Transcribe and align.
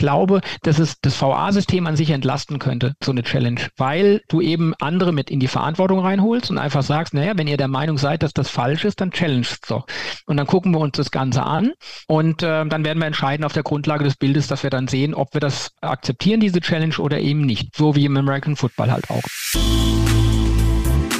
glaube, 0.00 0.40
dass 0.62 0.78
es 0.80 0.96
das 1.00 1.20
VA-System 1.20 1.86
an 1.86 1.94
sich 1.94 2.10
entlasten 2.10 2.58
könnte, 2.58 2.94
so 3.04 3.12
eine 3.12 3.22
Challenge, 3.22 3.60
weil 3.76 4.22
du 4.28 4.40
eben 4.40 4.74
andere 4.80 5.12
mit 5.12 5.30
in 5.30 5.38
die 5.38 5.46
Verantwortung 5.46 6.00
reinholst 6.00 6.50
und 6.50 6.58
einfach 6.58 6.82
sagst, 6.82 7.14
naja, 7.14 7.34
wenn 7.36 7.46
ihr 7.46 7.58
der 7.58 7.68
Meinung 7.68 7.98
seid, 7.98 8.22
dass 8.24 8.32
das 8.32 8.50
falsch 8.50 8.84
ist, 8.84 9.00
dann 9.00 9.12
challenge 9.12 9.46
doch. 9.68 9.86
Und 10.26 10.38
dann 10.38 10.46
gucken 10.46 10.72
wir 10.72 10.80
uns 10.80 10.96
das 10.96 11.10
Ganze 11.10 11.44
an 11.44 11.72
und 12.08 12.42
äh, 12.42 12.66
dann 12.66 12.84
werden 12.84 12.98
wir 12.98 13.06
entscheiden 13.06 13.44
auf 13.44 13.52
der 13.52 13.62
Grundlage 13.62 14.02
des 14.02 14.16
Bildes, 14.16 14.48
dass 14.48 14.62
wir 14.62 14.70
dann 14.70 14.88
sehen, 14.88 15.14
ob 15.14 15.34
wir 15.34 15.40
das 15.40 15.70
akzeptieren, 15.82 16.40
diese 16.40 16.60
Challenge 16.60 16.96
oder 16.98 17.20
eben 17.20 17.42
nicht. 17.42 17.76
So 17.76 17.94
wie 17.94 18.06
im 18.06 18.16
American 18.16 18.56
Football 18.56 18.90
halt 18.90 19.10
auch. 19.10 19.22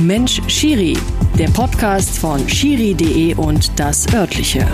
Mensch 0.00 0.40
Schiri, 0.48 0.96
der 1.38 1.48
Podcast 1.48 2.18
von 2.18 2.48
Schiri.de 2.48 3.34
und 3.34 3.78
das 3.78 4.12
örtliche. 4.14 4.66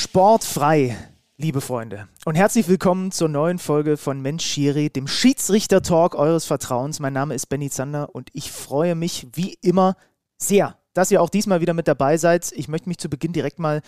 Sportfrei, 0.00 0.96
liebe 1.38 1.60
Freunde. 1.60 2.06
Und 2.24 2.36
herzlich 2.36 2.68
willkommen 2.68 3.10
zur 3.10 3.28
neuen 3.28 3.58
Folge 3.58 3.96
von 3.96 4.22
Mensch 4.22 4.46
Schiri, 4.46 4.90
dem 4.90 5.08
Schiedsrichter-Talk 5.08 6.14
eures 6.14 6.44
Vertrauens. 6.44 7.00
Mein 7.00 7.14
Name 7.14 7.34
ist 7.34 7.46
Benny 7.46 7.68
Zander 7.68 8.14
und 8.14 8.30
ich 8.32 8.52
freue 8.52 8.94
mich 8.94 9.26
wie 9.32 9.58
immer 9.60 9.96
sehr, 10.40 10.78
dass 10.94 11.10
ihr 11.10 11.20
auch 11.20 11.30
diesmal 11.30 11.60
wieder 11.60 11.74
mit 11.74 11.88
dabei 11.88 12.16
seid. 12.16 12.52
Ich 12.52 12.68
möchte 12.68 12.88
mich 12.88 12.98
zu 12.98 13.08
Beginn 13.08 13.32
direkt 13.32 13.58
mal 13.58 13.82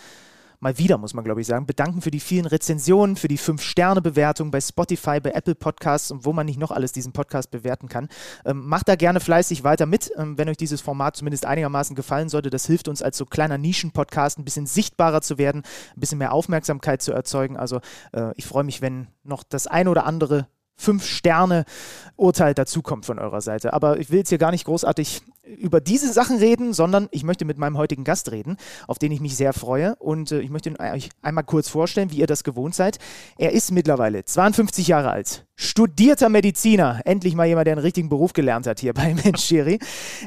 mal 0.61 0.77
wieder, 0.77 0.97
muss 0.97 1.13
man 1.13 1.25
glaube 1.25 1.41
ich 1.41 1.47
sagen, 1.47 1.65
bedanken 1.65 2.01
für 2.01 2.11
die 2.11 2.19
vielen 2.19 2.45
Rezensionen, 2.45 3.15
für 3.15 3.27
die 3.27 3.39
5-Sterne-Bewertung 3.39 4.51
bei 4.51 4.61
Spotify, 4.61 5.19
bei 5.19 5.31
Apple 5.31 5.55
Podcasts 5.55 6.11
und 6.11 6.23
wo 6.23 6.33
man 6.33 6.45
nicht 6.45 6.59
noch 6.59 6.71
alles 6.71 6.91
diesen 6.91 7.11
Podcast 7.11 7.51
bewerten 7.51 7.89
kann. 7.89 8.07
Ähm, 8.45 8.67
macht 8.67 8.87
da 8.87 8.95
gerne 8.95 9.19
fleißig 9.19 9.63
weiter 9.63 9.85
mit, 9.85 10.11
ähm, 10.17 10.37
wenn 10.37 10.47
euch 10.47 10.57
dieses 10.57 10.79
Format 10.79 11.17
zumindest 11.17 11.45
einigermaßen 11.45 11.95
gefallen 11.95 12.29
sollte. 12.29 12.49
Das 12.49 12.67
hilft 12.67 12.87
uns 12.87 13.01
als 13.01 13.17
so 13.17 13.25
kleiner 13.25 13.57
Nischen-Podcast 13.57 14.37
ein 14.37 14.45
bisschen 14.45 14.67
sichtbarer 14.67 15.21
zu 15.21 15.37
werden, 15.37 15.63
ein 15.95 15.99
bisschen 15.99 16.19
mehr 16.19 16.31
Aufmerksamkeit 16.31 17.01
zu 17.01 17.11
erzeugen. 17.11 17.57
Also 17.57 17.81
äh, 18.13 18.31
ich 18.35 18.45
freue 18.45 18.63
mich, 18.63 18.81
wenn 18.81 19.07
noch 19.23 19.43
das 19.43 19.67
ein 19.67 19.87
oder 19.87 20.05
andere 20.05 20.47
Fünf-Sterne-Urteil 20.77 22.53
dazukommt 22.53 23.05
von 23.05 23.19
eurer 23.19 23.41
Seite. 23.41 23.73
Aber 23.73 23.99
ich 23.99 24.09
will 24.09 24.19
jetzt 24.19 24.29
hier 24.29 24.37
gar 24.37 24.51
nicht 24.51 24.65
großartig 24.65 25.21
über 25.43 25.81
diese 25.81 26.11
Sachen 26.13 26.37
reden, 26.37 26.73
sondern 26.73 27.07
ich 27.11 27.23
möchte 27.23 27.45
mit 27.45 27.57
meinem 27.57 27.77
heutigen 27.77 28.03
Gast 28.03 28.31
reden, 28.31 28.57
auf 28.87 28.99
den 28.99 29.11
ich 29.11 29.21
mich 29.21 29.35
sehr 29.35 29.53
freue. 29.53 29.95
Und 29.95 30.31
äh, 30.31 30.39
ich 30.39 30.49
möchte 30.49 30.79
euch 30.79 31.09
einmal 31.21 31.43
kurz 31.43 31.67
vorstellen, 31.67 32.11
wie 32.11 32.17
ihr 32.17 32.27
das 32.27 32.43
gewohnt 32.43 32.75
seid. 32.75 32.99
Er 33.37 33.51
ist 33.51 33.71
mittlerweile 33.71 34.23
52 34.23 34.87
Jahre 34.87 35.11
alt, 35.11 35.45
studierter 35.55 36.29
Mediziner, 36.29 37.01
endlich 37.05 37.33
mal 37.33 37.47
jemand, 37.47 37.67
der 37.67 37.73
einen 37.73 37.81
richtigen 37.81 38.09
Beruf 38.09 38.33
gelernt 38.33 38.67
hat 38.67 38.79
hier 38.79 38.93
bei 38.95 39.15
Mensch 39.15 39.43
Schiri. 39.43 39.79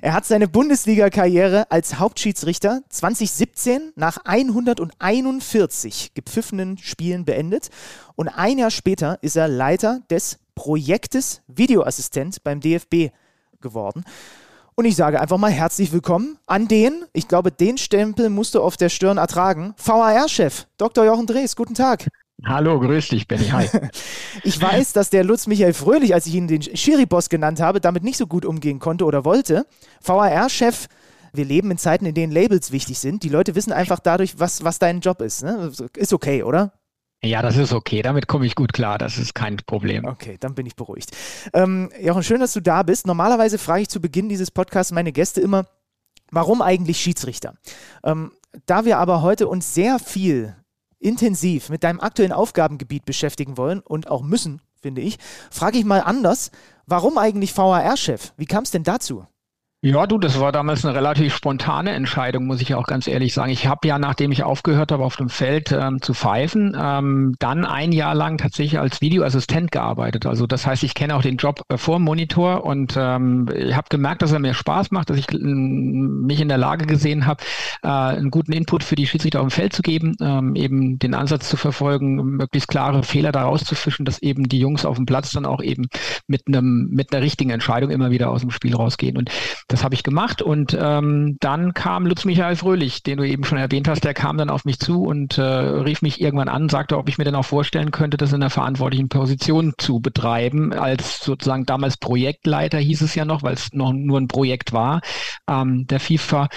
Er 0.02 0.14
hat 0.14 0.24
seine 0.24 0.48
Bundesliga-Karriere 0.48 1.70
als 1.70 1.98
Hauptschiedsrichter 1.98 2.82
2017 2.88 3.92
nach 3.94 4.18
141 4.24 6.12
gepfiffenen 6.14 6.76
Spielen 6.78 7.24
beendet. 7.24 7.70
Und 8.16 8.28
ein 8.28 8.58
Jahr 8.58 8.70
später 8.70 9.18
ist 9.22 9.36
er 9.36 9.48
Leiter 9.48 10.00
des 10.10 10.38
Projektes 10.54 11.42
Videoassistent 11.48 12.42
beim 12.44 12.60
DFB 12.60 13.10
geworden. 13.60 14.04
Und 14.76 14.86
ich 14.86 14.96
sage 14.96 15.20
einfach 15.20 15.38
mal 15.38 15.52
herzlich 15.52 15.92
willkommen 15.92 16.36
an 16.46 16.66
den, 16.66 17.04
ich 17.12 17.28
glaube, 17.28 17.52
den 17.52 17.78
Stempel 17.78 18.28
musst 18.28 18.56
du 18.56 18.60
auf 18.60 18.76
der 18.76 18.88
Stirn 18.88 19.18
ertragen, 19.18 19.72
VAR-Chef, 19.76 20.66
Dr. 20.78 21.04
Jochen 21.04 21.26
Drees. 21.26 21.54
Guten 21.54 21.74
Tag. 21.74 22.08
Hallo, 22.44 22.80
grüß 22.80 23.08
dich, 23.08 23.28
Benny. 23.28 23.44
Hi. 23.44 23.68
ich 24.42 24.60
weiß, 24.60 24.92
dass 24.92 25.10
der 25.10 25.22
Lutz 25.22 25.46
Michael 25.46 25.74
Fröhlich, 25.74 26.12
als 26.12 26.26
ich 26.26 26.34
ihn 26.34 26.48
den 26.48 26.60
Schiri-Boss 26.62 27.28
genannt 27.28 27.60
habe, 27.60 27.80
damit 27.80 28.02
nicht 28.02 28.16
so 28.16 28.26
gut 28.26 28.44
umgehen 28.44 28.80
konnte 28.80 29.04
oder 29.04 29.24
wollte. 29.24 29.64
VAR-Chef, 30.02 30.88
wir 31.32 31.44
leben 31.44 31.70
in 31.70 31.78
Zeiten, 31.78 32.04
in 32.04 32.14
denen 32.14 32.32
Labels 32.32 32.72
wichtig 32.72 32.98
sind. 32.98 33.22
Die 33.22 33.28
Leute 33.28 33.54
wissen 33.54 33.72
einfach 33.72 34.00
dadurch, 34.00 34.40
was, 34.40 34.64
was 34.64 34.80
dein 34.80 34.98
Job 34.98 35.20
ist. 35.20 35.44
Ne? 35.44 35.70
Ist 35.96 36.12
okay, 36.12 36.42
oder? 36.42 36.72
Ja, 37.24 37.40
das 37.40 37.56
ist 37.56 37.72
okay. 37.72 38.02
Damit 38.02 38.28
komme 38.28 38.44
ich 38.44 38.54
gut 38.54 38.72
klar. 38.72 38.98
Das 38.98 39.16
ist 39.16 39.34
kein 39.34 39.56
Problem. 39.56 40.04
Okay, 40.04 40.36
dann 40.38 40.54
bin 40.54 40.66
ich 40.66 40.76
beruhigt. 40.76 41.10
Ähm, 41.54 41.90
Jochen, 42.00 42.22
schön, 42.22 42.40
dass 42.40 42.52
du 42.52 42.60
da 42.60 42.82
bist. 42.82 43.06
Normalerweise 43.06 43.58
frage 43.58 43.82
ich 43.82 43.88
zu 43.88 44.00
Beginn 44.00 44.28
dieses 44.28 44.50
Podcasts 44.50 44.92
meine 44.92 45.10
Gäste 45.10 45.40
immer, 45.40 45.66
warum 46.30 46.60
eigentlich 46.60 47.00
Schiedsrichter? 47.00 47.54
Ähm, 48.04 48.32
da 48.66 48.84
wir 48.84 48.98
aber 48.98 49.22
heute 49.22 49.48
uns 49.48 49.74
sehr 49.74 49.98
viel 49.98 50.54
intensiv 50.98 51.70
mit 51.70 51.82
deinem 51.82 52.00
aktuellen 52.00 52.32
Aufgabengebiet 52.32 53.04
beschäftigen 53.04 53.56
wollen 53.56 53.80
und 53.80 54.10
auch 54.10 54.22
müssen, 54.22 54.60
finde 54.80 55.00
ich, 55.00 55.18
frage 55.50 55.78
ich 55.78 55.84
mal 55.84 56.00
anders, 56.00 56.50
warum 56.86 57.18
eigentlich 57.18 57.56
VAR-Chef? 57.56 58.32
Wie 58.36 58.46
kam 58.46 58.64
es 58.64 58.70
denn 58.70 58.84
dazu? 58.84 59.26
Ja, 59.86 60.06
du, 60.06 60.16
das 60.16 60.40
war 60.40 60.50
damals 60.50 60.82
eine 60.82 60.94
relativ 60.94 61.36
spontane 61.36 61.90
Entscheidung, 61.90 62.46
muss 62.46 62.62
ich 62.62 62.74
auch 62.74 62.86
ganz 62.86 63.06
ehrlich 63.06 63.34
sagen. 63.34 63.50
Ich 63.50 63.66
habe 63.66 63.86
ja, 63.86 63.98
nachdem 63.98 64.32
ich 64.32 64.42
aufgehört 64.42 64.90
habe, 64.90 65.04
auf 65.04 65.16
dem 65.16 65.28
Feld 65.28 65.72
ähm, 65.72 66.00
zu 66.00 66.14
pfeifen, 66.14 66.74
ähm, 66.74 67.34
dann 67.38 67.66
ein 67.66 67.92
Jahr 67.92 68.14
lang 68.14 68.38
tatsächlich 68.38 68.80
als 68.80 69.02
Videoassistent 69.02 69.70
gearbeitet. 69.72 70.24
Also 70.24 70.46
das 70.46 70.66
heißt, 70.66 70.84
ich 70.84 70.94
kenne 70.94 71.14
auch 71.14 71.20
den 71.20 71.36
Job 71.36 71.60
äh, 71.68 71.76
vor 71.76 71.98
dem 71.98 72.04
Monitor 72.04 72.64
und 72.64 72.94
ähm, 72.98 73.46
ich 73.54 73.76
habe 73.76 73.88
gemerkt, 73.90 74.22
dass 74.22 74.32
er 74.32 74.38
mir 74.38 74.54
Spaß 74.54 74.90
macht, 74.90 75.10
dass 75.10 75.18
ich 75.18 75.30
äh, 75.30 75.36
mich 75.36 76.40
in 76.40 76.48
der 76.48 76.56
Lage 76.56 76.86
gesehen 76.86 77.26
habe, 77.26 77.44
äh, 77.82 77.88
einen 77.88 78.30
guten 78.30 78.52
Input 78.52 78.84
für 78.84 78.94
die 78.94 79.06
Schiedsrichter 79.06 79.42
auf 79.42 79.48
dem 79.48 79.50
Feld 79.50 79.74
zu 79.74 79.82
geben, 79.82 80.16
ähm, 80.18 80.56
eben 80.56 80.98
den 80.98 81.12
Ansatz 81.12 81.50
zu 81.50 81.58
verfolgen, 81.58 82.14
möglichst 82.38 82.68
klare 82.70 83.02
Fehler 83.02 83.32
da 83.32 83.42
rauszufischen, 83.42 84.06
dass 84.06 84.22
eben 84.22 84.48
die 84.48 84.60
Jungs 84.60 84.86
auf 84.86 84.96
dem 84.96 85.04
Platz 85.04 85.32
dann 85.32 85.44
auch 85.44 85.62
eben 85.62 85.88
mit 86.26 86.44
einem 86.46 86.88
mit 86.90 87.12
einer 87.12 87.22
richtigen 87.22 87.50
Entscheidung 87.50 87.90
immer 87.90 88.10
wieder 88.10 88.30
aus 88.30 88.40
dem 88.40 88.50
Spiel 88.50 88.74
rausgehen. 88.74 89.18
Und 89.18 89.30
das 89.74 89.82
habe 89.82 89.96
ich 89.96 90.04
gemacht 90.04 90.40
und 90.40 90.78
ähm, 90.80 91.36
dann 91.40 91.74
kam 91.74 92.06
Lutz 92.06 92.24
Michael 92.24 92.54
Fröhlich, 92.54 93.02
den 93.02 93.18
du 93.18 93.24
eben 93.26 93.42
schon 93.42 93.58
erwähnt 93.58 93.88
hast, 93.88 94.04
der 94.04 94.14
kam 94.14 94.38
dann 94.38 94.48
auf 94.48 94.64
mich 94.64 94.78
zu 94.78 95.02
und 95.02 95.36
äh, 95.36 95.42
rief 95.42 96.00
mich 96.00 96.20
irgendwann 96.20 96.48
an, 96.48 96.68
sagte, 96.68 96.96
ob 96.96 97.08
ich 97.08 97.18
mir 97.18 97.24
denn 97.24 97.34
auch 97.34 97.44
vorstellen 97.44 97.90
könnte, 97.90 98.16
das 98.16 98.32
in 98.32 98.36
einer 98.36 98.50
verantwortlichen 98.50 99.08
Position 99.08 99.74
zu 99.76 99.98
betreiben, 99.98 100.72
als 100.72 101.24
sozusagen 101.24 101.66
damals 101.66 101.96
Projektleiter 101.96 102.78
hieß 102.78 103.02
es 103.02 103.16
ja 103.16 103.24
noch, 103.24 103.42
weil 103.42 103.54
es 103.54 103.72
noch 103.72 103.92
nur 103.92 104.20
ein 104.20 104.28
Projekt 104.28 104.72
war, 104.72 105.00
ähm, 105.50 105.88
der 105.88 105.98
FIFA, 105.98 106.48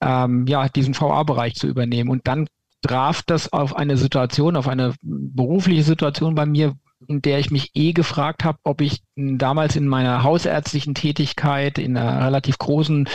ähm, 0.00 0.46
ja, 0.46 0.68
diesen 0.68 0.94
VA-Bereich 0.94 1.56
zu 1.56 1.66
übernehmen. 1.66 2.08
Und 2.08 2.28
dann 2.28 2.46
traf 2.82 3.22
das 3.22 3.52
auf 3.52 3.74
eine 3.74 3.96
Situation, 3.96 4.54
auf 4.54 4.68
eine 4.68 4.94
berufliche 5.02 5.82
Situation 5.82 6.36
bei 6.36 6.46
mir, 6.46 6.76
in 7.10 7.22
der 7.22 7.40
ich 7.40 7.50
mich 7.50 7.72
eh 7.74 7.92
gefragt 7.92 8.44
habe, 8.44 8.58
ob 8.62 8.80
ich 8.80 9.02
damals 9.16 9.74
in 9.74 9.88
meiner 9.88 10.22
hausärztlichen 10.22 10.94
Tätigkeit 10.94 11.76
in 11.76 11.96
einer 11.96 12.24
relativ 12.24 12.56
großen 12.56 13.08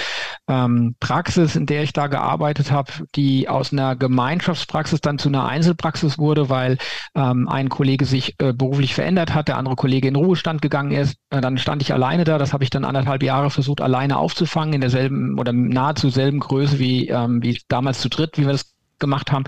ähm, 0.50 0.96
Praxis, 1.00 1.56
in 1.56 1.66
der 1.66 1.84
ich 1.84 1.94
da 1.94 2.08
gearbeitet 2.08 2.72
habe, 2.72 2.92
die 3.16 3.48
aus 3.48 3.72
einer 3.72 3.96
Gemeinschaftspraxis 3.96 5.00
dann 5.00 5.18
zu 5.18 5.30
einer 5.30 5.48
Einzelpraxis 5.48 6.18
wurde, 6.18 6.50
weil 6.50 6.78
ähm, 7.16 7.48
ein 7.48 7.70
Kollege 7.70 8.04
sich 8.04 8.36
äh, 8.40 8.52
beruflich 8.52 8.94
verändert 8.94 9.34
hat, 9.34 9.48
der 9.48 9.58
andere 9.58 9.78
Kollege 9.78 10.10
in 10.10 10.18
Ruhestand 10.18 10.62
gegangen 10.62 10.92
ist. 10.92 11.16
Äh, 11.30 11.40
dann 11.40 11.58
stand 11.58 11.82
ich 11.82 11.94
alleine 11.94 12.26
da. 12.26 12.38
Das 12.38 12.52
habe 12.52 12.66
ich 12.66 12.70
dann 12.70 12.84
anderthalb 12.84 13.24
Jahre 13.24 13.50
versucht, 13.50 13.80
alleine 13.80 14.18
aufzufangen, 14.18 14.74
in 14.74 14.82
derselben 14.82 15.40
oder 15.40 15.54
nahezu 15.54 16.10
selben 16.10 16.42
Größe 16.42 16.80
wie, 16.80 17.08
ähm, 17.08 17.42
wie 17.42 17.62
damals 17.70 18.02
zu 18.02 18.10
dritt, 18.10 18.38
wie 18.38 18.46
wir 18.46 18.52
das 18.52 18.75
gemacht 19.00 19.32
haben 19.32 19.46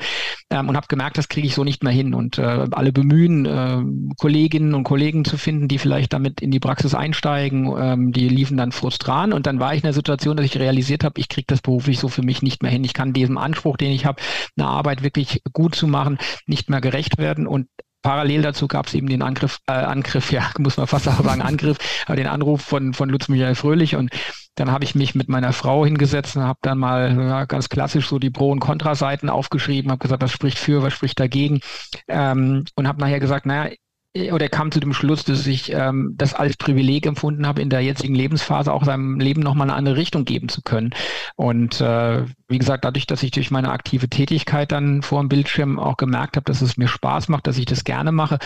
ähm, 0.49 0.69
und 0.69 0.75
habe 0.75 0.87
gemerkt, 0.87 1.17
das 1.17 1.29
kriege 1.29 1.47
ich 1.47 1.55
so 1.55 1.63
nicht 1.63 1.83
mehr 1.83 1.93
hin. 1.93 2.13
Und 2.13 2.37
äh, 2.37 2.67
alle 2.71 2.91
bemühen, 2.91 3.45
äh, 3.45 3.81
Kolleginnen 4.17 4.73
und 4.73 4.83
Kollegen 4.83 5.25
zu 5.25 5.37
finden, 5.37 5.67
die 5.67 5.77
vielleicht 5.77 6.13
damit 6.13 6.41
in 6.41 6.51
die 6.51 6.59
Praxis 6.59 6.93
einsteigen, 6.93 7.73
ähm, 7.77 8.11
die 8.11 8.29
liefen 8.29 8.57
dann 8.57 8.71
frustran. 8.71 9.33
Und 9.33 9.47
dann 9.47 9.59
war 9.59 9.73
ich 9.73 9.79
in 9.79 9.87
der 9.87 9.93
Situation, 9.93 10.37
dass 10.37 10.45
ich 10.45 10.57
realisiert 10.57 11.03
habe, 11.03 11.19
ich 11.19 11.29
kriege 11.29 11.47
das 11.47 11.61
beruflich 11.61 11.99
so 11.99 12.07
für 12.07 12.23
mich 12.23 12.41
nicht 12.41 12.61
mehr 12.61 12.71
hin. 12.71 12.83
Ich 12.83 12.93
kann 12.93 13.13
diesem 13.13 13.37
Anspruch, 13.37 13.77
den 13.77 13.91
ich 13.91 14.05
habe, 14.05 14.21
eine 14.57 14.67
Arbeit 14.67 15.03
wirklich 15.03 15.41
gut 15.53 15.75
zu 15.75 15.87
machen, 15.87 16.17
nicht 16.45 16.69
mehr 16.69 16.81
gerecht 16.81 17.17
werden. 17.17 17.47
Und 17.47 17.67
parallel 18.01 18.41
dazu 18.41 18.67
gab 18.67 18.87
es 18.87 18.93
eben 18.93 19.07
den 19.07 19.21
Angriff, 19.21 19.59
äh, 19.67 19.73
Angriff, 19.73 20.31
ja, 20.31 20.49
muss 20.59 20.77
man 20.77 20.87
fast 20.87 21.07
auch 21.07 21.23
sagen, 21.23 21.41
Angriff, 21.41 21.77
äh, 22.07 22.15
den 22.15 22.27
Anruf 22.27 22.61
von, 22.61 22.93
von 22.93 23.09
Lutz 23.09 23.27
Michael 23.27 23.55
Fröhlich 23.55 23.95
und 23.95 24.11
dann 24.57 24.71
habe 24.71 24.83
ich 24.83 24.95
mich 24.95 25.15
mit 25.15 25.29
meiner 25.29 25.53
Frau 25.53 25.85
hingesetzt 25.85 26.35
und 26.35 26.43
habe 26.43 26.59
dann 26.61 26.79
mal 26.79 27.15
ja, 27.17 27.45
ganz 27.45 27.69
klassisch 27.69 28.07
so 28.09 28.19
die 28.19 28.31
Pro- 28.31 28.51
und 28.51 28.59
Kontraseiten 28.59 29.29
aufgeschrieben, 29.29 29.91
habe 29.91 29.99
gesagt, 29.99 30.21
was 30.23 30.31
spricht 30.31 30.57
für, 30.57 30.81
was 30.81 30.93
spricht 30.93 31.19
dagegen 31.19 31.61
ähm, 32.07 32.65
und 32.75 32.87
habe 32.87 32.99
nachher 32.99 33.19
gesagt, 33.19 33.45
naja, 33.45 33.73
oder 34.31 34.49
kam 34.49 34.71
zu 34.71 34.79
dem 34.79 34.93
Schluss, 34.93 35.23
dass 35.23 35.47
ich 35.47 35.71
ähm, 35.73 36.13
das 36.17 36.33
als 36.33 36.57
Privileg 36.57 37.05
empfunden 37.05 37.47
habe, 37.47 37.61
in 37.61 37.69
der 37.69 37.81
jetzigen 37.81 38.15
Lebensphase 38.15 38.71
auch 38.71 38.83
seinem 38.83 39.19
Leben 39.19 39.41
nochmal 39.41 39.69
eine 39.69 39.77
andere 39.77 39.97
Richtung 39.97 40.25
geben 40.25 40.49
zu 40.49 40.61
können. 40.61 40.91
Und 41.35 41.81
äh, 41.81 42.25
wie 42.47 42.57
gesagt, 42.57 42.85
dadurch, 42.85 43.07
dass 43.07 43.23
ich 43.23 43.31
durch 43.31 43.51
meine 43.51 43.71
aktive 43.71 44.09
Tätigkeit 44.09 44.71
dann 44.71 45.01
vor 45.01 45.21
dem 45.21 45.29
Bildschirm 45.29 45.79
auch 45.79 45.97
gemerkt 45.97 46.35
habe, 46.35 46.45
dass 46.45 46.61
es 46.61 46.77
mir 46.77 46.87
Spaß 46.87 47.29
macht, 47.29 47.47
dass 47.47 47.57
ich 47.57 47.65
das 47.65 47.83
gerne 47.83 48.11
mache, 48.11 48.39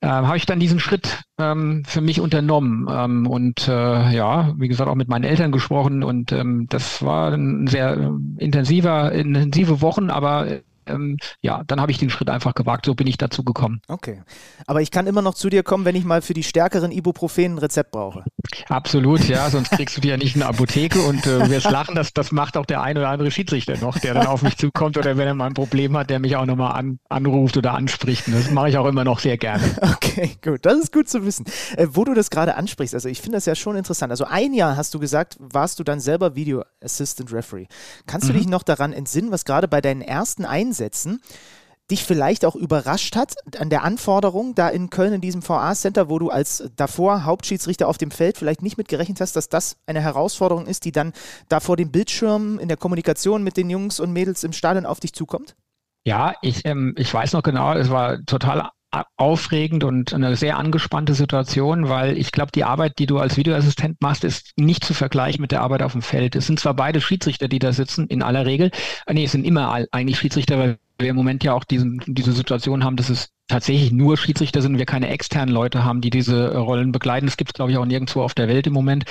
äh, 0.00 0.08
habe 0.08 0.36
ich 0.36 0.46
dann 0.46 0.60
diesen 0.60 0.80
Schritt 0.80 1.22
ähm, 1.38 1.84
für 1.86 2.00
mich 2.00 2.20
unternommen. 2.20 2.88
Ähm, 2.90 3.26
und 3.26 3.68
äh, 3.68 4.14
ja, 4.14 4.54
wie 4.58 4.68
gesagt, 4.68 4.90
auch 4.90 4.94
mit 4.94 5.08
meinen 5.08 5.24
Eltern 5.24 5.52
gesprochen. 5.52 6.02
Und 6.02 6.32
ähm, 6.32 6.66
das 6.68 7.02
war 7.02 7.32
ein 7.32 7.66
sehr 7.66 8.12
intensiver, 8.38 9.12
intensive 9.12 9.80
Wochen, 9.80 10.10
aber 10.10 10.62
ähm, 10.86 11.16
ja, 11.40 11.62
dann 11.66 11.80
habe 11.80 11.92
ich 11.92 11.98
den 11.98 12.10
Schritt 12.10 12.28
einfach 12.28 12.54
gewagt. 12.54 12.86
So 12.86 12.94
bin 12.94 13.06
ich 13.06 13.18
dazu 13.18 13.44
gekommen. 13.44 13.80
Okay. 13.88 14.22
Aber 14.66 14.82
ich 14.82 14.90
kann 14.90 15.06
immer 15.06 15.22
noch 15.22 15.34
zu 15.34 15.48
dir 15.48 15.62
kommen, 15.62 15.84
wenn 15.84 15.96
ich 15.96 16.04
mal 16.04 16.22
für 16.22 16.34
die 16.34 16.42
stärkeren 16.42 16.92
Ibuprofen 16.92 17.54
ein 17.54 17.58
Rezept 17.58 17.92
brauche. 17.92 18.24
Absolut, 18.68 19.26
ja, 19.28 19.48
sonst 19.50 19.70
kriegst 19.72 19.96
du 19.96 20.00
dir 20.00 20.12
ja 20.12 20.16
nicht 20.16 20.34
eine 20.34 20.46
Apotheke 20.46 21.00
und 21.02 21.26
äh, 21.26 21.48
wirst 21.50 21.70
lachen, 21.70 21.94
das, 21.94 22.12
das 22.12 22.32
macht 22.32 22.56
auch 22.56 22.66
der 22.66 22.82
ein 22.82 22.96
oder 22.96 23.08
andere 23.08 23.30
Schiedsrichter 23.30 23.76
noch, 23.78 23.98
der 23.98 24.14
dann 24.14 24.26
auf 24.26 24.42
mich 24.42 24.56
zukommt 24.56 24.96
oder 24.96 25.16
wenn 25.16 25.26
er 25.26 25.34
mal 25.34 25.46
ein 25.46 25.54
Problem 25.54 25.96
hat, 25.96 26.10
der 26.10 26.18
mich 26.18 26.36
auch 26.36 26.46
nochmal 26.46 26.72
an, 26.72 26.98
anruft 27.08 27.56
oder 27.56 27.74
anspricht. 27.74 28.26
Und 28.26 28.34
das 28.34 28.50
mache 28.50 28.70
ich 28.70 28.78
auch 28.78 28.86
immer 28.86 29.04
noch 29.04 29.18
sehr 29.18 29.38
gerne. 29.38 29.62
Okay, 30.02 30.36
gut, 30.42 30.66
das 30.66 30.78
ist 30.78 30.92
gut 30.92 31.08
zu 31.08 31.24
wissen. 31.24 31.46
Äh, 31.76 31.86
wo 31.92 32.04
du 32.04 32.12
das 32.12 32.28
gerade 32.28 32.56
ansprichst, 32.56 32.94
also 32.94 33.08
ich 33.08 33.20
finde 33.20 33.36
das 33.36 33.46
ja 33.46 33.54
schon 33.54 33.76
interessant. 33.76 34.10
Also 34.10 34.24
ein 34.24 34.52
Jahr 34.52 34.76
hast 34.76 34.92
du 34.94 34.98
gesagt, 34.98 35.36
warst 35.38 35.78
du 35.78 35.84
dann 35.84 36.00
selber 36.00 36.34
Video 36.34 36.64
Assistant 36.82 37.32
Referee. 37.32 37.66
Kannst 38.06 38.28
du 38.28 38.32
mhm. 38.32 38.38
dich 38.38 38.46
noch 38.46 38.62
daran 38.62 38.92
entsinnen, 38.92 39.30
was 39.30 39.44
gerade 39.44 39.68
bei 39.68 39.80
deinen 39.80 40.02
ersten 40.02 40.44
Einsätzen 40.44 40.71
dich 41.90 42.04
vielleicht 42.04 42.44
auch 42.44 42.54
überrascht 42.54 43.16
hat 43.16 43.34
an 43.58 43.68
der 43.68 43.84
Anforderung 43.84 44.54
da 44.54 44.68
in 44.68 44.88
Köln 44.88 45.12
in 45.12 45.20
diesem 45.20 45.46
VA-Center, 45.46 46.08
wo 46.08 46.18
du 46.18 46.30
als 46.30 46.64
davor 46.76 47.24
Hauptschiedsrichter 47.24 47.88
auf 47.88 47.98
dem 47.98 48.10
Feld 48.10 48.38
vielleicht 48.38 48.62
nicht 48.62 48.78
mit 48.78 48.88
gerechnet 48.88 49.20
hast, 49.20 49.36
dass 49.36 49.48
das 49.48 49.76
eine 49.86 50.00
Herausforderung 50.00 50.66
ist, 50.66 50.84
die 50.84 50.92
dann 50.92 51.12
da 51.48 51.60
vor 51.60 51.76
dem 51.76 51.90
Bildschirm 51.90 52.58
in 52.58 52.68
der 52.68 52.76
Kommunikation 52.76 53.42
mit 53.42 53.56
den 53.56 53.68
Jungs 53.68 54.00
und 54.00 54.12
Mädels 54.12 54.42
im 54.44 54.52
Stadion 54.52 54.86
auf 54.86 55.00
dich 55.00 55.12
zukommt? 55.12 55.54
Ja, 56.04 56.34
ich, 56.40 56.64
ähm, 56.64 56.94
ich 56.96 57.12
weiß 57.12 57.32
noch 57.32 57.42
genau, 57.42 57.74
es 57.74 57.90
war 57.90 58.24
total 58.24 58.70
aufregend 59.16 59.84
und 59.84 60.12
eine 60.12 60.36
sehr 60.36 60.58
angespannte 60.58 61.14
Situation, 61.14 61.88
weil 61.88 62.18
ich 62.18 62.30
glaube, 62.30 62.52
die 62.52 62.64
Arbeit, 62.64 62.98
die 62.98 63.06
du 63.06 63.18
als 63.18 63.36
Videoassistent 63.36 64.00
machst, 64.00 64.24
ist 64.24 64.52
nicht 64.56 64.84
zu 64.84 64.92
vergleichen 64.92 65.40
mit 65.40 65.50
der 65.50 65.62
Arbeit 65.62 65.82
auf 65.82 65.92
dem 65.92 66.02
Feld. 66.02 66.36
Es 66.36 66.46
sind 66.46 66.60
zwar 66.60 66.74
beide 66.74 67.00
Schiedsrichter, 67.00 67.48
die 67.48 67.58
da 67.58 67.72
sitzen, 67.72 68.06
in 68.08 68.22
aller 68.22 68.44
Regel. 68.44 68.70
Äh, 69.06 69.14
nee, 69.14 69.24
es 69.24 69.32
sind 69.32 69.44
immer 69.44 69.86
eigentlich 69.92 70.18
Schiedsrichter, 70.18 70.58
weil 70.58 70.78
wir 70.98 71.10
im 71.10 71.16
Moment 71.16 71.42
ja 71.42 71.54
auch 71.54 71.64
diesen, 71.64 72.02
diese 72.06 72.32
Situation 72.32 72.84
haben, 72.84 72.96
dass 72.96 73.08
es 73.08 73.30
tatsächlich 73.48 73.92
nur 73.92 74.16
Schiedsrichter 74.16 74.62
sind, 74.62 74.78
wir 74.78 74.86
keine 74.86 75.08
externen 75.08 75.54
Leute 75.54 75.84
haben, 75.84 76.00
die 76.00 76.10
diese 76.10 76.56
Rollen 76.56 76.92
begleiten. 76.92 77.26
Das 77.26 77.36
gibt 77.36 77.50
es, 77.50 77.54
glaube 77.54 77.72
ich, 77.72 77.78
auch 77.78 77.86
nirgendwo 77.86 78.22
auf 78.22 78.34
der 78.34 78.48
Welt 78.48 78.66
im 78.66 78.72
Moment. 78.72 79.04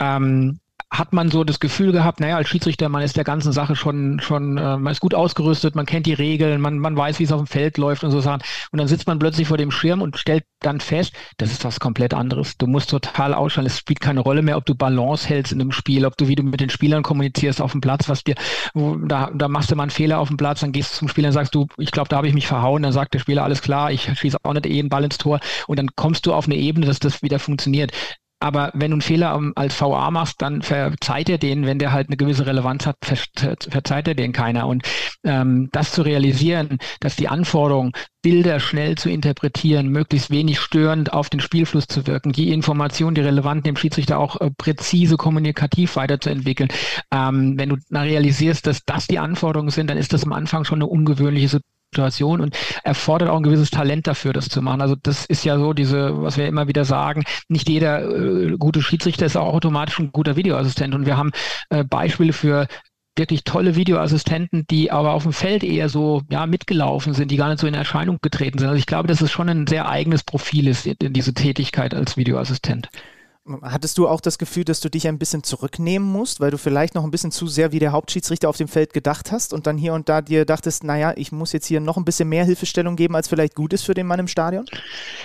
Ähm, 0.00 0.60
hat 0.98 1.12
man 1.12 1.30
so 1.30 1.42
das 1.42 1.58
Gefühl 1.58 1.92
gehabt, 1.92 2.20
naja, 2.20 2.36
als 2.36 2.48
Schiedsrichter, 2.48 2.88
man 2.88 3.02
ist 3.02 3.16
der 3.16 3.24
ganzen 3.24 3.52
Sache 3.52 3.74
schon, 3.74 4.20
schon, 4.20 4.56
äh, 4.58 4.76
man 4.76 4.92
ist 4.92 5.00
gut 5.00 5.14
ausgerüstet, 5.14 5.74
man 5.74 5.86
kennt 5.86 6.06
die 6.06 6.14
Regeln, 6.14 6.60
man, 6.60 6.78
man 6.78 6.96
weiß, 6.96 7.18
wie 7.18 7.24
es 7.24 7.32
auf 7.32 7.40
dem 7.40 7.46
Feld 7.48 7.78
läuft 7.78 8.04
und 8.04 8.12
so 8.12 8.20
Sachen. 8.20 8.42
Und 8.70 8.78
dann 8.78 8.86
sitzt 8.86 9.06
man 9.06 9.18
plötzlich 9.18 9.48
vor 9.48 9.58
dem 9.58 9.72
Schirm 9.72 10.02
und 10.02 10.18
stellt 10.18 10.44
dann 10.60 10.80
fest, 10.80 11.12
das 11.36 11.50
ist 11.50 11.64
was 11.64 11.80
komplett 11.80 12.14
anderes. 12.14 12.56
Du 12.58 12.66
musst 12.66 12.90
total 12.90 13.34
ausschalten. 13.34 13.70
Es 13.70 13.78
spielt 13.78 14.00
keine 14.00 14.20
Rolle 14.20 14.42
mehr, 14.42 14.56
ob 14.56 14.66
du 14.66 14.74
Balance 14.74 15.28
hältst 15.28 15.52
in 15.52 15.60
einem 15.60 15.72
Spiel, 15.72 16.06
ob 16.06 16.16
du, 16.16 16.28
wie 16.28 16.36
du 16.36 16.42
mit 16.42 16.60
den 16.60 16.70
Spielern 16.70 17.02
kommunizierst 17.02 17.60
auf 17.60 17.72
dem 17.72 17.80
Platz, 17.80 18.08
was 18.08 18.22
dir, 18.22 18.36
wo, 18.72 18.94
da, 18.96 19.30
da 19.34 19.48
machst 19.48 19.70
du 19.70 19.76
mal 19.76 19.84
einen 19.84 19.90
Fehler 19.90 20.20
auf 20.20 20.28
dem 20.28 20.36
Platz, 20.36 20.60
dann 20.60 20.72
gehst 20.72 20.94
du 20.94 20.98
zum 21.00 21.08
Spieler 21.08 21.28
und 21.28 21.34
sagst 21.34 21.54
du, 21.54 21.66
ich 21.76 21.90
glaube, 21.90 22.08
da 22.08 22.16
habe 22.16 22.28
ich 22.28 22.34
mich 22.34 22.46
verhauen, 22.46 22.82
dann 22.82 22.92
sagt 22.92 23.14
der 23.14 23.18
Spieler, 23.18 23.42
alles 23.42 23.62
klar, 23.62 23.90
ich 23.90 24.10
schieße 24.18 24.38
auch 24.42 24.52
nicht 24.52 24.66
eh 24.66 24.78
einen 24.78 24.88
Ball 24.88 25.04
ins 25.04 25.18
Tor 25.18 25.40
und 25.66 25.78
dann 25.78 25.88
kommst 25.96 26.26
du 26.26 26.32
auf 26.32 26.46
eine 26.46 26.56
Ebene, 26.56 26.86
dass 26.86 27.00
das 27.00 27.22
wieder 27.22 27.38
funktioniert. 27.38 27.92
Aber 28.44 28.70
wenn 28.74 28.90
du 28.90 28.96
einen 28.96 29.00
Fehler 29.00 29.40
als 29.54 29.80
VA 29.80 30.10
machst, 30.10 30.42
dann 30.42 30.60
verzeiht 30.60 31.30
er 31.30 31.38
den, 31.38 31.64
wenn 31.64 31.78
der 31.78 31.92
halt 31.92 32.08
eine 32.08 32.18
gewisse 32.18 32.44
Relevanz 32.44 32.84
hat, 32.84 32.98
verzeiht 33.02 34.06
er 34.06 34.14
den 34.14 34.32
keiner. 34.34 34.66
Und 34.66 34.86
ähm, 35.24 35.70
das 35.72 35.92
zu 35.92 36.02
realisieren, 36.02 36.76
dass 37.00 37.16
die 37.16 37.28
Anforderung, 37.28 37.96
Bilder 38.20 38.60
schnell 38.60 38.96
zu 38.96 39.08
interpretieren, 39.08 39.88
möglichst 39.88 40.30
wenig 40.30 40.60
störend 40.60 41.14
auf 41.14 41.30
den 41.30 41.40
Spielfluss 41.40 41.86
zu 41.86 42.06
wirken, 42.06 42.32
die 42.32 42.52
Informationen, 42.52 43.14
die 43.14 43.22
relevanten 43.22 43.64
dem 43.64 43.76
Schiedsrichter 43.76 44.18
auch 44.18 44.38
äh, 44.38 44.50
präzise 44.50 45.16
kommunikativ 45.16 45.96
weiterzuentwickeln. 45.96 46.68
Ähm, 47.10 47.54
wenn 47.56 47.70
du 47.70 47.76
realisierst, 47.90 48.66
dass 48.66 48.84
das 48.84 49.06
die 49.06 49.18
Anforderungen 49.18 49.70
sind, 49.70 49.88
dann 49.88 49.96
ist 49.96 50.12
das 50.12 50.24
am 50.24 50.34
Anfang 50.34 50.64
schon 50.64 50.80
eine 50.80 50.86
ungewöhnliche 50.86 51.48
Situation. 51.48 51.74
Situation 51.94 52.40
und 52.40 52.56
erfordert 52.82 53.30
auch 53.30 53.36
ein 53.36 53.42
gewisses 53.42 53.70
Talent 53.70 54.06
dafür, 54.06 54.32
das 54.32 54.48
zu 54.48 54.60
machen. 54.62 54.80
Also 54.80 54.96
das 55.00 55.24
ist 55.26 55.44
ja 55.44 55.58
so 55.58 55.72
diese, 55.72 56.20
was 56.22 56.36
wir 56.36 56.46
immer 56.46 56.68
wieder 56.68 56.84
sagen, 56.84 57.24
nicht 57.48 57.68
jeder 57.68 58.02
äh, 58.02 58.56
gute 58.58 58.82
Schiedsrichter 58.82 59.26
ist 59.26 59.36
auch 59.36 59.54
automatisch 59.54 59.98
ein 59.98 60.12
guter 60.12 60.36
Videoassistent. 60.36 60.94
Und 60.94 61.06
wir 61.06 61.16
haben 61.16 61.30
äh, 61.70 61.84
Beispiele 61.84 62.32
für 62.32 62.66
wirklich 63.16 63.44
tolle 63.44 63.76
Videoassistenten, 63.76 64.66
die 64.68 64.90
aber 64.90 65.12
auf 65.12 65.22
dem 65.22 65.32
Feld 65.32 65.62
eher 65.62 65.88
so 65.88 66.22
ja, 66.30 66.46
mitgelaufen 66.46 67.14
sind, 67.14 67.30
die 67.30 67.36
gar 67.36 67.48
nicht 67.48 67.60
so 67.60 67.66
in 67.68 67.74
Erscheinung 67.74 68.18
getreten 68.20 68.58
sind. 68.58 68.66
Also 68.66 68.78
ich 68.78 68.86
glaube, 68.86 69.06
dass 69.06 69.20
es 69.20 69.30
schon 69.30 69.48
ein 69.48 69.68
sehr 69.68 69.88
eigenes 69.88 70.24
Profil 70.24 70.66
ist, 70.66 70.88
diese 71.00 71.32
Tätigkeit 71.32 71.94
als 71.94 72.16
Videoassistent. 72.16 72.88
Hattest 73.62 73.98
du 73.98 74.08
auch 74.08 74.22
das 74.22 74.38
Gefühl, 74.38 74.64
dass 74.64 74.80
du 74.80 74.88
dich 74.88 75.06
ein 75.06 75.18
bisschen 75.18 75.42
zurücknehmen 75.42 76.10
musst, 76.10 76.40
weil 76.40 76.50
du 76.50 76.56
vielleicht 76.56 76.94
noch 76.94 77.04
ein 77.04 77.10
bisschen 77.10 77.30
zu 77.30 77.46
sehr 77.46 77.72
wie 77.72 77.78
der 77.78 77.92
Hauptschiedsrichter 77.92 78.48
auf 78.48 78.56
dem 78.56 78.68
Feld 78.68 78.94
gedacht 78.94 79.32
hast 79.32 79.52
und 79.52 79.66
dann 79.66 79.76
hier 79.76 79.92
und 79.92 80.08
da 80.08 80.22
dir 80.22 80.46
dachtest, 80.46 80.82
naja, 80.82 81.12
ich 81.16 81.30
muss 81.30 81.52
jetzt 81.52 81.66
hier 81.66 81.80
noch 81.80 81.98
ein 81.98 82.06
bisschen 82.06 82.26
mehr 82.30 82.46
Hilfestellung 82.46 82.96
geben, 82.96 83.14
als 83.14 83.28
vielleicht 83.28 83.54
gut 83.54 83.74
ist 83.74 83.82
für 83.82 83.92
den 83.92 84.06
Mann 84.06 84.18
im 84.18 84.28
Stadion? 84.28 84.64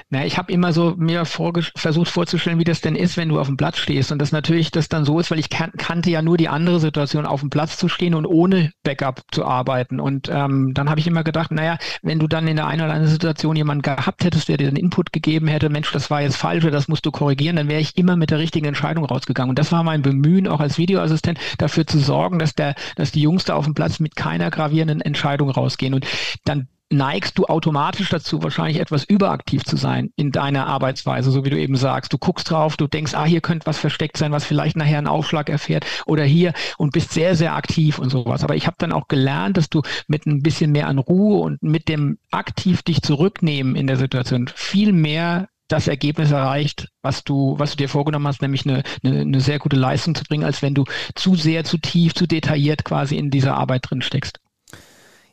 Na, 0.09 0.25
ich 0.25 0.37
habe 0.37 0.51
immer 0.51 0.73
so 0.73 0.95
mir 0.97 1.23
versucht 1.23 2.09
vorzustellen, 2.09 2.59
wie 2.59 2.65
das 2.65 2.81
denn 2.81 2.97
ist, 2.97 3.15
wenn 3.15 3.29
du 3.29 3.39
auf 3.39 3.47
dem 3.47 3.55
Platz 3.55 3.77
stehst 3.77 4.11
und 4.11 4.19
das 4.19 4.33
natürlich 4.33 4.71
das 4.71 4.89
dann 4.89 5.05
so 5.05 5.17
ist, 5.17 5.31
weil 5.31 5.39
ich 5.39 5.49
kan 5.49 5.71
kannte 5.77 6.09
ja 6.09 6.21
nur 6.21 6.35
die 6.35 6.49
andere 6.49 6.81
Situation, 6.81 7.25
auf 7.25 7.39
dem 7.39 7.49
Platz 7.49 7.77
zu 7.77 7.87
stehen 7.87 8.15
und 8.15 8.25
ohne 8.25 8.73
Backup 8.83 9.21
zu 9.31 9.45
arbeiten 9.45 10.01
und 10.01 10.27
ähm, 10.29 10.73
dann 10.73 10.89
habe 10.89 10.99
ich 10.99 11.07
immer 11.07 11.23
gedacht, 11.23 11.51
naja, 11.51 11.77
wenn 12.01 12.19
du 12.19 12.27
dann 12.27 12.49
in 12.49 12.57
der 12.57 12.67
einen 12.67 12.81
oder 12.81 12.93
anderen 12.93 13.11
Situation 13.11 13.55
jemanden 13.55 13.81
gehabt 13.81 14.25
hättest, 14.25 14.49
der 14.49 14.57
dir 14.57 14.69
den 14.69 14.75
Input 14.75 15.13
gegeben 15.13 15.47
hätte, 15.47 15.69
Mensch, 15.69 15.89
das 15.93 16.11
war 16.11 16.21
jetzt 16.21 16.35
falsch 16.35 16.65
oder 16.65 16.73
das 16.73 16.89
musst 16.89 17.05
du 17.05 17.11
korrigieren, 17.11 17.55
dann 17.55 17.69
wäre 17.69 17.79
ich 17.79 17.95
immer 17.97 18.08
immer 18.09 18.17
mit 18.17 18.31
der 18.31 18.39
richtigen 18.39 18.65
Entscheidung 18.65 19.05
rausgegangen. 19.05 19.51
Und 19.51 19.59
das 19.59 19.71
war 19.71 19.83
mein 19.83 20.01
Bemühen, 20.01 20.47
auch 20.47 20.59
als 20.59 20.77
Videoassistent, 20.77 21.39
dafür 21.57 21.85
zu 21.85 21.99
sorgen, 21.99 22.39
dass 22.39 22.55
der, 22.55 22.75
dass 22.95 23.11
die 23.11 23.21
Jungs 23.21 23.45
da 23.45 23.55
auf 23.55 23.65
dem 23.65 23.75
Platz 23.75 23.99
mit 23.99 24.15
keiner 24.15 24.49
gravierenden 24.49 25.01
Entscheidung 25.01 25.49
rausgehen. 25.49 25.93
Und 25.93 26.07
dann 26.43 26.67
neigst 26.91 27.37
du 27.37 27.45
automatisch 27.45 28.09
dazu, 28.09 28.41
wahrscheinlich 28.41 28.79
etwas 28.79 29.03
überaktiv 29.03 29.63
zu 29.63 29.77
sein 29.77 30.11
in 30.15 30.31
deiner 30.31 30.65
Arbeitsweise, 30.65 31.29
so 31.29 31.45
wie 31.45 31.51
du 31.51 31.59
eben 31.59 31.75
sagst. 31.75 32.11
Du 32.11 32.17
guckst 32.17 32.49
drauf, 32.49 32.77
du 32.77 32.87
denkst, 32.87 33.13
ah, 33.13 33.25
hier 33.25 33.41
könnte 33.41 33.67
was 33.67 33.77
versteckt 33.77 34.17
sein, 34.17 34.31
was 34.31 34.43
vielleicht 34.43 34.75
nachher 34.75 34.97
einen 34.97 35.07
Aufschlag 35.07 35.49
erfährt 35.49 35.85
oder 36.07 36.23
hier 36.23 36.53
und 36.79 36.91
bist 36.91 37.11
sehr, 37.11 37.35
sehr 37.35 37.55
aktiv 37.55 37.99
und 37.99 38.09
sowas. 38.09 38.43
Aber 38.43 38.55
ich 38.55 38.65
habe 38.65 38.77
dann 38.79 38.91
auch 38.91 39.07
gelernt, 39.07 39.57
dass 39.57 39.69
du 39.69 39.83
mit 40.07 40.25
ein 40.25 40.41
bisschen 40.41 40.71
mehr 40.71 40.87
an 40.87 40.97
Ruhe 40.97 41.41
und 41.41 41.61
mit 41.61 41.89
dem 41.89 42.17
aktiv 42.31 42.81
dich 42.81 43.03
zurücknehmen 43.03 43.75
in 43.75 43.85
der 43.85 43.97
Situation 43.97 44.49
viel 44.55 44.91
mehr 44.91 45.47
das 45.69 45.87
Ergebnis 45.87 46.31
erreicht, 46.31 46.89
was 47.01 47.23
du, 47.23 47.57
was 47.57 47.71
du 47.71 47.77
dir 47.77 47.89
vorgenommen 47.89 48.27
hast, 48.27 48.41
nämlich 48.41 48.65
eine, 48.65 48.83
eine, 49.03 49.21
eine 49.21 49.39
sehr 49.39 49.59
gute 49.59 49.77
Leistung 49.77 50.15
zu 50.15 50.23
bringen, 50.25 50.43
als 50.43 50.61
wenn 50.61 50.73
du 50.73 50.83
zu 51.15 51.35
sehr, 51.35 51.63
zu 51.63 51.77
tief, 51.77 52.13
zu 52.13 52.27
detailliert 52.27 52.83
quasi 52.83 53.17
in 53.17 53.29
dieser 53.29 53.55
Arbeit 53.55 53.89
drin 53.89 54.01
steckst. 54.01 54.39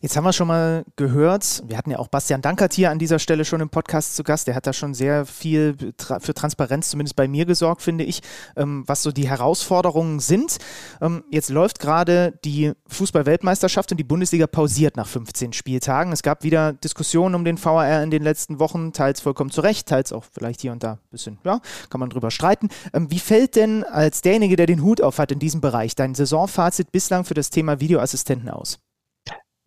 Jetzt 0.07 0.17
haben 0.17 0.23
wir 0.23 0.33
schon 0.33 0.47
mal 0.47 0.85
gehört, 0.95 1.65
wir 1.67 1.77
hatten 1.77 1.91
ja 1.91 1.99
auch 1.99 2.07
Bastian 2.07 2.41
Dankert 2.41 2.73
hier 2.73 2.93
an 2.93 3.01
dieser 3.01 3.19
Stelle 3.19 3.45
schon 3.45 3.61
im 3.61 3.71
Podcast 3.71 4.15
zu 4.15 4.23
Gast. 4.23 4.47
Der 4.47 4.55
hat 4.55 4.65
da 4.65 4.73
schon 4.73 4.95
sehr 4.95 5.27
viel 5.27 5.75
für 5.99 6.33
Transparenz, 6.33 6.91
zumindest 6.91 7.17
bei 7.17 7.27
mir 7.27 7.45
gesorgt, 7.45 7.83
finde 7.83 8.05
ich, 8.05 8.21
ähm, 8.55 8.85
was 8.87 9.03
so 9.03 9.11
die 9.11 9.29
Herausforderungen 9.29 10.21
sind. 10.21 10.59
Ähm, 11.01 11.25
jetzt 11.33 11.51
läuft 11.51 11.81
gerade 11.81 12.39
die 12.45 12.71
Fußball-Weltmeisterschaft 12.87 13.91
und 13.91 13.97
die 13.97 14.05
Bundesliga 14.05 14.47
pausiert 14.47 14.97
nach 14.97 15.09
15 15.09 15.53
Spieltagen. 15.53 16.13
Es 16.13 16.23
gab 16.23 16.45
wieder 16.45 16.75
Diskussionen 16.75 17.35
um 17.35 17.45
den 17.45 17.59
VAR 17.61 18.05
in 18.05 18.13
den 18.13 18.23
letzten 18.23 18.61
Wochen, 18.61 18.93
teils 18.93 19.21
vollkommen 19.21 19.51
zu 19.51 19.61
Recht, 19.61 19.89
teils 19.89 20.13
auch 20.13 20.23
vielleicht 20.31 20.61
hier 20.61 20.71
und 20.71 20.85
da 20.85 20.93
ein 20.93 20.99
bisschen, 21.11 21.39
ja, 21.43 21.61
kann 21.91 21.99
man 21.99 22.11
drüber 22.11 22.31
streiten. 22.31 22.69
Ähm, 22.93 23.11
wie 23.11 23.19
fällt 23.19 23.57
denn 23.57 23.83
als 23.83 24.21
derjenige, 24.21 24.55
der 24.55 24.67
den 24.67 24.83
Hut 24.83 25.01
auf 25.01 25.19
hat 25.19 25.33
in 25.33 25.41
diesem 25.41 25.61
Bereich, 25.61 25.97
dein 25.97 26.15
Saisonfazit 26.15 26.93
bislang 26.93 27.25
für 27.25 27.35
das 27.35 27.51
Thema 27.51 27.81
Videoassistenten 27.81 28.51
aus? 28.51 28.79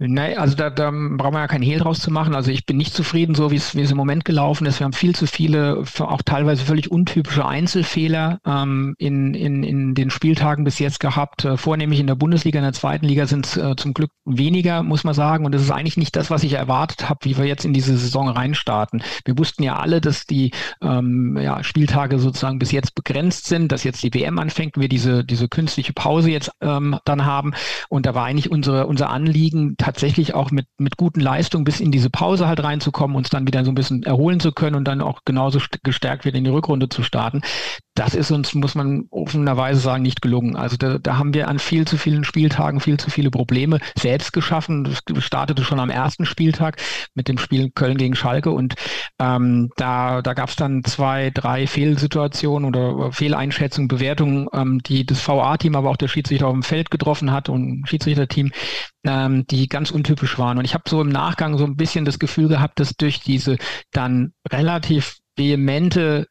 Nein, 0.01 0.37
also 0.37 0.55
da, 0.55 0.69
da 0.69 0.91
brauchen 0.91 1.33
wir 1.33 1.41
ja 1.41 1.47
kein 1.47 1.61
Hehl 1.61 1.79
draus 1.79 1.99
zu 1.99 2.09
machen. 2.09 2.33
Also 2.33 2.51
ich 2.51 2.65
bin 2.65 2.77
nicht 2.77 2.93
zufrieden, 2.93 3.35
so 3.35 3.51
wie 3.51 3.57
es, 3.57 3.75
wie 3.75 3.81
es 3.81 3.91
im 3.91 3.97
Moment 3.97 4.23
gelaufen 4.23 4.65
ist. 4.65 4.79
Wir 4.79 4.85
haben 4.85 4.93
viel 4.93 5.13
zu 5.13 5.27
viele, 5.27 5.83
auch 5.99 6.21
teilweise 6.21 6.63
völlig 6.63 6.89
untypische 6.89 7.45
Einzelfehler 7.45 8.39
ähm, 8.45 8.95
in, 8.97 9.33
in, 9.33 9.61
in 9.63 9.95
den 9.95 10.09
Spieltagen 10.09 10.63
bis 10.63 10.79
jetzt 10.79 11.01
gehabt. 11.01 11.43
Äh, 11.43 11.57
vornehmlich 11.57 11.99
in 11.99 12.07
der 12.07 12.15
Bundesliga, 12.15 12.59
in 12.59 12.63
der 12.63 12.71
zweiten 12.71 13.07
Liga 13.07 13.27
sind 13.27 13.45
es 13.45 13.57
äh, 13.57 13.75
zum 13.75 13.93
Glück 13.93 14.11
weniger, 14.23 14.83
muss 14.83 15.03
man 15.03 15.13
sagen. 15.13 15.45
Und 15.45 15.53
das 15.53 15.63
ist 15.63 15.71
eigentlich 15.71 15.97
nicht 15.97 16.15
das, 16.15 16.29
was 16.29 16.45
ich 16.45 16.53
erwartet 16.53 17.09
habe, 17.09 17.19
wie 17.23 17.37
wir 17.37 17.43
jetzt 17.43 17.65
in 17.65 17.73
diese 17.73 17.97
Saison 17.97 18.29
reinstarten. 18.29 19.03
Wir 19.25 19.37
wussten 19.37 19.63
ja 19.63 19.79
alle, 19.79 19.99
dass 19.99 20.25
die 20.25 20.51
ähm, 20.81 21.37
ja, 21.37 21.61
Spieltage 21.61 22.19
sozusagen 22.19 22.57
bis 22.57 22.71
jetzt 22.71 22.95
begrenzt 22.95 23.47
sind, 23.47 23.73
dass 23.73 23.83
jetzt 23.83 24.01
die 24.01 24.13
WM 24.13 24.39
anfängt, 24.39 24.77
wir 24.77 24.87
diese, 24.87 25.25
diese 25.25 25.49
künstliche 25.49 25.91
Pause 25.91 26.31
jetzt 26.31 26.51
ähm, 26.61 26.97
dann 27.03 27.25
haben. 27.25 27.51
Und 27.89 28.05
da 28.05 28.15
war 28.15 28.23
eigentlich 28.23 28.49
unsere, 28.49 28.87
unser 28.87 29.09
Anliegen, 29.09 29.75
tatsächlich 29.89 30.35
auch 30.35 30.51
mit, 30.51 30.67
mit 30.77 30.97
guten 30.97 31.19
Leistungen 31.19 31.63
bis 31.63 31.79
in 31.79 31.91
diese 31.91 32.11
Pause 32.11 32.47
halt 32.47 32.63
reinzukommen, 32.63 33.17
uns 33.17 33.29
dann 33.29 33.47
wieder 33.47 33.65
so 33.65 33.71
ein 33.71 33.75
bisschen 33.75 34.03
erholen 34.03 34.39
zu 34.39 34.51
können 34.51 34.75
und 34.75 34.85
dann 34.85 35.01
auch 35.01 35.21
genauso 35.25 35.59
gestärkt 35.83 36.25
wieder 36.25 36.37
in 36.37 36.43
die 36.43 36.51
Rückrunde 36.51 36.89
zu 36.89 37.01
starten 37.01 37.41
das 37.99 38.15
ist 38.15 38.31
uns, 38.31 38.55
muss 38.55 38.75
man 38.75 39.07
offenerweise 39.09 39.81
sagen, 39.81 40.03
nicht 40.03 40.21
gelungen. 40.21 40.55
Also 40.55 40.77
da, 40.77 40.99
da 40.99 41.17
haben 41.17 41.33
wir 41.33 41.49
an 41.49 41.59
viel 41.59 41.85
zu 41.85 41.97
vielen 41.97 42.23
Spieltagen 42.23 42.79
viel 42.79 42.97
zu 42.97 43.09
viele 43.09 43.29
Probleme 43.29 43.79
selbst 43.97 44.31
geschaffen. 44.31 44.85
Das 44.85 45.03
startete 45.21 45.65
schon 45.65 45.81
am 45.81 45.89
ersten 45.89 46.25
Spieltag 46.25 46.81
mit 47.13 47.27
dem 47.27 47.37
Spiel 47.37 47.71
Köln 47.71 47.97
gegen 47.97 48.15
Schalke 48.15 48.51
und 48.51 48.75
ähm, 49.19 49.69
da, 49.75 50.21
da 50.21 50.33
gab 50.33 50.47
es 50.47 50.55
dann 50.55 50.85
zwei, 50.85 51.29
drei 51.29 51.67
Fehlsituationen 51.67 52.69
oder 52.69 53.11
Fehleinschätzungen, 53.11 53.89
Bewertungen, 53.89 54.47
ähm, 54.53 54.81
die 54.81 55.05
das 55.05 55.27
VA-Team, 55.27 55.75
aber 55.75 55.89
auch 55.89 55.97
der 55.97 56.07
Schiedsrichter 56.07 56.47
auf 56.47 56.53
dem 56.53 56.63
Feld 56.63 56.91
getroffen 56.91 57.33
hat 57.33 57.49
und 57.49 57.83
Schiedsrichterteam, 57.85 58.51
ähm, 59.03 59.45
die 59.47 59.67
ganz 59.67 59.91
untypisch 59.91 60.39
waren. 60.39 60.57
Und 60.57 60.63
ich 60.63 60.73
habe 60.73 60.83
so 60.87 61.01
im 61.01 61.09
Nachgang 61.09 61.57
so 61.57 61.65
ein 61.65 61.75
bisschen 61.75 62.05
das 62.05 62.17
Gefühl 62.17 62.47
gehabt, 62.47 62.79
dass 62.79 62.95
durch 62.95 63.19
diese 63.19 63.57
dann 63.91 64.31
relativ 64.49 65.17
vehemente 65.35 66.27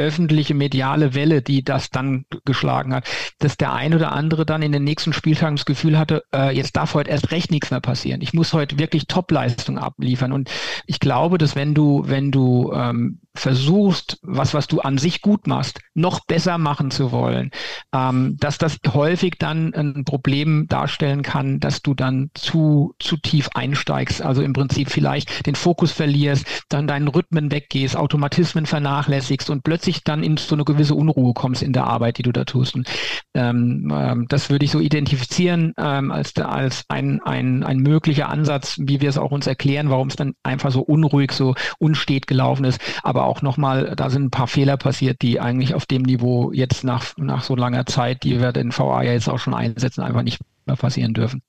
öffentliche 0.00 0.54
mediale 0.54 1.14
Welle, 1.14 1.42
die 1.42 1.62
das 1.62 1.90
dann 1.90 2.24
geschlagen 2.44 2.94
hat, 2.94 3.08
dass 3.38 3.56
der 3.56 3.72
ein 3.74 3.94
oder 3.94 4.12
andere 4.12 4.46
dann 4.46 4.62
in 4.62 4.72
den 4.72 4.84
nächsten 4.84 5.12
Spieltagen 5.12 5.56
das 5.56 5.66
Gefühl 5.66 5.98
hatte, 5.98 6.24
äh, 6.34 6.56
jetzt 6.56 6.76
darf 6.76 6.94
heute 6.94 7.10
erst 7.10 7.30
recht 7.30 7.50
nichts 7.50 7.70
mehr 7.70 7.80
passieren. 7.80 8.22
Ich 8.22 8.32
muss 8.32 8.52
heute 8.52 8.78
wirklich 8.78 9.06
Topleistung 9.06 9.78
abliefern. 9.78 10.32
Und 10.32 10.50
ich 10.86 11.00
glaube, 11.00 11.38
dass 11.38 11.54
wenn 11.54 11.74
du, 11.74 12.04
wenn 12.06 12.30
du 12.30 12.72
ähm, 12.74 13.20
versuchst, 13.34 14.18
was, 14.22 14.54
was 14.54 14.66
du 14.66 14.80
an 14.80 14.98
sich 14.98 15.20
gut 15.20 15.46
machst, 15.46 15.80
noch 15.94 16.24
besser 16.26 16.58
machen 16.58 16.90
zu 16.90 17.12
wollen, 17.12 17.50
ähm, 17.94 18.36
dass 18.40 18.58
das 18.58 18.78
häufig 18.88 19.36
dann 19.38 19.74
ein 19.74 20.04
Problem 20.04 20.66
darstellen 20.68 21.22
kann, 21.22 21.60
dass 21.60 21.82
du 21.82 21.94
dann 21.94 22.30
zu, 22.34 22.94
zu 22.98 23.16
tief 23.16 23.50
einsteigst, 23.54 24.22
also 24.22 24.42
im 24.42 24.52
Prinzip 24.52 24.90
vielleicht 24.90 25.46
den 25.46 25.54
Fokus 25.54 25.92
verlierst, 25.92 26.46
dann 26.68 26.86
deinen 26.86 27.08
Rhythmen 27.08 27.52
weggehst, 27.52 27.96
Automatismen 27.96 28.66
vernachlässigst 28.66 29.50
und 29.50 29.62
plötzlich 29.62 29.89
dann 30.04 30.22
in 30.22 30.36
so 30.36 30.54
eine 30.54 30.64
gewisse 30.64 30.94
Unruhe 30.94 31.34
kommst 31.34 31.62
in 31.62 31.72
der 31.72 31.84
Arbeit, 31.84 32.18
die 32.18 32.22
du 32.22 32.32
da 32.32 32.44
tust. 32.44 32.74
Und, 32.74 32.88
ähm, 33.34 33.92
ähm, 33.94 34.26
das 34.28 34.50
würde 34.50 34.64
ich 34.64 34.70
so 34.70 34.80
identifizieren 34.80 35.72
ähm, 35.78 36.10
als, 36.10 36.36
als 36.36 36.84
ein, 36.88 37.20
ein, 37.24 37.62
ein 37.62 37.78
möglicher 37.78 38.28
Ansatz, 38.28 38.76
wie 38.80 39.00
wir 39.00 39.08
es 39.08 39.18
auch 39.18 39.30
uns 39.30 39.46
erklären, 39.46 39.90
warum 39.90 40.08
es 40.08 40.16
dann 40.16 40.34
einfach 40.42 40.70
so 40.70 40.80
unruhig, 40.80 41.32
so 41.32 41.54
unstet 41.78 42.26
gelaufen 42.26 42.64
ist. 42.64 42.80
Aber 43.02 43.24
auch 43.24 43.42
nochmal, 43.42 43.94
da 43.96 44.10
sind 44.10 44.24
ein 44.24 44.30
paar 44.30 44.46
Fehler 44.46 44.76
passiert, 44.76 45.22
die 45.22 45.40
eigentlich 45.40 45.74
auf 45.74 45.86
dem 45.86 46.02
Niveau 46.02 46.52
jetzt 46.52 46.84
nach, 46.84 47.16
nach 47.16 47.42
so 47.42 47.56
langer 47.56 47.86
Zeit, 47.86 48.22
die 48.24 48.40
wir 48.40 48.52
den 48.52 48.76
VA 48.76 49.02
ja 49.02 49.12
jetzt 49.12 49.28
auch 49.28 49.38
schon 49.38 49.54
einsetzen, 49.54 50.02
einfach 50.02 50.22
nicht 50.22 50.40
mehr 50.66 50.76
passieren 50.76 51.14
dürfen. 51.14 51.42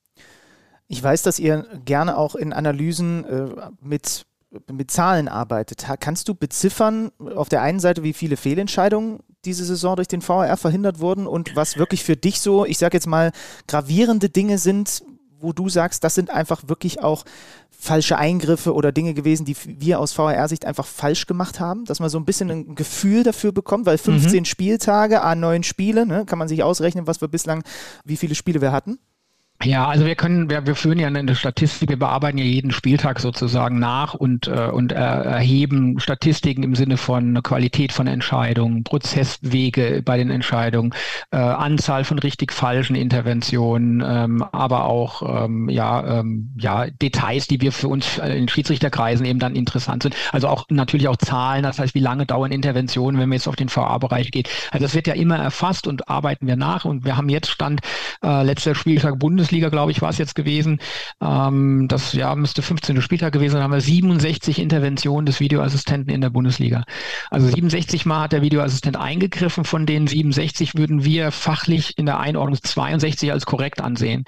Ich 0.88 1.02
weiß, 1.02 1.22
dass 1.22 1.38
ihr 1.38 1.66
gerne 1.84 2.18
auch 2.18 2.34
in 2.34 2.52
Analysen 2.52 3.24
äh, 3.24 3.70
mit, 3.80 4.26
mit 4.70 4.90
Zahlen 4.90 5.28
arbeitet. 5.28 5.86
Kannst 6.00 6.28
du 6.28 6.34
beziffern 6.34 7.10
auf 7.34 7.48
der 7.48 7.62
einen 7.62 7.80
Seite, 7.80 8.02
wie 8.02 8.12
viele 8.12 8.36
Fehlentscheidungen 8.36 9.20
diese 9.44 9.64
Saison 9.64 9.96
durch 9.96 10.08
den 10.08 10.26
VAR 10.26 10.56
verhindert 10.56 11.00
wurden 11.00 11.26
und 11.26 11.56
was 11.56 11.76
wirklich 11.76 12.04
für 12.04 12.16
dich 12.16 12.40
so, 12.40 12.64
ich 12.64 12.78
sage 12.78 12.96
jetzt 12.96 13.06
mal, 13.06 13.32
gravierende 13.66 14.28
Dinge 14.28 14.58
sind, 14.58 15.02
wo 15.40 15.52
du 15.52 15.68
sagst, 15.68 16.04
das 16.04 16.14
sind 16.14 16.30
einfach 16.30 16.68
wirklich 16.68 17.02
auch 17.02 17.24
falsche 17.70 18.16
Eingriffe 18.16 18.74
oder 18.74 18.92
Dinge 18.92 19.12
gewesen, 19.12 19.44
die 19.44 19.56
wir 19.66 19.98
aus 19.98 20.12
VRR-Sicht 20.12 20.64
einfach 20.64 20.86
falsch 20.86 21.26
gemacht 21.26 21.58
haben, 21.58 21.84
dass 21.84 21.98
man 21.98 22.10
so 22.10 22.18
ein 22.18 22.24
bisschen 22.24 22.48
ein 22.48 22.74
Gefühl 22.76 23.24
dafür 23.24 23.50
bekommt, 23.50 23.86
weil 23.86 23.98
15 23.98 24.38
mhm. 24.38 24.44
Spieltage, 24.44 25.20
a 25.20 25.34
9 25.34 25.64
Spiele, 25.64 26.06
ne, 26.06 26.24
kann 26.24 26.38
man 26.38 26.46
sich 26.46 26.62
ausrechnen, 26.62 27.08
was 27.08 27.20
wir 27.20 27.26
bislang, 27.26 27.64
wie 28.04 28.16
viele 28.16 28.36
Spiele 28.36 28.60
wir 28.60 28.70
hatten. 28.70 29.00
Ja, 29.64 29.86
also 29.86 30.06
wir 30.06 30.16
können, 30.16 30.50
wir, 30.50 30.66
wir 30.66 30.74
führen 30.74 30.98
ja 30.98 31.06
eine 31.06 31.34
Statistik, 31.36 31.88
wir 31.88 31.98
bearbeiten 31.98 32.38
ja 32.38 32.44
jeden 32.44 32.72
Spieltag 32.72 33.20
sozusagen 33.20 33.78
nach 33.78 34.14
und, 34.14 34.48
äh, 34.48 34.68
und 34.72 34.90
äh, 34.90 34.96
erheben 34.96 36.00
Statistiken 36.00 36.64
im 36.64 36.74
Sinne 36.74 36.96
von 36.96 37.40
Qualität 37.44 37.92
von 37.92 38.08
Entscheidungen, 38.08 38.82
Prozesswege 38.82 40.02
bei 40.04 40.16
den 40.16 40.30
Entscheidungen, 40.30 40.92
äh, 41.30 41.36
Anzahl 41.36 42.02
von 42.04 42.18
richtig 42.18 42.52
falschen 42.52 42.96
Interventionen, 42.96 44.02
ähm, 44.04 44.42
aber 44.42 44.86
auch 44.86 45.44
ähm, 45.44 45.68
ja, 45.68 46.18
ähm, 46.20 46.50
ja, 46.58 46.86
Details, 46.86 47.46
die 47.46 47.60
wir 47.60 47.70
für 47.70 47.88
uns 47.88 48.18
in 48.18 48.48
Schiedsrichterkreisen 48.48 49.24
eben 49.24 49.38
dann 49.38 49.54
interessant 49.54 50.02
sind. 50.02 50.16
Also 50.32 50.48
auch 50.48 50.64
natürlich 50.70 51.06
auch 51.06 51.16
Zahlen, 51.16 51.62
das 51.62 51.78
heißt, 51.78 51.94
wie 51.94 52.00
lange 52.00 52.26
dauern 52.26 52.50
Interventionen, 52.50 53.20
wenn 53.20 53.28
man 53.28 53.36
jetzt 53.36 53.46
auf 53.46 53.56
den 53.56 53.68
VA-Bereich 53.68 54.32
geht. 54.32 54.48
Also 54.72 54.86
das 54.86 54.94
wird 54.94 55.06
ja 55.06 55.14
immer 55.14 55.36
erfasst 55.36 55.86
und 55.86 56.08
arbeiten 56.08 56.48
wir 56.48 56.56
nach 56.56 56.84
und 56.84 57.04
wir 57.04 57.16
haben 57.16 57.28
jetzt 57.28 57.48
Stand 57.48 57.80
äh, 58.24 58.42
letzter 58.42 58.74
Spieltag 58.74 59.20
Bundes 59.20 59.51
Bundesliga, 59.52 59.68
glaube 59.68 59.92
ich, 59.92 60.00
war 60.00 60.08
es 60.08 60.16
jetzt 60.16 60.34
gewesen. 60.34 60.80
Ähm, 61.20 61.86
das 61.86 62.14
ja, 62.14 62.34
müsste 62.34 62.62
15. 62.62 63.02
Spieltag 63.02 63.34
gewesen 63.34 63.52
sein, 63.52 63.62
haben 63.62 63.72
wir 63.72 63.82
67 63.82 64.58
Interventionen 64.58 65.26
des 65.26 65.40
Videoassistenten 65.40 66.10
in 66.10 66.22
der 66.22 66.30
Bundesliga. 66.30 66.84
Also 67.30 67.48
67 67.48 68.06
Mal 68.06 68.22
hat 68.22 68.32
der 68.32 68.40
Videoassistent 68.40 68.96
eingegriffen, 68.96 69.64
von 69.64 69.84
denen 69.84 70.06
67 70.06 70.74
würden 70.74 71.04
wir 71.04 71.32
fachlich 71.32 71.98
in 71.98 72.06
der 72.06 72.18
Einordnung 72.18 72.58
62 72.62 73.30
als 73.30 73.44
korrekt 73.44 73.82
ansehen. 73.82 74.24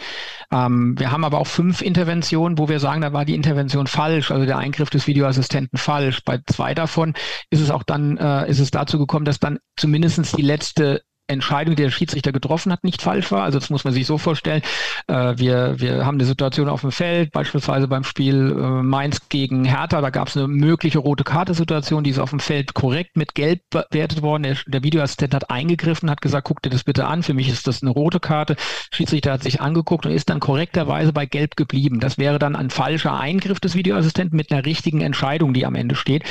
Ähm, 0.53 0.95
wir 0.99 1.11
haben 1.11 1.25
aber 1.25 1.39
auch 1.39 1.47
fünf 1.47 1.81
Interventionen, 1.81 2.59
wo 2.59 2.69
wir 2.69 2.79
sagen, 2.79 3.01
da 3.01 3.15
war 3.15 3.25
die 3.25 3.35
Intervention 3.35 3.87
falsch, 3.87 4.31
also 4.31 4.45
der 4.45 4.59
Eingriff 4.59 4.91
des 4.91 5.07
Videoassistenten 5.07 5.79
falsch. 5.79 6.21
Bei 6.27 6.39
zwei 6.47 6.75
davon 6.75 7.15
ist 7.49 7.61
es 7.61 7.71
auch 7.71 7.83
dann, 7.83 8.19
äh, 8.19 8.51
ist 8.51 8.59
es 8.59 8.71
dazu 8.71 8.99
gekommen, 8.99 9.25
dass 9.25 9.39
dann 9.39 9.59
zumindest 9.75 10.37
die 10.37 10.43
letzte 10.43 11.01
Entscheidung, 11.27 11.75
die 11.75 11.83
der 11.83 11.91
Schiedsrichter 11.91 12.33
getroffen 12.33 12.71
hat, 12.71 12.85
nicht 12.85 13.01
falsch 13.01 13.33
war. 13.33 13.45
Also 13.45 13.59
das 13.59 13.71
muss 13.71 13.85
man 13.85 13.95
sich 13.95 14.07
so 14.07 14.19
vorstellen. 14.19 14.63
Äh, 15.07 15.35
wir, 15.37 15.81
wir 15.81 16.05
haben 16.05 16.17
eine 16.17 16.27
Situation 16.27 16.69
auf 16.69 16.83
dem 16.83 16.93
Feld, 16.93 17.33
beispielsweise 17.33 17.89
beim 17.89 18.05
Spiel 18.05 18.51
äh, 18.51 18.83
Mainz 18.83 19.29
gegen 19.31 19.65
Hertha, 19.65 20.03
da 20.03 20.11
gab 20.11 20.29
es 20.29 20.37
eine 20.37 20.49
mögliche 20.49 20.99
rote 20.99 21.25
Karte-Situation, 21.25 22.05
die 22.05 22.11
ist 22.11 22.19
auf 22.19 22.31
dem 22.31 22.41
Feld 22.41 22.75
korrekt 22.75 23.17
mit 23.17 23.35
Gelb 23.35 23.63
bewertet 23.71 24.21
worden. 24.21 24.43
Der, 24.43 24.57
der 24.67 24.83
Videoassistent 24.83 25.35
hat 25.35 25.51
eingegriffen, 25.51 26.11
hat 26.11 26.21
gesagt, 26.21 26.47
guck 26.47 26.61
dir 26.61 26.71
das 26.71 26.85
bitte 26.85 27.07
an, 27.07 27.23
für 27.23 27.35
mich 27.35 27.49
ist 27.49 27.67
das 27.67 27.83
eine 27.83 27.91
rote 27.91 28.21
Karte. 28.21 28.57
Schiedsrichter 28.93 29.33
hat 29.33 29.43
sich 29.43 29.63
angeguckt 29.63 30.05
und 30.05 30.13
ist 30.13 30.29
dann 30.29 30.41
korrekterweise 30.41 31.15
bei 31.15 31.25
Gelb 31.25 31.57
geblieben. 31.57 32.01
Das 32.01 32.19
wäre 32.19 32.39
dann 32.39 32.55
ein 32.55 32.69
falscher 32.69 33.19
Eingriff 33.19 33.61
des 33.61 33.75
Videoassistenten 33.75 34.37
mit 34.37 34.53
einer 34.53 34.67
richtigen 34.67 35.01
Entscheidung, 35.01 35.55
die 35.55 35.65
am 35.65 35.75
Ende 35.75 35.95
steht. 35.95 36.25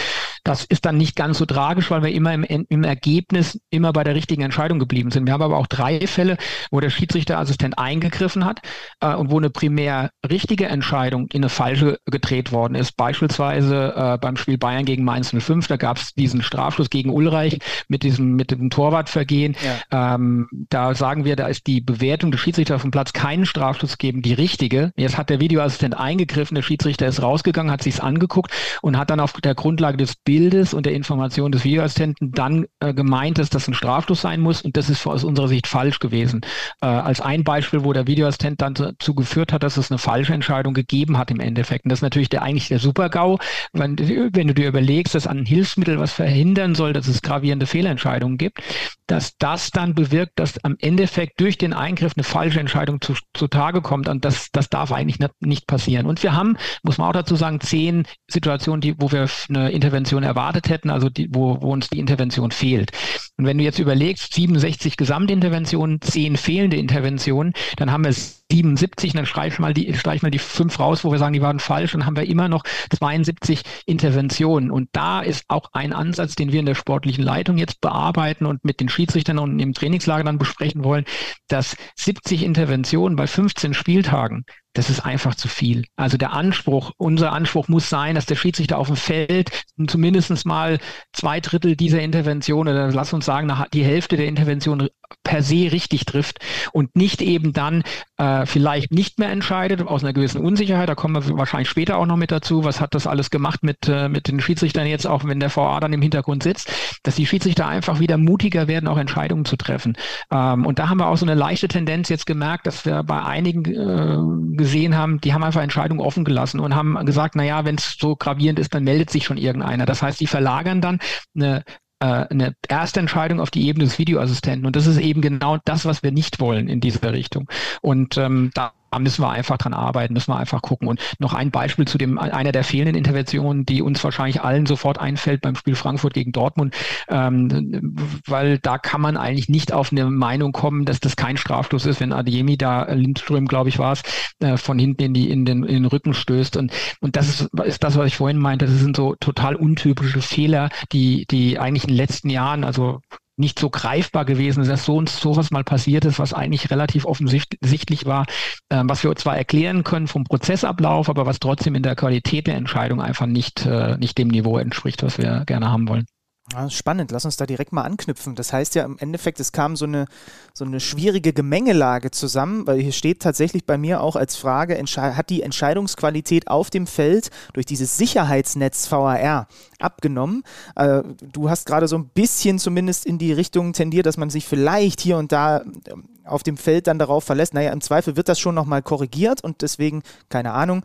Das 0.44 0.66
ist 0.66 0.86
dann 0.86 0.98
nicht 0.98 1.16
ganz 1.16 1.38
so 1.38 1.46
tragisch, 1.46 1.90
weil 1.90 2.04
wir 2.04 2.12
immer 2.12 2.34
im, 2.34 2.66
im 2.68 2.84
Ergebnis 2.84 3.60
immer 3.70 3.94
bei 3.94 4.04
der 4.04 4.14
richtigen 4.14 4.42
Entscheidung 4.42 4.78
geblieben 4.78 5.10
sind. 5.10 5.26
Wir 5.26 5.34
haben 5.34 5.42
aber 5.42 5.58
auch 5.58 5.68
drei 5.68 6.06
Fälle, 6.06 6.38
wo 6.70 6.82
der 6.82 6.90
Schiedsrichterassistent 6.90 7.78
eingegriffen 7.78 8.44
hat 8.44 8.60
äh, 9.00 9.16
und 9.16 9.32
wo 9.32 9.38
eine 9.38 9.50
primär 9.50 10.12
richtige 10.30 10.66
Entscheidung 10.66 11.28
in 11.32 11.44
eine 11.44 11.50
falsche 11.50 11.98
gedreht 12.06 12.52
worden 12.52 12.76
ist. 12.76 12.98
Beispielsweise 12.98 13.94
äh, 13.96 14.18
beim 14.18 14.36
Spiel 14.36 14.58
Bayern 14.58 14.84
gegen 14.84 15.06
Mainz 15.06 15.34
05, 15.34 15.68
da 15.68 15.78
gab 15.78 15.98
es 15.98 16.14
diesen 16.14 16.42
Strafschluss 16.42 16.90
gegen 16.90 17.10
Ulreich 17.10 17.60
mit 17.88 18.04
diesem 18.04 18.36
mit 18.36 18.52
dem 18.52 18.70
Torwartvergehen. 18.70 19.56
Ja. 19.92 20.16
Ähm, 20.16 20.50
da 20.52 20.94
sagen 20.94 21.24
wir, 21.24 21.38
da 21.38 21.48
ist 21.48 21.68
die 21.68 21.80
Bewertung 21.80 22.32
des 22.32 22.42
Schiedsrichters 22.42 22.76
auf 22.76 22.82
dem 22.82 22.92
Platz 22.92 23.14
keinen 23.14 23.46
Strafschluss 23.46 23.98
gegeben, 23.98 24.22
die 24.22 24.34
richtige. 24.34 24.92
Jetzt 24.98 25.18
hat 25.18 25.30
der 25.30 25.40
Videoassistent 25.40 25.98
eingegriffen, 25.98 26.56
der 26.56 26.64
Schiedsrichter 26.64 27.08
ist 27.08 27.22
rausgegangen, 27.22 27.72
hat 27.72 27.82
sich's 27.82 28.02
angeguckt 28.02 28.52
und 28.82 28.98
hat 28.98 29.10
dann 29.10 29.22
auf 29.22 29.32
der 29.34 29.56
Grundlage 29.56 29.96
des 29.96 30.16
Bildes 30.16 30.33
und 30.74 30.86
der 30.86 30.94
Information 30.94 31.52
des 31.52 31.64
Videoassistenten 31.64 32.32
dann 32.32 32.66
äh, 32.80 32.94
gemeint, 32.94 33.38
dass 33.38 33.50
das 33.50 33.68
ein 33.68 33.74
Strafschluss 33.74 34.22
sein 34.22 34.40
muss 34.40 34.62
und 34.62 34.78
das 34.78 34.90
ist 34.90 35.06
aus 35.06 35.24
unserer 35.24 35.48
Sicht 35.48 35.68
falsch 35.68 36.00
gewesen. 36.00 36.42
Äh, 36.82 36.88
als 36.88 37.22
ein 37.22 37.44
Beispiel, 37.44 37.84
wo 37.84 37.94
der 37.94 38.08
Videoassistent 38.08 38.62
dann 38.62 38.74
dazu 38.74 39.14
geführt 39.14 39.54
hat, 39.54 39.64
dass 39.64 39.78
es 39.78 39.92
eine 39.92 39.98
falsche 39.98 40.34
Entscheidung 40.34 40.74
gegeben 40.74 41.18
hat 41.18 41.32
im 41.32 41.40
Endeffekt. 41.40 41.86
Und 41.86 41.90
das 41.90 42.00
ist 42.00 42.04
natürlich 42.04 42.30
der, 42.30 42.42
eigentlich 42.42 42.68
der 42.68 42.80
Super-GAU, 42.80 43.38
wenn, 43.74 43.98
wenn 43.98 44.48
du 44.48 44.54
dir 44.54 44.68
überlegst, 44.68 45.16
dass 45.16 45.28
ein 45.28 45.46
Hilfsmittel, 45.46 46.00
was 46.00 46.14
verhindern 46.14 46.76
soll, 46.76 46.94
dass 46.94 47.08
es 47.08 47.22
gravierende 47.22 47.66
Fehlentscheidungen 47.66 48.38
gibt, 48.38 48.62
dass 49.08 49.38
das 49.38 49.72
dann 49.72 49.94
bewirkt, 49.94 50.40
dass 50.40 50.64
am 50.64 50.76
Endeffekt 50.80 51.40
durch 51.40 51.58
den 51.58 51.74
Eingriff 51.74 52.14
eine 52.16 52.24
falsche 52.24 52.60
Entscheidung 52.60 53.02
zu, 53.02 53.14
zutage 53.34 53.82
kommt. 53.82 54.08
Und 54.08 54.26
das, 54.26 54.50
das 54.52 54.70
darf 54.70 54.92
eigentlich 54.92 55.20
nicht, 55.40 55.68
passieren. 55.68 56.06
Und 56.06 56.22
wir 56.24 56.34
haben, 56.34 56.58
muss 56.84 56.98
man 56.98 57.08
auch 57.08 57.14
dazu 57.14 57.36
sagen, 57.36 57.62
zehn 57.62 58.06
Situationen, 58.30 58.82
die, 58.82 58.96
wo 59.00 59.12
wir 59.12 59.30
eine 59.50 59.72
Intervention 59.72 60.24
erwartet 60.24 60.70
hätten, 60.70 60.90
also 60.90 61.10
die, 61.10 61.30
wo, 61.32 61.62
wo 61.62 61.72
uns 61.72 61.90
die 61.90 62.00
Intervention 62.00 62.52
fehlt. 62.52 62.92
Und 63.38 63.46
wenn 63.46 63.58
du 63.58 63.64
jetzt 63.64 63.80
überlegst, 63.80 64.34
67 64.34 64.98
Gesamtinterventionen, 64.98 66.02
10 66.02 66.38
fehlende 66.38 66.78
Interventionen, 66.78 67.54
dann 67.78 67.92
haben 67.92 68.04
wir 68.04 68.14
77, 68.54 69.14
dann 69.14 69.26
streich 69.26 69.58
mal 69.60 69.74
die, 69.74 69.94
streich 69.96 70.22
mal 70.22 70.32
die 70.32 70.40
fünf 70.40 70.80
raus, 70.80 71.04
wo 71.04 71.12
wir 71.12 71.18
sagen, 71.18 71.34
die 71.34 71.42
waren 71.42 71.60
falsch, 71.60 71.94
dann 71.94 72.06
haben 72.06 72.16
wir 72.16 72.28
immer 72.28 72.48
noch 72.48 72.64
72 72.96 73.64
Interventionen. 73.86 74.70
Und 74.70 74.90
da 74.92 75.22
ist 75.22 75.46
auch 75.48 75.70
ein 75.74 75.94
Ansatz, 75.94 76.36
den 76.36 76.52
wir 76.52 76.60
in 76.60 76.66
der 76.66 76.76
sportlichen 76.76 77.24
Leitung 77.24 77.58
jetzt 77.58 77.82
bearbeiten 77.82 78.46
und 78.46 78.64
mit 78.64 78.80
den 78.80 78.90
Schiedsrichtern 78.90 79.40
und 79.40 79.60
im 79.60 79.74
Trainingslager 79.74 80.24
dann 80.24 80.38
besprechen 80.38 80.84
wollen, 80.84 81.06
dass 81.48 81.76
70 81.96 82.44
Interventionen 82.44 83.16
bei 83.16 83.28
15 83.28 83.74
Spieltagen 83.74 84.46
das 84.74 84.90
ist 84.90 85.02
einfach 85.02 85.36
zu 85.36 85.48
viel. 85.48 85.86
Also 85.96 86.18
der 86.18 86.34
Anspruch, 86.34 86.92
unser 86.98 87.32
Anspruch 87.32 87.68
muss 87.68 87.90
sein, 87.90 88.16
dass 88.16 88.26
der 88.26 88.36
Schiedsrichter 88.36 88.78
auf 88.78 88.88
dem 88.88 88.96
Feld 88.96 89.64
zumindest 89.88 90.46
mal 90.46 90.80
zwei 91.12 91.40
Drittel 91.40 91.76
dieser 91.76 92.02
Intervention 92.02 92.68
oder 92.68 92.92
lass 92.92 93.14
uns 93.14 93.26
sagen, 93.26 93.52
die 93.74 93.84
Hälfte 93.84 94.18
der 94.18 94.28
Intervention 94.28 94.90
per 95.24 95.44
se 95.44 95.72
richtig 95.72 96.06
trifft 96.06 96.40
und 96.72 96.96
nicht 96.96 97.22
eben 97.22 97.54
dann 97.54 97.84
äh, 98.18 98.46
vielleicht 98.46 98.92
nicht 98.92 99.20
mehr 99.20 99.30
entscheidet 99.30 99.86
aus 99.86 100.04
einer 100.04 100.14
gewissen 100.14 100.42
Unsicherheit. 100.42 100.90
Da 100.90 100.96
kommen 100.96 101.16
wir 101.16 101.38
wahrscheinlich 101.38 101.70
später 101.70 101.98
auch 101.98 102.06
noch 102.06 102.18
mit 102.18 102.32
dazu. 102.32 102.64
Was 102.64 102.82
hat 102.82 102.96
das 102.96 103.06
alles 103.06 103.30
gemacht 103.30 103.64
mit, 103.64 103.88
äh, 103.88 104.10
mit 104.10 104.28
den 104.28 104.40
Schiedsrichtern 104.40 104.88
jetzt, 104.88 105.06
auch 105.06 105.24
wenn 105.26 105.40
der 105.40 105.56
VA 105.56 105.80
dann 105.80 105.94
im 105.94 106.02
Hintergrund 106.02 106.44
sitzt, 106.44 106.72
dass 107.04 107.16
die 107.16 107.26
Schiedsrichter 107.26 107.68
einfach 107.68 108.00
wieder 108.00 108.18
mutiger 108.18 108.68
werden, 108.68 108.88
auch 108.88 108.98
Entscheidungen 108.98 109.46
zu 109.46 109.56
treffen. 109.56 109.96
Ähm, 110.32 110.66
und 110.66 110.80
da 110.80 110.90
haben 110.90 111.00
wir 111.00 111.08
auch 111.08 111.18
so 111.18 111.26
eine 111.26 111.36
leichte 111.36 111.68
Tendenz 111.68 112.10
jetzt 112.10 112.26
gemerkt, 112.26 112.66
dass 112.66 112.86
wir 112.86 113.04
bei 113.04 113.22
einigen 113.22 113.66
äh, 113.66 114.58
gesehen 114.64 114.96
haben, 114.96 115.20
die 115.20 115.34
haben 115.34 115.44
einfach 115.44 115.62
Entscheidungen 115.62 116.00
offen 116.00 116.24
gelassen 116.24 116.60
und 116.60 116.74
haben 116.74 117.06
gesagt, 117.06 117.36
na 117.36 117.44
ja, 117.44 117.66
wenn 117.66 117.76
es 117.76 117.98
so 118.00 118.16
gravierend 118.16 118.60
ist, 118.60 118.74
dann 118.74 118.86
meldet 118.86 119.10
sich 119.10 119.26
schon 119.26 119.38
irgendeiner. 119.38 119.86
Das 119.86 120.02
heißt, 120.02 120.20
die 120.20 120.28
verlagern 120.28 120.80
dann 120.80 121.00
eine 121.36 121.64
äh, 122.00 122.06
eine 122.30 122.56
erste 122.68 123.00
Entscheidung 123.00 123.40
auf 123.40 123.52
die 123.52 123.68
Ebene 123.68 123.86
des 123.86 124.00
Videoassistenten. 124.00 124.66
Und 124.66 124.76
das 124.76 124.88
ist 124.88 125.00
eben 125.00 125.22
genau 125.22 125.58
das, 125.66 125.86
was 125.86 126.04
wir 126.04 126.12
nicht 126.12 126.40
wollen 126.40 126.68
in 126.68 126.80
dieser 126.80 127.14
Richtung. 127.14 127.50
Und 127.82 128.18
ähm, 128.18 128.52
da 128.54 128.74
da 128.94 129.00
müssen 129.00 129.24
wir 129.24 129.32
einfach 129.32 129.58
dran 129.58 129.74
arbeiten, 129.74 130.14
müssen 130.14 130.32
wir 130.32 130.38
einfach 130.38 130.62
gucken. 130.62 130.88
Und 130.88 131.00
noch 131.18 131.34
ein 131.34 131.50
Beispiel 131.50 131.86
zu 131.86 131.98
dem, 131.98 132.20
einer 132.20 132.52
der 132.52 132.64
fehlenden 132.64 132.96
Interventionen, 132.96 133.66
die 133.66 133.82
uns 133.82 134.04
wahrscheinlich 134.04 134.42
allen 134.42 134.68
sofort 134.68 135.00
einfällt 135.00 135.42
beim 135.42 135.56
Spiel 135.56 135.74
Frankfurt 135.74 136.14
gegen 136.14 136.32
Dortmund, 136.32 136.76
ähm, 137.10 137.96
weil 138.28 138.60
da 138.60 138.78
kann 138.78 139.02
man 139.02 139.18
eigentlich 139.18 139.50
nicht 139.50 139.74
auf 139.74 139.92
eine 139.92 140.06
Meinung 140.10 140.52
kommen, 140.52 140.86
dass 140.86 141.00
das 141.00 141.16
kein 141.16 141.38
Strafstoß 141.38 141.88
ist, 141.88 142.02
wenn 142.02 142.14
Adeyemi 142.14 142.56
da, 142.56 142.84
Lindström, 142.84 143.48
glaube 143.48 143.70
ich, 143.70 143.80
war 143.80 143.94
es, 143.94 144.04
äh, 144.40 144.58
von 144.58 144.78
hinten 144.78 145.02
in, 145.02 145.14
die, 145.16 145.30
in, 145.32 145.46
den, 145.46 145.64
in 145.64 145.74
den 145.74 145.86
Rücken 145.86 146.14
stößt. 146.14 146.58
Und, 146.58 146.72
und 147.02 147.16
das 147.16 147.30
ist, 147.30 147.50
ist 147.66 147.84
das, 147.84 147.98
was 147.98 148.06
ich 148.06 148.18
vorhin 148.18 148.38
meinte, 148.38 148.68
das 148.68 148.76
sind 148.76 148.96
so 148.96 149.16
total 149.20 149.56
untypische 149.56 150.22
Fehler, 150.22 150.70
die, 150.92 151.26
die 151.32 151.58
eigentlich 151.58 151.86
in 151.86 151.90
den 151.90 151.98
letzten 151.98 152.30
Jahren, 152.30 152.64
also 152.64 153.02
nicht 153.38 153.60
so 153.60 153.70
greifbar 153.70 154.26
gewesen 154.26 154.64
dass 154.64 154.86
so 154.86 154.96
und 154.96 155.10
so 155.10 155.36
was 155.36 155.52
mal 155.52 155.64
passiert 155.64 156.06
ist, 156.06 156.20
was 156.20 156.34
eigentlich 156.34 156.70
relativ 156.70 157.06
offensichtlich 157.06 158.06
war, 158.06 158.26
äh, 158.70 158.84
was 158.86 159.04
wir 159.04 159.16
zwar 159.16 159.38
erklären 159.38 159.84
können 159.84 160.08
vom 160.08 160.24
Prozessablauf, 160.24 161.10
aber 161.10 161.26
was 161.26 161.40
trotzdem 161.40 161.76
in 161.76 161.84
der 161.84 161.96
Qualität 161.96 162.48
der 162.48 162.56
Entscheidung 162.56 163.02
einfach 163.02 163.26
nicht, 163.26 163.66
äh, 163.66 163.98
nicht 163.98 164.18
dem 164.18 164.28
Niveau 164.28 164.58
entspricht, 164.58 165.04
was 165.04 165.18
wir 165.18 165.44
gerne 165.46 165.72
haben 165.72 165.88
wollen. 165.88 166.06
Ja, 166.52 166.70
spannend, 166.70 167.12
lass 167.12 167.24
uns 167.24 167.38
da 167.38 167.46
direkt 167.46 167.72
mal 167.72 167.84
anknüpfen. 167.84 168.36
Das 168.36 168.52
heißt 168.52 168.76
ja 168.76 168.84
im 168.84 168.98
Endeffekt, 169.00 169.40
es 169.40 169.54
kam 169.54 169.78
so 169.78 169.86
eine, 169.86 170.08
so 170.54 170.66
eine 170.66 170.82
schwierige 170.82 171.32
Gemengelage 171.32 172.12
zusammen, 172.12 172.68
weil 172.68 172.82
hier 172.82 172.92
steht 172.92 173.22
tatsächlich 173.22 173.66
bei 173.66 173.78
mir 173.78 174.02
auch 174.02 174.18
als 174.18 174.36
Frage, 174.36 174.78
hat 174.78 175.30
die 175.30 175.42
Entscheidungsqualität 175.42 176.50
auf 176.50 176.70
dem 176.70 176.86
Feld 176.86 177.30
durch 177.54 177.66
dieses 177.66 177.98
Sicherheitsnetz 177.98 178.92
VAR 178.92 179.48
abgenommen? 179.80 180.44
Äh, 180.76 181.04
du 181.22 181.50
hast 181.50 181.66
gerade 181.66 181.88
so 181.88 181.98
ein 181.98 182.10
bisschen 182.10 182.60
zumindest 182.60 183.06
in 183.06 183.18
die 183.18 183.32
Richtung 183.32 183.72
tendiert, 183.72 184.06
dass 184.06 184.18
man 184.18 184.30
sich 184.30 184.46
vielleicht 184.46 185.00
hier 185.00 185.18
und 185.18 185.32
da 185.32 185.62
ähm, 185.88 186.10
auf 186.26 186.44
dem 186.44 186.58
Feld 186.58 186.88
dann 186.88 187.00
darauf 187.00 187.24
verlässt. 187.24 187.54
Naja, 187.54 187.72
im 187.72 187.82
Zweifel 187.82 188.18
wird 188.18 188.28
das 188.28 188.40
schon 188.40 188.54
nochmal 188.54 188.82
korrigiert 188.82 189.44
und 189.44 189.62
deswegen, 189.62 190.04
keine 190.28 190.52
Ahnung, 190.52 190.84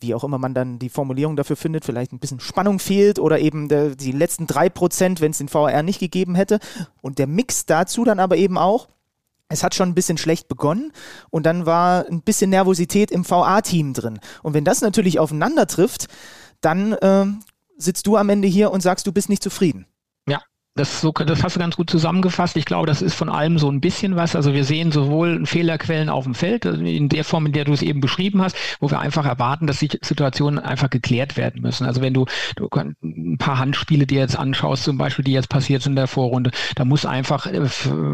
wie 0.00 0.14
auch 0.14 0.24
immer 0.24 0.38
man 0.38 0.54
dann 0.54 0.78
die 0.78 0.88
Formulierung 0.88 1.36
dafür 1.36 1.56
findet, 1.56 1.84
vielleicht 1.84 2.12
ein 2.12 2.18
bisschen 2.18 2.40
Spannung 2.40 2.78
fehlt 2.78 3.18
oder 3.18 3.38
eben 3.38 3.68
der, 3.68 3.96
die 3.96 4.12
letzten 4.12 4.46
drei 4.46 4.68
Prozent, 4.68 5.20
wenn 5.20 5.32
es 5.32 5.38
den 5.38 5.48
VR 5.48 5.82
nicht 5.82 5.98
gegeben 5.98 6.34
hätte. 6.34 6.58
Und 7.00 7.18
der 7.18 7.26
Mix 7.26 7.66
dazu 7.66 8.04
dann 8.04 8.20
aber 8.20 8.36
eben 8.36 8.58
auch, 8.58 8.88
es 9.48 9.62
hat 9.62 9.74
schon 9.74 9.90
ein 9.90 9.94
bisschen 9.94 10.18
schlecht 10.18 10.48
begonnen 10.48 10.92
und 11.30 11.44
dann 11.44 11.66
war 11.66 12.06
ein 12.06 12.22
bisschen 12.22 12.50
Nervosität 12.50 13.10
im 13.10 13.28
VA-Team 13.28 13.92
drin. 13.92 14.18
Und 14.42 14.54
wenn 14.54 14.64
das 14.64 14.80
natürlich 14.80 15.18
aufeinander 15.18 15.66
trifft, 15.66 16.08
dann 16.60 16.92
äh, 16.94 17.26
sitzt 17.76 18.06
du 18.06 18.16
am 18.16 18.30
Ende 18.30 18.48
hier 18.48 18.70
und 18.70 18.80
sagst, 18.80 19.06
du 19.06 19.12
bist 19.12 19.28
nicht 19.28 19.42
zufrieden. 19.42 19.86
Das, 20.74 21.02
so, 21.02 21.12
das 21.12 21.44
hast 21.44 21.56
du 21.56 21.60
ganz 21.60 21.76
gut 21.76 21.90
zusammengefasst. 21.90 22.56
Ich 22.56 22.64
glaube, 22.64 22.86
das 22.86 23.02
ist 23.02 23.14
von 23.14 23.28
allem 23.28 23.58
so 23.58 23.70
ein 23.70 23.82
bisschen 23.82 24.16
was. 24.16 24.34
Also 24.34 24.54
wir 24.54 24.64
sehen 24.64 24.90
sowohl 24.90 25.44
Fehlerquellen 25.44 26.08
auf 26.08 26.24
dem 26.24 26.34
Feld, 26.34 26.64
also 26.64 26.82
in 26.82 27.10
der 27.10 27.24
Form, 27.24 27.44
in 27.44 27.52
der 27.52 27.66
du 27.66 27.74
es 27.74 27.82
eben 27.82 28.00
beschrieben 28.00 28.40
hast, 28.40 28.56
wo 28.80 28.90
wir 28.90 28.98
einfach 28.98 29.26
erwarten, 29.26 29.66
dass 29.66 29.80
die 29.80 29.90
Situationen 30.00 30.58
einfach 30.58 30.88
geklärt 30.88 31.36
werden 31.36 31.60
müssen. 31.60 31.86
Also 31.86 32.00
wenn 32.00 32.14
du, 32.14 32.24
du 32.56 32.70
ein 32.72 33.36
paar 33.36 33.58
Handspiele 33.58 34.06
dir 34.06 34.20
jetzt 34.20 34.38
anschaust, 34.38 34.84
zum 34.84 34.96
Beispiel, 34.96 35.26
die 35.26 35.32
jetzt 35.32 35.50
passiert 35.50 35.82
sind 35.82 35.92
in 35.92 35.96
der 35.96 36.06
Vorrunde, 36.06 36.52
da 36.74 36.86
muss 36.86 37.04
einfach 37.04 37.46
äh, 37.46 37.68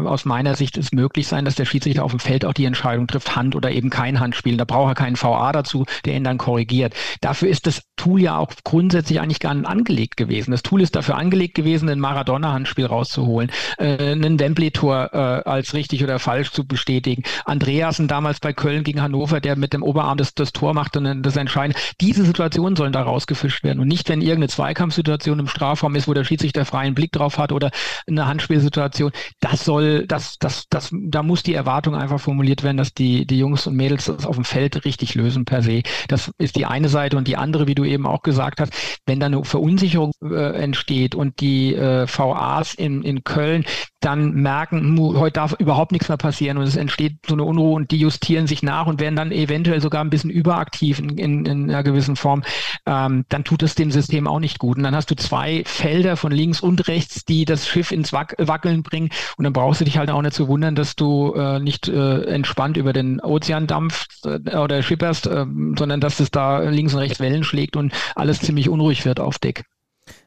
aus 0.05 0.25
meiner 0.25 0.55
Sicht 0.55 0.77
es 0.77 0.91
möglich 0.91 1.29
sein, 1.29 1.45
dass 1.45 1.55
der 1.55 1.63
Schiedsrichter 1.63 2.03
auf 2.03 2.11
dem 2.11 2.19
Feld 2.19 2.43
auch 2.43 2.53
die 2.53 2.65
Entscheidung 2.65 3.07
trifft, 3.07 3.37
Hand 3.37 3.55
oder 3.55 3.71
eben 3.71 3.89
kein 3.89 4.19
Handspiel. 4.19 4.57
Da 4.57 4.65
braucht 4.65 4.91
er 4.91 4.95
keinen 4.95 5.15
VA 5.15 5.53
dazu, 5.53 5.85
der 6.03 6.15
ihn 6.17 6.25
dann 6.25 6.37
korrigiert. 6.37 6.93
Dafür 7.21 7.47
ist 7.47 7.67
das 7.67 7.83
Tool 7.95 8.21
ja 8.21 8.37
auch 8.37 8.51
grundsätzlich 8.65 9.21
eigentlich 9.21 9.39
gar 9.39 9.53
nicht 9.53 9.65
angelegt 9.65 10.17
gewesen. 10.17 10.51
Das 10.51 10.61
Tool 10.61 10.81
ist 10.81 10.97
dafür 10.97 11.15
angelegt 11.15 11.55
gewesen, 11.55 11.87
in 11.87 11.99
Maradona 12.01 12.48
Handspiel 12.53 12.85
rauszuholen, 12.85 13.51
äh, 13.77 14.11
einen 14.11 14.39
Wembley-Tor 14.39 15.09
äh, 15.13 15.17
als 15.49 15.73
richtig 15.73 16.03
oder 16.03 16.19
falsch 16.19 16.51
zu 16.51 16.65
bestätigen. 16.65 17.23
Andreasen 17.45 18.07
damals 18.07 18.39
bei 18.39 18.53
Köln 18.53 18.83
gegen 18.83 19.01
Hannover, 19.01 19.39
der 19.39 19.55
mit 19.55 19.73
dem 19.73 19.83
Oberarm 19.83 20.17
das, 20.17 20.33
das 20.33 20.51
Tor 20.51 20.73
macht 20.73 20.97
und 20.97 21.23
das 21.23 21.35
entscheiden. 21.35 21.75
Diese 22.01 22.23
Situationen 22.25 22.75
sollen 22.75 22.93
da 22.93 23.01
rausgefischt 23.01 23.63
werden 23.63 23.79
und 23.79 23.87
nicht, 23.87 24.09
wenn 24.09 24.21
irgendeine 24.21 24.49
Zweikampfsituation 24.49 25.39
im 25.39 25.47
Strafraum 25.47 25.95
ist, 25.95 26.07
wo 26.07 26.13
der 26.13 26.23
Schiedsrichter 26.23 26.65
freien 26.65 26.95
Blick 26.95 27.11
drauf 27.11 27.37
hat 27.37 27.51
oder 27.51 27.71
eine 28.07 28.27
Handspielsituation. 28.27 29.11
Das 29.39 29.65
soll, 29.65 30.05
das, 30.07 30.37
das, 30.39 30.65
das, 30.69 30.89
da 30.91 31.23
muss 31.23 31.43
die 31.43 31.53
Erwartung 31.53 31.95
einfach 31.95 32.19
formuliert 32.19 32.63
werden, 32.63 32.77
dass 32.77 32.93
die, 32.93 33.25
die 33.25 33.39
Jungs 33.39 33.67
und 33.67 33.75
Mädels 33.75 34.05
das 34.05 34.25
auf 34.25 34.35
dem 34.35 34.45
Feld 34.45 34.85
richtig 34.85 35.15
lösen 35.15 35.45
per 35.45 35.61
se. 35.61 35.83
Das 36.07 36.31
ist 36.37 36.55
die 36.55 36.65
eine 36.65 36.89
Seite 36.89 37.17
und 37.17 37.27
die 37.27 37.37
andere, 37.37 37.67
wie 37.67 37.75
du 37.75 37.83
eben 37.83 38.07
auch 38.07 38.21
gesagt 38.21 38.61
hast, 38.61 38.73
wenn 39.05 39.19
da 39.19 39.27
eine 39.27 39.43
Verunsicherung 39.43 40.11
äh, 40.23 40.61
entsteht 40.61 41.15
und 41.15 41.39
die 41.41 41.75
äh, 41.75 42.07
VA 42.07 42.38
VAs 42.39 42.73
in, 42.73 43.03
in 43.03 43.23
Köln 43.23 43.65
dann 43.99 44.33
merken, 44.33 44.97
heute 44.97 45.33
darf 45.33 45.53
überhaupt 45.53 45.91
nichts 45.91 46.07
mehr 46.07 46.17
passieren 46.17 46.57
und 46.57 46.63
es 46.63 46.77
entsteht 46.77 47.17
so 47.27 47.33
eine 47.33 47.43
Unruhe 47.43 47.73
und 47.73 47.91
die 47.91 47.97
justieren 47.97 48.47
sich 48.47 48.63
nach 48.63 48.87
und 48.87 49.01
werden 49.01 49.15
dann 49.15 49.31
eventuell 49.31 49.81
sogar 49.81 50.01
ein 50.01 50.09
bisschen 50.09 50.29
überaktiv 50.29 50.99
in, 50.99 51.17
in, 51.17 51.45
in 51.45 51.69
einer 51.69 51.83
gewissen 51.83 52.15
Form, 52.15 52.43
ähm, 52.85 53.25
dann 53.27 53.43
tut 53.43 53.61
es 53.61 53.75
dem 53.75 53.91
System 53.91 54.27
auch 54.27 54.39
nicht 54.39 54.57
gut. 54.59 54.77
Und 54.77 54.83
dann 54.83 54.95
hast 54.95 55.11
du 55.11 55.15
zwei 55.15 55.63
Felder 55.65 56.15
von 56.15 56.31
links 56.31 56.61
und 56.61 56.87
rechts, 56.87 57.25
die 57.25 57.43
das 57.43 57.67
Schiff 57.67 57.91
ins 57.91 58.13
Wac 58.13 58.35
Wackeln 58.37 58.83
bringen 58.83 59.09
und 59.37 59.43
dann 59.43 59.53
brauchst 59.53 59.81
du 59.81 59.85
dich 59.85 59.97
halt 59.97 60.09
auch 60.09 60.21
nicht 60.21 60.33
zu 60.33 60.47
wundern, 60.47 60.75
dass 60.75 60.95
du 60.95 61.33
äh, 61.33 61.59
nicht 61.59 61.89
äh, 61.89 62.21
entspannt 62.23 62.77
über 62.77 62.93
den 62.93 63.19
Ozean 63.19 63.67
dampfst 63.67 64.25
äh, 64.25 64.55
oder 64.55 64.81
schipperst, 64.81 65.27
äh, 65.27 65.45
sondern 65.77 65.99
dass 65.99 66.19
es 66.21 66.31
da 66.31 66.59
links 66.59 66.93
und 66.93 66.99
rechts 66.99 67.19
Wellen 67.19 67.43
schlägt 67.43 67.75
und 67.75 67.93
alles 68.15 68.39
ziemlich 68.39 68.69
unruhig 68.69 69.05
wird 69.05 69.19
auf 69.19 69.39
Deck. 69.39 69.65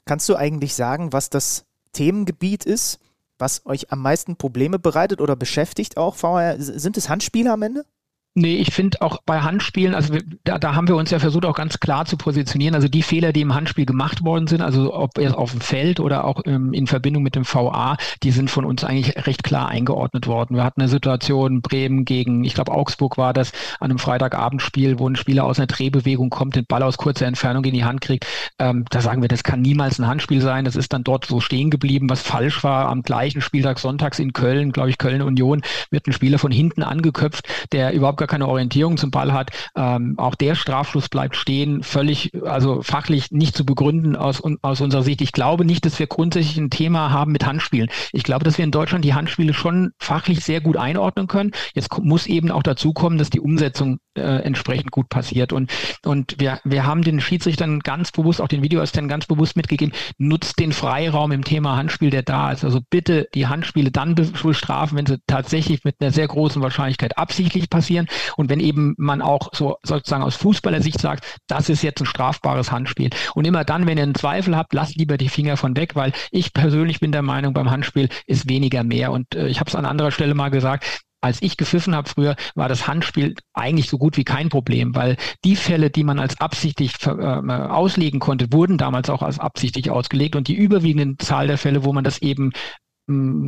Kannst 0.04 0.28
du 0.28 0.36
eigentlich 0.36 0.74
sagen, 0.74 1.12
was 1.12 1.30
das 1.30 1.64
Themengebiet 1.92 2.64
ist, 2.64 2.98
was 3.38 3.66
euch 3.66 3.92
am 3.92 4.00
meisten 4.00 4.36
Probleme 4.36 4.78
bereitet 4.78 5.20
oder 5.20 5.36
beschäftigt 5.36 5.96
auch 5.96 6.14
VR? 6.14 6.56
Sind 6.58 6.96
es 6.96 7.08
Handspiele 7.08 7.52
am 7.52 7.62
Ende? 7.62 7.84
Nee, 8.34 8.56
ich 8.56 8.72
finde 8.72 9.02
auch 9.02 9.18
bei 9.26 9.42
Handspielen, 9.42 9.94
also 9.94 10.14
wir, 10.14 10.22
da, 10.44 10.58
da 10.58 10.74
haben 10.74 10.88
wir 10.88 10.96
uns 10.96 11.10
ja 11.10 11.18
versucht, 11.18 11.44
auch 11.44 11.54
ganz 11.54 11.80
klar 11.80 12.06
zu 12.06 12.16
positionieren. 12.16 12.74
Also 12.74 12.88
die 12.88 13.02
Fehler, 13.02 13.30
die 13.30 13.42
im 13.42 13.54
Handspiel 13.54 13.84
gemacht 13.84 14.24
worden 14.24 14.46
sind, 14.46 14.62
also 14.62 14.94
ob 14.94 15.18
erst 15.18 15.36
auf 15.36 15.50
dem 15.50 15.60
Feld 15.60 16.00
oder 16.00 16.24
auch 16.24 16.40
ähm, 16.46 16.72
in 16.72 16.86
Verbindung 16.86 17.22
mit 17.22 17.34
dem 17.34 17.44
VA, 17.44 17.98
die 18.22 18.30
sind 18.30 18.50
von 18.50 18.64
uns 18.64 18.84
eigentlich 18.84 19.26
recht 19.26 19.44
klar 19.44 19.68
eingeordnet 19.68 20.26
worden. 20.26 20.56
Wir 20.56 20.64
hatten 20.64 20.80
eine 20.80 20.88
Situation 20.88 21.60
Bremen 21.60 22.06
gegen, 22.06 22.42
ich 22.44 22.54
glaube 22.54 22.72
Augsburg 22.72 23.18
war 23.18 23.34
das, 23.34 23.52
an 23.80 23.90
einem 23.90 23.98
Freitagabendspiel, 23.98 24.98
wo 24.98 25.06
ein 25.06 25.16
Spieler 25.16 25.44
aus 25.44 25.58
einer 25.58 25.66
Drehbewegung 25.66 26.30
kommt, 26.30 26.56
den 26.56 26.64
Ball 26.64 26.82
aus 26.84 26.96
kurzer 26.96 27.26
Entfernung 27.26 27.66
in 27.66 27.74
die 27.74 27.84
Hand 27.84 28.00
kriegt. 28.00 28.26
Ähm, 28.58 28.86
da 28.88 29.02
sagen 29.02 29.20
wir, 29.20 29.28
das 29.28 29.44
kann 29.44 29.60
niemals 29.60 29.98
ein 29.98 30.06
Handspiel 30.06 30.40
sein. 30.40 30.64
Das 30.64 30.76
ist 30.76 30.94
dann 30.94 31.04
dort 31.04 31.26
so 31.26 31.40
stehen 31.40 31.68
geblieben, 31.68 32.08
was 32.08 32.22
falsch 32.22 32.64
war. 32.64 32.88
Am 32.88 33.02
gleichen 33.02 33.42
Spieltag 33.42 33.78
sonntags 33.78 34.18
in 34.18 34.32
Köln, 34.32 34.72
glaube 34.72 34.88
ich, 34.88 34.96
Köln 34.96 35.20
Union, 35.20 35.60
wird 35.90 36.06
ein 36.06 36.14
Spieler 36.14 36.38
von 36.38 36.50
hinten 36.50 36.82
angeköpft, 36.82 37.46
der 37.72 37.92
überhaupt 37.92 38.21
gar 38.22 38.28
keine 38.28 38.46
Orientierung 38.46 38.96
zum 38.96 39.10
Ball 39.10 39.32
hat. 39.32 39.50
Ähm, 39.76 40.14
auch 40.16 40.36
der 40.36 40.54
Strafschluss 40.54 41.08
bleibt 41.08 41.34
stehen, 41.34 41.82
völlig, 41.82 42.30
also 42.44 42.82
fachlich 42.82 43.32
nicht 43.32 43.56
zu 43.56 43.66
begründen 43.66 44.14
aus, 44.14 44.42
aus 44.62 44.80
unserer 44.80 45.02
Sicht. 45.02 45.20
Ich 45.22 45.32
glaube 45.32 45.64
nicht, 45.64 45.84
dass 45.84 45.98
wir 45.98 46.06
grundsätzlich 46.06 46.56
ein 46.56 46.70
Thema 46.70 47.10
haben 47.10 47.32
mit 47.32 47.44
Handspielen. 47.44 47.90
Ich 48.12 48.22
glaube, 48.22 48.44
dass 48.44 48.58
wir 48.58 48.64
in 48.64 48.70
Deutschland 48.70 49.04
die 49.04 49.14
Handspiele 49.14 49.54
schon 49.54 49.90
fachlich 49.98 50.44
sehr 50.44 50.60
gut 50.60 50.76
einordnen 50.76 51.26
können. 51.26 51.50
Jetzt 51.74 51.90
muss 51.98 52.26
eben 52.26 52.52
auch 52.52 52.62
dazu 52.62 52.92
kommen, 52.92 53.18
dass 53.18 53.30
die 53.30 53.40
Umsetzung 53.40 53.98
äh, 54.14 54.20
entsprechend 54.20 54.90
gut 54.90 55.08
passiert. 55.08 55.52
Und, 55.52 55.70
und 56.04 56.36
wir, 56.38 56.60
wir 56.64 56.86
haben 56.86 57.02
den 57.02 57.20
Schiedsrichtern 57.20 57.80
ganz 57.80 58.12
bewusst, 58.12 58.40
auch 58.40 58.48
den 58.48 58.62
Videoassistenten 58.62 59.08
ganz 59.08 59.26
bewusst 59.26 59.56
mitgegeben, 59.56 59.94
nutzt 60.18 60.58
den 60.58 60.72
Freiraum 60.72 61.32
im 61.32 61.44
Thema 61.44 61.76
Handspiel, 61.76 62.10
der 62.10 62.22
da 62.22 62.52
ist. 62.52 62.64
Also 62.64 62.80
bitte 62.88 63.28
die 63.34 63.46
Handspiele 63.46 63.90
dann 63.90 64.14
bestrafen, 64.14 64.98
wenn 64.98 65.06
sie 65.06 65.18
tatsächlich 65.26 65.84
mit 65.84 65.96
einer 66.00 66.12
sehr 66.12 66.28
großen 66.28 66.62
Wahrscheinlichkeit 66.62 67.18
absichtlich 67.18 67.70
passieren. 67.70 68.06
Und 68.36 68.50
wenn 68.50 68.60
eben 68.60 68.94
man 68.98 69.22
auch 69.22 69.50
so 69.52 69.76
sozusagen 69.82 70.22
aus 70.22 70.36
Fußballersicht 70.36 71.00
sagt, 71.00 71.24
das 71.46 71.68
ist 71.68 71.82
jetzt 71.82 72.00
ein 72.00 72.06
strafbares 72.06 72.70
Handspiel. 72.70 73.10
Und 73.34 73.46
immer 73.46 73.64
dann, 73.64 73.86
wenn 73.86 73.98
ihr 73.98 74.04
einen 74.04 74.14
Zweifel 74.14 74.56
habt, 74.56 74.72
lasst 74.74 74.96
lieber 74.96 75.16
die 75.16 75.28
Finger 75.28 75.56
von 75.56 75.76
weg, 75.76 75.94
weil 75.94 76.12
ich 76.30 76.52
persönlich 76.52 77.00
bin 77.00 77.12
der 77.12 77.22
Meinung, 77.22 77.54
beim 77.54 77.70
Handspiel 77.70 78.08
ist 78.26 78.48
weniger 78.48 78.84
mehr. 78.84 79.12
Und 79.12 79.34
äh, 79.34 79.48
ich 79.48 79.60
habe 79.60 79.68
es 79.68 79.76
an 79.76 79.86
anderer 79.86 80.10
Stelle 80.10 80.34
mal 80.34 80.50
gesagt, 80.50 81.02
als 81.22 81.40
ich 81.40 81.56
gepfiffen 81.56 81.94
habe 81.94 82.08
früher, 82.08 82.36
war 82.54 82.68
das 82.68 82.88
Handspiel 82.88 83.34
eigentlich 83.54 83.88
so 83.88 83.96
gut 83.96 84.16
wie 84.16 84.24
kein 84.24 84.48
Problem, 84.48 84.94
weil 84.94 85.16
die 85.44 85.56
Fälle, 85.56 85.88
die 85.88 86.04
man 86.04 86.18
als 86.18 86.40
absichtlich 86.40 86.94
äh, 87.06 87.10
auslegen 87.10 88.18
konnte, 88.18 88.52
wurden 88.52 88.76
damals 88.76 89.08
auch 89.08 89.22
als 89.22 89.38
absichtlich 89.38 89.90
ausgelegt 89.90 90.34
und 90.34 90.48
die 90.48 90.56
überwiegende 90.56 91.24
Zahl 91.24 91.46
der 91.46 91.58
Fälle, 91.58 91.84
wo 91.84 91.92
man 91.92 92.04
das 92.04 92.18
eben 92.18 92.52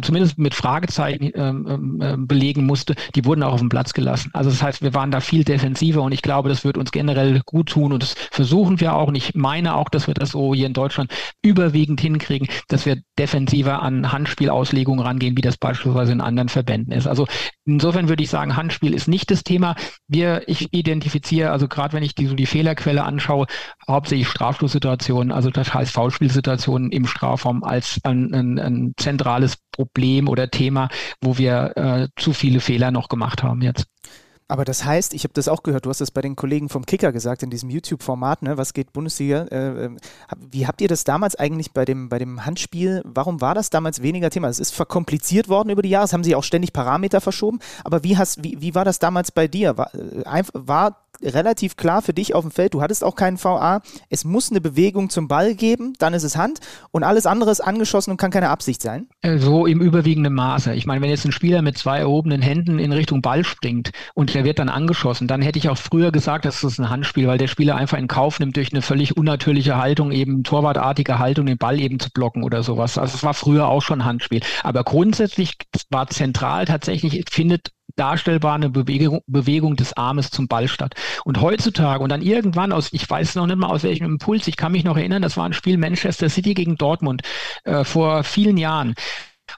zumindest 0.02 0.38
mit 0.38 0.54
Fragezeichen 0.54 1.30
ähm, 1.34 1.66
ähm, 1.68 1.98
ähm, 2.02 2.26
belegen 2.26 2.66
musste, 2.66 2.94
die 3.14 3.24
wurden 3.24 3.42
auch 3.42 3.52
auf 3.52 3.60
dem 3.60 3.68
Platz 3.68 3.92
gelassen. 3.92 4.30
Also 4.32 4.50
das 4.50 4.62
heißt, 4.62 4.82
wir 4.82 4.94
waren 4.94 5.10
da 5.10 5.20
viel 5.20 5.44
defensiver 5.44 6.02
und 6.02 6.12
ich 6.12 6.22
glaube, 6.22 6.48
das 6.48 6.64
wird 6.64 6.78
uns 6.78 6.92
generell 6.92 7.40
gut 7.44 7.70
tun 7.70 7.92
und 7.92 8.02
das 8.02 8.14
versuchen 8.30 8.80
wir 8.80 8.94
auch 8.94 9.08
und 9.08 9.14
ich 9.14 9.34
meine 9.34 9.74
auch, 9.76 9.88
dass 9.88 10.06
wir 10.06 10.14
das 10.14 10.30
so 10.30 10.54
hier 10.54 10.66
in 10.66 10.72
Deutschland 10.72 11.12
überwiegend 11.42 12.00
hinkriegen, 12.00 12.48
dass 12.68 12.86
wir 12.86 12.98
defensiver 13.18 13.82
an 13.82 14.12
Handspielauslegungen 14.12 15.04
rangehen, 15.04 15.36
wie 15.36 15.42
das 15.42 15.56
beispielsweise 15.56 16.12
in 16.12 16.20
anderen 16.20 16.48
Verbänden 16.48 16.92
ist. 16.92 17.06
Also 17.06 17.26
insofern 17.64 18.08
würde 18.08 18.22
ich 18.22 18.30
sagen, 18.30 18.56
Handspiel 18.56 18.94
ist 18.94 19.08
nicht 19.08 19.30
das 19.30 19.44
Thema. 19.44 19.74
Wir, 20.08 20.42
ich 20.48 20.72
identifiziere, 20.72 21.50
also 21.50 21.68
gerade 21.68 21.94
wenn 21.94 22.02
ich 22.02 22.14
die, 22.14 22.26
so 22.26 22.34
die 22.34 22.46
Fehlerquelle 22.46 23.04
anschaue, 23.04 23.46
hauptsächlich 23.86 24.28
Strafstoßsituationen, 24.28 25.32
also 25.32 25.50
das 25.50 25.72
heißt 25.72 25.92
Foulspielsituationen 25.92 26.90
im 26.92 27.06
Strafraum 27.06 27.64
als 27.64 28.00
ein, 28.04 28.32
ein, 28.34 28.58
ein 28.58 28.94
zentrales 28.96 29.53
Problem 29.72 30.28
oder 30.28 30.50
Thema, 30.50 30.88
wo 31.20 31.38
wir 31.38 31.72
äh, 31.76 32.08
zu 32.16 32.32
viele 32.32 32.60
Fehler 32.60 32.90
noch 32.90 33.08
gemacht 33.08 33.42
haben 33.42 33.62
jetzt. 33.62 33.86
Aber 34.46 34.64
das 34.64 34.84
heißt, 34.84 35.14
ich 35.14 35.24
habe 35.24 35.32
das 35.32 35.48
auch 35.48 35.62
gehört, 35.62 35.86
du 35.86 35.90
hast 35.90 36.00
das 36.00 36.10
bei 36.10 36.20
den 36.20 36.36
Kollegen 36.36 36.68
vom 36.68 36.84
Kicker 36.84 37.12
gesagt, 37.12 37.42
in 37.42 37.50
diesem 37.50 37.70
YouTube-Format, 37.70 38.42
ne, 38.42 38.58
was 38.58 38.74
geht 38.74 38.92
Bundesliga? 38.92 39.46
Äh, 39.50 39.86
äh 39.86 39.90
wie 40.36 40.66
habt 40.66 40.80
ihr 40.80 40.88
das 40.88 41.04
damals 41.04 41.34
eigentlich 41.36 41.72
bei 41.72 41.84
dem, 41.84 42.08
bei 42.08 42.18
dem 42.18 42.44
Handspiel, 42.44 43.02
warum 43.04 43.40
war 43.40 43.54
das 43.54 43.70
damals 43.70 44.02
weniger 44.02 44.30
Thema? 44.30 44.48
Es 44.48 44.58
ist 44.58 44.74
verkompliziert 44.74 45.48
worden 45.48 45.70
über 45.70 45.82
die 45.82 45.88
Jahre, 45.88 46.04
es 46.04 46.12
haben 46.12 46.24
sie 46.24 46.34
auch 46.34 46.44
ständig 46.44 46.72
Parameter 46.72 47.20
verschoben, 47.20 47.58
aber 47.84 48.04
wie, 48.04 48.18
hast, 48.18 48.44
wie, 48.44 48.60
wie 48.60 48.74
war 48.74 48.84
das 48.84 48.98
damals 48.98 49.32
bei 49.32 49.48
dir? 49.48 49.78
War, 49.78 49.94
äh, 49.94 50.42
war 50.52 51.04
relativ 51.22 51.76
klar 51.76 52.02
für 52.02 52.12
dich 52.12 52.34
auf 52.34 52.42
dem 52.42 52.50
Feld, 52.50 52.74
du 52.74 52.82
hattest 52.82 53.04
auch 53.04 53.16
keinen 53.16 53.42
VA, 53.42 53.80
es 54.08 54.24
muss 54.24 54.50
eine 54.50 54.60
Bewegung 54.60 55.10
zum 55.10 55.28
Ball 55.28 55.54
geben, 55.54 55.94
dann 55.98 56.14
ist 56.14 56.22
es 56.22 56.36
Hand 56.36 56.60
und 56.90 57.02
alles 57.02 57.26
andere 57.26 57.50
ist 57.50 57.60
angeschossen 57.60 58.10
und 58.10 58.16
kann 58.16 58.30
keine 58.30 58.50
Absicht 58.50 58.82
sein? 58.82 59.08
Äh, 59.22 59.38
so 59.38 59.66
im 59.66 59.80
überwiegenden 59.80 60.34
Maße. 60.34 60.74
Ich 60.74 60.86
meine, 60.86 61.02
wenn 61.02 61.10
jetzt 61.10 61.24
ein 61.24 61.32
Spieler 61.32 61.62
mit 61.62 61.78
zwei 61.78 61.98
erhobenen 61.98 62.42
Händen 62.42 62.78
in 62.78 62.92
Richtung 62.92 63.22
Ball 63.22 63.44
springt 63.44 63.90
und 64.14 64.33
der 64.34 64.44
wird 64.44 64.58
dann 64.58 64.68
angeschossen, 64.68 65.28
dann 65.28 65.42
hätte 65.42 65.58
ich 65.58 65.68
auch 65.68 65.78
früher 65.78 66.12
gesagt, 66.12 66.44
das 66.44 66.64
ist 66.64 66.78
ein 66.78 66.90
Handspiel, 66.90 67.26
weil 67.26 67.38
der 67.38 67.48
Spieler 67.48 67.76
einfach 67.76 67.98
in 67.98 68.08
Kauf 68.08 68.40
nimmt, 68.40 68.56
durch 68.56 68.72
eine 68.72 68.82
völlig 68.82 69.16
unnatürliche 69.16 69.76
Haltung, 69.76 70.12
eben 70.12 70.42
torwartartige 70.42 71.18
Haltung, 71.18 71.46
den 71.46 71.58
Ball 71.58 71.80
eben 71.80 71.98
zu 71.98 72.10
blocken 72.10 72.42
oder 72.42 72.62
sowas. 72.62 72.98
Also 72.98 73.16
es 73.16 73.22
war 73.22 73.34
früher 73.34 73.68
auch 73.68 73.82
schon 73.82 74.04
Handspiel. 74.04 74.40
Aber 74.62 74.84
grundsätzlich 74.84 75.54
war 75.90 76.08
zentral 76.08 76.64
tatsächlich, 76.64 77.24
findet 77.30 77.70
darstellbar 77.96 78.54
eine 78.54 78.70
Bewegung, 78.70 79.20
Bewegung 79.26 79.76
des 79.76 79.96
Armes 79.96 80.30
zum 80.30 80.48
Ball 80.48 80.68
statt. 80.68 80.94
Und 81.24 81.40
heutzutage 81.40 82.02
und 82.02 82.10
dann 82.10 82.22
irgendwann 82.22 82.72
aus, 82.72 82.92
ich 82.92 83.08
weiß 83.08 83.36
noch 83.36 83.46
nicht 83.46 83.56
mal 83.56 83.68
aus 83.68 83.84
welchem 83.84 84.06
Impuls, 84.06 84.48
ich 84.48 84.56
kann 84.56 84.72
mich 84.72 84.84
noch 84.84 84.96
erinnern, 84.96 85.22
das 85.22 85.36
war 85.36 85.46
ein 85.46 85.52
Spiel 85.52 85.78
Manchester 85.78 86.28
City 86.28 86.54
gegen 86.54 86.76
Dortmund 86.76 87.22
äh, 87.64 87.84
vor 87.84 88.24
vielen 88.24 88.56
Jahren. 88.56 88.94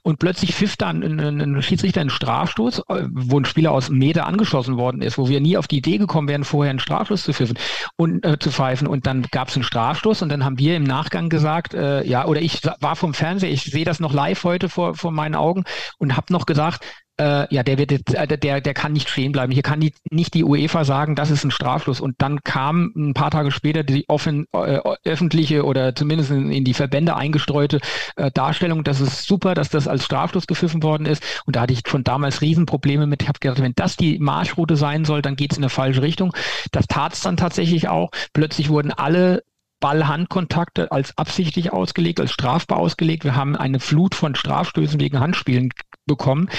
Und 0.07 0.19
plötzlich 0.19 0.55
pfiff 0.55 0.77
dann 0.77 1.03
ein, 1.03 1.41
ein, 1.41 1.61
Schiedsrichter 1.61 1.99
einen 1.99 2.09
Strafstoß, 2.09 2.79
äh, 2.87 3.09
wo 3.11 3.37
ein 3.37 3.43
Spieler 3.43 3.73
aus 3.73 3.89
einem 3.89 3.99
Meter 3.99 4.25
angeschossen 4.25 4.77
worden 4.77 5.01
ist, 5.01 5.17
wo 5.17 5.27
wir 5.27 5.41
nie 5.41 5.57
auf 5.57 5.67
die 5.67 5.79
Idee 5.79 5.97
gekommen 5.97 6.29
wären, 6.29 6.45
vorher 6.45 6.69
einen 6.69 6.79
Strafstoß 6.79 7.23
zu 7.23 7.33
pfiffen 7.33 7.57
und 7.97 8.23
äh, 8.23 8.39
zu 8.39 8.49
pfeifen. 8.49 8.87
Und 8.87 9.05
dann 9.05 9.23
gab 9.31 9.49
es 9.49 9.55
einen 9.55 9.65
Strafstoß 9.65 10.21
und 10.21 10.29
dann 10.29 10.45
haben 10.45 10.59
wir 10.59 10.77
im 10.77 10.85
Nachgang 10.85 11.27
gesagt, 11.27 11.73
äh, 11.73 12.05
ja, 12.05 12.25
oder 12.25 12.41
ich 12.41 12.61
war 12.79 12.95
vom 12.95 13.13
Fernseher, 13.13 13.51
ich 13.51 13.63
sehe 13.63 13.83
das 13.83 13.99
noch 13.99 14.13
live 14.13 14.45
heute 14.45 14.69
vor, 14.69 14.95
vor 14.95 15.11
meinen 15.11 15.35
Augen 15.35 15.65
und 15.97 16.15
habe 16.15 16.31
noch 16.31 16.45
gesagt, 16.45 16.85
äh, 17.19 17.53
ja, 17.53 17.63
der 17.63 17.77
wird 17.77 17.91
jetzt, 17.91 18.13
äh, 18.13 18.37
der, 18.37 18.61
der 18.61 18.73
kann 18.73 18.93
nicht 18.93 19.09
stehen 19.09 19.31
bleiben. 19.31 19.51
Hier 19.51 19.63
kann 19.63 19.79
die, 19.79 19.93
nicht 20.09 20.33
die 20.33 20.43
UEFA 20.43 20.85
sagen, 20.85 21.15
das 21.15 21.31
ist 21.31 21.43
ein 21.43 21.51
Strafschluss. 21.51 21.99
Und 21.99 22.15
dann 22.19 22.43
kam 22.43 22.93
ein 22.95 23.13
paar 23.13 23.31
Tage 23.31 23.51
später 23.51 23.83
die 23.83 24.07
offen, 24.07 24.45
äh, 24.53 24.79
öffentliche 25.03 25.65
oder 25.65 25.95
zumindest 25.95 26.31
in, 26.31 26.51
in, 26.51 26.63
die 26.63 26.73
Verbände 26.73 27.15
eingestreute 27.15 27.79
äh, 28.15 28.31
Darstellung, 28.31 28.83
dass 28.83 28.99
es 28.99 29.25
super, 29.25 29.55
dass 29.55 29.69
das 29.69 29.87
als 29.87 30.05
Strafschluss 30.05 30.47
gepfiffen 30.47 30.83
worden 30.83 31.05
ist. 31.05 31.23
Und 31.45 31.55
da 31.55 31.61
hatte 31.61 31.73
ich 31.73 31.81
schon 31.87 32.03
damals 32.03 32.41
Riesenprobleme 32.41 33.07
mit. 33.07 33.23
Ich 33.23 33.27
habe 33.27 33.39
gedacht, 33.39 33.61
wenn 33.61 33.73
das 33.75 33.97
die 33.97 34.19
Marschroute 34.19 34.75
sein 34.75 35.05
soll, 35.05 35.21
dann 35.21 35.35
geht 35.35 35.51
es 35.51 35.57
in 35.57 35.63
eine 35.63 35.69
falsche 35.69 36.01
Richtung. 36.01 36.33
Das 36.71 36.87
tat 36.87 37.13
es 37.13 37.21
dann 37.21 37.37
tatsächlich 37.37 37.87
auch. 37.87 38.11
Plötzlich 38.33 38.69
wurden 38.69 38.91
alle 38.91 39.43
Ball-Handkontakte 39.79 40.91
als 40.91 41.17
absichtlich 41.17 41.71
ausgelegt, 41.71 42.19
als 42.19 42.31
strafbar 42.31 42.79
ausgelegt. 42.79 43.23
Wir 43.23 43.35
haben 43.35 43.55
eine 43.55 43.79
Flut 43.79 44.15
von 44.15 44.35
Strafstößen 44.35 44.99
wegen 44.99 45.19
Handspielen 45.19 45.69
bekommen. 46.05 46.49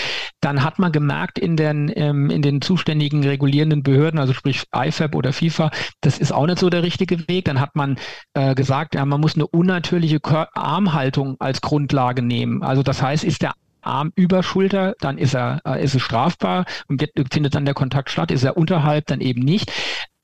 Dann 0.40 0.62
hat 0.62 0.78
man 0.78 0.92
gemerkt 0.92 1.38
in 1.38 1.56
den, 1.56 1.90
ähm, 1.96 2.30
in 2.30 2.42
den 2.42 2.60
zuständigen 2.60 3.24
regulierenden 3.24 3.82
Behörden, 3.82 4.20
also 4.20 4.32
sprich 4.32 4.64
IFAB 4.74 5.14
oder 5.14 5.32
FIFA, 5.32 5.70
das 6.00 6.18
ist 6.18 6.32
auch 6.32 6.46
nicht 6.46 6.58
so 6.58 6.70
der 6.70 6.82
richtige 6.82 7.26
Weg. 7.28 7.46
Dann 7.46 7.60
hat 7.60 7.74
man 7.74 7.98
äh, 8.34 8.54
gesagt, 8.54 8.94
ja, 8.94 9.04
man 9.04 9.20
muss 9.20 9.34
eine 9.34 9.46
unnatürliche 9.46 10.20
Armhaltung 10.54 11.36
als 11.40 11.60
Grundlage 11.60 12.22
nehmen. 12.22 12.62
Also 12.62 12.82
das 12.82 13.02
heißt, 13.02 13.24
ist 13.24 13.42
der 13.42 13.54
Arm 13.80 14.12
über 14.16 14.42
Schulter, 14.42 14.94
dann 15.00 15.18
ist 15.18 15.34
er, 15.34 15.60
äh, 15.64 15.82
ist 15.82 15.94
es 15.94 16.02
strafbar 16.02 16.66
und 16.88 17.00
wird, 17.00 17.12
findet 17.32 17.54
dann 17.54 17.64
der 17.64 17.74
Kontakt 17.74 18.10
statt. 18.10 18.30
Ist 18.30 18.44
er 18.44 18.56
unterhalb, 18.56 19.06
dann 19.06 19.20
eben 19.20 19.40
nicht. 19.40 19.72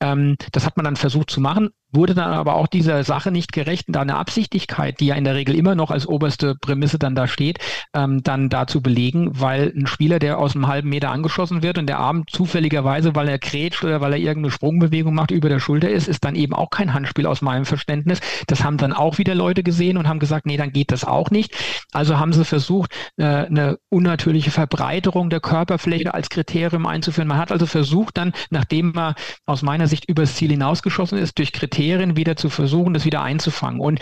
Ähm, 0.05 0.35
das 0.51 0.65
hat 0.65 0.77
man 0.77 0.83
dann 0.83 0.95
versucht 0.95 1.31
zu 1.31 1.41
machen 1.41 1.69
wurde 1.95 2.13
dann 2.13 2.33
aber 2.33 2.55
auch 2.55 2.67
dieser 2.67 3.03
Sache 3.03 3.31
nicht 3.31 3.51
gerecht, 3.51 3.85
da 3.87 4.01
eine 4.01 4.17
Absichtigkeit, 4.17 4.99
die 4.99 5.07
ja 5.07 5.15
in 5.15 5.23
der 5.23 5.35
Regel 5.35 5.55
immer 5.55 5.75
noch 5.75 5.91
als 5.91 6.07
oberste 6.07 6.55
Prämisse 6.55 6.99
dann 6.99 7.15
da 7.15 7.27
steht, 7.27 7.59
ähm, 7.93 8.21
dann 8.23 8.49
da 8.49 8.67
zu 8.67 8.81
belegen, 8.81 9.29
weil 9.39 9.73
ein 9.75 9.87
Spieler, 9.87 10.19
der 10.19 10.37
aus 10.37 10.55
einem 10.55 10.67
halben 10.67 10.89
Meter 10.89 11.11
angeschossen 11.11 11.63
wird 11.63 11.77
und 11.77 11.87
der 11.87 11.99
Arm 11.99 12.25
zufälligerweise, 12.27 13.15
weil 13.15 13.29
er 13.29 13.39
krätscht 13.39 13.83
oder 13.83 14.01
weil 14.01 14.13
er 14.13 14.19
irgendeine 14.19 14.51
Sprungbewegung 14.51 15.13
macht, 15.13 15.31
über 15.31 15.49
der 15.49 15.59
Schulter 15.59 15.89
ist, 15.89 16.07
ist 16.07 16.23
dann 16.23 16.35
eben 16.35 16.53
auch 16.53 16.69
kein 16.69 16.93
Handspiel 16.93 17.25
aus 17.25 17.41
meinem 17.41 17.65
Verständnis. 17.65 18.19
Das 18.47 18.63
haben 18.63 18.77
dann 18.77 18.93
auch 18.93 19.17
wieder 19.17 19.35
Leute 19.35 19.63
gesehen 19.63 19.97
und 19.97 20.07
haben 20.07 20.19
gesagt, 20.19 20.45
nee, 20.45 20.57
dann 20.57 20.71
geht 20.71 20.91
das 20.91 21.05
auch 21.05 21.31
nicht. 21.31 21.55
Also 21.93 22.19
haben 22.19 22.33
sie 22.33 22.45
versucht, 22.45 22.91
äh, 23.17 23.23
eine 23.23 23.77
unnatürliche 23.89 24.51
Verbreiterung 24.51 25.29
der 25.29 25.39
Körperfläche 25.39 26.13
als 26.13 26.29
Kriterium 26.29 26.85
einzuführen. 26.85 27.27
Man 27.27 27.37
hat 27.37 27.51
also 27.51 27.65
versucht 27.65 28.17
dann, 28.17 28.33
nachdem 28.49 28.91
man 28.91 29.15
aus 29.45 29.61
meiner 29.61 29.87
Sicht 29.87 29.94
übers 30.07 30.35
Ziel 30.35 30.51
hinausgeschossen 30.51 31.17
ist, 31.17 31.37
durch 31.37 31.53
Kriterien 31.53 31.95
Kriterien 31.95 32.17
wieder 32.17 32.35
zu 32.35 32.49
versuchen, 32.49 32.93
das 32.93 33.05
wieder 33.05 33.21
einzufangen. 33.21 33.79
Und 33.79 33.99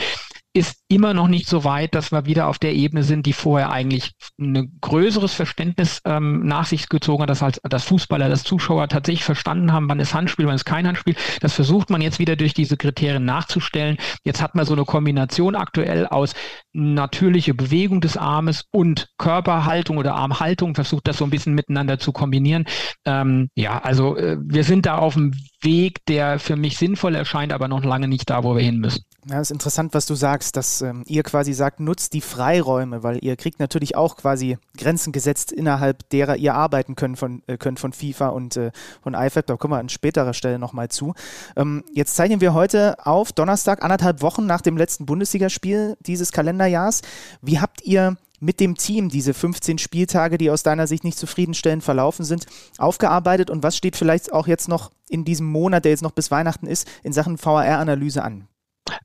ist 0.53 0.83
immer 0.87 1.15
noch 1.15 1.27
nicht 1.27 1.47
so 1.47 1.63
weit, 1.63 1.95
dass 1.95 2.11
wir 2.11 2.27
wieder 2.27 2.47
auf 2.47 2.59
der 2.59 2.73
Ebene 2.73 3.03
sind, 3.03 3.25
die 3.25 3.33
vorher 3.33 3.71
eigentlich 3.71 4.11
ein 4.39 4.77
größeres 4.81 5.33
Verständnis 5.33 5.99
ähm, 6.05 6.45
nach 6.45 6.67
sich 6.67 6.89
gezogen 6.89 7.23
hat, 7.23 7.29
dass 7.31 7.41
halt 7.41 7.59
das 7.63 7.83
Fußballer, 7.85 8.29
das 8.29 8.43
Zuschauer 8.43 8.87
tatsächlich 8.87 9.23
verstanden 9.23 9.73
haben, 9.73 9.89
wann 9.89 9.99
ist 9.99 10.13
Handspiel, 10.13 10.45
wann 10.45 10.55
ist 10.55 10.65
kein 10.65 10.87
Handspiel. 10.87 11.15
Das 11.41 11.53
versucht 11.53 11.89
man 11.89 12.01
jetzt 12.01 12.19
wieder 12.19 12.35
durch 12.35 12.53
diese 12.53 12.77
Kriterien 12.77 13.25
nachzustellen. 13.25 13.97
Jetzt 14.23 14.43
hat 14.43 14.53
man 14.53 14.65
so 14.65 14.73
eine 14.73 14.85
Kombination 14.85 15.55
aktuell 15.55 16.05
aus 16.05 16.35
natürliche 16.71 17.55
Bewegung 17.55 17.99
des 17.99 18.15
Armes 18.15 18.65
und 18.71 19.09
Körperhaltung 19.17 19.97
oder 19.97 20.13
Armhaltung, 20.13 20.75
versucht 20.75 21.07
das 21.07 21.17
so 21.17 21.23
ein 21.23 21.31
bisschen 21.31 21.55
miteinander 21.55 21.97
zu 21.97 22.11
kombinieren. 22.11 22.65
Ähm, 23.05 23.49
ja, 23.55 23.79
also 23.79 24.17
äh, 24.17 24.37
wir 24.39 24.63
sind 24.63 24.85
da 24.85 24.97
auf 24.99 25.15
dem 25.15 25.33
Weg, 25.61 26.05
der 26.07 26.37
für 26.37 26.55
mich 26.55 26.77
sinnvoll 26.77 27.15
erscheint, 27.15 27.53
aber 27.53 27.67
noch 27.67 27.83
lange 27.83 28.07
nicht 28.07 28.29
da, 28.29 28.43
wo 28.43 28.55
wir 28.55 28.63
hin 28.63 28.77
müssen. 28.77 29.03
Ja, 29.29 29.37
das 29.37 29.47
ist 29.47 29.51
interessant, 29.51 29.93
was 29.93 30.05
du 30.05 30.15
sagst, 30.15 30.57
dass 30.57 30.81
ähm, 30.81 31.03
ihr 31.07 31.23
quasi 31.23 31.53
sagt, 31.53 31.79
nutzt 31.79 32.11
die 32.11 32.19
Freiräume, 32.19 33.03
weil 33.03 33.23
ihr 33.23 33.37
kriegt 33.37 33.57
natürlich 33.57 33.95
auch 33.95 34.17
quasi 34.17 34.57
Grenzen 34.77 35.13
gesetzt, 35.13 35.53
innerhalb 35.53 36.09
derer 36.09 36.35
ihr 36.35 36.55
arbeiten 36.55 36.95
könnt 36.95 37.17
von, 37.17 37.41
äh, 37.47 37.57
könnt 37.57 37.79
von 37.79 37.93
FIFA 37.93 38.29
und 38.29 38.57
äh, 38.57 38.71
von 39.01 39.13
IFAB. 39.13 39.47
Da 39.47 39.55
kommen 39.55 39.73
wir 39.73 39.79
an 39.79 39.87
späterer 39.87 40.33
Stelle 40.33 40.59
nochmal 40.59 40.89
zu. 40.89 41.13
Ähm, 41.55 41.85
jetzt 41.93 42.15
zeichnen 42.17 42.41
wir 42.41 42.53
heute 42.53 42.97
auf 43.05 43.31
Donnerstag, 43.31 43.81
anderthalb 43.81 44.21
Wochen 44.21 44.45
nach 44.45 44.59
dem 44.59 44.75
letzten 44.75 45.05
Bundesligaspiel 45.05 45.95
dieses 46.01 46.33
Kalenderjahrs. 46.33 47.01
Wie 47.41 47.61
habt 47.61 47.81
ihr 47.83 48.17
mit 48.41 48.59
dem 48.59 48.75
Team 48.75 49.07
diese 49.07 49.33
15 49.33 49.77
Spieltage, 49.77 50.37
die 50.37 50.49
aus 50.49 50.63
deiner 50.63 50.85
Sicht 50.85 51.05
nicht 51.05 51.17
zufriedenstellend 51.17 51.81
verlaufen 51.81 52.25
sind, 52.25 52.45
aufgearbeitet 52.77 53.49
und 53.49 53.63
was 53.63 53.77
steht 53.77 53.95
vielleicht 53.95 54.33
auch 54.33 54.47
jetzt 54.47 54.67
noch 54.67 54.91
in 55.07 55.23
diesem 55.23 55.47
Monat, 55.47 55.85
der 55.85 55.91
jetzt 55.91 56.03
noch 56.03 56.11
bis 56.11 56.29
Weihnachten 56.29 56.67
ist, 56.67 56.89
in 57.03 57.13
Sachen 57.13 57.37
VAR-Analyse 57.41 58.21
an? 58.21 58.49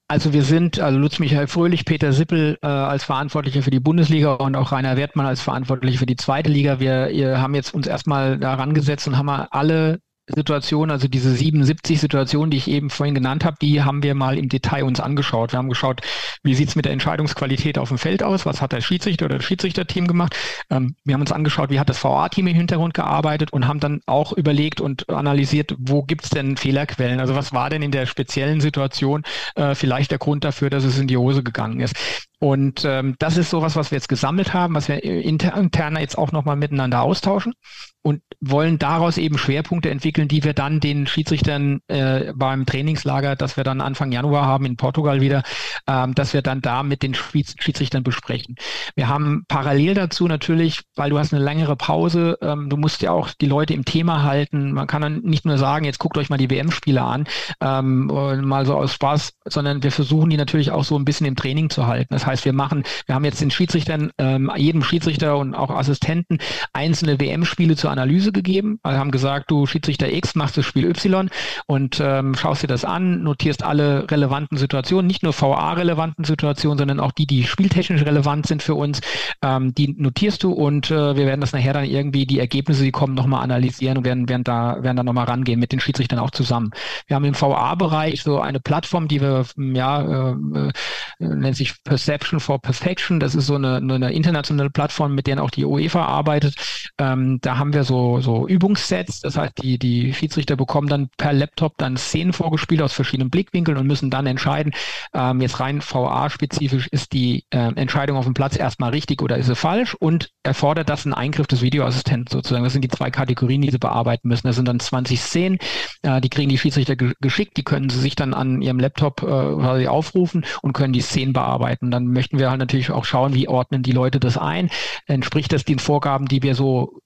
Also 0.09 0.33
wir 0.33 0.43
sind, 0.43 0.81
also 0.81 0.99
Lutz 0.99 1.19
Michael 1.19 1.47
Fröhlich, 1.47 1.85
Peter 1.85 2.12
Sippel 2.12 2.59
äh, 2.62 2.67
als 2.67 3.05
Verantwortlicher 3.05 3.62
für 3.62 3.71
die 3.71 3.81
Bundesliga 3.81 4.35
und 4.35 4.57
auch 4.57 4.73
Rainer 4.73 4.97
Wertmann 4.97 5.27
als 5.27 5.41
Verantwortlicher 5.41 5.99
für 5.99 6.07
die 6.07 6.17
zweite 6.17 6.51
Liga. 6.51 6.81
Wir, 6.81 7.11
wir 7.11 7.41
haben 7.41 7.55
jetzt 7.55 7.75
uns 7.75 7.87
erstmal 7.87 8.38
daran 8.38 8.75
gesetzt 8.75 9.07
und 9.07 9.17
haben 9.17 9.29
alle 9.29 10.01
Situation, 10.29 10.91
also 10.91 11.09
diese 11.09 11.33
77 11.33 12.01
Situationen, 12.01 12.51
die 12.51 12.57
ich 12.57 12.69
eben 12.69 12.91
vorhin 12.91 13.14
genannt 13.14 13.45
habe, 13.45 13.57
die 13.61 13.83
haben 13.83 14.03
wir 14.03 14.14
mal 14.14 14.38
im 14.38 14.49
Detail 14.49 14.85
uns 14.85 15.01
angeschaut. 15.01 15.53
Wir 15.53 15.59
haben 15.59 15.69
geschaut, 15.69 16.01
wie 16.43 16.55
sieht 16.55 16.69
es 16.69 16.77
mit 16.77 16.85
der 16.85 16.93
Entscheidungsqualität 16.93 17.79
auf 17.79 17.88
dem 17.88 17.99
Feld 17.99 18.23
aus, 18.23 18.47
was 18.47 18.61
hat 18.61 18.73
der 18.73 18.81
Schiedsrichter 18.81 19.27
oder 19.27 19.37
das 19.37 19.45
Schiedsrichterteam 19.45 20.07
gemacht. 20.07 20.37
Ähm, 20.71 20.95
wir 21.05 21.14
haben 21.14 21.21
uns 21.21 21.33
angeschaut, 21.33 21.71
wie 21.71 21.81
hat 21.81 21.88
das 21.88 22.03
VA-Team 22.03 22.47
im 22.47 22.57
Hintergrund 22.57 22.95
gearbeitet 22.95 23.53
und 23.53 23.67
haben 23.67 23.81
dann 23.81 24.01
auch 24.07 24.33
überlegt 24.33 24.81
und 24.81 25.09
analysiert, 25.09 25.75
wo 25.79 26.03
gibt 26.03 26.25
es 26.25 26.31
denn 26.31 26.57
Fehlerquellen? 26.57 27.21
Also 27.21 27.35
was 27.35 27.53
war 27.53 27.71
denn 27.71 27.83
in 27.83 27.91
der 27.91 28.07
speziellen 28.07 28.61
Situation 28.61 29.23
äh, 29.55 29.75
vielleicht 29.75 30.11
der 30.11 30.19
Grund 30.19 30.45
dafür, 30.45 30.71
dass 30.71 30.85
es 30.85 30.99
in 30.99 31.07
die 31.07 31.17
Hose 31.17 31.43
gegangen 31.43 31.81
ist? 31.81 31.97
Und 32.41 32.85
ähm, 32.85 33.17
das 33.19 33.37
ist 33.37 33.51
sowas, 33.51 33.75
was 33.75 33.91
wir 33.91 33.97
jetzt 33.97 34.09
gesammelt 34.09 34.55
haben, 34.55 34.75
was 34.75 34.88
wir 34.88 35.03
inter 35.03 35.57
interner 35.57 36.01
jetzt 36.01 36.17
auch 36.17 36.31
nochmal 36.31 36.55
miteinander 36.55 37.03
austauschen 37.03 37.55
und 38.03 38.23
wollen 38.41 38.79
daraus 38.79 39.19
eben 39.19 39.38
Schwerpunkte 39.38 39.91
entwickeln, 39.91 40.17
die 40.26 40.42
wir 40.42 40.54
dann 40.54 40.81
den 40.81 41.07
Schiedsrichtern 41.07 41.81
äh, 41.87 42.33
beim 42.35 42.66
Trainingslager, 42.66 43.37
das 43.37 43.57
wir 43.57 43.64
dann 43.64 43.81
Anfang 43.81 44.11
Januar 44.11 44.46
haben 44.46 44.64
in 44.64 44.76
Portugal 44.76 45.20
wieder, 45.20 45.42
ähm, 45.87 46.14
dass 46.14 46.35
wir 46.35 46.42
dann 46.42 46.61
da 46.61 46.83
mit 46.83 47.02
den 47.02 47.14
Schiedsrichtern 47.14 48.02
besprechen. 48.02 48.57
Wir 48.96 49.09
haben 49.09 49.44
parallel 49.46 49.94
dazu 49.94 50.26
natürlich, 50.26 50.81
weil 50.96 51.11
du 51.11 51.18
hast 51.18 51.33
eine 51.33 51.44
längere 51.44 51.76
Pause, 51.76 52.38
ähm, 52.42 52.68
du 52.68 52.76
musst 52.76 53.02
ja 53.02 53.12
auch 53.12 53.31
die 53.40 53.46
Leute 53.46 53.74
im 53.74 53.85
Thema 53.85 54.24
halten. 54.24 54.72
Man 54.72 54.87
kann 54.87 55.02
dann 55.02 55.20
nicht 55.20 55.44
nur 55.44 55.59
sagen, 55.59 55.85
jetzt 55.85 55.98
guckt 55.98 56.18
euch 56.18 56.31
mal 56.31 56.38
die 56.38 56.50
WM-Spiele 56.50 57.02
an, 57.02 57.26
ähm, 57.61 58.07
mal 58.07 58.66
so 58.66 58.74
aus 58.74 58.92
Spaß, 58.94 59.35
sondern 59.44 59.83
wir 59.83 59.92
versuchen 59.92 60.31
die 60.31 60.37
natürlich 60.37 60.70
auch 60.70 60.85
so 60.85 60.98
ein 60.98 61.04
bisschen 61.04 61.26
im 61.26 61.37
Training 61.37 61.70
zu 61.70 61.87
halten. 61.87 62.12
Das 62.14 62.26
heißt, 62.26 62.44
wir 62.44 62.52
machen, 62.52 62.85
wir 63.07 63.14
haben 63.14 63.24
jetzt 63.24 63.40
den 63.40 63.50
Schiedsrichtern, 63.50 64.11
ähm, 64.18 64.50
jedem 64.57 64.83
Schiedsrichter 64.83 65.37
und 65.37 65.54
auch 65.54 65.70
Assistenten 65.70 66.38
einzelne 66.72 67.20
WM-Spiele 67.20 67.76
zur 67.76 67.90
Analyse 67.90 68.33
gegeben. 68.33 68.81
Wir 68.85 68.98
haben 68.98 69.11
gesagt, 69.11 69.50
du 69.50 69.66
Schiedsrichter 69.66 70.08
X 70.12 70.35
machst 70.35 70.57
das 70.57 70.66
Spiel 70.66 70.87
Y 70.87 71.31
und 71.66 72.01
ähm, 72.01 72.35
schaust 72.35 72.62
dir 72.62 72.66
das 72.66 72.85
an, 72.85 73.23
notierst 73.23 73.62
alle 73.62 74.11
relevanten 74.11 74.59
Situationen, 74.59 75.07
nicht 75.07 75.23
nur 75.23 75.33
VA-relevanten 75.33 76.25
Situationen, 76.25 76.79
sondern 76.79 77.01
auch 77.01 77.12
die, 77.12 77.27
die 77.27 77.44
spieltechnisch 77.44 78.03
relevant 78.03 78.47
sind 78.47 78.62
für 78.62 78.75
uns. 78.75 79.01
Ähm, 79.42 79.75
die 79.75 79.94
notierst 79.97 80.42
du 80.42 80.53
und 80.53 80.90
äh, 80.90 81.16
wir 81.16 81.27
werden 81.27 81.40
das 81.40 81.53
nachher 81.53 81.73
dann 81.73 81.85
irgendwie 81.85 82.27
die 82.27 82.38
Ergebnisse, 82.38 82.83
die 82.83 82.90
kommen, 82.90 83.14
nochmal 83.14 83.42
analysieren 83.42 83.99
und 83.99 84.05
werden, 84.05 84.29
werden 84.29 84.44
da, 84.44 84.83
werden 84.83 84.97
da 84.97 85.03
nochmal 85.03 85.25
rangehen 85.25 85.59
mit 85.61 85.73
den 85.73 85.81
Schiedsrichtern 85.81 86.18
auch 86.18 86.31
zusammen. 86.31 86.71
Wir 87.07 87.16
haben 87.16 87.25
im 87.25 87.40
VA-Bereich 87.40 88.23
so 88.23 88.40
eine 88.40 88.61
Plattform, 88.61 89.09
die 89.09 89.21
wir, 89.21 89.44
ja, 89.57 90.31
äh, 90.31 90.37
äh, 90.55 90.73
nennt 91.18 91.57
sich 91.57 91.83
Perception 91.85 92.40
for 92.40 92.61
Perfection. 92.61 93.21
Das 93.21 93.35
ist 93.35 93.47
so 93.47 93.55
eine, 93.55 93.77
eine 93.77 94.12
internationale 94.12 94.71
Plattform, 94.71 95.14
mit 95.14 95.27
der 95.27 95.42
auch 95.42 95.51
die 95.51 95.64
UEFA 95.64 96.05
arbeitet. 96.05 96.55
Ähm, 96.99 97.38
da 97.40 97.59
haben 97.59 97.73
wir 97.73 97.85
so, 97.85 98.21
so 98.21 98.47
Übungssets. 98.47 99.21
Das 99.21 99.37
heißt, 99.37 99.62
die, 99.62 99.79
die 99.79 99.98
Schiedsrichter 100.13 100.57
bekommen 100.57 100.89
dann 100.89 101.09
per 101.17 101.33
Laptop 101.33 101.77
dann 101.79 101.97
Szenen 101.97 102.33
vorgespielt 102.33 102.83
aus 102.83 102.93
verschiedenen 102.93 103.31
Blickwinkeln 103.31 103.77
und 103.79 103.87
müssen 103.87 104.11
dann 104.11 104.27
entscheiden, 104.27 104.73
ähm, 105.15 105.41
jetzt 105.41 105.61
rein 105.61 105.81
VA-spezifisch, 105.81 106.89
ist 106.89 107.13
die 107.13 107.45
äh, 107.51 107.73
Entscheidung 107.75 108.17
auf 108.17 108.25
dem 108.25 108.35
Platz 108.35 108.57
erstmal 108.57 108.91
richtig 108.91 109.23
oder 109.23 109.37
ist 109.37 109.47
sie 109.47 109.57
falsch 109.57 109.95
und 109.95 110.31
erfordert 110.43 110.89
das 110.89 111.05
einen 111.05 111.15
Eingriff 111.15 111.47
des 111.47 111.63
Videoassistenten 111.63 112.31
sozusagen. 112.31 112.65
Das 112.65 112.73
sind 112.73 112.83
die 112.83 112.89
zwei 112.89 113.11
Kategorien, 113.11 113.63
die 113.63 113.71
sie 113.71 113.79
bearbeiten 113.79 114.29
müssen. 114.29 114.47
Das 114.47 114.57
sind 114.57 114.69
dann 114.69 114.81
20 114.81 115.21
Szenen, 115.21 115.59
äh, 116.03 116.21
die 116.21 116.29
kriegen 116.29 116.49
die 116.49 116.59
Schiedsrichter 116.59 116.97
geschickt, 116.97 117.57
die 117.57 117.65
können 117.65 117.91
sie 117.91 118.01
sich 118.01 118.17
dann 118.17 118.35
an 118.35 118.63
ihrem 118.63 118.79
Laptop 118.79 119.23
äh, 119.23 119.87
aufrufen 119.87 120.45
und 120.63 120.73
können 120.73 120.93
die 120.93 121.01
Szenen 121.01 121.33
bearbeiten. 121.33 121.91
Dann 121.91 122.07
möchten 122.07 122.39
wir 122.39 122.51
halt 122.51 122.61
natürlich 122.61 122.91
auch 122.91 123.05
schauen, 123.05 123.35
wie 123.35 123.49
ordnen 123.49 123.83
die 123.83 123.93
Leute 123.93 124.21
das 124.21 124.37
ein. 124.37 124.71
Entspricht 125.07 125.53
das 125.53 125.65
den 125.65 125.79
Vorgaben, 125.79 126.27
die 126.27 126.43
wir 126.43 126.55
so 126.55 127.01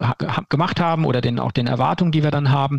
gemacht 0.48 0.80
haben 0.80 1.04
oder 1.04 1.20
den, 1.20 1.38
auch 1.38 1.52
den 1.52 1.66
Erwartungen, 1.66 2.12
die 2.12 2.22
wir 2.22 2.30
dann 2.30 2.50
haben. 2.50 2.78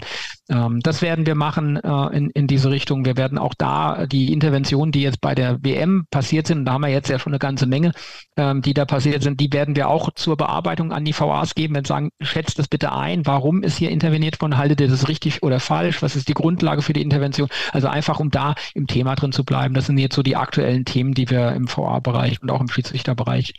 Ähm, 0.50 0.80
das 0.82 1.02
werden 1.02 1.26
wir 1.26 1.36
machen 1.36 1.78
äh, 1.78 2.18
in, 2.18 2.30
in 2.32 2.48
diese 2.48 2.70
Richtung. 2.70 3.06
Wir 3.06 3.18
werden 3.18 3.38
auch 3.38 3.54
da 3.54 4.06
die 4.06 4.32
Interventionen, 4.34 4.92
die 4.92 5.02
jetzt 5.02 5.22
bei 5.22 5.36
der 5.36 5.64
WM 5.64 6.06
passiert 6.12 6.48
sind, 6.48 6.66
da 6.66 6.74
haben 6.74 6.82
wir 6.82 6.90
jetzt 6.90 7.10
ja 7.10 7.20
schon 7.20 7.34
eine 7.34 7.40
ganze 7.40 7.66
Menge, 7.66 7.92
ähm, 8.38 8.62
die 8.62 8.74
da 8.74 8.86
passiert 8.86 9.24
sind, 9.24 9.40
die 9.40 9.52
werden 9.54 9.76
wir 9.76 9.88
auch 9.88 10.10
zur 10.16 10.38
Bearbeitung 10.38 10.92
an 10.92 11.06
die 11.06 11.18
VAs 11.18 11.56
geben 11.56 11.76
und 11.76 11.88
sagen, 11.88 12.10
schätzt 12.22 12.60
das 12.60 12.68
bitte 12.68 12.92
ein, 12.92 13.26
warum 13.26 13.64
ist 13.64 13.78
hier 13.78 13.90
interveniert 13.90 14.42
worden, 14.42 14.58
haltet 14.58 14.82
ihr 14.82 14.88
das 14.88 15.08
richtig 15.08 15.44
oder 15.44 15.60
falsch, 15.60 16.02
was 16.02 16.16
ist 16.16 16.28
die 16.28 16.34
Grundlage 16.34 16.82
für 16.82 16.94
die 16.94 17.02
Intervention? 17.02 17.50
Also 17.72 17.88
einfach, 17.88 18.20
um 18.20 18.30
da 18.30 18.56
im 18.74 18.88
Thema 18.88 19.16
drin 19.16 19.32
zu 19.32 19.44
bleiben. 19.44 19.74
Das 19.74 19.86
sind 19.86 19.98
jetzt 19.98 20.16
so 20.16 20.24
die 20.24 20.36
aktuellen 20.36 20.86
Themen, 20.86 21.14
die 21.14 21.30
wir 21.30 21.54
im 21.54 21.68
VA-Bereich 21.68 22.42
und 22.42 22.52
auch 22.52 22.62
im 22.62 22.68
Schiedsrichterbereich 22.68 23.54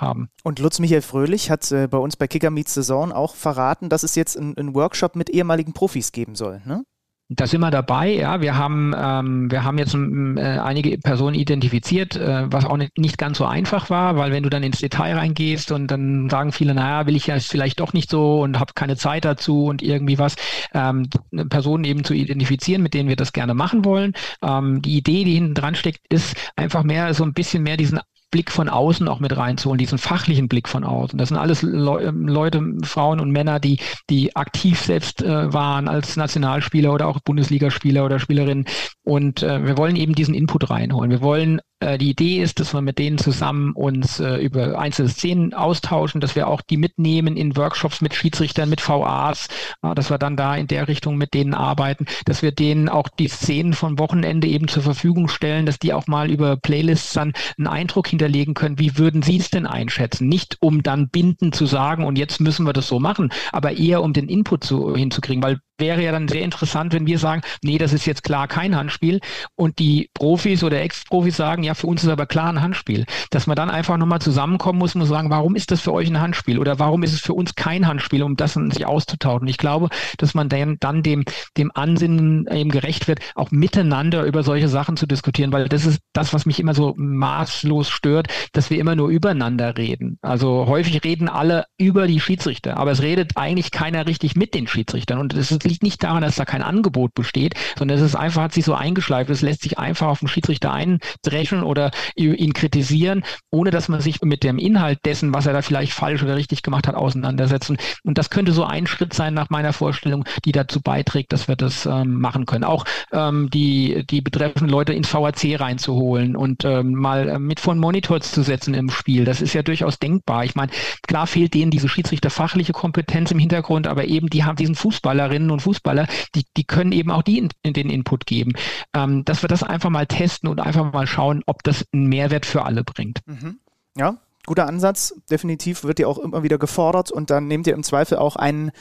haben. 0.00 0.28
Und 0.44 0.58
Lutz 0.58 0.78
Michael 0.78 1.02
Fröhlich 1.02 1.50
hat 1.50 1.70
äh, 1.72 1.88
bei 1.88 1.98
uns 1.98 2.16
bei 2.16 2.26
Kicker 2.26 2.50
Meets 2.50 2.74
Saison 2.74 3.12
auch 3.12 3.34
verraten, 3.34 3.88
dass 3.88 4.02
es 4.02 4.14
jetzt 4.14 4.38
einen 4.38 4.74
Workshop 4.74 5.16
mit 5.16 5.30
ehemaligen 5.30 5.72
Profis 5.72 6.12
geben 6.12 6.34
soll. 6.34 6.62
Ne? 6.64 6.84
Da 7.30 7.46
sind 7.46 7.60
wir 7.60 7.70
dabei, 7.70 8.08
ja. 8.08 8.40
Wir 8.40 8.56
haben, 8.56 8.94
ähm, 8.96 9.50
wir 9.50 9.62
haben 9.62 9.76
jetzt 9.76 9.94
äh, 9.94 10.58
einige 10.58 10.96
Personen 10.96 11.34
identifiziert, 11.34 12.16
äh, 12.16 12.50
was 12.50 12.64
auch 12.64 12.78
nicht, 12.78 12.96
nicht 12.96 13.18
ganz 13.18 13.36
so 13.36 13.44
einfach 13.44 13.90
war, 13.90 14.16
weil 14.16 14.32
wenn 14.32 14.44
du 14.44 14.48
dann 14.48 14.62
ins 14.62 14.78
Detail 14.78 15.18
reingehst 15.18 15.70
und 15.70 15.88
dann 15.88 16.30
sagen 16.30 16.52
viele, 16.52 16.72
naja, 16.72 17.06
will 17.06 17.16
ich 17.16 17.26
ja 17.26 17.38
vielleicht 17.38 17.80
doch 17.80 17.92
nicht 17.92 18.08
so 18.08 18.40
und 18.40 18.58
habe 18.58 18.72
keine 18.74 18.96
Zeit 18.96 19.26
dazu 19.26 19.66
und 19.66 19.82
irgendwie 19.82 20.18
was, 20.18 20.36
ähm, 20.72 21.10
Personen 21.50 21.84
eben 21.84 22.02
zu 22.02 22.14
identifizieren, 22.14 22.82
mit 22.82 22.94
denen 22.94 23.10
wir 23.10 23.16
das 23.16 23.34
gerne 23.34 23.52
machen 23.52 23.84
wollen. 23.84 24.14
Ähm, 24.42 24.80
die 24.80 24.96
Idee, 24.96 25.24
die 25.24 25.34
hinten 25.34 25.54
dran 25.54 25.74
steckt, 25.74 26.00
ist 26.08 26.34
einfach 26.56 26.82
mehr 26.82 27.12
so 27.12 27.24
ein 27.24 27.34
bisschen 27.34 27.62
mehr 27.62 27.76
diesen 27.76 28.00
Blick 28.30 28.50
von 28.50 28.68
außen 28.68 29.08
auch 29.08 29.20
mit 29.20 29.36
reinzuholen, 29.36 29.78
diesen 29.78 29.98
fachlichen 29.98 30.48
Blick 30.48 30.68
von 30.68 30.84
außen. 30.84 31.18
Das 31.18 31.28
sind 31.28 31.38
alles 31.38 31.62
Le 31.62 32.02
ähm, 32.02 32.28
Leute, 32.28 32.62
Frauen 32.84 33.20
und 33.20 33.30
Männer, 33.30 33.58
die, 33.58 33.78
die 34.10 34.36
aktiv 34.36 34.80
selbst 34.80 35.22
äh, 35.22 35.52
waren 35.52 35.88
als 35.88 36.16
Nationalspieler 36.16 36.92
oder 36.92 37.06
auch 37.08 37.20
Bundesligaspieler 37.20 38.04
oder 38.04 38.18
Spielerinnen. 38.18 38.66
Und 39.08 39.42
äh, 39.42 39.64
wir 39.64 39.78
wollen 39.78 39.96
eben 39.96 40.14
diesen 40.14 40.34
Input 40.34 40.68
reinholen. 40.68 41.10
Wir 41.10 41.22
wollen 41.22 41.62
äh, 41.80 41.96
die 41.96 42.10
Idee 42.10 42.42
ist, 42.42 42.60
dass 42.60 42.74
wir 42.74 42.82
mit 42.82 42.98
denen 42.98 43.16
zusammen 43.16 43.72
uns 43.72 44.20
äh, 44.20 44.36
über 44.36 44.78
einzelne 44.78 45.08
Szenen 45.08 45.54
austauschen, 45.54 46.20
dass 46.20 46.36
wir 46.36 46.46
auch 46.46 46.60
die 46.60 46.76
mitnehmen 46.76 47.38
in 47.38 47.56
Workshops 47.56 48.02
mit 48.02 48.12
Schiedsrichtern, 48.12 48.68
mit 48.68 48.86
VAs, 48.86 49.48
äh, 49.80 49.94
dass 49.94 50.10
wir 50.10 50.18
dann 50.18 50.36
da 50.36 50.54
in 50.56 50.66
der 50.66 50.88
Richtung 50.88 51.16
mit 51.16 51.32
denen 51.32 51.54
arbeiten, 51.54 52.04
dass 52.26 52.42
wir 52.42 52.52
denen 52.52 52.90
auch 52.90 53.08
die 53.08 53.28
Szenen 53.28 53.72
vom 53.72 53.98
Wochenende 53.98 54.46
eben 54.46 54.68
zur 54.68 54.82
Verfügung 54.82 55.28
stellen, 55.28 55.64
dass 55.64 55.78
die 55.78 55.94
auch 55.94 56.06
mal 56.06 56.30
über 56.30 56.58
Playlists 56.58 57.14
dann 57.14 57.32
einen 57.56 57.66
Eindruck 57.66 58.08
hinterlegen 58.08 58.52
können, 58.52 58.78
wie 58.78 58.98
würden 58.98 59.22
sie 59.22 59.38
es 59.38 59.48
denn 59.48 59.64
einschätzen? 59.64 60.28
Nicht 60.28 60.58
um 60.60 60.82
dann 60.82 61.08
bindend 61.08 61.54
zu 61.54 61.64
sagen, 61.64 62.04
und 62.04 62.18
jetzt 62.18 62.42
müssen 62.42 62.66
wir 62.66 62.74
das 62.74 62.88
so 62.88 63.00
machen, 63.00 63.32
aber 63.52 63.72
eher 63.72 64.02
um 64.02 64.12
den 64.12 64.28
Input 64.28 64.64
zu, 64.64 64.94
hinzukriegen, 64.94 65.42
weil 65.42 65.60
wäre 65.78 66.02
ja 66.02 66.12
dann 66.12 66.28
sehr 66.28 66.42
interessant, 66.42 66.92
wenn 66.92 67.06
wir 67.06 67.18
sagen, 67.18 67.42
nee, 67.62 67.78
das 67.78 67.92
ist 67.92 68.06
jetzt 68.06 68.22
klar 68.22 68.48
kein 68.48 68.76
Handspiel 68.76 69.20
und 69.54 69.78
die 69.78 70.10
Profis 70.14 70.62
oder 70.62 70.80
Ex-Profis 70.80 71.36
sagen, 71.36 71.62
ja, 71.62 71.74
für 71.74 71.86
uns 71.86 72.02
ist 72.02 72.10
aber 72.10 72.26
klar 72.26 72.50
ein 72.50 72.60
Handspiel. 72.60 73.04
Dass 73.30 73.46
man 73.46 73.56
dann 73.56 73.70
einfach 73.70 73.96
nochmal 73.96 74.20
zusammenkommen 74.20 74.78
muss 74.78 74.94
und 74.94 75.04
sagen, 75.06 75.30
warum 75.30 75.54
ist 75.54 75.70
das 75.70 75.80
für 75.80 75.92
euch 75.92 76.08
ein 76.08 76.20
Handspiel 76.20 76.58
oder 76.58 76.78
warum 76.78 77.02
ist 77.02 77.12
es 77.12 77.20
für 77.20 77.34
uns 77.34 77.54
kein 77.54 77.86
Handspiel, 77.86 78.22
um 78.22 78.36
das 78.36 78.54
sich 78.54 78.86
auszutauschen. 78.86 79.46
Ich 79.48 79.58
glaube, 79.58 79.88
dass 80.16 80.34
man 80.34 80.48
dann, 80.48 80.78
dann 80.80 81.02
dem, 81.02 81.24
dem 81.56 81.70
Ansinnen 81.74 82.46
eben 82.50 82.70
gerecht 82.70 83.08
wird, 83.08 83.20
auch 83.34 83.50
miteinander 83.50 84.24
über 84.24 84.42
solche 84.42 84.68
Sachen 84.68 84.96
zu 84.96 85.06
diskutieren, 85.06 85.52
weil 85.52 85.68
das 85.68 85.86
ist 85.86 86.00
das, 86.12 86.32
was 86.32 86.46
mich 86.46 86.58
immer 86.58 86.74
so 86.74 86.94
maßlos 86.96 87.88
stört, 87.88 88.28
dass 88.52 88.70
wir 88.70 88.78
immer 88.78 88.96
nur 88.96 89.08
übereinander 89.08 89.76
reden. 89.76 90.18
Also 90.22 90.66
häufig 90.66 91.04
reden 91.04 91.28
alle 91.28 91.66
über 91.78 92.06
die 92.06 92.20
Schiedsrichter, 92.20 92.76
aber 92.76 92.90
es 92.90 93.02
redet 93.02 93.36
eigentlich 93.36 93.70
keiner 93.70 94.06
richtig 94.06 94.34
mit 94.36 94.54
den 94.54 94.66
Schiedsrichtern 94.66 95.18
und 95.18 95.34
es 95.34 95.56
liegt 95.68 95.82
nicht 95.82 96.02
daran, 96.02 96.22
dass 96.22 96.36
da 96.36 96.44
kein 96.44 96.62
Angebot 96.62 97.14
besteht, 97.14 97.54
sondern 97.78 97.98
es 97.98 98.04
ist 98.04 98.14
einfach, 98.14 98.42
hat 98.42 98.52
sich 98.52 98.64
so 98.64 98.74
eingeschleift, 98.74 99.30
es 99.30 99.42
lässt 99.42 99.62
sich 99.62 99.78
einfach 99.78 100.08
auf 100.08 100.20
den 100.20 100.28
Schiedsrichter 100.28 100.72
eindreschen 100.72 101.62
oder 101.62 101.90
ihn 102.16 102.52
kritisieren, 102.52 103.24
ohne 103.50 103.70
dass 103.70 103.88
man 103.88 104.00
sich 104.00 104.22
mit 104.22 104.42
dem 104.42 104.58
Inhalt 104.58 105.00
dessen, 105.04 105.34
was 105.34 105.46
er 105.46 105.52
da 105.52 105.62
vielleicht 105.62 105.92
falsch 105.92 106.22
oder 106.22 106.36
richtig 106.36 106.62
gemacht 106.62 106.86
hat, 106.86 106.94
auseinandersetzen. 106.94 107.78
Und 108.04 108.18
das 108.18 108.30
könnte 108.30 108.52
so 108.52 108.64
ein 108.64 108.86
Schritt 108.86 109.14
sein 109.14 109.34
nach 109.34 109.50
meiner 109.50 109.72
Vorstellung, 109.72 110.24
die 110.44 110.52
dazu 110.52 110.80
beiträgt, 110.80 111.32
dass 111.32 111.48
wir 111.48 111.56
das 111.56 111.86
ähm, 111.86 112.20
machen 112.20 112.46
können. 112.46 112.64
Auch 112.64 112.84
ähm, 113.12 113.50
die, 113.50 114.04
die 114.08 114.20
betreffenden 114.20 114.68
Leute 114.68 114.92
ins 114.92 115.12
VAC 115.12 115.60
reinzuholen 115.60 116.36
und 116.36 116.64
ähm, 116.64 116.94
mal 116.94 117.28
äh, 117.28 117.38
mit 117.38 117.60
von 117.60 117.78
Monitors 117.78 118.32
zu 118.32 118.42
setzen 118.42 118.74
im 118.74 118.90
Spiel. 118.90 119.24
Das 119.24 119.40
ist 119.40 119.54
ja 119.54 119.62
durchaus 119.62 119.98
denkbar. 119.98 120.44
Ich 120.44 120.54
meine, 120.54 120.72
klar 121.06 121.26
fehlt 121.26 121.54
denen 121.54 121.70
diese 121.70 121.88
Schiedsrichterfachliche 121.88 122.72
Kompetenz 122.72 123.30
im 123.30 123.38
Hintergrund, 123.38 123.86
aber 123.86 124.06
eben 124.06 124.28
die 124.28 124.44
haben 124.44 124.56
diesen 124.56 124.74
Fußballerinnen 124.74 125.50
und 125.50 125.57
Fußballer, 125.60 126.06
die, 126.34 126.44
die 126.56 126.64
können 126.64 126.92
eben 126.92 127.10
auch 127.10 127.22
die 127.22 127.38
in, 127.38 127.48
in 127.62 127.72
den 127.72 127.90
Input 127.90 128.26
geben. 128.26 128.52
Ähm, 128.94 129.24
dass 129.24 129.42
wir 129.42 129.48
das 129.48 129.62
einfach 129.62 129.90
mal 129.90 130.06
testen 130.06 130.48
und 130.48 130.60
einfach 130.60 130.92
mal 130.92 131.06
schauen, 131.06 131.42
ob 131.46 131.62
das 131.62 131.84
einen 131.92 132.08
Mehrwert 132.08 132.46
für 132.46 132.64
alle 132.64 132.84
bringt. 132.84 133.20
Mhm. 133.26 133.58
Ja, 133.96 134.18
guter 134.48 134.66
Ansatz. 134.66 135.14
Definitiv 135.30 135.84
wird 135.84 136.00
ihr 136.00 136.08
auch 136.08 136.18
immer 136.18 136.42
wieder 136.42 136.58
gefordert 136.58 137.12
und 137.12 137.30
dann 137.30 137.46
nehmt 137.46 137.66
ihr 137.68 137.74
im 137.74 137.84
Zweifel 137.84 138.18
auch 138.18 138.34
einen, 138.34 138.72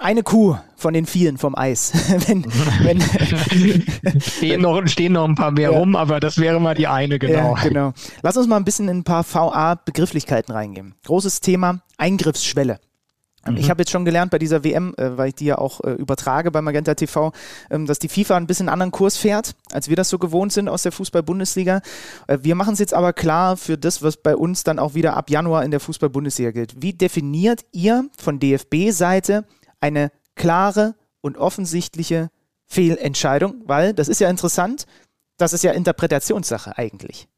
eine 0.00 0.22
Kuh 0.24 0.56
von 0.74 0.94
den 0.94 1.06
vielen 1.06 1.38
vom 1.38 1.54
Eis. 1.54 1.92
wenn, 2.26 2.44
wenn 2.80 4.20
stehen, 4.20 4.62
noch, 4.62 4.84
stehen 4.88 5.12
noch 5.12 5.28
ein 5.28 5.36
paar 5.36 5.52
mehr 5.52 5.70
ja. 5.70 5.78
rum, 5.78 5.94
aber 5.94 6.18
das 6.18 6.38
wäre 6.38 6.60
mal 6.60 6.74
die 6.74 6.88
eine, 6.88 7.20
genau. 7.20 7.54
Ja, 7.56 7.62
genau. 7.62 7.92
Lass 8.22 8.36
uns 8.36 8.48
mal 8.48 8.56
ein 8.56 8.64
bisschen 8.64 8.88
in 8.88 8.98
ein 8.98 9.04
paar 9.04 9.24
VA-Begrifflichkeiten 9.24 10.52
reingehen. 10.52 10.94
Großes 11.04 11.40
Thema, 11.40 11.82
Eingriffsschwelle. 11.98 12.80
Ähm, 13.46 13.56
ich 13.56 13.66
mhm. 13.66 13.70
habe 13.70 13.82
jetzt 13.82 13.90
schon 13.90 14.04
gelernt 14.04 14.30
bei 14.30 14.38
dieser 14.38 14.64
WM, 14.64 14.94
äh, 14.96 15.16
weil 15.16 15.28
ich 15.28 15.34
die 15.34 15.46
ja 15.46 15.58
auch 15.58 15.80
äh, 15.82 15.92
übertrage 15.92 16.50
bei 16.50 16.60
Magenta 16.60 16.94
TV, 16.94 17.32
ähm, 17.70 17.86
dass 17.86 17.98
die 17.98 18.08
FIFA 18.08 18.36
ein 18.36 18.46
bisschen 18.46 18.68
anderen 18.68 18.90
Kurs 18.90 19.16
fährt, 19.16 19.54
als 19.72 19.88
wir 19.88 19.96
das 19.96 20.08
so 20.08 20.18
gewohnt 20.18 20.52
sind 20.52 20.68
aus 20.68 20.82
der 20.82 20.92
Fußball-Bundesliga. 20.92 21.80
Äh, 22.26 22.38
wir 22.42 22.54
machen 22.54 22.74
es 22.74 22.78
jetzt 22.78 22.94
aber 22.94 23.12
klar 23.12 23.56
für 23.56 23.78
das, 23.78 24.02
was 24.02 24.16
bei 24.16 24.36
uns 24.36 24.64
dann 24.64 24.78
auch 24.78 24.94
wieder 24.94 25.16
ab 25.16 25.30
Januar 25.30 25.64
in 25.64 25.70
der 25.70 25.80
Fußball-Bundesliga 25.80 26.50
gilt. 26.50 26.82
Wie 26.82 26.92
definiert 26.92 27.64
ihr 27.72 28.08
von 28.18 28.38
DFB-Seite 28.38 29.44
eine 29.80 30.10
klare 30.34 30.94
und 31.20 31.38
offensichtliche 31.38 32.30
Fehlentscheidung? 32.66 33.62
Weil, 33.66 33.94
das 33.94 34.08
ist 34.08 34.20
ja 34.20 34.28
interessant, 34.28 34.86
das 35.38 35.52
ist 35.52 35.64
ja 35.64 35.72
Interpretationssache 35.72 36.76
eigentlich. 36.76 37.29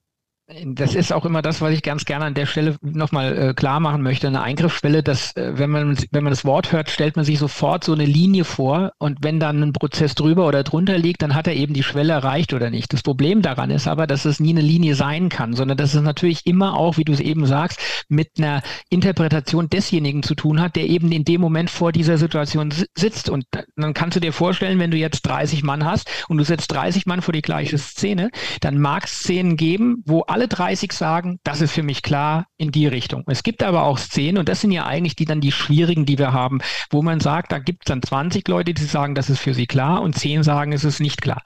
Das 0.49 0.97
ist 0.97 1.13
auch 1.13 1.25
immer 1.25 1.41
das, 1.41 1.61
was 1.61 1.73
ich 1.73 1.83
ganz 1.83 2.05
gerne 2.05 2.25
an 2.25 2.35
der 2.35 2.47
Stelle 2.47 2.77
nochmal 2.83 3.39
äh, 3.39 3.55
klar 3.55 3.79
machen 3.79 4.03
möchte. 4.03 4.27
Eine 4.27 4.43
Eingriffsschwelle, 4.43 5.03
dass, 5.03 5.37
äh, 5.37 5.53
wenn 5.57 5.71
man, 5.71 5.97
wenn 6.11 6.25
man 6.25 6.33
das 6.33 6.45
Wort 6.45 6.73
hört, 6.73 6.91
stellt 6.91 7.15
man 7.15 7.25
sich 7.25 7.39
sofort 7.39 7.85
so 7.85 7.93
eine 7.93 8.05
Linie 8.05 8.45
vor 8.45 8.93
und 8.99 9.19
wenn 9.23 9.39
dann 9.39 9.63
ein 9.63 9.73
Prozess 9.73 10.17
drüber 10.17 10.47
oder 10.49 10.65
drunter 10.65 10.99
liegt, 10.99 11.23
dann 11.23 11.37
hat 11.37 11.47
er 11.47 11.55
eben 11.55 11.75
die 11.75 11.85
Schwelle 11.85 12.13
erreicht 12.13 12.53
oder 12.53 12.71
nicht. 12.71 12.93
Das 12.93 13.03
Problem 13.03 13.41
daran 13.41 13.71
ist 13.71 13.87
aber, 13.87 14.09
dass 14.09 14.25
es 14.25 14.41
nie 14.41 14.51
eine 14.51 14.63
Linie 14.63 14.97
sein 14.97 15.29
kann, 15.29 15.55
sondern 15.55 15.77
dass 15.77 15.95
es 15.95 16.03
natürlich 16.03 16.45
immer 16.45 16.77
auch, 16.77 16.97
wie 16.97 17.05
du 17.05 17.13
es 17.13 17.21
eben 17.21 17.47
sagst, 17.47 17.81
mit 18.09 18.31
einer 18.39 18.63
Interpretation 18.91 19.71
desjenigen 19.71 20.25
zu 20.25 20.35
tun 20.35 20.61
hat, 20.61 20.75
der 20.75 20.89
eben 20.89 21.13
in 21.13 21.25
dem 21.25 21.41
Moment 21.41 21.71
vor 21.71 21.93
dieser 21.93 22.19
Situation 22.19 22.75
sitzt. 22.97 23.31
Und 23.31 23.45
dann 23.77 23.95
kannst 23.95 24.17
du 24.17 24.21
dir 24.21 24.33
vorstellen, 24.33 24.81
wenn 24.81 24.91
du 24.91 24.97
jetzt 24.97 25.23
30 25.23 25.63
Mann 25.63 25.85
hast 25.85 26.11
und 26.29 26.39
du 26.39 26.45
setzt 26.45 26.73
30 26.73 27.07
Mann 27.07 27.23
vor 27.23 27.33
die 27.33 27.43
gleiche 27.43 27.79
Szene, 27.79 28.31
dann 28.61 28.79
mag 28.79 29.05
es 29.05 29.21
Szenen 29.21 29.57
geben, 29.57 30.03
wo 30.05 30.23
alle 30.33 30.42
30 30.49 30.93
sagen, 30.93 31.39
das 31.45 31.61
ist 31.61 31.73
für 31.73 31.83
mich 31.83 32.03
klar 32.03 32.47
in 32.57 32.71
die 32.71 32.87
Richtung. 32.87 33.25
Es 33.27 33.43
gibt 33.43 33.63
aber 33.63 33.85
auch 33.85 33.99
Szenen, 33.99 34.39
und 34.39 34.49
das 34.49 34.61
sind 34.61 34.73
ja 34.73 34.87
eigentlich 34.87 35.17
die 35.17 35.25
dann 35.25 35.41
die 35.41 35.53
schwierigen, 35.53 36.07
die 36.07 36.19
wir 36.19 36.33
haben, 36.33 36.61
wo 36.91 37.03
man 37.03 37.21
sagt, 37.21 37.53
da 37.53 37.59
gibt 37.59 37.85
es 37.85 37.89
dann 37.89 38.03
20 38.03 38.47
Leute, 38.49 38.75
die 38.75 38.85
sagen, 38.85 39.15
das 39.15 39.31
ist 39.31 39.41
für 39.41 39.55
sie 39.55 39.67
klar 39.67 40.03
und 40.03 40.19
10 40.19 40.43
sagen, 40.43 40.73
es 40.73 40.85
ist 40.85 41.01
nicht 41.01 41.23
klar. 41.23 41.43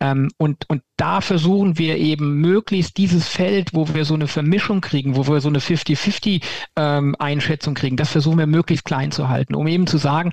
Ähm, 0.00 0.28
und, 0.36 0.68
und 0.68 0.82
da 0.96 1.20
versuchen 1.20 1.78
wir 1.78 1.96
eben 1.96 2.40
möglichst 2.40 2.96
dieses 2.96 3.28
Feld, 3.28 3.70
wo 3.72 3.94
wir 3.94 4.04
so 4.04 4.14
eine 4.14 4.28
Vermischung 4.28 4.80
kriegen, 4.80 5.16
wo 5.16 5.26
wir 5.26 5.40
so 5.40 5.48
eine 5.48 5.58
50-50 5.58 6.42
ähm, 6.76 7.16
Einschätzung 7.18 7.74
kriegen, 7.74 7.96
das 7.96 8.10
versuchen 8.10 8.38
wir 8.38 8.46
möglichst 8.46 8.84
klein 8.84 9.10
zu 9.10 9.28
halten, 9.28 9.54
um 9.54 9.66
eben 9.66 9.86
zu 9.86 9.98
sagen, 9.98 10.32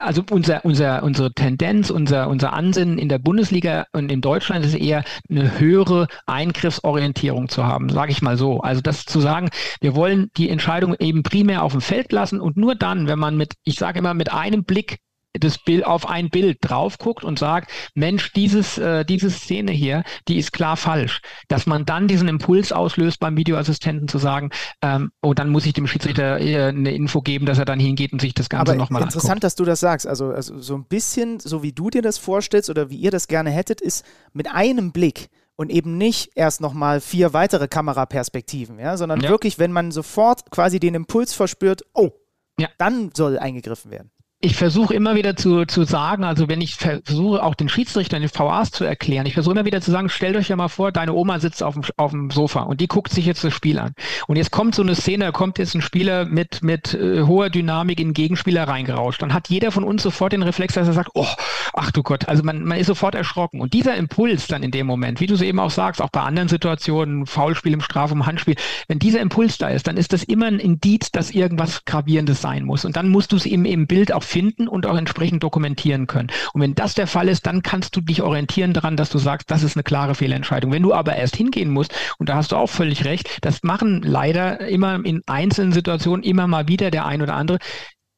also 0.00 0.22
unser, 0.30 0.64
unser, 0.64 1.02
unsere 1.02 1.32
Tendenz, 1.32 1.90
unser, 1.90 2.28
unser 2.28 2.52
Ansinnen 2.52 2.98
in 2.98 3.08
der 3.08 3.18
Bundesliga 3.18 3.86
und 3.92 4.10
in 4.10 4.20
Deutschland 4.20 4.64
ist 4.64 4.74
eher 4.74 5.04
eine 5.28 5.58
höhere 5.58 6.08
Eingriffsorientierung 6.26 7.48
zu 7.48 7.66
haben, 7.66 7.90
sage 7.90 8.10
ich 8.10 8.22
mal 8.22 8.36
so. 8.36 8.60
Also 8.60 8.80
das 8.80 9.04
zu 9.04 9.20
sagen, 9.20 9.50
wir 9.80 9.94
wollen 9.94 10.30
die 10.36 10.48
Entscheidung 10.48 10.94
eben 10.98 11.22
primär 11.22 11.62
auf 11.62 11.72
dem 11.72 11.82
Feld 11.82 12.12
lassen 12.12 12.40
und 12.40 12.56
nur 12.56 12.74
dann, 12.74 13.06
wenn 13.06 13.18
man 13.18 13.36
mit, 13.36 13.54
ich 13.64 13.78
sage 13.78 13.98
immer, 13.98 14.14
mit 14.14 14.32
einem 14.32 14.64
Blick 14.64 14.98
das 15.38 15.58
Bild 15.58 15.86
auf 15.86 16.08
ein 16.08 16.28
Bild 16.28 16.58
drauf 16.60 16.98
guckt 16.98 17.22
und 17.22 17.38
sagt, 17.38 17.70
Mensch, 17.94 18.32
dieses, 18.32 18.78
äh, 18.78 19.04
diese 19.04 19.30
Szene 19.30 19.70
hier, 19.70 20.02
die 20.26 20.38
ist 20.38 20.52
klar 20.52 20.76
falsch. 20.76 21.20
Dass 21.48 21.66
man 21.66 21.84
dann 21.84 22.08
diesen 22.08 22.28
Impuls 22.28 22.72
auslöst 22.72 23.20
beim 23.20 23.36
Videoassistenten 23.36 24.08
zu 24.08 24.18
sagen, 24.18 24.50
ähm, 24.82 25.12
oh, 25.22 25.32
dann 25.32 25.50
muss 25.50 25.66
ich 25.66 25.72
dem 25.72 25.86
Schiedsrichter 25.86 26.40
äh, 26.40 26.68
eine 26.68 26.92
Info 26.92 27.20
geben, 27.20 27.46
dass 27.46 27.58
er 27.58 27.64
dann 27.64 27.78
hingeht 27.78 28.12
und 28.12 28.20
sich 28.20 28.34
das 28.34 28.48
Ganze 28.48 28.74
nochmal 28.74 29.02
anschaut. 29.02 29.16
Interessant, 29.16 29.44
dass 29.44 29.54
du 29.54 29.64
das 29.64 29.80
sagst. 29.80 30.06
Also, 30.06 30.30
also 30.30 30.60
so 30.60 30.74
ein 30.74 30.84
bisschen, 30.84 31.38
so 31.38 31.62
wie 31.62 31.72
du 31.72 31.90
dir 31.90 32.02
das 32.02 32.18
vorstellst 32.18 32.68
oder 32.68 32.90
wie 32.90 32.96
ihr 32.96 33.12
das 33.12 33.28
gerne 33.28 33.50
hättet, 33.50 33.80
ist 33.80 34.04
mit 34.32 34.52
einem 34.52 34.90
Blick 34.90 35.28
und 35.54 35.70
eben 35.70 35.96
nicht 35.96 36.32
erst 36.34 36.60
nochmal 36.60 37.00
vier 37.00 37.32
weitere 37.32 37.68
Kameraperspektiven, 37.68 38.78
ja, 38.78 38.96
sondern 38.96 39.20
ja. 39.20 39.28
wirklich, 39.28 39.58
wenn 39.58 39.72
man 39.72 39.92
sofort 39.92 40.50
quasi 40.50 40.80
den 40.80 40.94
Impuls 40.94 41.34
verspürt, 41.34 41.82
oh, 41.94 42.10
ja. 42.58 42.68
dann 42.78 43.10
soll 43.14 43.38
eingegriffen 43.38 43.90
werden 43.90 44.10
ich 44.42 44.56
versuche 44.56 44.94
immer 44.94 45.16
wieder 45.16 45.36
zu, 45.36 45.66
zu 45.66 45.84
sagen, 45.84 46.24
also 46.24 46.48
wenn 46.48 46.62
ich 46.62 46.76
versuche 46.76 47.42
auch 47.42 47.54
den 47.54 47.68
Schiedsrichtern, 47.68 48.22
den 48.22 48.30
VAs 48.32 48.70
zu 48.70 48.84
erklären, 48.84 49.26
ich 49.26 49.34
versuche 49.34 49.52
immer 49.52 49.66
wieder 49.66 49.82
zu 49.82 49.90
sagen, 49.90 50.08
stellt 50.08 50.34
euch 50.34 50.48
ja 50.48 50.56
mal 50.56 50.68
vor, 50.68 50.92
deine 50.92 51.12
Oma 51.12 51.38
sitzt 51.40 51.62
auf 51.62 51.74
dem, 51.74 51.84
auf 51.98 52.12
dem 52.12 52.30
Sofa 52.30 52.62
und 52.62 52.80
die 52.80 52.88
guckt 52.88 53.12
sich 53.12 53.26
jetzt 53.26 53.44
das 53.44 53.52
Spiel 53.52 53.78
an. 53.78 53.92
Und 54.28 54.36
jetzt 54.36 54.50
kommt 54.50 54.74
so 54.74 54.80
eine 54.80 54.94
Szene, 54.94 55.30
kommt 55.32 55.58
jetzt 55.58 55.74
ein 55.74 55.82
Spieler 55.82 56.24
mit, 56.24 56.62
mit 56.62 56.94
äh, 56.94 57.22
hoher 57.22 57.50
Dynamik 57.50 58.00
in 58.00 58.14
Gegenspieler 58.14 58.66
reingerauscht. 58.66 59.20
Dann 59.20 59.34
hat 59.34 59.50
jeder 59.50 59.72
von 59.72 59.84
uns 59.84 60.02
sofort 60.02 60.32
den 60.32 60.42
Reflex, 60.42 60.72
dass 60.72 60.88
er 60.88 60.94
sagt, 60.94 61.10
oh, 61.12 61.28
ach 61.74 61.90
du 61.90 62.02
Gott, 62.02 62.26
also 62.26 62.42
man, 62.42 62.64
man 62.64 62.78
ist 62.78 62.86
sofort 62.86 63.14
erschrocken. 63.14 63.60
Und 63.60 63.74
dieser 63.74 63.94
Impuls 63.96 64.46
dann 64.46 64.62
in 64.62 64.70
dem 64.70 64.86
Moment, 64.86 65.20
wie 65.20 65.26
du 65.26 65.34
es 65.34 65.42
eben 65.42 65.60
auch 65.60 65.70
sagst, 65.70 66.00
auch 66.00 66.08
bei 66.08 66.22
anderen 66.22 66.48
Situationen, 66.48 67.26
Foulspiel 67.26 67.74
im 67.74 67.82
Strafraum, 67.82 68.24
Handspiel, 68.24 68.56
wenn 68.88 68.98
dieser 68.98 69.20
Impuls 69.20 69.58
da 69.58 69.68
ist, 69.68 69.86
dann 69.86 69.98
ist 69.98 70.14
das 70.14 70.24
immer 70.24 70.46
ein 70.46 70.60
Indiz, 70.60 71.10
dass 71.10 71.30
irgendwas 71.30 71.84
Gravierendes 71.84 72.40
sein 72.40 72.64
muss. 72.64 72.86
Und 72.86 72.96
dann 72.96 73.10
musst 73.10 73.32
du 73.32 73.36
es 73.36 73.44
eben 73.44 73.66
im 73.66 73.86
Bild 73.86 74.14
auch 74.14 74.29
finden 74.30 74.68
und 74.68 74.86
auch 74.86 74.96
entsprechend 74.96 75.42
dokumentieren 75.42 76.06
können. 76.06 76.30
Und 76.52 76.60
wenn 76.60 76.74
das 76.74 76.94
der 76.94 77.06
Fall 77.06 77.28
ist, 77.28 77.46
dann 77.46 77.62
kannst 77.62 77.96
du 77.96 78.00
dich 78.00 78.22
orientieren 78.22 78.72
daran, 78.72 78.96
dass 78.96 79.10
du 79.10 79.18
sagst, 79.18 79.50
das 79.50 79.62
ist 79.62 79.76
eine 79.76 79.82
klare 79.82 80.14
Fehlentscheidung. 80.14 80.72
Wenn 80.72 80.82
du 80.82 80.94
aber 80.94 81.16
erst 81.16 81.36
hingehen 81.36 81.70
musst, 81.70 81.94
und 82.18 82.28
da 82.28 82.36
hast 82.36 82.52
du 82.52 82.56
auch 82.56 82.68
völlig 82.68 83.04
recht, 83.04 83.38
das 83.42 83.62
machen 83.62 84.02
leider 84.02 84.60
immer 84.68 85.04
in 85.04 85.22
einzelnen 85.26 85.72
Situationen 85.72 86.22
immer 86.22 86.46
mal 86.46 86.68
wieder 86.68 86.90
der 86.90 87.06
ein 87.06 87.22
oder 87.22 87.34
andere, 87.34 87.58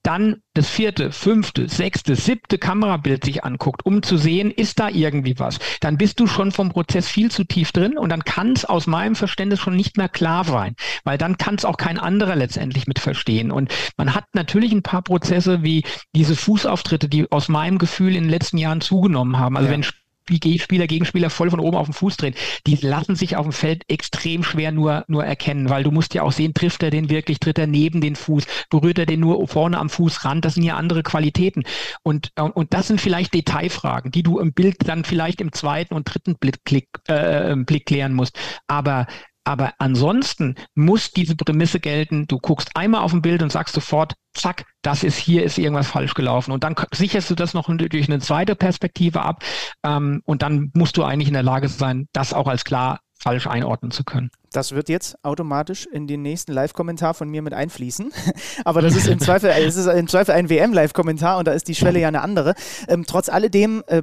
dann 0.03 0.43
das 0.55 0.69
vierte, 0.69 1.13
fünfte, 1.13 1.69
sechste, 1.69 2.17
siebte 2.17 2.59
Kamerabild 2.59 3.25
sich 3.25 3.45
anguckt, 3.45 3.87
um 3.87 4.03
zu 4.03 4.17
sehen, 4.17 4.51
ist 4.51 4.81
da 4.81 4.89
irgendwie 4.89 5.39
was, 5.39 5.59
dann 5.81 5.97
bist 5.97 6.21
du 6.21 6.27
schon 6.27 6.53
vom 6.53 6.71
Prozess 6.71 7.09
viel 7.09 7.31
zu 7.31 7.45
tief 7.45 7.73
drin 7.73 7.97
und 7.97 8.11
dann 8.11 8.25
kann 8.25 8.53
es 8.53 8.65
aus 8.65 8.87
meinem 8.87 9.15
Verständnis 9.15 9.61
schon 9.61 9.77
nicht 9.77 9.97
mehr 9.97 10.09
klar 10.09 10.45
sein, 10.45 10.75
weil 11.05 11.19
dann 11.19 11.39
kann 11.39 11.55
es 11.55 11.65
auch 11.65 11.77
kein 11.77 11.99
anderer 11.99 12.37
letztendlich 12.37 12.87
mit 12.87 12.99
verstehen. 12.99 13.51
Und 13.51 13.73
man 13.97 14.15
hat 14.15 14.25
natürlich 14.35 14.73
ein 14.73 14.83
paar 14.83 15.03
Prozesse 15.03 15.63
wie 15.63 15.85
diese 16.15 16.37
Fußauftritte, 16.37 17.09
die 17.09 17.31
aus 17.31 17.49
meinem 17.49 17.79
Gefühl 17.79 18.17
in 18.17 18.25
den 18.25 18.31
letzten 18.31 18.59
Jahren 18.59 18.81
zugenommen 18.81 19.39
haben. 19.39 19.57
Also 19.57 19.69
ja. 19.69 19.75
wenn 19.75 19.85
Spieler, 20.29 20.87
Gegenspieler 20.87 21.31
voll 21.31 21.51
von 21.51 21.61
oben 21.61 21.77
auf 21.77 21.87
den 21.87 21.95
Fuß 21.95 22.17
drehen, 22.17 22.35
die 22.67 22.77
lassen 22.77 23.17
sich 23.17 23.37
auf 23.37 23.47
dem 23.47 23.53
Feld 23.53 23.85
extrem 23.89 24.43
schwer 24.43 24.73
nur, 24.73 25.05
nur 25.09 25.25
erkennen, 25.25 25.69
weil 25.69 25.83
du 25.83 25.91
musst 25.91 26.15
ja 26.15 26.23
auch 26.23 26.33
sehen, 26.33 26.55
trifft 26.55 26.83
er 26.83 26.91
den 26.91 27.11
wirklich, 27.11 27.41
tritt 27.41 27.59
er 27.59 27.67
neben 27.67 28.01
den 28.01 28.17
Fuß, 28.17 28.45
berührt 28.71 28.99
er 28.99 29.07
den 29.07 29.21
nur 29.21 29.47
vorne 29.49 29.79
am 29.79 29.91
Fußrand, 29.91 30.45
das 30.45 30.55
sind 30.55 30.65
ja 30.65 30.77
andere 30.77 31.03
Qualitäten. 31.03 31.65
Und, 32.03 32.33
und 32.37 32.73
das 32.73 32.89
sind 32.89 33.01
vielleicht 33.01 33.35
Detailfragen, 33.35 34.11
die 34.11 34.23
du 34.23 34.39
im 34.39 34.53
Bild 34.53 34.77
dann 34.87 35.05
vielleicht 35.05 35.41
im 35.41 35.53
zweiten 35.53 35.95
und 35.95 36.05
dritten 36.05 36.37
Blick, 36.37 36.89
äh, 37.09 37.55
Blick 37.57 37.87
klären 37.87 38.15
musst. 38.15 38.39
Aber 38.67 39.07
aber 39.45 39.75
ansonsten 39.79 40.55
muss 40.75 41.11
diese 41.11 41.37
Prämisse 41.37 41.81
gelten, 41.81 42.27
du 42.27 42.39
guckst 42.39 42.71
einmal 42.75 43.03
auf 43.03 43.13
ein 43.13 43.23
Bild 43.23 43.43
und 43.43 43.51
sagst 43.51 43.75
sofort, 43.75 44.15
zack, 44.35 44.65
das 44.83 45.03
ist 45.03 45.19
hier 45.19 45.43
ist 45.43 45.59
irgendwas 45.59 45.89
falsch 45.89 46.15
gelaufen. 46.15 46.53
Und 46.53 46.65
dann 46.65 46.77
sicherst 46.93 47.31
du 47.31 47.35
das 47.35 47.55
noch 47.55 47.69
durch 47.69 48.09
eine 48.09 48.21
zweite 48.21 48.55
Perspektive 48.55 49.23
ab. 49.23 49.43
Ähm, 49.85 50.23
und 50.25 50.43
dann 50.43 50.71
musst 50.75 50.97
du 50.97 51.05
eigentlich 51.05 51.29
in 51.29 51.35
der 51.35 51.43
Lage 51.43 51.69
sein, 51.69 52.09
das 52.13 52.33
auch 52.33 52.47
als 52.47 52.65
klar 52.65 53.01
falsch 53.23 53.47
einordnen 53.47 53.93
zu 53.93 54.03
können. 54.03 54.31
Das 54.53 54.73
wird 54.73 54.89
jetzt 54.89 55.17
automatisch 55.25 55.87
in 55.87 56.07
den 56.07 56.23
nächsten 56.23 56.53
Live-Kommentar 56.53 57.15
von 57.15 57.29
mir 57.29 57.41
mit 57.41 57.55
einfließen. 57.55 58.13
Aber 58.65 58.83
das 58.83 58.97
ist 58.97 59.07
im 59.07 59.21
Zweifel, 59.21 59.51
es 59.51 59.77
ist 59.77 59.87
im 59.87 60.09
Zweifel 60.09 60.33
ein 60.33 60.51
WM-Live-Kommentar 60.51 61.39
und 61.39 61.47
da 61.47 61.53
ist 61.53 61.69
die 61.69 61.75
Schwelle 61.75 62.01
ja 62.01 62.09
eine 62.09 62.21
andere. 62.21 62.55
Ähm, 62.89 63.05
trotz 63.07 63.29
alledem 63.29 63.85
äh, 63.87 64.03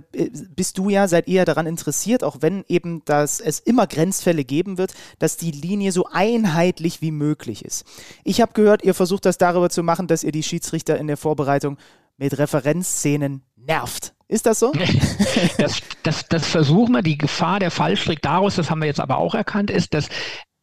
bist 0.56 0.78
du 0.78 0.90
ja, 0.90 1.08
seid 1.08 1.28
ihr 1.28 1.36
ja 1.36 1.46
daran 1.46 1.68
interessiert, 1.68 2.24
auch 2.24 2.38
wenn 2.40 2.64
eben 2.68 3.04
das, 3.06 3.42
es 3.42 3.60
immer 3.60 3.88
Grenzfälle 3.88 4.46
geben 4.46 4.78
wird, 4.78 4.94
dass 5.20 5.38
die 5.38 5.52
Linie 5.52 5.92
so 5.92 6.06
einheitlich 6.12 7.02
wie 7.02 7.12
möglich 7.12 7.66
ist. 7.66 7.86
Ich 8.24 8.40
habe 8.42 8.54
gehört, 8.54 8.84
ihr 8.84 8.94
versucht 8.94 9.26
das 9.26 9.38
darüber 9.38 9.70
zu 9.70 9.84
machen, 9.84 10.08
dass 10.08 10.24
ihr 10.24 10.32
die 10.32 10.44
Schiedsrichter 10.44 10.98
in 10.98 11.08
der 11.08 11.18
Vorbereitung 11.18 11.78
mit 12.18 12.38
Referenzszenen 12.38 13.44
nervt. 13.58 14.14
Ist 14.30 14.46
das 14.46 14.60
so? 14.60 14.72
das, 15.58 15.82
das, 16.04 16.28
das 16.28 16.48
versuchen 16.48 16.94
wir. 16.94 17.02
Die 17.02 17.18
Gefahr 17.18 17.60
der 17.60 17.72
Fallstrick 17.72 18.22
daraus, 18.22 18.56
das 18.56 18.70
haben 18.70 18.80
wir 18.80 18.86
jetzt 18.86 19.00
aber 19.00 19.18
auch 19.18 19.34
erkannt, 19.34 19.72
ist, 19.72 19.94
dass 19.94 20.10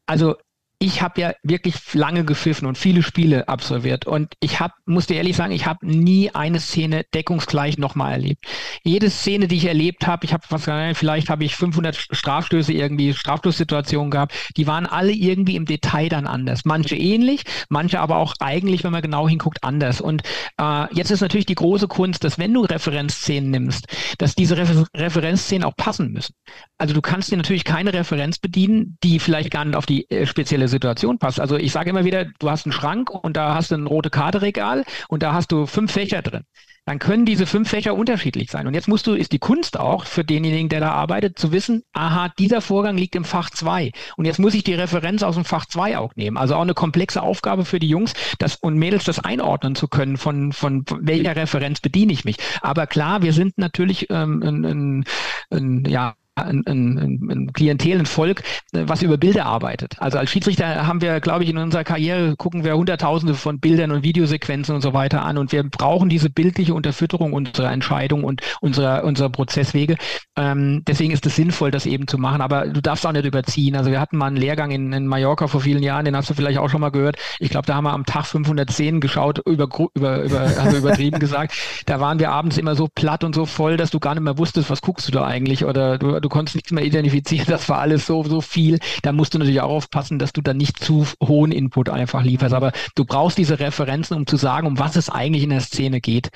also 0.07 0.37
ich 0.79 1.01
habe 1.01 1.21
ja 1.21 1.33
wirklich 1.43 1.75
lange 1.95 2.25
gepfiffen 2.25 2.67
und 2.69 2.77
viele 2.77 3.03
Spiele 3.03 3.49
absolviert. 3.49 4.07
Und 4.07 4.35
ich 4.41 4.61
habe, 4.61 4.75
muss 4.85 5.07
dir 5.07 5.17
ehrlich 5.17 5.35
sagen, 5.35 5.53
ich 5.53 5.67
habe 5.67 5.87
nie 5.87 6.31
eine 6.35 6.61
Szene 6.61 7.05
deckungsgleich 7.15 7.79
nochmal 7.79 8.13
erlebt. 8.13 8.45
Jede 8.85 9.09
Szene, 9.09 9.49
die 9.49 9.57
ich 9.57 9.65
erlebt 9.65 10.07
habe, 10.07 10.27
ich 10.27 10.35
habe 10.35 10.45
was, 10.51 10.65
vielleicht 10.99 11.31
habe 11.31 11.45
ich 11.45 11.57
500 11.57 11.97
Strafstöße 11.97 12.75
irgendwie, 12.75 13.15
Strafstoßsituationen 13.15 14.11
gehabt, 14.11 14.35
die 14.57 14.67
waren 14.67 14.87
alle 14.87 15.13
irgendwie 15.13 15.57
im 15.57 15.65
Detail 15.65 16.11
dann 16.11 16.27
anders. 16.27 16.67
Manche 16.67 16.95
ähnlich, 16.97 17.45
manche 17.71 18.01
aber 18.01 18.19
auch 18.19 18.35
eigentlich, 18.41 18.85
wenn 18.85 18.93
man 18.93 19.03
genau 19.03 19.27
hinguckt, 19.27 19.65
anders. 19.65 20.03
Und 20.03 20.23
äh, 20.61 20.95
jetzt 20.95 21.11
ist 21.11 21.23
natürlich 21.23 21.47
die 21.47 21.55
große 21.55 21.89
Kunst, 21.89 22.23
dass 22.23 22.39
wenn 22.39 22.53
du 22.53 22.63
Referenzszenen 22.63 23.51
nimmst, 23.51 23.87
dass 24.19 24.35
diese 24.35 24.59
Refer 24.59 24.85
Referenzszenen 24.95 25.65
auch 25.65 25.77
passen 25.77 26.13
müssen. 26.13 26.35
Also 26.77 26.93
du 26.93 27.01
kannst 27.01 27.31
dir 27.31 27.37
natürlich 27.39 27.65
keine 27.65 27.95
Referenz 27.95 28.39
bedienen, 28.39 28.99
die 29.03 29.19
vielleicht 29.19 29.51
gar 29.51 29.65
nicht 29.65 29.77
auf 29.77 29.87
die 29.87 30.11
äh, 30.11 30.27
spezielle 30.27 30.66
aktuelle 30.67 30.69
Situation 30.69 31.19
passt. 31.19 31.41
Also 31.41 31.57
ich 31.57 31.73
sage 31.73 31.91
immer 31.91 32.05
wieder, 32.05 32.27
du 32.39 32.51
hast 32.51 32.67
einen 32.67 32.73
Schrank 32.73 33.11
und 33.11 33.37
da 33.37 33.55
hast 33.55 33.71
du 33.71 33.77
ein 33.77 33.87
rote 33.87 34.11
Karteregal 34.11 34.85
und 35.09 35.23
da 35.23 35.33
hast 35.33 35.53
du 35.53 35.67
fünf 35.67 35.93
Fächer 35.93 36.23
drin. 36.23 36.45
dann 36.89 37.01
können 37.01 37.25
diese 37.25 37.47
fünf 37.47 37.69
Fächer 37.69 37.97
unterschiedlich 37.97 38.49
sein. 38.49 38.69
Und 38.69 38.75
jetzt 38.75 38.87
musst 38.87 39.09
du, 39.09 39.15
ist 39.15 39.33
die 39.33 39.41
Kunst 39.41 39.77
auch 39.77 40.05
für 40.05 40.23
denjenigen, 40.23 40.69
der 40.69 40.79
da 40.79 40.93
arbeitet, 40.93 41.37
zu 41.37 41.51
wissen, 41.51 41.83
aha, 41.93 42.29
dieser 42.39 42.61
Vorgang 42.61 42.97
liegt 42.97 43.17
im 43.17 43.25
Fach 43.25 43.51
2. 43.51 43.91
Und 44.17 44.25
jetzt 44.25 44.39
muss 44.39 44.55
ich 44.55 44.63
die 44.63 44.75
Referenz 44.75 45.25
aus 45.25 45.35
dem 45.35 45.45
Fach 45.45 45.67
2 45.67 45.99
auch 45.99 46.15
nehmen. 46.15 46.37
Also 46.37 46.55
auch 46.55 46.63
eine 46.63 46.75
komplexe 46.75 47.23
Aufgabe 47.23 47.65
für 47.65 47.81
die 47.81 47.89
Jungs 47.89 48.13
das, 48.39 48.55
und 48.55 48.79
Mädels, 48.79 49.03
das 49.03 49.19
einordnen 49.19 49.75
zu 49.75 49.89
können, 49.89 50.17
von, 50.17 50.53
von 50.53 50.85
welcher 51.01 51.35
Referenz 51.35 51.81
bediene 51.81 52.13
ich 52.13 52.25
mich. 52.25 52.37
Aber 52.61 52.87
klar, 52.87 53.21
wir 53.21 53.33
sind 53.33 53.59
natürlich 53.59 54.07
ähm, 54.11 54.41
ein, 54.45 54.65
ein, 54.65 55.05
ein, 55.51 55.85
ja, 55.87 56.15
ein, 56.37 56.63
ein, 56.67 57.29
ein 57.31 57.53
Klientel, 57.53 57.99
ein 57.99 58.07
Volk, 58.07 58.43
äh, 58.73 58.85
was 58.87 59.03
über 59.03 59.17
Bilder 59.17 59.47
arbeitet. 59.47 59.97
Also 59.99 60.19
als 60.19 60.31
Schiedsrichter 60.31 60.87
haben 60.87 61.01
wir, 61.01 61.21
glaube 61.21 61.45
ich, 61.45 61.51
in 61.51 61.59
unserer 61.59 61.85
Karriere 61.85 62.37
gucken 62.37 62.65
wir 62.65 62.77
Hunderttausende 62.77 63.35
von 63.35 63.59
Bildern 63.59 63.91
und 63.91 64.03
Videosequenzen 64.03 64.75
und 64.75 64.83
so 64.83 64.93
weiter 64.93 65.23
an 65.25 65.39
und 65.39 65.53
wir 65.53 65.63
brauchen 65.65 66.09
diese 66.09 66.31
bildliche 66.31 66.75
Unterfütterung 66.75 67.33
unserer 67.33 67.73
Entscheidung 67.73 68.25
und 68.25 68.43
unserer, 68.61 69.05
unserer 69.05 69.31
Prozesswege. 69.31 69.97
Ähm, 70.37 70.83
deswegen 70.87 71.13
ist 71.13 71.25
es 71.27 71.37
sinnvoll, 71.37 71.71
das 71.71 71.87
eben 71.87 72.07
zu 72.07 72.19
machen, 72.19 72.43
aber 72.43 72.67
du 72.67 72.83
darfst 72.83 73.07
auch 73.07 73.13
nicht 73.13 73.25
überziehen. 73.25 73.75
Also 73.75 73.91
wir 73.91 74.01
hatten 74.01 74.19
mal 74.19 74.27
einen 74.27 74.37
Lehrgang 74.37 74.71
in, 74.71 74.93
in 74.93 75.07
Mallorca 75.07 75.47
vor 75.47 75.63
vielen 75.63 75.83
Jahren, 75.83 76.05
den 76.05 76.17
hast 76.17 76.29
du 76.29 76.35
vielleicht 76.35 76.59
auch 76.59 76.69
schon 76.69 76.83
mal 76.83 76.91
gehört. 76.91 77.17
Ich 77.39 77.49
glaube, 77.51 77.67
da 77.67 77.75
haben 77.75 77.85
wir 77.85 77.93
am 77.93 78.05
Tag 78.05 78.27
510 78.27 79.01
geschaut, 79.01 79.41
über, 79.47 79.69
über, 79.95 80.23
über, 80.23 80.41
also 80.59 80.77
übertrieben 80.77 81.19
gesagt. 81.19 81.55
Da 81.87 82.01
waren 82.01 82.19
wir 82.19 82.31
abends 82.31 82.59
immer 82.59 82.75
so 82.75 82.89
platt 82.95 83.25
und 83.25 83.35
so 83.35 83.47
voll, 83.47 83.79
dass 83.79 83.91
du 83.91 84.01
gar 84.01 84.15
nicht 84.15 84.23
mehr 84.23 84.37
wusstest, 84.37 84.69
was 84.69 84.83
guckst 84.83 85.09
du 85.09 85.13
da 85.13 85.25
eigentlich 85.25 85.65
oder 85.65 85.97
du, 85.97 86.21
du 86.27 86.29
konntest 86.29 86.57
nichts 86.57 86.73
mehr 86.73 86.85
identifizieren, 86.85 87.47
das 87.49 87.69
war 87.69 87.79
alles 87.79 88.07
so, 88.07 88.25
so 88.25 88.41
viel. 88.41 88.81
Da 89.03 89.13
musst 89.13 89.35
du 89.35 89.39
natürlich 89.39 89.61
auch 89.61 89.71
aufpassen, 89.71 90.19
dass 90.19 90.33
du 90.33 90.41
dann 90.41 90.57
nicht 90.57 90.83
zu 90.83 91.07
hohen 91.23 91.53
Input 91.53 91.89
einfach 91.89 92.23
lieferst. 92.25 92.55
Aber 92.55 92.73
du 92.97 93.05
brauchst 93.05 93.39
diese 93.39 93.61
Referenzen, 93.61 94.17
um 94.17 94.27
zu 94.27 94.37
sagen, 94.37 94.67
um 94.67 94.79
was 94.79 94.97
es 94.97 95.09
eigentlich 95.09 95.45
in 95.45 95.51
der 95.51 95.61
Szene 95.61 96.01
geht. 96.01 96.31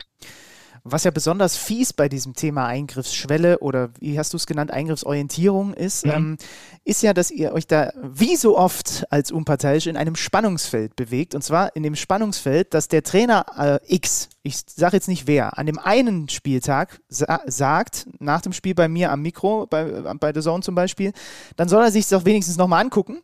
Was 0.85 1.05
ja 1.05 1.11
besonders 1.11 1.57
fies 1.57 1.93
bei 1.93 2.09
diesem 2.09 2.35
Thema 2.35 2.67
Eingriffsschwelle 2.67 3.59
oder 3.59 3.91
wie 3.99 4.19
hast 4.19 4.33
du 4.33 4.37
es 4.37 4.47
genannt, 4.47 4.71
Eingriffsorientierung 4.71 5.75
ist, 5.75 6.07
mhm. 6.07 6.13
ähm, 6.13 6.39
ist 6.85 7.03
ja, 7.03 7.13
dass 7.13 7.31
ihr 7.31 7.53
euch 7.53 7.67
da 7.67 7.93
wie 8.03 8.37
so 8.37 8.57
oft 8.57 9.05
als 9.11 9.31
unparteiisch 9.31 9.87
in 9.87 9.97
einem 9.97 10.17
Spannungsfeld 10.17 10.97
bewegt. 10.97 11.35
Und 11.35 11.43
zwar 11.43 11.77
in 11.77 11.83
dem 11.83 11.97
Spannungsfeld, 11.97 12.73
dass 12.73 12.89
der 12.89 13.03
Trainer 13.03 13.45
äh, 13.59 13.95
X, 13.95 14.31
ich 14.43 14.63
sage 14.67 14.97
jetzt 14.97 15.09
nicht 15.09 15.27
wer, 15.27 15.59
an 15.59 15.67
dem 15.67 15.79
einen 15.79 16.29
Spieltag 16.29 17.01
sa 17.09 17.41
sagt, 17.47 18.09
nach 18.19 18.41
dem 18.41 18.53
Spiel 18.53 18.75
bei 18.75 18.89
mir 18.89 19.11
am 19.11 19.23
Mikro, 19.23 19.67
bei, 19.67 19.85
bei 19.85 20.33
The 20.33 20.41
Zone 20.41 20.63
zum 20.63 20.75
Beispiel, 20.75 21.13
dann 21.57 21.69
soll 21.69 21.83
er 21.83 21.93
sich 21.93 22.09
doch 22.09 22.25
wenigstens 22.25 22.57
nochmal 22.57 22.83
angucken. 22.83 23.19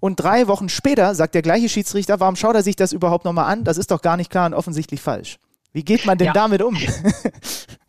Und 0.00 0.20
drei 0.20 0.46
Wochen 0.46 0.68
später 0.68 1.14
sagt 1.14 1.34
der 1.34 1.42
gleiche 1.42 1.68
Schiedsrichter, 1.68 2.20
warum 2.20 2.36
schaut 2.36 2.54
er 2.54 2.62
sich 2.62 2.76
das 2.76 2.92
überhaupt 2.92 3.24
nochmal 3.24 3.50
an? 3.50 3.64
Das 3.64 3.78
ist 3.78 3.90
doch 3.90 4.02
gar 4.02 4.16
nicht 4.16 4.30
klar 4.30 4.46
und 4.46 4.54
offensichtlich 4.54 5.00
falsch. 5.00 5.38
Wie 5.78 5.84
geht 5.84 6.06
man 6.06 6.18
denn 6.18 6.26
ja. 6.26 6.32
damit 6.32 6.60
um? 6.60 6.76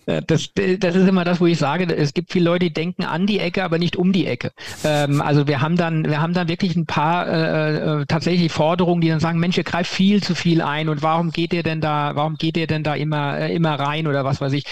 Äh, 0.06 0.24
das, 0.26 0.50
das 0.56 0.96
ist 0.96 1.08
immer 1.08 1.24
das, 1.24 1.40
wo 1.40 1.46
ich 1.46 1.60
sage, 1.60 1.86
es 1.96 2.16
gibt 2.16 2.32
viele 2.32 2.46
Leute, 2.46 2.66
die 2.66 2.74
denken 2.74 3.04
an 3.04 3.28
die 3.28 3.40
Ecke, 3.40 3.64
aber 3.64 3.78
nicht 3.78 3.96
um 3.96 4.12
die 4.12 4.26
Ecke. 4.26 4.54
Ähm, 4.84 5.22
also 5.22 5.46
wir 5.46 5.62
haben 5.62 5.76
dann, 5.76 6.04
wir 6.04 6.20
haben 6.20 6.34
dann 6.34 6.48
wirklich 6.48 6.76
ein 6.76 6.88
paar 6.88 7.28
äh, 7.28 8.02
äh, 8.02 8.06
tatsächlich 8.08 8.52
Forderungen, 8.52 9.02
die 9.02 9.10
dann 9.10 9.20
sagen, 9.20 9.38
Mensch, 9.40 9.58
ihr 9.58 9.64
greift 9.64 9.92
viel 9.92 10.24
zu 10.24 10.34
viel 10.34 10.64
ein 10.64 10.90
und 10.90 11.04
warum 11.04 11.30
geht 11.30 11.54
ihr 11.54 11.62
denn 11.62 11.80
da, 11.80 12.16
warum 12.16 12.38
geht 12.38 12.58
ihr 12.58 12.66
denn 12.66 12.82
da 12.82 12.96
immer, 12.96 13.38
äh, 13.38 13.54
immer 13.54 13.76
rein 13.76 14.08
oder 14.08 14.26
was 14.26 14.42
weiß 14.42 14.54
ich. 14.54 14.64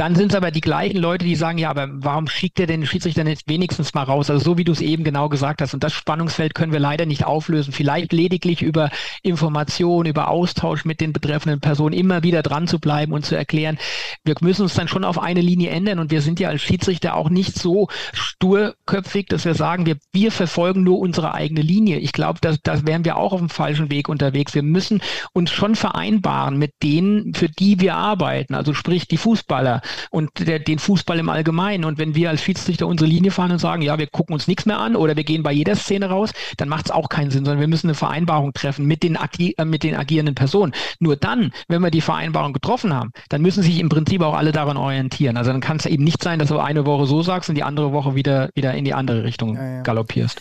Dann 0.00 0.14
sind 0.14 0.32
es 0.32 0.34
aber 0.34 0.50
die 0.50 0.62
gleichen 0.62 0.96
Leute, 0.96 1.26
die 1.26 1.36
sagen, 1.36 1.58
ja, 1.58 1.68
aber 1.68 1.86
warum 1.90 2.26
schickt 2.26 2.58
er 2.58 2.66
den 2.66 2.86
Schiedsrichter 2.86 3.22
nicht 3.22 3.46
wenigstens 3.50 3.92
mal 3.92 4.04
raus? 4.04 4.30
Also 4.30 4.42
so 4.42 4.56
wie 4.56 4.64
du 4.64 4.72
es 4.72 4.80
eben 4.80 5.04
genau 5.04 5.28
gesagt 5.28 5.60
hast. 5.60 5.74
Und 5.74 5.84
das 5.84 5.92
Spannungsfeld 5.92 6.54
können 6.54 6.72
wir 6.72 6.80
leider 6.80 7.04
nicht 7.04 7.26
auflösen. 7.26 7.74
Vielleicht 7.74 8.14
lediglich 8.14 8.62
über 8.62 8.88
Information, 9.22 10.06
über 10.06 10.28
Austausch 10.28 10.86
mit 10.86 11.02
den 11.02 11.12
betreffenden 11.12 11.60
Personen 11.60 11.92
immer 11.92 12.22
wieder 12.22 12.40
dran 12.40 12.66
zu 12.66 12.78
bleiben 12.78 13.12
und 13.12 13.26
zu 13.26 13.36
erklären, 13.36 13.76
wir 14.24 14.36
müssen 14.40 14.62
uns 14.62 14.72
dann 14.72 14.88
schon 14.88 15.04
auf 15.04 15.18
eine 15.18 15.42
Linie 15.42 15.68
ändern. 15.68 15.98
Und 15.98 16.10
wir 16.10 16.22
sind 16.22 16.40
ja 16.40 16.48
als 16.48 16.62
Schiedsrichter 16.62 17.14
auch 17.14 17.28
nicht 17.28 17.58
so 17.58 17.88
sturköpfig, 18.14 19.26
dass 19.26 19.44
wir 19.44 19.54
sagen, 19.54 19.84
wir, 19.84 19.98
wir 20.14 20.32
verfolgen 20.32 20.82
nur 20.82 20.98
unsere 20.98 21.34
eigene 21.34 21.60
Linie. 21.60 21.98
Ich 21.98 22.12
glaube, 22.12 22.38
da 22.40 22.54
das 22.62 22.86
wären 22.86 23.04
wir 23.04 23.18
auch 23.18 23.34
auf 23.34 23.40
dem 23.40 23.50
falschen 23.50 23.90
Weg 23.90 24.08
unterwegs. 24.08 24.54
Wir 24.54 24.62
müssen 24.62 25.02
uns 25.34 25.50
schon 25.50 25.74
vereinbaren 25.74 26.56
mit 26.56 26.72
denen, 26.82 27.34
für 27.34 27.50
die 27.50 27.80
wir 27.80 27.96
arbeiten. 27.96 28.54
Also 28.54 28.72
sprich 28.72 29.06
die 29.06 29.18
Fußballer, 29.18 29.82
und 30.10 30.30
der, 30.38 30.58
den 30.58 30.78
Fußball 30.78 31.18
im 31.18 31.28
Allgemeinen. 31.28 31.84
Und 31.84 31.98
wenn 31.98 32.14
wir 32.14 32.30
als 32.30 32.42
Schiedsrichter 32.42 32.86
unsere 32.86 33.08
Linie 33.08 33.30
fahren 33.30 33.52
und 33.52 33.58
sagen, 33.58 33.82
ja, 33.82 33.98
wir 33.98 34.06
gucken 34.06 34.34
uns 34.34 34.48
nichts 34.48 34.66
mehr 34.66 34.78
an 34.78 34.96
oder 34.96 35.16
wir 35.16 35.24
gehen 35.24 35.42
bei 35.42 35.52
jeder 35.52 35.76
Szene 35.76 36.08
raus, 36.08 36.30
dann 36.56 36.68
macht 36.68 36.86
es 36.86 36.90
auch 36.90 37.08
keinen 37.08 37.30
Sinn, 37.30 37.44
sondern 37.44 37.60
wir 37.60 37.68
müssen 37.68 37.88
eine 37.88 37.94
Vereinbarung 37.94 38.52
treffen 38.52 38.86
mit 38.86 39.02
den, 39.02 39.16
äh, 39.16 39.64
mit 39.64 39.82
den 39.82 39.96
agierenden 39.96 40.34
Personen. 40.34 40.72
Nur 40.98 41.16
dann, 41.16 41.52
wenn 41.68 41.82
wir 41.82 41.90
die 41.90 42.00
Vereinbarung 42.00 42.52
getroffen 42.52 42.94
haben, 42.94 43.12
dann 43.28 43.42
müssen 43.42 43.62
sich 43.62 43.78
im 43.78 43.88
Prinzip 43.88 44.22
auch 44.22 44.34
alle 44.34 44.52
daran 44.52 44.76
orientieren. 44.76 45.36
Also 45.36 45.50
dann 45.50 45.60
kann 45.60 45.78
es 45.78 45.86
eben 45.86 46.04
nicht 46.04 46.22
sein, 46.22 46.38
dass 46.38 46.48
du 46.48 46.58
eine 46.58 46.86
Woche 46.86 47.06
so 47.06 47.22
sagst 47.22 47.48
und 47.48 47.54
die 47.54 47.62
andere 47.62 47.92
Woche 47.92 48.14
wieder, 48.14 48.50
wieder 48.54 48.74
in 48.74 48.84
die 48.84 48.94
andere 48.94 49.24
Richtung 49.24 49.56
ja, 49.56 49.76
ja. 49.76 49.82
galoppierst. 49.82 50.40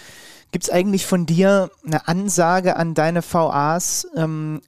Gibt 0.51 0.63
es 0.63 0.69
eigentlich 0.69 1.05
von 1.05 1.25
dir 1.25 1.69
eine 1.85 2.07
Ansage 2.07 2.75
an 2.75 2.95
deine 2.95 3.21
VAs, 3.21 4.07
ähm, 4.15 4.61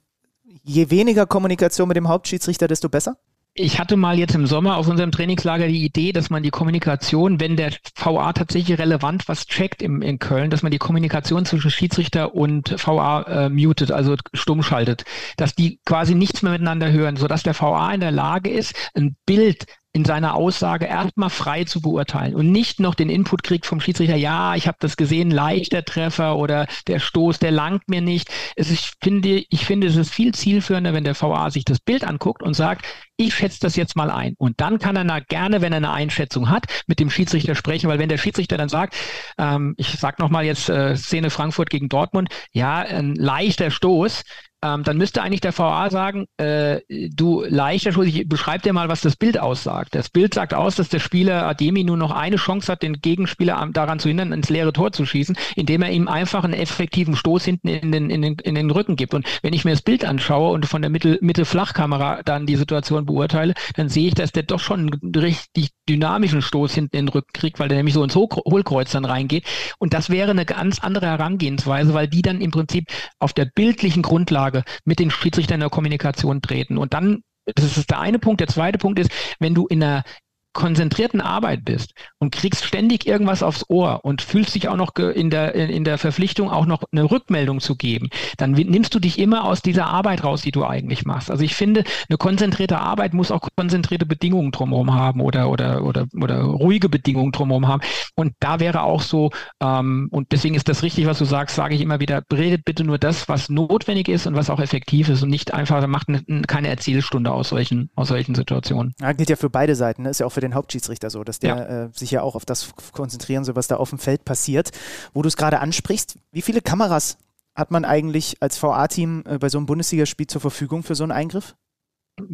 je 0.62 0.90
weniger 0.90 1.26
Kommunikation 1.26 1.88
mit 1.88 1.96
dem 1.96 2.08
Hauptschiedsrichter, 2.08 2.68
desto 2.68 2.88
besser? 2.88 3.16
Ich 3.54 3.78
hatte 3.78 3.96
mal 3.96 4.18
jetzt 4.18 4.34
im 4.34 4.46
Sommer 4.46 4.76
auf 4.78 4.88
unserem 4.88 5.12
Trainingslager 5.12 5.66
die 5.68 5.84
Idee, 5.84 6.12
dass 6.12 6.30
man 6.30 6.42
die 6.42 6.50
Kommunikation, 6.50 7.38
wenn 7.38 7.56
der 7.56 7.72
VA 7.94 8.32
tatsächlich 8.32 8.78
relevant 8.78 9.28
was 9.28 9.46
checkt 9.46 9.82
im, 9.82 10.00
in 10.00 10.18
Köln, 10.18 10.48
dass 10.50 10.62
man 10.62 10.72
die 10.72 10.78
Kommunikation 10.78 11.44
zwischen 11.44 11.70
Schiedsrichter 11.70 12.34
und 12.34 12.74
VA 12.86 13.22
äh, 13.22 13.48
mutet, 13.50 13.92
also 13.92 14.16
stumm 14.32 14.62
schaltet, 14.62 15.04
dass 15.36 15.54
die 15.54 15.80
quasi 15.84 16.14
nichts 16.14 16.42
mehr 16.42 16.52
miteinander 16.52 16.90
hören, 16.92 17.16
sodass 17.16 17.42
der 17.42 17.58
VA 17.58 17.92
in 17.92 18.00
der 18.00 18.10
Lage 18.10 18.48
ist, 18.48 18.74
ein 18.94 19.16
Bild 19.26 19.66
in 19.94 20.04
seiner 20.06 20.34
Aussage 20.34 20.86
erstmal 20.86 21.28
frei 21.28 21.64
zu 21.64 21.82
beurteilen 21.82 22.34
und 22.34 22.50
nicht 22.50 22.80
noch 22.80 22.94
den 22.94 23.10
Input 23.10 23.42
kriegt 23.42 23.66
vom 23.66 23.80
Schiedsrichter, 23.80 24.16
ja, 24.16 24.54
ich 24.54 24.66
habe 24.66 24.78
das 24.80 24.96
gesehen, 24.96 25.30
leichter 25.30 25.84
Treffer 25.84 26.36
oder 26.36 26.66
der 26.86 26.98
Stoß, 26.98 27.38
der 27.38 27.50
langt 27.50 27.88
mir 27.88 28.00
nicht. 28.00 28.30
Es 28.56 28.70
ist, 28.70 28.80
ich, 28.80 28.92
finde, 29.02 29.44
ich 29.50 29.66
finde, 29.66 29.86
es 29.86 29.96
ist 29.96 30.10
viel 30.10 30.32
zielführender, 30.32 30.94
wenn 30.94 31.04
der 31.04 31.20
VA 31.20 31.50
sich 31.50 31.66
das 31.66 31.78
Bild 31.78 32.04
anguckt 32.04 32.42
und 32.42 32.54
sagt, 32.54 32.86
ich 33.26 33.34
schätze 33.34 33.60
das 33.60 33.76
jetzt 33.76 33.96
mal 33.96 34.10
ein. 34.10 34.34
Und 34.38 34.60
dann 34.60 34.78
kann 34.78 34.96
er 34.96 35.20
gerne, 35.20 35.60
wenn 35.60 35.72
er 35.72 35.78
eine 35.78 35.92
Einschätzung 35.92 36.50
hat, 36.50 36.66
mit 36.86 37.00
dem 37.00 37.10
Schiedsrichter 37.10 37.54
sprechen, 37.54 37.88
weil 37.88 37.98
wenn 37.98 38.08
der 38.08 38.18
Schiedsrichter 38.18 38.56
dann 38.56 38.68
sagt, 38.68 38.94
ähm, 39.38 39.74
ich 39.76 39.88
sage 39.98 40.16
nochmal 40.20 40.44
jetzt 40.44 40.68
äh, 40.68 40.96
Szene 40.96 41.30
Frankfurt 41.30 41.70
gegen 41.70 41.88
Dortmund, 41.88 42.28
ja, 42.52 42.78
ein 42.78 43.14
leichter 43.14 43.70
Stoß, 43.70 44.22
ähm, 44.64 44.84
dann 44.84 44.96
müsste 44.96 45.22
eigentlich 45.22 45.40
der 45.40 45.56
VA 45.56 45.90
sagen, 45.90 46.26
äh, 46.36 46.80
du 46.88 47.44
leichter 47.46 47.92
Schuss, 47.92 48.06
ich 48.06 48.28
beschreib 48.28 48.62
dir 48.62 48.72
mal, 48.72 48.88
was 48.88 49.00
das 49.00 49.16
Bild 49.16 49.38
aussagt. 49.38 49.94
Das 49.94 50.08
Bild 50.08 50.34
sagt 50.34 50.54
aus, 50.54 50.76
dass 50.76 50.88
der 50.88 51.00
Spieler 51.00 51.46
Ademi 51.46 51.82
nur 51.82 51.96
noch 51.96 52.12
eine 52.12 52.36
Chance 52.36 52.70
hat, 52.70 52.82
den 52.82 53.00
Gegenspieler 53.00 53.68
daran 53.72 53.98
zu 53.98 54.08
hindern, 54.08 54.32
ins 54.32 54.50
leere 54.50 54.72
Tor 54.72 54.92
zu 54.92 55.04
schießen, 55.04 55.36
indem 55.56 55.82
er 55.82 55.90
ihm 55.90 56.06
einfach 56.06 56.44
einen 56.44 56.54
effektiven 56.54 57.16
Stoß 57.16 57.44
hinten 57.44 57.68
in 57.68 57.90
den, 57.90 58.08
in 58.08 58.22
den, 58.22 58.36
in 58.42 58.54
den 58.54 58.70
Rücken 58.70 58.94
gibt. 58.94 59.14
Und 59.14 59.26
wenn 59.42 59.52
ich 59.52 59.64
mir 59.64 59.72
das 59.72 59.82
Bild 59.82 60.04
anschaue 60.04 60.52
und 60.52 60.66
von 60.66 60.80
der 60.80 60.90
Mitte, 60.90 61.18
Mitte 61.20 61.44
Flachkamera 61.44 62.22
dann 62.24 62.46
die 62.46 62.56
Situation 62.56 63.04
beurteile, 63.12 63.54
dann 63.74 63.88
sehe 63.88 64.08
ich, 64.08 64.14
dass 64.14 64.32
der 64.32 64.42
doch 64.42 64.60
schon 64.60 64.80
einen 65.02 65.14
richtig 65.14 65.70
dynamischen 65.88 66.42
Stoß 66.42 66.74
hinten 66.74 66.96
in 66.96 67.06
den 67.06 67.12
Rücken 67.12 67.32
kriegt, 67.32 67.58
weil 67.58 67.68
der 67.68 67.78
nämlich 67.78 67.94
so 67.94 68.04
ins 68.04 68.16
Hohlkreuz 68.16 68.90
dann 68.92 69.04
reingeht. 69.04 69.46
Und 69.78 69.94
das 69.94 70.10
wäre 70.10 70.30
eine 70.30 70.44
ganz 70.44 70.80
andere 70.80 71.06
Herangehensweise, 71.06 71.94
weil 71.94 72.08
die 72.08 72.22
dann 72.22 72.40
im 72.40 72.50
Prinzip 72.50 72.84
auf 73.18 73.32
der 73.32 73.46
bildlichen 73.46 74.02
Grundlage 74.02 74.64
mit 74.84 74.98
den 74.98 75.10
Schiedsrichtern 75.10 75.56
in 75.56 75.60
der 75.60 75.70
Kommunikation 75.70 76.42
treten. 76.42 76.78
Und 76.78 76.94
dann 76.94 77.22
das 77.44 77.76
ist 77.76 77.90
der 77.90 77.98
eine 77.98 78.18
Punkt. 78.18 78.40
Der 78.40 78.48
zweite 78.48 78.78
Punkt 78.78 79.00
ist, 79.00 79.10
wenn 79.40 79.54
du 79.54 79.66
in 79.66 79.82
einer 79.82 80.04
konzentrierten 80.52 81.20
Arbeit 81.20 81.64
bist 81.64 81.94
und 82.18 82.32
kriegst 82.32 82.64
ständig 82.64 83.06
irgendwas 83.06 83.42
aufs 83.42 83.64
Ohr 83.68 84.04
und 84.04 84.22
fühlst 84.22 84.54
dich 84.54 84.68
auch 84.68 84.76
noch 84.76 84.94
in 84.96 85.30
der, 85.30 85.54
in 85.54 85.84
der 85.84 85.98
Verpflichtung, 85.98 86.50
auch 86.50 86.66
noch 86.66 86.84
eine 86.92 87.10
Rückmeldung 87.10 87.60
zu 87.60 87.76
geben, 87.76 88.08
dann 88.36 88.52
nimmst 88.52 88.94
du 88.94 88.98
dich 88.98 89.18
immer 89.18 89.44
aus 89.44 89.62
dieser 89.62 89.86
Arbeit 89.86 90.24
raus, 90.24 90.42
die 90.42 90.50
du 90.50 90.64
eigentlich 90.64 91.04
machst. 91.04 91.30
Also 91.30 91.42
ich 91.42 91.54
finde, 91.54 91.84
eine 92.08 92.18
konzentrierte 92.18 92.78
Arbeit 92.78 93.14
muss 93.14 93.30
auch 93.30 93.48
konzentrierte 93.56 94.06
Bedingungen 94.06 94.52
drumherum 94.52 94.94
haben 94.94 95.20
oder, 95.20 95.48
oder, 95.50 95.84
oder, 95.84 96.06
oder 96.20 96.42
ruhige 96.42 96.88
Bedingungen 96.88 97.32
drumherum 97.32 97.68
haben. 97.68 97.82
Und 98.14 98.34
da 98.40 98.60
wäre 98.60 98.82
auch 98.82 99.02
so, 99.02 99.30
ähm, 99.60 100.08
und 100.10 100.32
deswegen 100.32 100.54
ist 100.54 100.68
das 100.68 100.82
richtig, 100.82 101.06
was 101.06 101.18
du 101.18 101.24
sagst, 101.24 101.56
sage 101.56 101.74
ich 101.74 101.80
immer 101.80 102.00
wieder, 102.00 102.22
redet 102.32 102.64
bitte 102.64 102.84
nur 102.84 102.98
das, 102.98 103.28
was 103.28 103.48
notwendig 103.48 104.08
ist 104.08 104.26
und 104.26 104.36
was 104.36 104.50
auch 104.50 104.60
effektiv 104.60 105.08
ist 105.08 105.22
und 105.22 105.30
nicht 105.30 105.54
einfach, 105.54 105.86
macht 105.86 106.08
eine, 106.08 106.42
keine 106.42 106.68
Erzählstunde 106.68 107.32
aus 107.32 107.48
solchen, 107.48 107.90
aus 107.94 108.08
solchen 108.08 108.34
Situationen. 108.34 108.94
Ja, 109.00 109.12
gilt 109.12 109.30
ja 109.30 109.36
für 109.36 109.50
beide 109.50 109.74
Seiten, 109.74 110.02
ne? 110.02 110.10
ist 110.10 110.20
ja 110.20 110.26
auch 110.26 110.32
für 110.32 110.41
den 110.42 110.54
Hauptschiedsrichter 110.54 111.10
so, 111.10 111.24
dass 111.24 111.38
der 111.38 111.56
ja. 111.56 111.84
äh, 111.84 111.88
sich 111.92 112.10
ja 112.10 112.22
auch 112.22 112.34
auf 112.34 112.44
das 112.44 112.72
konzentrieren 112.92 113.44
soll, 113.44 113.56
was 113.56 113.68
da 113.68 113.76
auf 113.76 113.90
dem 113.90 113.98
Feld 113.98 114.24
passiert. 114.24 114.70
Wo 115.14 115.22
du 115.22 115.28
es 115.28 115.36
gerade 115.36 115.60
ansprichst, 115.60 116.16
wie 116.32 116.42
viele 116.42 116.60
Kameras 116.60 117.16
hat 117.54 117.70
man 117.70 117.84
eigentlich 117.84 118.36
als 118.40 118.62
VA-Team 118.62 119.24
äh, 119.26 119.38
bei 119.38 119.48
so 119.48 119.58
einem 119.58 119.66
Bundesligaspiel 119.66 120.26
zur 120.26 120.40
Verfügung 120.40 120.82
für 120.82 120.94
so 120.94 121.04
einen 121.04 121.12
Eingriff? 121.12 121.54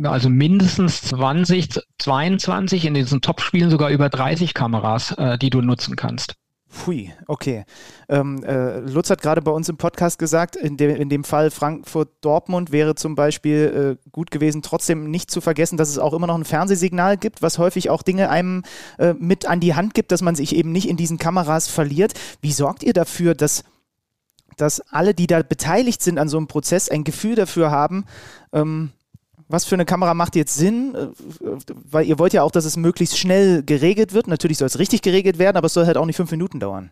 Also 0.03 0.29
mindestens 0.29 1.03
20, 1.03 1.81
22, 1.99 2.85
in 2.85 2.95
diesen 2.95 3.21
Top-Spielen 3.21 3.71
sogar 3.71 3.91
über 3.91 4.09
30 4.09 4.55
Kameras, 4.55 5.13
äh, 5.13 5.39
die 5.39 5.51
du 5.51 5.61
nutzen 5.61 5.97
kannst. 5.97 6.35
Pfui, 6.71 7.13
okay. 7.27 7.65
Ähm, 8.11 8.45
äh, 8.45 8.81
Lutz 8.81 9.09
hat 9.09 9.23
gerade 9.23 9.41
bei 9.41 9.51
uns 9.51 9.71
im 9.71 9.79
Podcast 9.79 10.19
gesagt, 10.19 10.55
in, 10.55 10.77
de 10.77 11.01
in 11.01 11.09
dem 11.09 11.25
Fall 11.25 11.51
Frankfurt-Dortmund 11.51 12.73
wäre 12.73 12.95
zum 12.95 13.15
Beispiel 13.15 13.99
äh, 14.05 14.11
gut 14.11 14.31
gewesen, 14.31 14.61
trotzdem 14.61 15.11
nicht 15.11 15.31
zu 15.31 15.41
vergessen, 15.41 15.79
dass 15.79 15.89
es 15.89 15.99
auch 15.99 16.13
immer 16.13 16.27
noch 16.27 16.37
ein 16.37 16.45
Fernsehsignal 16.45 17.17
gibt, 17.17 17.41
was 17.41 17.59
häufig 17.59 17.89
auch 17.89 18.03
Dinge 18.03 18.29
einem 18.29 18.65
äh, 18.99 19.15
mit 19.15 19.47
an 19.47 19.61
die 19.61 19.75
Hand 19.75 19.95
gibt, 19.95 20.13
dass 20.13 20.21
man 20.21 20.35
sich 20.35 20.55
eben 20.55 20.71
nicht 20.71 20.89
in 20.89 20.99
diesen 20.99 21.17
Kameras 21.17 21.69
verliert. 21.69 22.13
Wie 22.43 22.53
sorgt 22.53 22.83
ihr 22.83 22.93
dafür, 22.93 23.35
dass, 23.35 23.65
dass 24.59 24.81
alle, 24.93 25.15
die 25.15 25.27
da 25.27 25.43
beteiligt 25.43 26.03
sind 26.03 26.19
an 26.19 26.29
so 26.29 26.37
einem 26.37 26.49
Prozess, 26.49 26.91
ein 26.91 27.05
Gefühl 27.05 27.35
dafür 27.35 27.71
haben, 27.71 28.05
ähm, 28.53 28.91
was 29.49 29.65
für 29.65 29.75
eine 29.75 29.85
Kamera 29.85 30.15
macht 30.15 30.37
jetzt 30.37 30.55
Sinn? 30.55 30.95
Äh, 30.95 31.09
weil 31.91 32.07
ihr 32.07 32.19
wollt 32.19 32.33
ja 32.33 32.43
auch, 32.43 32.51
dass 32.51 32.65
es 32.65 32.77
möglichst 32.77 33.19
schnell 33.19 33.63
geregelt 33.63 34.13
wird. 34.13 34.29
Natürlich 34.29 34.59
soll 34.59 34.67
es 34.67 34.79
richtig 34.79 35.03
geregelt 35.03 35.39
werden, 35.39 35.57
aber 35.57 35.67
es 35.67 35.75
soll 35.75 35.87
halt 35.87 35.97
auch 35.97 36.07
nicht 36.07 36.17
fünf 36.17 36.31
Minuten 36.31 36.61
dauern. 36.61 36.91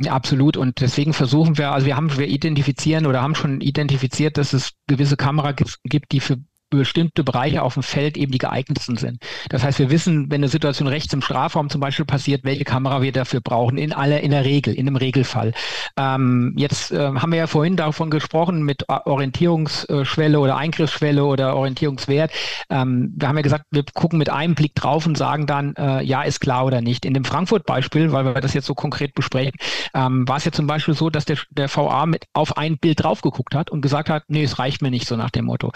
Ja, 0.00 0.12
absolut. 0.12 0.56
Und 0.56 0.80
deswegen 0.80 1.14
versuchen 1.14 1.56
wir, 1.56 1.72
also 1.72 1.86
wir 1.86 1.96
haben, 1.96 2.14
wir 2.18 2.28
identifizieren 2.28 3.06
oder 3.06 3.22
haben 3.22 3.34
schon 3.34 3.60
identifiziert, 3.60 4.36
dass 4.36 4.52
es 4.52 4.72
gewisse 4.86 5.16
Kamera 5.16 5.52
gibt, 5.52 6.12
die 6.12 6.20
für 6.20 6.36
bestimmte 6.70 7.22
Bereiche 7.22 7.62
auf 7.62 7.74
dem 7.74 7.82
Feld 7.82 8.16
eben 8.16 8.32
die 8.32 8.38
geeignetsten 8.38 8.96
sind. 8.96 9.22
Das 9.48 9.62
heißt, 9.62 9.78
wir 9.78 9.90
wissen, 9.90 10.30
wenn 10.30 10.40
eine 10.40 10.48
Situation 10.48 10.88
rechts 10.88 11.12
im 11.12 11.22
Strafraum 11.22 11.70
zum 11.70 11.80
Beispiel 11.80 12.04
passiert, 12.04 12.44
welche 12.44 12.64
Kamera 12.64 13.02
wir 13.02 13.12
dafür 13.12 13.40
brauchen, 13.40 13.78
in 13.78 13.92
aller, 13.92 14.20
in 14.20 14.32
der 14.32 14.44
Regel, 14.44 14.74
in 14.74 14.86
einem 14.86 14.96
Regelfall. 14.96 15.52
Ähm, 15.96 16.54
jetzt 16.56 16.90
äh, 16.92 16.98
haben 16.98 17.30
wir 17.30 17.38
ja 17.38 17.46
vorhin 17.46 17.76
davon 17.76 18.10
gesprochen 18.10 18.62
mit 18.62 18.88
Orientierungsschwelle 18.88 20.40
oder 20.40 20.56
Eingriffsschwelle 20.56 21.24
oder 21.24 21.56
Orientierungswert. 21.56 22.32
Ähm, 22.70 23.12
wir 23.16 23.28
haben 23.28 23.36
ja 23.36 23.42
gesagt, 23.42 23.66
wir 23.70 23.84
gucken 23.94 24.18
mit 24.18 24.30
einem 24.30 24.54
Blick 24.54 24.74
drauf 24.74 25.06
und 25.06 25.16
sagen 25.16 25.46
dann, 25.46 25.74
äh, 25.76 26.02
ja, 26.02 26.22
ist 26.22 26.40
klar 26.40 26.66
oder 26.66 26.80
nicht. 26.80 27.04
In 27.04 27.14
dem 27.14 27.24
Frankfurt-Beispiel, 27.24 28.12
weil 28.12 28.24
wir 28.24 28.34
das 28.34 28.54
jetzt 28.54 28.66
so 28.66 28.74
konkret 28.74 29.14
besprechen, 29.14 29.54
ähm, 29.94 30.26
war 30.26 30.38
es 30.38 30.44
ja 30.44 30.52
zum 30.52 30.66
Beispiel 30.66 30.94
so, 30.94 31.10
dass 31.10 31.24
der, 31.24 31.38
der 31.50 31.74
VA 31.74 32.06
mit 32.06 32.24
auf 32.32 32.56
ein 32.56 32.78
Bild 32.78 33.02
drauf 33.02 33.20
geguckt 33.20 33.54
hat 33.54 33.70
und 33.70 33.82
gesagt 33.82 34.10
hat, 34.10 34.24
nee, 34.28 34.42
es 34.42 34.58
reicht 34.58 34.82
mir 34.82 34.90
nicht, 34.90 35.06
so 35.06 35.16
nach 35.16 35.30
dem 35.30 35.46
Motto. 35.46 35.72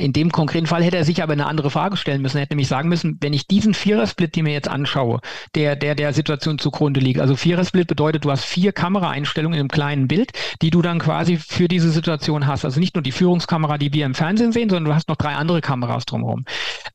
In 0.00 0.12
dem 0.12 0.32
konkreten 0.32 0.66
Fall 0.66 0.82
hätte 0.82 0.96
er 0.96 1.04
sich 1.04 1.22
aber 1.22 1.32
eine 1.32 1.46
andere 1.46 1.70
Frage 1.70 1.96
stellen 1.96 2.22
müssen. 2.22 2.38
Er 2.38 2.42
hätte 2.42 2.54
nämlich 2.54 2.68
sagen 2.68 2.88
müssen, 2.88 3.18
wenn 3.20 3.32
ich 3.32 3.46
diesen 3.46 3.74
Vierersplit, 3.74 4.34
den 4.34 4.44
mir 4.44 4.52
jetzt 4.52 4.68
anschaue, 4.68 5.20
der, 5.54 5.76
der 5.76 5.94
der 5.94 6.12
Situation 6.12 6.58
zugrunde 6.58 7.00
liegt. 7.00 7.20
Also 7.20 7.36
Vierersplit 7.36 7.86
bedeutet, 7.86 8.24
du 8.24 8.30
hast 8.30 8.44
vier 8.44 8.72
Kameraeinstellungen 8.72 9.54
in 9.56 9.60
einem 9.60 9.68
kleinen 9.68 10.08
Bild, 10.08 10.32
die 10.62 10.70
du 10.70 10.82
dann 10.82 10.98
quasi 10.98 11.36
für 11.36 11.68
diese 11.68 11.90
Situation 11.90 12.46
hast. 12.46 12.64
Also 12.64 12.80
nicht 12.80 12.94
nur 12.96 13.02
die 13.02 13.12
Führungskamera, 13.12 13.78
die 13.78 13.92
wir 13.92 14.06
im 14.06 14.14
Fernsehen 14.14 14.52
sehen, 14.52 14.70
sondern 14.70 14.86
du 14.86 14.94
hast 14.94 15.08
noch 15.08 15.16
drei 15.16 15.34
andere 15.34 15.60
Kameras 15.60 16.06
drumherum. 16.06 16.44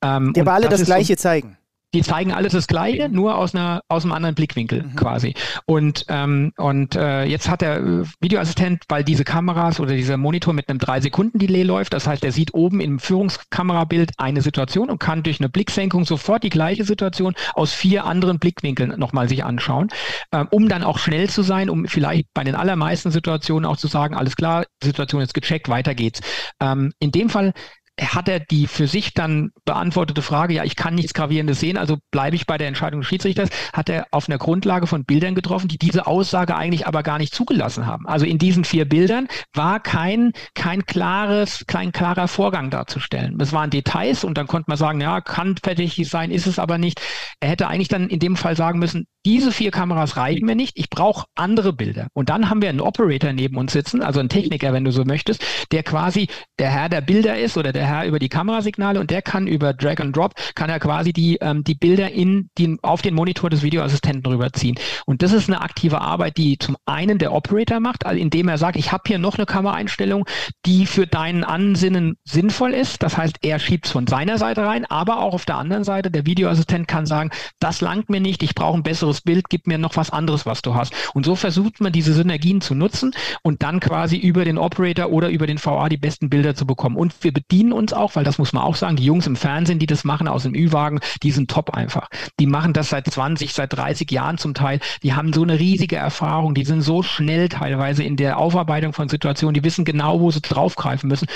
Ähm, 0.01 0.33
die 0.33 0.41
aber 0.41 0.53
alle 0.53 0.67
das, 0.67 0.79
das 0.79 0.87
Gleiche 0.87 1.13
so, 1.13 1.21
zeigen 1.21 1.57
die 1.95 2.01
zeigen 2.01 2.33
alles 2.33 2.51
das 2.51 2.67
Gleiche, 2.67 3.07
nur 3.09 3.37
aus 3.37 3.55
einer 3.55 3.81
aus 3.87 4.03
einem 4.03 4.11
anderen 4.11 4.35
Blickwinkel 4.35 4.83
mhm. 4.83 4.95
quasi. 4.95 5.33
Und 5.65 6.05
ähm, 6.09 6.51
und 6.57 6.95
äh, 6.95 7.23
jetzt 7.23 7.49
hat 7.49 7.61
der 7.61 7.77
äh, 7.77 8.03
Videoassistent, 8.19 8.83
weil 8.89 9.03
diese 9.03 9.23
Kameras 9.23 9.79
oder 9.79 9.93
dieser 9.93 10.17
Monitor 10.17 10.53
mit 10.53 10.69
einem 10.69 10.79
drei 10.79 10.99
Sekunden 10.99 11.39
Delay 11.39 11.63
läuft, 11.63 11.93
das 11.93 12.05
heißt, 12.05 12.23
er 12.23 12.33
sieht 12.33 12.53
oben 12.53 12.81
im 12.81 12.99
Führungskamerabild 12.99 14.11
eine 14.17 14.41
Situation 14.41 14.89
und 14.89 14.99
kann 14.99 15.23
durch 15.23 15.39
eine 15.39 15.49
Blicksenkung 15.49 16.05
sofort 16.05 16.43
die 16.43 16.49
gleiche 16.49 16.83
Situation 16.83 17.33
aus 17.53 17.71
vier 17.71 18.05
anderen 18.05 18.39
Blickwinkeln 18.39 18.99
nochmal 18.99 19.29
sich 19.29 19.45
anschauen, 19.45 19.87
ähm, 20.33 20.47
um 20.51 20.67
dann 20.67 20.83
auch 20.83 20.99
schnell 20.99 21.29
zu 21.29 21.41
sein, 21.41 21.69
um 21.69 21.85
vielleicht 21.85 22.27
bei 22.33 22.43
den 22.43 22.55
allermeisten 22.55 23.09
Situationen 23.09 23.65
auch 23.65 23.77
zu 23.77 23.87
sagen, 23.87 24.15
alles 24.15 24.35
klar, 24.35 24.65
Situation 24.83 25.21
ist 25.21 25.33
gecheckt, 25.33 25.69
weiter 25.69 25.95
geht's. 25.95 26.19
Ähm, 26.59 26.91
in 26.99 27.11
dem 27.11 27.29
Fall 27.29 27.53
hat 28.01 28.27
er 28.27 28.39
die 28.39 28.67
für 28.67 28.87
sich 28.87 29.13
dann 29.13 29.51
beantwortete 29.63 30.21
Frage, 30.21 30.53
ja, 30.53 30.63
ich 30.63 30.75
kann 30.75 30.95
nichts 30.95 31.13
Gravierendes 31.13 31.59
sehen, 31.59 31.77
also 31.77 31.97
bleibe 32.11 32.35
ich 32.35 32.45
bei 32.45 32.57
der 32.57 32.67
Entscheidung 32.67 33.01
des 33.01 33.07
Schiedsrichters, 33.07 33.49
hat 33.73 33.89
er 33.89 34.07
auf 34.11 34.27
einer 34.27 34.37
Grundlage 34.37 34.87
von 34.87 35.05
Bildern 35.05 35.35
getroffen, 35.35 35.67
die 35.69 35.77
diese 35.77 36.05
Aussage 36.05 36.55
eigentlich 36.55 36.87
aber 36.87 37.03
gar 37.03 37.17
nicht 37.17 37.33
zugelassen 37.33 37.87
haben. 37.87 38.05
Also 38.07 38.25
in 38.25 38.37
diesen 38.37 38.65
vier 38.65 38.85
Bildern 38.85 39.27
war 39.53 39.79
kein, 39.79 40.33
kein 40.55 40.85
klares, 40.85 41.65
kein 41.67 41.91
klarer 41.91 42.27
Vorgang 42.27 42.69
darzustellen. 42.69 43.39
Es 43.39 43.53
waren 43.53 43.69
Details 43.69 44.23
und 44.23 44.37
dann 44.37 44.47
konnte 44.47 44.69
man 44.69 44.77
sagen, 44.77 44.99
ja, 44.99 45.21
kann 45.21 45.55
fertig 45.57 45.95
sein, 46.09 46.31
ist 46.31 46.47
es 46.47 46.59
aber 46.59 46.77
nicht. 46.77 47.01
Er 47.39 47.49
hätte 47.49 47.67
eigentlich 47.67 47.87
dann 47.87 48.09
in 48.09 48.19
dem 48.19 48.35
Fall 48.35 48.57
sagen 48.57 48.79
müssen, 48.79 49.07
diese 49.25 49.51
vier 49.51 49.71
Kameras 49.71 50.17
reichen 50.17 50.45
mir 50.45 50.55
nicht, 50.55 50.77
ich 50.77 50.89
brauche 50.89 51.25
andere 51.35 51.73
Bilder. 51.73 52.07
Und 52.13 52.29
dann 52.29 52.49
haben 52.49 52.61
wir 52.61 52.69
einen 52.69 52.79
Operator 52.79 53.33
neben 53.33 53.57
uns 53.57 53.73
sitzen, 53.73 54.03
also 54.03 54.19
einen 54.19 54.29
Techniker, 54.29 54.71
wenn 54.71 54.85
du 54.85 54.91
so 54.91 55.03
möchtest, 55.03 55.43
der 55.71 55.83
quasi 55.83 56.27
der 56.59 56.69
Herr 56.69 56.89
der 56.89 57.01
Bilder 57.01 57.37
ist 57.37 57.57
oder 57.57 57.73
der 57.73 57.85
Herr 57.85 58.05
über 58.05 58.19
die 58.19 58.29
Kamerasignale 58.29 58.99
und 58.99 59.09
der 59.09 59.23
kann 59.23 59.47
über 59.47 59.73
Drag 59.73 59.99
and 59.99 60.15
Drop, 60.15 60.35
kann 60.53 60.69
er 60.69 60.79
quasi 60.79 61.11
die, 61.11 61.37
ähm, 61.41 61.63
die 61.63 61.73
Bilder 61.73 62.11
in 62.11 62.49
die, 62.57 62.77
auf 62.83 63.01
den 63.01 63.15
Monitor 63.15 63.49
des 63.49 63.63
Videoassistenten 63.63 64.31
rüberziehen. 64.31 64.77
Und 65.05 65.23
das 65.23 65.33
ist 65.33 65.49
eine 65.49 65.61
aktive 65.61 66.01
Arbeit, 66.01 66.37
die 66.37 66.57
zum 66.59 66.77
einen 66.85 67.17
der 67.17 67.33
Operator 67.33 67.79
macht, 67.79 68.05
also 68.05 68.19
indem 68.19 68.47
er 68.47 68.59
sagt, 68.59 68.77
ich 68.77 68.91
habe 68.91 69.03
hier 69.07 69.17
noch 69.17 69.37
eine 69.37 69.47
Kameraeinstellung, 69.47 70.25
die 70.67 70.85
für 70.85 71.07
deinen 71.07 71.43
Ansinnen 71.43 72.17
sinnvoll 72.23 72.73
ist. 72.73 73.01
Das 73.01 73.17
heißt, 73.17 73.37
er 73.41 73.57
schiebt 73.57 73.87
es 73.87 73.91
von 73.91 74.05
seiner 74.05 74.37
Seite 74.37 74.65
rein, 74.65 74.85
aber 74.85 75.19
auch 75.19 75.33
auf 75.33 75.45
der 75.45 75.57
anderen 75.57 75.83
Seite, 75.83 76.11
der 76.11 76.27
Videoassistent 76.27 76.87
kann 76.87 77.07
sagen, 77.07 77.31
das 77.59 77.81
langt 77.81 78.09
mir 78.09 78.19
nicht, 78.19 78.43
ich 78.43 78.53
brauche 78.53 78.77
ein 78.77 78.83
besseres 78.83 79.14
anderes 79.15 79.21
Bild, 79.21 79.49
gib 79.49 79.67
mir 79.67 79.77
noch 79.77 79.95
was 79.95 80.09
anderes, 80.09 80.45
was 80.45 80.61
du 80.61 80.75
hast. 80.75 80.93
Und 81.13 81.25
so 81.25 81.35
versucht 81.35 81.81
man 81.81 81.91
diese 81.91 82.13
Synergien 82.13 82.61
zu 82.61 82.75
nutzen 82.75 83.13
und 83.43 83.63
dann 83.63 83.79
quasi 83.79 84.17
über 84.17 84.45
den 84.45 84.57
Operator 84.57 85.09
oder 85.09 85.29
über 85.29 85.47
den 85.47 85.63
VA 85.63 85.89
die 85.89 85.97
besten 85.97 86.29
Bilder 86.29 86.55
zu 86.55 86.65
bekommen. 86.65 86.97
Und 86.97 87.13
wir 87.21 87.31
bedienen 87.31 87.71
uns 87.71 87.93
auch, 87.93 88.15
weil 88.15 88.23
das 88.23 88.37
muss 88.37 88.53
man 88.53 88.63
auch 88.63 88.75
sagen, 88.75 88.95
die 88.97 89.05
Jungs 89.05 89.27
im 89.27 89.35
Fernsehen, 89.35 89.79
die 89.79 89.85
das 89.85 90.03
machen 90.03 90.27
aus 90.27 90.43
dem 90.43 90.53
Ü-Wagen, 90.53 90.99
die 91.23 91.31
sind 91.31 91.49
top 91.49 91.71
einfach. 91.71 92.09
Die 92.39 92.47
machen 92.47 92.73
das 92.73 92.89
seit 92.89 93.07
20, 93.07 93.53
seit 93.53 93.73
30 93.73 94.11
Jahren 94.11 94.37
zum 94.37 94.53
Teil. 94.53 94.79
Die 95.03 95.13
haben 95.13 95.33
so 95.33 95.43
eine 95.43 95.59
riesige 95.59 95.95
Erfahrung, 95.95 96.53
die 96.53 96.65
sind 96.65 96.81
so 96.81 97.03
schnell 97.03 97.49
teilweise 97.49 98.03
in 98.03 98.17
der 98.17 98.37
Aufarbeitung 98.37 98.93
von 98.93 99.09
Situationen, 99.09 99.53
die 99.53 99.63
wissen 99.63 99.85
genau, 99.85 100.19
wo 100.19 100.31
sie 100.31 100.41
draufgreifen 100.41 101.07
müssen 101.07 101.27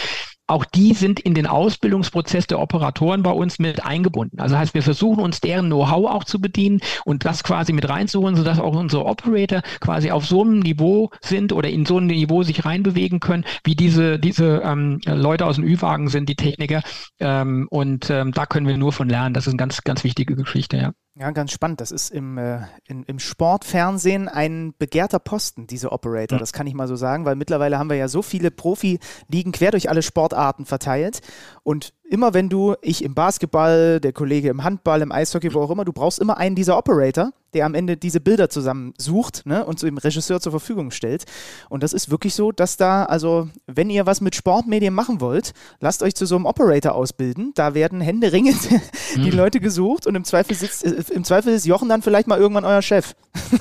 auch 0.50 0.66
die 0.66 0.94
sind 0.94 1.20
in 1.20 1.36
den 1.36 1.46
Ausbildungsprozess 1.46 2.48
der 2.48 2.60
Operatoren 2.60 3.22
bei 3.22 3.32
uns 3.32 3.60
mit 3.60 3.86
eingebunden. 3.86 4.40
Also 4.40 4.58
heißt, 4.58 4.74
wir 4.74 4.82
versuchen 4.82 5.24
uns 5.24 5.42
deren 5.42 5.68
Know-how 5.68 6.10
auch 6.10 6.24
zu 6.24 6.42
bedienen 6.42 6.82
und 7.06 7.24
das 7.24 7.44
quasi 7.44 7.69
mit 7.74 7.88
reinzuholen, 7.88 8.36
sodass 8.36 8.60
auch 8.60 8.76
unsere 8.76 9.06
Operator 9.06 9.62
quasi 9.80 10.12
auf 10.12 10.26
so 10.26 10.42
einem 10.42 10.60
Niveau 10.60 11.10
sind 11.22 11.54
oder 11.54 11.70
in 11.70 11.86
so 11.86 11.98
einem 11.98 12.08
Niveau 12.08 12.44
sich 12.44 12.66
reinbewegen 12.66 13.20
können, 13.20 13.46
wie 13.64 13.76
diese, 13.76 14.20
diese 14.20 14.62
ähm, 14.64 15.00
Leute 15.06 15.46
aus 15.46 15.56
dem 15.56 15.66
Ü-Wagen 15.66 16.10
sind, 16.10 16.30
die 16.30 16.36
Techniker. 16.36 16.82
Ähm, 17.20 17.68
und 17.70 18.10
ähm, 18.10 18.32
da 18.32 18.46
können 18.46 18.68
wir 18.68 18.78
nur 18.78 18.94
von 18.94 19.10
lernen. 19.10 19.34
Das 19.34 19.48
ist 19.48 19.54
eine 19.54 19.58
ganz, 19.58 19.84
ganz 19.84 20.04
wichtige 20.04 20.36
Geschichte, 20.36 20.78
ja. 20.78 20.92
Ja, 21.20 21.32
ganz 21.32 21.52
spannend. 21.52 21.82
Das 21.82 21.92
ist 21.92 22.12
im, 22.12 22.38
äh, 22.38 22.60
in, 22.88 23.04
im 23.04 23.20
Sportfernsehen 23.20 24.30
ein 24.30 24.74
begehrter 24.80 25.20
Posten, 25.20 25.68
diese 25.68 25.92
Operator. 25.92 26.38
Mhm. 26.38 26.40
Das 26.40 26.54
kann 26.54 26.66
ich 26.66 26.74
mal 26.74 26.88
so 26.88 26.96
sagen, 26.96 27.26
weil 27.26 27.36
mittlerweile 27.36 27.78
haben 27.78 27.90
wir 27.90 27.98
ja 27.98 28.08
so 28.08 28.22
viele 28.22 28.52
Profi-Ligen 28.52 29.52
quer 29.52 29.72
durch 29.72 29.90
alle 29.90 30.02
Sportarten 30.02 30.66
verteilt. 30.66 31.20
Und 31.64 31.94
immer 32.10 32.34
wenn 32.34 32.48
du, 32.48 32.76
ich 32.82 33.04
im 33.04 33.16
Basketball, 33.16 34.00
der 34.00 34.14
Kollege 34.14 34.50
im 34.50 34.64
Handball, 34.64 35.02
im 35.02 35.12
Eishockey, 35.12 35.54
wo 35.54 35.60
auch 35.62 35.72
immer, 35.72 35.86
du 35.86 35.92
brauchst 35.94 36.20
immer 36.20 36.38
einen 36.38 36.56
dieser 36.56 36.78
Operator, 36.78 37.32
der 37.54 37.66
am 37.66 37.74
Ende 37.74 37.98
diese 37.98 38.20
Bilder 38.20 38.50
zusammensucht 38.50 39.46
ne, 39.46 39.66
und 39.66 39.80
so 39.80 39.88
dem 39.88 39.98
Regisseur 39.98 40.40
zur 40.40 40.52
Verfügung 40.52 40.92
stellt. 40.92 41.26
Und 41.70 41.84
das 41.84 41.94
ist 41.94 42.10
wirklich 42.10 42.34
so, 42.36 42.52
dass 42.52 42.78
da, 42.78 43.06
also 43.06 43.50
wenn 43.68 43.90
ihr 43.90 44.06
was 44.06 44.22
mit 44.22 44.36
Sportmedien 44.36 44.94
machen 44.94 45.22
wollt, 45.22 45.54
lasst 45.80 46.04
euch 46.04 46.16
zu 46.16 46.26
so 46.26 46.36
einem 46.36 46.46
Operator 46.46 46.94
ausbilden. 46.94 47.52
Da 47.56 47.74
werden 47.74 48.02
händeringend 48.02 48.70
die 49.16 49.32
mhm. 49.32 49.38
Leute 49.38 49.60
gesucht 49.60 50.08
und 50.08 50.16
im 50.16 50.24
Zweifel 50.24 50.56
sitzt, 50.56 50.86
äh, 50.86 51.04
im 51.10 51.24
Zweifel 51.24 51.54
ist 51.54 51.66
Jochen 51.66 51.90
dann 51.90 52.02
vielleicht 52.02 52.28
mal 52.28 52.40
irgendwann 52.40 52.66
euer 52.66 52.82
Chef. 52.82 53.14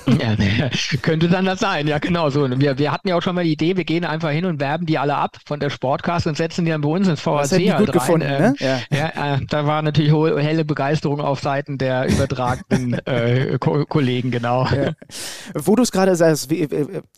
ja, 0.06 0.34
ne, 0.36 0.70
könnte 1.02 1.28
dann 1.28 1.44
das 1.44 1.60
sein, 1.60 1.86
ja 1.86 1.98
genau 1.98 2.30
so. 2.30 2.48
Wir, 2.58 2.78
wir 2.78 2.92
hatten 2.92 3.08
ja 3.08 3.16
auch 3.16 3.22
schon 3.22 3.34
mal 3.34 3.44
die 3.44 3.52
Idee, 3.52 3.76
wir 3.76 3.84
gehen 3.84 4.04
einfach 4.04 4.30
hin 4.30 4.44
und 4.44 4.60
werben 4.60 4.86
die 4.86 4.98
alle 4.98 5.16
ab 5.16 5.36
von 5.46 5.60
der 5.60 5.70
Sportcast 5.70 6.26
und 6.26 6.36
setzen 6.36 6.64
die 6.64 6.70
dann 6.70 6.80
bei 6.80 6.88
uns 6.88 7.08
ins 7.08 7.20
VHC 7.20 7.42
das 7.42 7.52
halt 7.52 7.78
gut 7.78 7.88
rein. 7.88 7.92
gefunden, 7.92 8.26
ähm, 8.28 8.42
ne? 8.42 8.54
Ja, 8.58 8.80
ja 8.90 9.34
äh, 9.34 9.40
da 9.48 9.66
war 9.66 9.82
natürlich 9.82 10.12
helle 10.12 10.64
Begeisterung 10.64 11.20
auf 11.20 11.40
Seiten 11.40 11.78
der 11.78 12.08
übertragenen 12.08 12.94
äh, 13.06 13.58
Ko 13.58 13.84
Kollegen, 13.86 14.30
genau. 14.30 14.66
Ja. 14.66 14.92
Wo 15.54 15.76
du 15.76 15.82
es 15.82 15.92
gerade 15.92 16.16
sagst, 16.16 16.50
wie, 16.50 16.68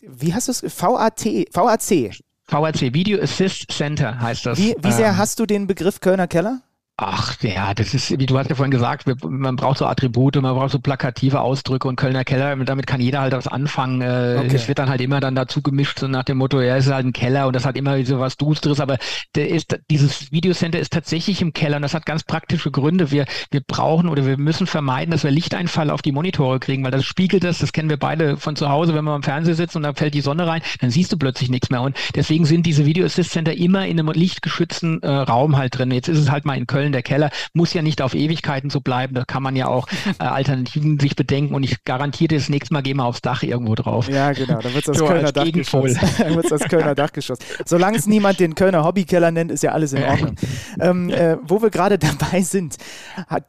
wie 0.01 0.33
hast 0.33 0.47
du 0.47 0.51
es? 0.51 0.63
VAT, 0.63 1.25
VAC. 1.51 2.11
VAC, 2.47 2.93
Video 2.93 3.21
Assist 3.21 3.71
Center 3.71 4.19
heißt 4.19 4.45
das. 4.45 4.57
Wie, 4.57 4.75
wie 4.81 4.91
sehr 4.91 5.09
ähm, 5.09 5.17
hast 5.17 5.39
du 5.39 5.45
den 5.45 5.67
Begriff 5.67 5.99
Kölner 6.01 6.27
Keller? 6.27 6.61
Ach 7.03 7.35
ja, 7.41 7.73
das 7.73 7.95
ist, 7.95 8.19
wie 8.19 8.27
du 8.27 8.37
hast 8.37 8.51
ja 8.51 8.55
vorhin 8.55 8.69
gesagt, 8.69 9.05
man 9.23 9.55
braucht 9.55 9.79
so 9.79 9.87
Attribute, 9.87 10.35
man 10.35 10.53
braucht 10.53 10.71
so 10.71 10.77
plakative 10.77 11.41
Ausdrücke 11.41 11.87
und 11.87 11.95
Kölner 11.95 12.23
Keller, 12.23 12.55
damit 12.57 12.85
kann 12.85 13.01
jeder 13.01 13.21
halt 13.21 13.33
was 13.33 13.47
anfangen. 13.47 14.01
Äh, 14.01 14.35
okay. 14.37 14.55
Es 14.55 14.67
wird 14.67 14.77
dann 14.77 14.87
halt 14.87 15.01
immer 15.01 15.19
dann 15.19 15.33
dazu 15.33 15.63
gemischt, 15.63 15.97
so 15.97 16.07
nach 16.07 16.23
dem 16.23 16.37
Motto, 16.37 16.61
ja, 16.61 16.77
es 16.77 16.85
ist 16.85 16.93
halt 16.93 17.07
ein 17.07 17.13
Keller 17.13 17.47
und 17.47 17.55
das 17.55 17.65
hat 17.65 17.75
immer 17.75 18.05
so 18.05 18.19
was 18.19 18.37
Dusteres, 18.37 18.79
aber 18.79 18.99
der 19.33 19.49
ist, 19.49 19.79
dieses 19.89 20.31
Videocenter 20.31 20.77
ist 20.77 20.93
tatsächlich 20.93 21.41
im 21.41 21.53
Keller 21.53 21.77
und 21.77 21.81
das 21.81 21.95
hat 21.95 22.05
ganz 22.05 22.23
praktische 22.23 22.69
Gründe. 22.69 23.09
Wir, 23.09 23.25
wir 23.49 23.61
brauchen 23.61 24.07
oder 24.07 24.27
wir 24.27 24.37
müssen 24.37 24.67
vermeiden, 24.67 25.09
dass 25.09 25.23
wir 25.23 25.31
Lichteinfall 25.31 25.89
auf 25.89 26.03
die 26.03 26.11
Monitore 26.11 26.59
kriegen, 26.59 26.83
weil 26.83 26.91
das 26.91 27.03
spiegelt 27.03 27.43
das, 27.43 27.57
das 27.57 27.73
kennen 27.73 27.89
wir 27.89 27.97
beide 27.97 28.37
von 28.37 28.55
zu 28.55 28.69
Hause, 28.69 28.93
wenn 28.93 29.05
man 29.05 29.15
am 29.15 29.23
Fernseher 29.23 29.55
sitzt 29.55 29.75
und 29.75 29.81
da 29.81 29.93
fällt 29.93 30.13
die 30.13 30.21
Sonne 30.21 30.45
rein, 30.45 30.61
dann 30.81 30.91
siehst 30.91 31.11
du 31.11 31.17
plötzlich 31.17 31.49
nichts 31.49 31.71
mehr 31.71 31.81
und 31.81 31.97
deswegen 32.13 32.45
sind 32.45 32.67
diese 32.67 32.85
Video 32.85 33.05
Assist 33.05 33.31
Center 33.31 33.57
immer 33.57 33.87
in 33.87 33.99
einem 33.99 34.11
lichtgeschützten 34.11 35.01
äh, 35.01 35.09
Raum 35.09 35.57
halt 35.57 35.79
drin. 35.79 35.89
Jetzt 35.89 36.07
ist 36.07 36.19
es 36.19 36.29
halt 36.29 36.45
mal 36.45 36.57
in 36.57 36.67
Köln 36.67 36.80
Köln, 36.81 36.91
der 36.91 37.03
Keller, 37.03 37.29
muss 37.53 37.73
ja 37.73 37.81
nicht 37.81 38.01
auf 38.01 38.15
Ewigkeiten 38.15 38.71
so 38.71 38.81
bleiben. 38.81 39.13
Da 39.13 39.23
kann 39.23 39.43
man 39.43 39.55
ja 39.55 39.67
auch 39.67 39.87
äh, 40.19 40.23
Alternativen 40.23 40.99
sich 40.99 41.15
bedenken 41.15 41.53
und 41.53 41.63
ich 41.63 41.83
garantiere, 41.83 42.35
das 42.35 42.49
nächste 42.49 42.73
Mal 42.73 42.81
gehen 42.81 42.97
wir 42.97 43.05
aufs 43.05 43.21
Dach 43.21 43.43
irgendwo 43.43 43.75
drauf. 43.75 44.09
Ja, 44.09 44.31
genau, 44.33 44.59
da 44.59 44.73
wird 44.73 44.77
es 44.77 44.85
das 44.85 44.97
so 44.97 45.05
Kölner 45.05 45.31
Dachgeschoss. 45.31 45.93
das 46.49 46.61
Kölner 46.61 46.95
Dachgeschoss. 46.95 47.37
Solange 47.65 47.97
es 47.97 48.07
niemand 48.07 48.39
den 48.39 48.55
Kölner 48.55 48.83
Hobbykeller 48.83 49.31
nennt, 49.31 49.51
ist 49.51 49.63
ja 49.63 49.71
alles 49.71 49.93
in 49.93 50.03
Ordnung. 50.03 50.35
ähm, 50.79 51.09
äh, 51.09 51.37
wo 51.43 51.61
wir 51.61 51.69
gerade 51.69 51.99
dabei 51.99 52.41
sind, 52.41 52.77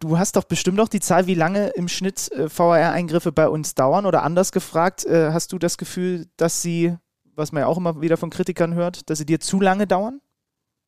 du 0.00 0.18
hast 0.18 0.36
doch 0.36 0.44
bestimmt 0.44 0.78
auch 0.80 0.88
die 0.88 1.00
Zahl, 1.00 1.26
wie 1.26 1.34
lange 1.34 1.68
im 1.68 1.88
Schnitt 1.88 2.30
äh, 2.32 2.48
VR-Eingriffe 2.48 3.32
bei 3.32 3.48
uns 3.48 3.74
dauern 3.74 4.04
oder 4.04 4.22
anders 4.22 4.52
gefragt, 4.52 5.06
äh, 5.06 5.30
hast 5.32 5.52
du 5.52 5.58
das 5.58 5.78
Gefühl, 5.78 6.26
dass 6.36 6.60
sie, 6.60 6.94
was 7.34 7.52
man 7.52 7.62
ja 7.62 7.66
auch 7.66 7.78
immer 7.78 8.00
wieder 8.02 8.18
von 8.18 8.30
Kritikern 8.30 8.74
hört, 8.74 9.08
dass 9.08 9.18
sie 9.18 9.26
dir 9.26 9.40
zu 9.40 9.60
lange 9.60 9.86
dauern? 9.86 10.20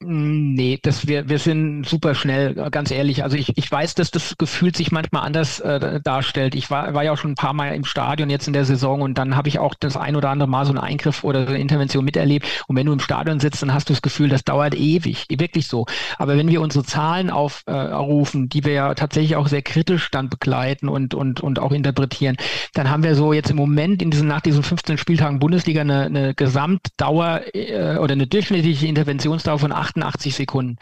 Nee, 0.06 0.78
das, 0.82 1.06
wir, 1.06 1.28
wir 1.28 1.38
sind 1.38 1.86
super 1.86 2.14
schnell, 2.14 2.54
ganz 2.70 2.90
ehrlich. 2.90 3.22
Also 3.22 3.36
ich, 3.36 3.56
ich 3.56 3.70
weiß, 3.70 3.94
dass 3.94 4.10
das 4.10 4.36
Gefühl 4.36 4.74
sich 4.74 4.92
manchmal 4.92 5.24
anders 5.24 5.60
äh, 5.60 6.00
darstellt. 6.02 6.54
Ich 6.54 6.70
war, 6.70 6.92
war 6.92 7.04
ja 7.04 7.12
auch 7.12 7.16
schon 7.16 7.32
ein 7.32 7.36
paar 7.36 7.54
Mal 7.54 7.74
im 7.74 7.84
Stadion 7.84 8.28
jetzt 8.28 8.46
in 8.46 8.52
der 8.52 8.66
Saison 8.66 9.00
und 9.00 9.16
dann 9.16 9.34
habe 9.34 9.48
ich 9.48 9.58
auch 9.58 9.74
das 9.74 9.96
ein 9.96 10.14
oder 10.14 10.28
andere 10.28 10.48
Mal 10.48 10.66
so 10.66 10.72
einen 10.72 10.78
Eingriff 10.78 11.24
oder 11.24 11.46
eine 11.46 11.58
Intervention 11.58 12.04
miterlebt. 12.04 12.46
Und 12.66 12.76
wenn 12.76 12.86
du 12.86 12.92
im 12.92 13.00
Stadion 13.00 13.40
sitzt, 13.40 13.62
dann 13.62 13.72
hast 13.72 13.88
du 13.88 13.94
das 13.94 14.02
Gefühl, 14.02 14.28
das 14.28 14.44
dauert 14.44 14.74
ewig, 14.74 15.26
wirklich 15.30 15.68
so. 15.68 15.86
Aber 16.18 16.36
wenn 16.36 16.48
wir 16.48 16.60
unsere 16.60 16.84
Zahlen 16.84 17.30
aufrufen, 17.30 18.44
äh, 18.44 18.48
die 18.48 18.64
wir 18.64 18.72
ja 18.72 18.94
tatsächlich 18.94 19.36
auch 19.36 19.48
sehr 19.48 19.62
kritisch 19.62 20.10
dann 20.10 20.28
begleiten 20.28 20.88
und, 20.88 21.14
und, 21.14 21.40
und 21.40 21.58
auch 21.58 21.72
interpretieren, 21.72 22.36
dann 22.74 22.90
haben 22.90 23.04
wir 23.04 23.14
so 23.14 23.32
jetzt 23.32 23.50
im 23.50 23.56
Moment 23.56 24.02
in 24.02 24.10
diesen, 24.10 24.28
nach 24.28 24.42
diesen 24.42 24.62
15 24.62 24.98
Spieltagen 24.98 25.38
Bundesliga 25.38 25.80
eine, 25.80 26.02
eine 26.02 26.34
Gesamtdauer 26.34 27.40
äh, 27.54 27.96
oder 27.96 28.12
eine 28.12 28.26
durchschnittliche 28.26 28.86
Interventionsdauer 28.86 29.58
von 29.58 29.72
8 29.72 29.93
88 29.94 30.34
Sekunden. 30.34 30.76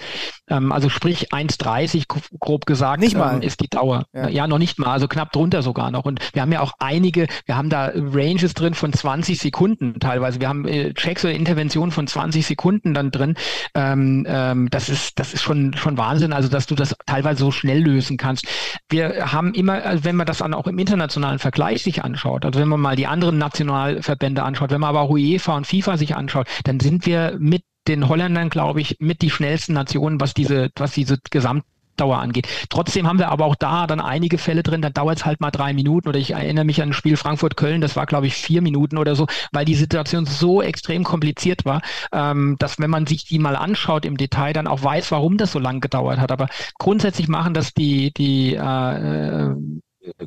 Ähm, 0.49 0.73
also 0.73 0.89
sprich 0.89 1.33
1,30 1.33 2.05
grob 2.41 2.67
gesagt 2.67 3.01
nicht 3.01 3.17
mal. 3.17 3.37
Ähm, 3.37 3.43
ist 3.43 3.61
die 3.61 3.69
Dauer. 3.69 4.05
Ja. 4.13 4.29
ja. 4.29 4.47
noch 4.47 4.59
nicht 4.59 4.79
mal, 4.79 4.89
also 4.89 5.09
knapp 5.09 5.33
drunter 5.33 5.63
sogar 5.63 5.91
noch. 5.91 6.05
Und 6.05 6.21
wir 6.33 6.43
haben 6.43 6.53
ja 6.53 6.61
auch 6.61 6.73
einige, 6.79 7.27
wir 7.47 7.57
haben 7.57 7.69
da 7.69 7.91
Ranges 7.95 8.55
drin 8.55 8.75
von 8.75 8.93
20 8.93 9.39
Sekunden 9.39 9.99
teilweise. 10.01 10.41
Wir 10.41 10.49
haben 10.49 10.67
äh, 10.67 10.93
Checks 10.95 11.25
oder 11.25 11.35
Interventionen 11.35 11.93
von 11.93 12.07
20 12.07 12.47
Sekunden 12.47 12.95
dann 12.95 13.11
drin. 13.11 13.35
Ähm, 13.75 14.27
ähm, 14.29 14.69
das 14.71 14.89
ist, 14.89 15.19
das 15.19 15.35
ist 15.35 15.43
schon, 15.43 15.75
schon 15.75 15.99
Wahnsinn, 15.99 16.33
also 16.33 16.49
dass 16.49 16.67
du 16.67 16.75
das 16.75 16.95
teilweise 17.07 17.41
so 17.41 17.51
schnell 17.51 17.83
lösen 17.83 18.17
kannst. 18.17 18.47
Wir 18.89 19.33
haben 19.33 19.55
immer, 19.55 19.85
also 19.85 20.05
wenn 20.05 20.17
man 20.17 20.27
das 20.27 20.39
dann 20.39 20.55
auch 20.55 20.67
im 20.67 20.79
internationalen 20.79 21.39
Vergleich 21.39 21.83
sich 21.83 22.03
anschaut, 22.05 22.45
also 22.45 22.59
wenn 22.59 22.69
man 22.69 22.81
mal 22.81 22.97
die 22.97 23.07
anderen 23.07 23.39
Nationalverbände 23.39 24.43
anschaut, 24.43 24.71
wenn 24.71 24.81
man 24.81 24.91
aber 24.91 25.01
auch 25.01 25.11
UEFA 25.11 25.57
und 25.57 25.67
FIFA 25.67 25.97
sich 25.97 26.17
anschaut, 26.17 26.47
dann 26.65 26.81
sind 26.81 27.07
wir 27.07 27.37
mit 27.39 27.63
den 27.89 28.09
Holländern, 28.09 28.51
glaube 28.51 28.81
ich, 28.81 28.97
mit 29.01 29.23
die 29.23 29.31
schnellsten 29.31 29.75
Nationen, 29.75 30.21
was 30.21 30.35
diese, 30.35 30.71
was 30.77 30.93
diese 30.93 31.19
Gesamtdauer 31.31 32.19
angeht. 32.19 32.47
Trotzdem 32.69 33.07
haben 33.07 33.19
wir 33.19 33.29
aber 33.29 33.45
auch 33.45 33.57
da 33.57 33.87
dann 33.87 34.01
einige 34.01 34.39
Fälle 34.39 34.63
drin, 34.63 34.83
da 34.83 34.91
dauert 34.91 35.19
es 35.19 35.27
halt 35.27 35.41
mal 35.41 35.51
drei 35.51 35.73
Minuten 35.73 36.09
oder 36.09 36.19
ich 36.19 36.31
erinnere 36.33 36.65
mich 36.65 36.81
an 36.81 36.91
ein 36.91 36.93
Spiel 36.93 37.17
Frankfurt-Köln, 37.17 37.81
das 37.81 37.97
war 37.97 38.07
glaube 38.07 38.27
ich 38.27 38.35
vier 38.35 38.63
Minuten 38.63 38.99
oder 38.99 39.15
so, 39.17 39.27
weil 39.53 39.65
die 39.65 39.75
Situation 39.75 40.27
so 40.27 40.63
extrem 40.63 41.05
kompliziert 41.05 41.65
war, 41.65 41.83
ähm, 42.13 42.57
dass 42.59 42.79
wenn 42.79 42.91
man 42.91 43.07
sich 43.07 43.25
die 43.25 43.39
mal 43.39 43.57
anschaut 43.57 44.05
im 44.05 44.17
Detail, 44.17 44.53
dann 44.53 44.67
auch 44.69 44.83
weiß, 44.83 45.11
warum 45.11 45.37
das 45.37 45.53
so 45.53 45.59
lange 45.59 45.81
gedauert 45.81 46.19
hat. 46.19 46.33
Aber 46.33 46.49
grundsätzlich 46.79 47.29
machen 47.29 47.55
das 47.55 47.75
die, 47.75 48.13
die 48.13 48.55
äh, 48.55 49.55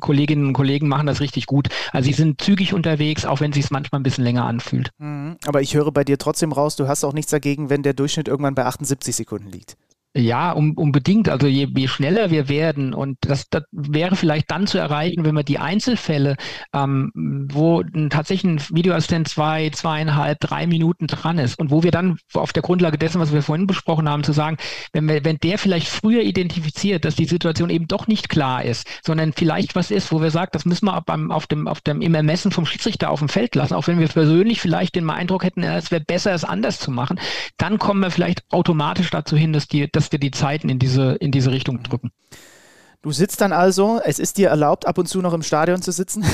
Kolleginnen 0.00 0.46
und 0.46 0.52
Kollegen 0.52 0.88
machen 0.88 1.06
das 1.06 1.20
richtig 1.20 1.46
gut. 1.46 1.68
Also 1.92 2.06
sie 2.06 2.12
sind 2.12 2.40
zügig 2.40 2.72
unterwegs, 2.72 3.24
auch 3.24 3.40
wenn 3.40 3.50
es 3.50 3.56
sich 3.56 3.70
manchmal 3.70 4.00
ein 4.00 4.04
bisschen 4.04 4.24
länger 4.24 4.44
anfühlt. 4.44 4.90
Mhm. 4.98 5.36
Aber 5.46 5.60
ich 5.62 5.74
höre 5.74 5.92
bei 5.92 6.04
dir 6.04 6.18
trotzdem 6.18 6.52
raus, 6.52 6.76
du 6.76 6.88
hast 6.88 7.04
auch 7.04 7.12
nichts 7.12 7.30
dagegen, 7.30 7.70
wenn 7.70 7.82
der 7.82 7.94
Durchschnitt 7.94 8.28
irgendwann 8.28 8.54
bei 8.54 8.64
78 8.64 9.14
Sekunden 9.14 9.50
liegt. 9.50 9.76
Ja, 10.16 10.52
um, 10.52 10.72
unbedingt. 10.72 11.28
Also 11.28 11.46
je, 11.46 11.68
je 11.76 11.88
schneller 11.88 12.30
wir 12.30 12.48
werden 12.48 12.94
und 12.94 13.18
das, 13.20 13.50
das 13.50 13.64
wäre 13.70 14.16
vielleicht 14.16 14.50
dann 14.50 14.66
zu 14.66 14.78
erreichen, 14.78 15.26
wenn 15.26 15.34
wir 15.34 15.42
die 15.42 15.58
Einzelfälle, 15.58 16.36
ähm, 16.72 17.10
wo 17.52 17.82
tatsächlich 18.08 18.50
ein 18.50 18.60
Videoassistent 18.74 19.28
zwei, 19.28 19.68
zweieinhalb, 19.68 20.40
drei 20.40 20.66
Minuten 20.66 21.06
dran 21.06 21.38
ist 21.38 21.58
und 21.58 21.70
wo 21.70 21.82
wir 21.82 21.90
dann 21.90 22.16
auf 22.32 22.54
der 22.54 22.62
Grundlage 22.62 22.96
dessen, 22.96 23.20
was 23.20 23.34
wir 23.34 23.42
vorhin 23.42 23.66
besprochen 23.66 24.08
haben, 24.08 24.24
zu 24.24 24.32
sagen, 24.32 24.56
wenn, 24.94 25.06
wir, 25.06 25.22
wenn 25.22 25.36
der 25.36 25.58
vielleicht 25.58 25.88
früher 25.88 26.22
identifiziert, 26.22 27.04
dass 27.04 27.14
die 27.14 27.26
Situation 27.26 27.68
eben 27.68 27.86
doch 27.86 28.06
nicht 28.06 28.30
klar 28.30 28.64
ist, 28.64 28.88
sondern 29.04 29.34
vielleicht 29.34 29.74
was 29.74 29.90
ist, 29.90 30.12
wo 30.12 30.22
wir 30.22 30.30
sagen, 30.30 30.50
das 30.52 30.64
müssen 30.64 30.86
wir 30.86 30.98
beim, 31.02 31.30
auf 31.30 31.46
dem, 31.46 31.68
auf 31.68 31.82
dem, 31.82 32.00
im 32.00 32.14
Ermessen 32.14 32.52
vom 32.52 32.64
Schiedsrichter 32.64 33.10
auf 33.10 33.18
dem 33.18 33.28
Feld 33.28 33.54
lassen, 33.54 33.74
auch 33.74 33.86
wenn 33.86 33.98
wir 33.98 34.08
persönlich 34.08 34.62
vielleicht 34.62 34.94
den 34.94 35.10
Eindruck 35.10 35.44
hätten, 35.44 35.62
es 35.62 35.90
wäre 35.90 36.02
besser, 36.02 36.32
es 36.32 36.44
anders 36.44 36.78
zu 36.78 36.90
machen, 36.90 37.20
dann 37.58 37.78
kommen 37.78 38.00
wir 38.00 38.10
vielleicht 38.10 38.44
automatisch 38.50 39.10
dazu 39.10 39.36
hin, 39.36 39.52
dass 39.52 39.68
die, 39.68 39.90
dass 39.92 40.05
dass 40.06 40.12
wir 40.12 40.18
die 40.20 40.30
Zeiten 40.30 40.68
in 40.68 40.78
diese, 40.78 41.14
in 41.14 41.32
diese 41.32 41.50
Richtung 41.50 41.82
drücken. 41.82 42.12
Du 43.02 43.12
sitzt 43.12 43.40
dann 43.40 43.52
also, 43.52 44.00
es 44.04 44.18
ist 44.18 44.36
dir 44.36 44.48
erlaubt, 44.48 44.86
ab 44.86 44.98
und 44.98 45.06
zu 45.06 45.20
noch 45.20 45.32
im 45.32 45.42
Stadion 45.42 45.82
zu 45.82 45.92
sitzen 45.92 46.24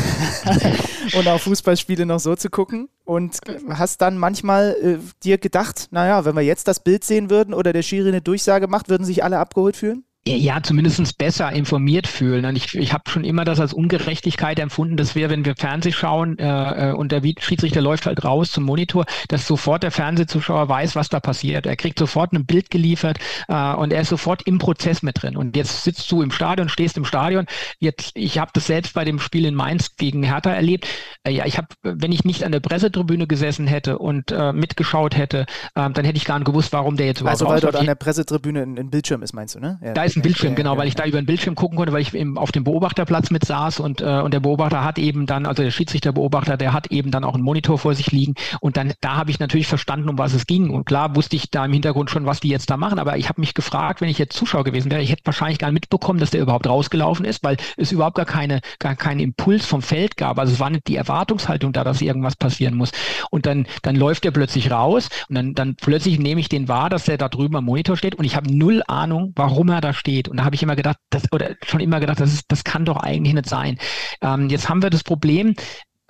und 1.15 1.29
auch 1.29 1.41
Fußballspiele 1.41 2.07
noch 2.07 2.21
so 2.21 2.37
zu 2.37 2.51
gucken 2.51 2.89
und 3.05 3.39
hast 3.71 4.01
dann 4.01 4.17
manchmal 4.17 4.77
äh, 4.81 4.99
dir 5.23 5.39
gedacht, 5.39 5.89
naja, 5.91 6.25
wenn 6.25 6.37
wir 6.37 6.43
jetzt 6.43 6.69
das 6.69 6.81
Bild 6.81 7.05
sehen 7.05 7.31
würden 7.31 7.53
oder 7.53 7.73
der 7.73 7.83
Schiri 7.83 8.09
eine 8.09 8.23
Durchsage 8.23 8.69
macht, 8.69 8.89
würden 8.89 9.05
sich 9.05 9.25
alle 9.25 9.39
abgeholt 9.39 9.77
fühlen? 9.77 10.05
Ja, 10.25 10.63
zumindest 10.63 11.19
besser 11.19 11.51
informiert 11.51 12.07
fühlen. 12.07 12.45
Und 12.45 12.55
ich, 12.55 12.77
ich 12.77 12.93
habe 12.93 13.11
schon 13.11 13.25
immer 13.25 13.45
das 13.45 13.59
als 13.59 13.73
Ungerechtigkeit 13.73 14.61
empfunden, 14.61 14.97
dass 14.97 15.17
wir, 15.17 15.31
wenn 15.31 15.45
wir 15.45 15.57
Fernseh 15.57 15.91
schauen 15.91 16.39
äh, 16.39 16.91
äh 16.91 16.93
und 16.93 17.11
der 17.11 17.23
Schiedsrichter 17.41 17.81
läuft 17.81 18.07
halt 18.07 18.25
raus 18.25 18.53
zum 18.53 18.63
Monitor, 18.63 19.05
dass 19.27 19.49
sofort 19.49 19.83
der 19.83 19.91
Fernsehzuschauer 19.91 20.69
weiß, 20.69 20.95
was 20.95 21.09
da 21.09 21.19
passiert. 21.19 21.67
Er 21.67 21.75
kriegt 21.75 21.99
sofort 21.99 22.33
ein 22.33 22.47
Bild 22.47 22.71
geliefert 22.71 23.19
äh, 23.49 23.75
und 23.75 23.93
er 23.93 24.03
ist 24.03 24.11
sofort 24.11 24.43
im 24.47 24.59
Prozess 24.59 25.03
mit 25.03 25.21
drin. 25.21 25.37
Und 25.37 25.57
jetzt 25.57 25.83
sitzt 25.83 26.11
du 26.13 26.23
im 26.23 26.31
Stadion, 26.31 26.69
stehst 26.69 26.97
im 26.97 27.05
Stadion. 27.05 27.47
Jetzt, 27.81 28.13
ich 28.15 28.39
habe 28.39 28.53
das 28.55 28.69
selbst 28.69 28.95
bei 28.95 29.05
dem 29.05 29.19
Spiel 29.19 29.45
in 29.45 29.57
Mainz 29.57 29.97
gegen 29.97 30.23
Hertha 30.23 30.53
erlebt. 30.53 30.87
Äh, 31.25 31.33
ja, 31.33 31.47
ich 31.47 31.59
habe, 31.59 31.67
wenn 31.83 32.13
ich 32.13 32.25
nicht 32.25 32.45
an 32.45 32.53
der 32.53 32.61
Pressetribüne 32.61 33.27
gesessen 33.27 33.67
hätte 33.67 33.99
und 33.99 34.31
äh, 34.31 34.53
mitgeschaut 34.53 35.17
hätte, 35.17 35.47
äh, 35.75 35.91
dann 35.91 36.05
hätte 36.05 36.17
ich 36.17 36.27
gar 36.27 36.39
nicht 36.39 36.47
gewusst, 36.47 36.73
warum 36.73 36.97
der 36.97 37.07
jetzt 37.07 37.23
überhaupt 37.23 37.43
Also 37.43 37.53
weil 37.53 37.61
dort 37.61 37.75
an 37.75 37.87
der 37.87 37.97
Pressetribüne 37.97 38.63
ein, 38.63 38.79
ein 38.79 38.91
Bildschirm 38.91 39.25
ist, 39.25 39.33
meinst 39.33 39.57
du, 39.57 39.59
ne? 39.59 39.81
Ja. 39.83 39.95
Ist 40.13 40.17
ein 40.17 40.23
Bildschirm, 40.23 40.55
genau, 40.55 40.77
weil 40.77 40.89
ich 40.89 40.95
da 40.95 41.07
über 41.07 41.19
den 41.19 41.25
Bildschirm 41.25 41.55
gucken 41.55 41.79
konnte, 41.79 41.91
weil 41.95 42.03
ich 42.03 42.13
eben 42.13 42.37
auf 42.37 42.53
dem 42.53 42.65
Beobachterplatz 42.65 43.31
mit 43.31 43.47
saß 43.47 43.81
und, 43.81 44.03
äh, 44.03 44.21
und 44.21 44.35
der 44.35 44.41
Beobachter 44.41 44.85
hat 44.85 44.99
eben 44.99 45.25
dann, 45.25 45.47
also 45.47 45.63
der 45.63 45.71
Schiedsrichterbeobachter, 45.71 46.59
der 46.59 46.75
hat 46.75 46.89
eben 46.89 47.11
dann 47.11 47.25
auch 47.25 47.33
einen 47.33 47.43
Monitor 47.43 47.79
vor 47.79 47.95
sich 47.95 48.13
liegen 48.13 48.35
und 48.61 48.77
dann, 48.77 48.93
da 49.01 49.17
habe 49.17 49.31
ich 49.31 49.39
natürlich 49.39 49.67
verstanden, 49.67 50.11
um 50.11 50.19
was 50.19 50.35
es 50.35 50.47
ging 50.47 50.69
und 50.69 50.85
klar 50.85 51.17
wusste 51.17 51.37
ich 51.37 51.51
da 51.51 51.65
im 51.65 51.73
Hintergrund 51.73 52.11
schon, 52.11 52.27
was 52.27 52.41
die 52.41 52.49
jetzt 52.49 52.69
da 52.69 52.77
machen, 52.77 52.99
aber 52.99 53.17
ich 53.17 53.31
habe 53.31 53.41
mich 53.41 53.55
gefragt, 53.55 54.03
wenn 54.03 54.11
ich 54.11 54.19
jetzt 54.19 54.37
Zuschauer 54.37 54.65
gewesen 54.65 54.91
wäre, 54.91 55.01
ich 55.01 55.11
hätte 55.11 55.25
wahrscheinlich 55.25 55.59
gar 55.59 55.69
nicht 55.69 55.81
mitbekommen, 55.81 56.19
dass 56.19 56.31
der 56.31 56.43
überhaupt 56.43 56.67
rausgelaufen 56.67 57.25
ist, 57.25 57.43
weil 57.43 57.57
es 57.79 57.91
überhaupt 57.91 58.17
gar 58.17 58.27
keine, 58.27 58.61
gar 58.79 58.95
keinen 58.95 59.21
Impuls 59.21 59.65
vom 59.65 59.81
Feld 59.81 60.19
gab, 60.19 60.39
also 60.39 60.53
es 60.53 60.61
war 60.61 60.69
nicht 60.69 60.89
die 60.89 60.97
Erwartungshaltung 60.97 61.73
da, 61.73 61.85
dass 61.85 62.03
irgendwas 62.03 62.37
passieren 62.37 62.75
muss. 62.75 62.93
Und 63.31 63.47
dann, 63.47 63.67
dann 63.81 63.97
läuft 63.97 64.25
der 64.25 64.31
plötzlich 64.31 64.71
raus 64.71 65.09
und 65.31 65.37
dann, 65.37 65.55
dann 65.55 65.77
plötzlich 65.77 66.19
nehme 66.19 66.43
ich 66.43 66.51
den 66.51 66.69
wahr, 66.69 66.91
dass 66.91 67.05
der 67.05 67.17
da 67.17 67.31
drüben 67.31 67.57
am 67.57 67.65
Monitor 67.65 67.97
steht 67.97 68.17
und 68.17 68.27
ich 68.27 68.37
habe 68.37 68.55
null 68.55 68.83
Ahnung, 68.89 69.33
warum 69.37 69.71
er 69.71 69.81
da 69.81 69.95
steht 70.03 70.29
und 70.29 70.37
da 70.37 70.45
habe 70.45 70.55
ich 70.55 70.63
immer 70.63 70.77
gedacht, 70.77 70.99
das, 71.11 71.33
oder 71.33 71.55
schon 71.65 71.81
immer 71.81 72.01
gedacht, 72.01 72.21
das, 72.21 72.33
ist, 72.33 72.45
das 72.49 72.65
kann 72.65 72.85
doch 72.85 72.97
eigentlich 72.97 73.35
nicht 73.35 73.49
sein. 73.49 73.79
Ähm, 74.21 74.51
jetzt 74.51 74.69
haben 74.69 74.83
wir 74.83 74.91
das 74.91 75.05
Problem, 75.05 75.55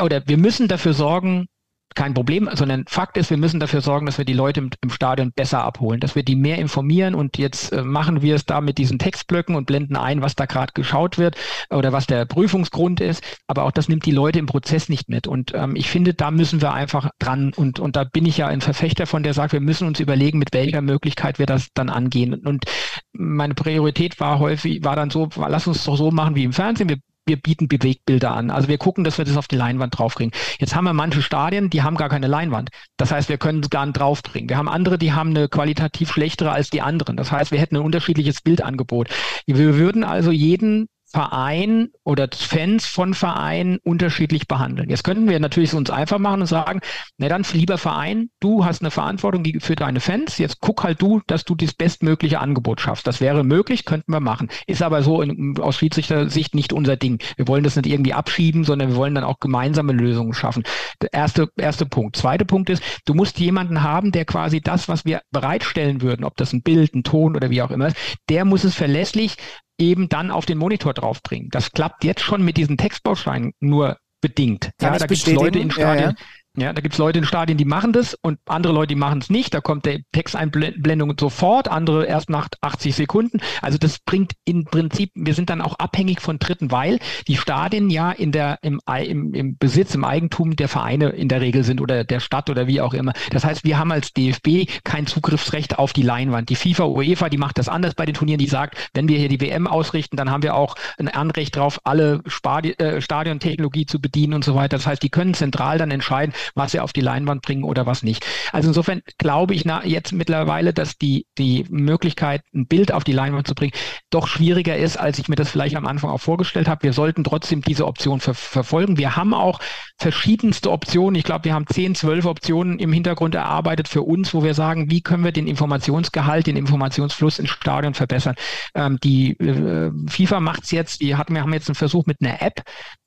oder 0.00 0.26
wir 0.26 0.38
müssen 0.38 0.66
dafür 0.66 0.94
sorgen, 0.94 1.46
kein 1.94 2.14
Problem, 2.14 2.48
sondern 2.52 2.84
Fakt 2.88 3.16
ist, 3.16 3.30
wir 3.30 3.36
müssen 3.36 3.60
dafür 3.60 3.80
sorgen, 3.80 4.06
dass 4.06 4.18
wir 4.18 4.24
die 4.24 4.32
Leute 4.32 4.60
im, 4.60 4.70
im 4.82 4.90
Stadion 4.90 5.32
besser 5.32 5.64
abholen, 5.64 6.00
dass 6.00 6.14
wir 6.14 6.22
die 6.22 6.36
mehr 6.36 6.58
informieren 6.58 7.14
und 7.14 7.38
jetzt 7.38 7.72
äh, 7.72 7.82
machen 7.82 8.22
wir 8.22 8.34
es 8.34 8.46
da 8.46 8.60
mit 8.60 8.78
diesen 8.78 8.98
Textblöcken 8.98 9.54
und 9.54 9.66
blenden 9.66 9.96
ein, 9.96 10.22
was 10.22 10.34
da 10.34 10.46
gerade 10.46 10.72
geschaut 10.74 11.18
wird 11.18 11.36
oder 11.70 11.92
was 11.92 12.06
der 12.06 12.24
Prüfungsgrund 12.24 13.00
ist, 13.00 13.22
aber 13.46 13.64
auch 13.64 13.72
das 13.72 13.88
nimmt 13.88 14.06
die 14.06 14.12
Leute 14.12 14.38
im 14.38 14.46
Prozess 14.46 14.88
nicht 14.88 15.08
mit. 15.08 15.26
Und 15.26 15.52
ähm, 15.54 15.76
ich 15.76 15.90
finde, 15.90 16.14
da 16.14 16.30
müssen 16.30 16.60
wir 16.60 16.72
einfach 16.72 17.10
dran 17.18 17.52
und, 17.54 17.80
und 17.80 17.96
da 17.96 18.04
bin 18.04 18.26
ich 18.26 18.38
ja 18.38 18.46
ein 18.46 18.60
Verfechter 18.60 19.06
von, 19.06 19.22
der 19.22 19.34
sagt, 19.34 19.52
wir 19.52 19.60
müssen 19.60 19.86
uns 19.86 20.00
überlegen, 20.00 20.38
mit 20.38 20.52
welcher 20.52 20.82
Möglichkeit 20.82 21.38
wir 21.38 21.46
das 21.46 21.68
dann 21.74 21.88
angehen. 21.88 22.34
Und 22.34 22.64
meine 23.12 23.54
Priorität 23.54 24.20
war 24.20 24.38
häufig, 24.38 24.84
war 24.84 24.96
dann 24.96 25.10
so, 25.10 25.28
lass 25.36 25.66
uns 25.66 25.84
doch 25.84 25.96
so 25.96 26.10
machen 26.10 26.34
wie 26.34 26.44
im 26.44 26.52
Fernsehen, 26.52 26.88
wir 26.88 26.98
wir 27.26 27.40
bieten 27.40 27.68
Bewegtbilder 27.68 28.32
an. 28.32 28.50
Also 28.50 28.68
wir 28.68 28.78
gucken, 28.78 29.04
dass 29.04 29.18
wir 29.18 29.24
das 29.24 29.36
auf 29.36 29.48
die 29.48 29.56
Leinwand 29.56 29.96
draufkriegen. 29.98 30.32
Jetzt 30.58 30.74
haben 30.74 30.84
wir 30.84 30.92
manche 30.92 31.22
Stadien, 31.22 31.70
die 31.70 31.82
haben 31.82 31.96
gar 31.96 32.08
keine 32.08 32.26
Leinwand. 32.26 32.70
Das 32.96 33.12
heißt, 33.12 33.28
wir 33.28 33.38
können 33.38 33.60
es 33.60 33.70
gar 33.70 33.86
nicht 33.86 33.98
draufbringen. 33.98 34.48
Wir 34.48 34.56
haben 34.56 34.68
andere, 34.68 34.98
die 34.98 35.12
haben 35.12 35.30
eine 35.30 35.48
qualitativ 35.48 36.10
schlechtere 36.10 36.50
als 36.50 36.70
die 36.70 36.82
anderen. 36.82 37.16
Das 37.16 37.30
heißt, 37.30 37.52
wir 37.52 37.60
hätten 37.60 37.76
ein 37.76 37.82
unterschiedliches 37.82 38.40
Bildangebot. 38.42 39.08
Wir 39.46 39.76
würden 39.76 40.04
also 40.04 40.30
jeden 40.30 40.88
Verein 41.12 41.90
oder 42.04 42.26
Fans 42.32 42.86
von 42.86 43.12
Vereinen 43.12 43.78
unterschiedlich 43.84 44.48
behandeln. 44.48 44.88
Jetzt 44.88 45.04
könnten 45.04 45.28
wir 45.28 45.38
natürlich 45.40 45.74
uns 45.74 45.90
einfach 45.90 46.18
machen 46.18 46.40
und 46.40 46.46
sagen, 46.46 46.80
na 47.18 47.28
dann 47.28 47.44
lieber 47.52 47.76
Verein, 47.76 48.30
du 48.40 48.64
hast 48.64 48.80
eine 48.80 48.90
Verantwortung 48.90 49.44
für 49.60 49.76
deine 49.76 50.00
Fans, 50.00 50.38
jetzt 50.38 50.60
guck 50.60 50.84
halt 50.84 51.02
du, 51.02 51.20
dass 51.26 51.44
du 51.44 51.54
das 51.54 51.74
bestmögliche 51.74 52.40
Angebot 52.40 52.80
schaffst. 52.80 53.06
Das 53.06 53.20
wäre 53.20 53.44
möglich, 53.44 53.84
könnten 53.84 54.10
wir 54.10 54.20
machen. 54.20 54.48
Ist 54.66 54.82
aber 54.82 55.02
so 55.02 55.20
in, 55.20 55.58
aus 55.60 55.76
Schiedsrichter-Sicht 55.76 56.54
nicht 56.54 56.72
unser 56.72 56.96
Ding. 56.96 57.22
Wir 57.36 57.46
wollen 57.46 57.64
das 57.64 57.76
nicht 57.76 57.86
irgendwie 57.86 58.14
abschieben, 58.14 58.64
sondern 58.64 58.88
wir 58.88 58.96
wollen 58.96 59.14
dann 59.14 59.24
auch 59.24 59.38
gemeinsame 59.38 59.92
Lösungen 59.92 60.32
schaffen. 60.32 60.62
Der 61.02 61.12
erste, 61.12 61.48
erste 61.56 61.84
Punkt. 61.84 62.16
Zweiter 62.16 62.46
Punkt 62.46 62.70
ist, 62.70 62.82
du 63.04 63.12
musst 63.12 63.38
jemanden 63.38 63.82
haben, 63.82 64.12
der 64.12 64.24
quasi 64.24 64.62
das, 64.62 64.88
was 64.88 65.04
wir 65.04 65.20
bereitstellen 65.30 66.00
würden, 66.00 66.24
ob 66.24 66.36
das 66.36 66.54
ein 66.54 66.62
Bild, 66.62 66.94
ein 66.94 67.04
Ton 67.04 67.36
oder 67.36 67.50
wie 67.50 67.60
auch 67.60 67.70
immer, 67.70 67.92
der 68.30 68.46
muss 68.46 68.64
es 68.64 68.74
verlässlich 68.74 69.36
eben 69.82 70.08
dann 70.08 70.30
auf 70.30 70.46
den 70.46 70.58
Monitor 70.58 70.94
draufbringen. 70.94 71.48
Das 71.50 71.72
klappt 71.72 72.04
jetzt 72.04 72.20
schon 72.20 72.44
mit 72.44 72.56
diesen 72.56 72.76
Textbausteinen 72.76 73.52
nur 73.60 73.98
bedingt. 74.20 74.70
Kann 74.78 74.94
ja, 74.94 74.98
da 74.98 75.06
gibt 75.06 75.26
es 75.26 75.32
Leute 75.32 75.58
in 75.58 75.70
Stadien, 75.70 76.04
ja, 76.04 76.10
ja. 76.10 76.16
Ja, 76.54 76.74
da 76.74 76.82
gibt 76.82 76.92
es 76.92 76.98
Leute 76.98 77.18
in 77.18 77.24
Stadien, 77.24 77.56
die 77.56 77.64
machen 77.64 77.94
das 77.94 78.12
und 78.20 78.38
andere 78.44 78.74
Leute, 78.74 78.88
die 78.88 79.00
machen 79.00 79.20
es 79.20 79.30
nicht. 79.30 79.54
Da 79.54 79.62
kommt 79.62 79.86
der 79.86 80.00
Texteinblendung 80.12 81.14
sofort, 81.18 81.68
andere 81.68 82.04
erst 82.04 82.28
nach 82.28 82.48
80 82.60 82.94
Sekunden. 82.94 83.40
Also 83.62 83.78
das 83.78 83.98
bringt 84.00 84.32
im 84.44 84.66
Prinzip, 84.66 85.12
wir 85.14 85.32
sind 85.32 85.48
dann 85.48 85.62
auch 85.62 85.78
abhängig 85.78 86.20
von 86.20 86.38
Dritten, 86.38 86.70
weil 86.70 86.98
die 87.26 87.38
Stadien 87.38 87.88
ja 87.88 88.10
in 88.10 88.32
der, 88.32 88.58
im, 88.60 88.80
im, 88.86 89.32
im 89.32 89.56
Besitz, 89.56 89.94
im 89.94 90.04
Eigentum 90.04 90.54
der 90.54 90.68
Vereine 90.68 91.08
in 91.08 91.28
der 91.28 91.40
Regel 91.40 91.64
sind 91.64 91.80
oder 91.80 92.04
der 92.04 92.20
Stadt 92.20 92.50
oder 92.50 92.66
wie 92.66 92.82
auch 92.82 92.92
immer. 92.92 93.14
Das 93.30 93.46
heißt, 93.46 93.64
wir 93.64 93.78
haben 93.78 93.90
als 93.90 94.12
DFB 94.12 94.70
kein 94.84 95.06
Zugriffsrecht 95.06 95.78
auf 95.78 95.94
die 95.94 96.02
Leinwand. 96.02 96.50
Die 96.50 96.56
FIFA, 96.56 96.84
UEFA, 96.84 97.30
die 97.30 97.38
macht 97.38 97.56
das 97.56 97.70
anders 97.70 97.94
bei 97.94 98.04
den 98.04 98.14
Turnieren. 98.14 98.38
Die 98.38 98.46
sagt, 98.46 98.90
wenn 98.92 99.08
wir 99.08 99.18
hier 99.18 99.30
die 99.30 99.40
WM 99.40 99.66
ausrichten, 99.66 100.18
dann 100.18 100.30
haben 100.30 100.42
wir 100.42 100.54
auch 100.54 100.74
ein 100.98 101.08
Anrecht 101.08 101.56
drauf, 101.56 101.80
alle 101.84 102.20
Stadi 102.26 102.72
äh, 102.72 103.00
Stadiontechnologie 103.00 103.86
zu 103.86 104.02
bedienen 104.02 104.34
und 104.34 104.44
so 104.44 104.54
weiter. 104.54 104.76
Das 104.76 104.86
heißt, 104.86 105.02
die 105.02 105.08
können 105.08 105.32
zentral 105.32 105.78
dann 105.78 105.90
entscheiden, 105.90 106.34
was 106.54 106.72
sie 106.72 106.80
auf 106.80 106.92
die 106.92 107.00
Leinwand 107.00 107.42
bringen 107.42 107.64
oder 107.64 107.86
was 107.86 108.02
nicht. 108.02 108.24
Also 108.52 108.68
insofern 108.68 109.02
glaube 109.18 109.54
ich 109.54 109.64
na, 109.64 109.84
jetzt 109.84 110.12
mittlerweile, 110.12 110.72
dass 110.72 110.98
die, 110.98 111.26
die 111.38 111.64
Möglichkeit, 111.70 112.42
ein 112.54 112.66
Bild 112.66 112.92
auf 112.92 113.04
die 113.04 113.12
Leinwand 113.12 113.46
zu 113.46 113.54
bringen, 113.54 113.72
doch 114.10 114.26
schwieriger 114.26 114.76
ist, 114.76 114.96
als 114.96 115.18
ich 115.18 115.28
mir 115.28 115.36
das 115.36 115.50
vielleicht 115.50 115.76
am 115.76 115.86
Anfang 115.86 116.10
auch 116.10 116.20
vorgestellt 116.20 116.68
habe. 116.68 116.82
Wir 116.82 116.92
sollten 116.92 117.24
trotzdem 117.24 117.62
diese 117.62 117.86
Option 117.86 118.20
ver 118.20 118.34
verfolgen. 118.34 118.96
Wir 118.96 119.16
haben 119.16 119.34
auch 119.34 119.60
verschiedenste 119.98 120.70
Optionen. 120.70 121.14
Ich 121.14 121.24
glaube, 121.24 121.44
wir 121.44 121.54
haben 121.54 121.66
zehn, 121.66 121.94
zwölf 121.94 122.26
Optionen 122.26 122.78
im 122.78 122.92
Hintergrund 122.92 123.34
erarbeitet 123.34 123.88
für 123.88 124.02
uns, 124.02 124.34
wo 124.34 124.42
wir 124.42 124.54
sagen, 124.54 124.90
wie 124.90 125.00
können 125.00 125.24
wir 125.24 125.32
den 125.32 125.46
Informationsgehalt, 125.46 126.46
den 126.46 126.56
Informationsfluss 126.56 127.38
ins 127.38 127.50
Stadion 127.50 127.94
verbessern. 127.94 128.34
Ähm, 128.74 128.98
die 129.02 129.38
äh, 129.38 129.90
FIFA 130.08 130.40
macht 130.40 130.64
es 130.64 130.70
jetzt, 130.70 131.00
die 131.00 131.16
hatten, 131.16 131.34
wir 131.34 131.42
haben 131.42 131.52
jetzt 131.52 131.68
einen 131.68 131.74
Versuch 131.74 132.06
mit 132.06 132.18
einer 132.20 132.42
App, 132.42 132.62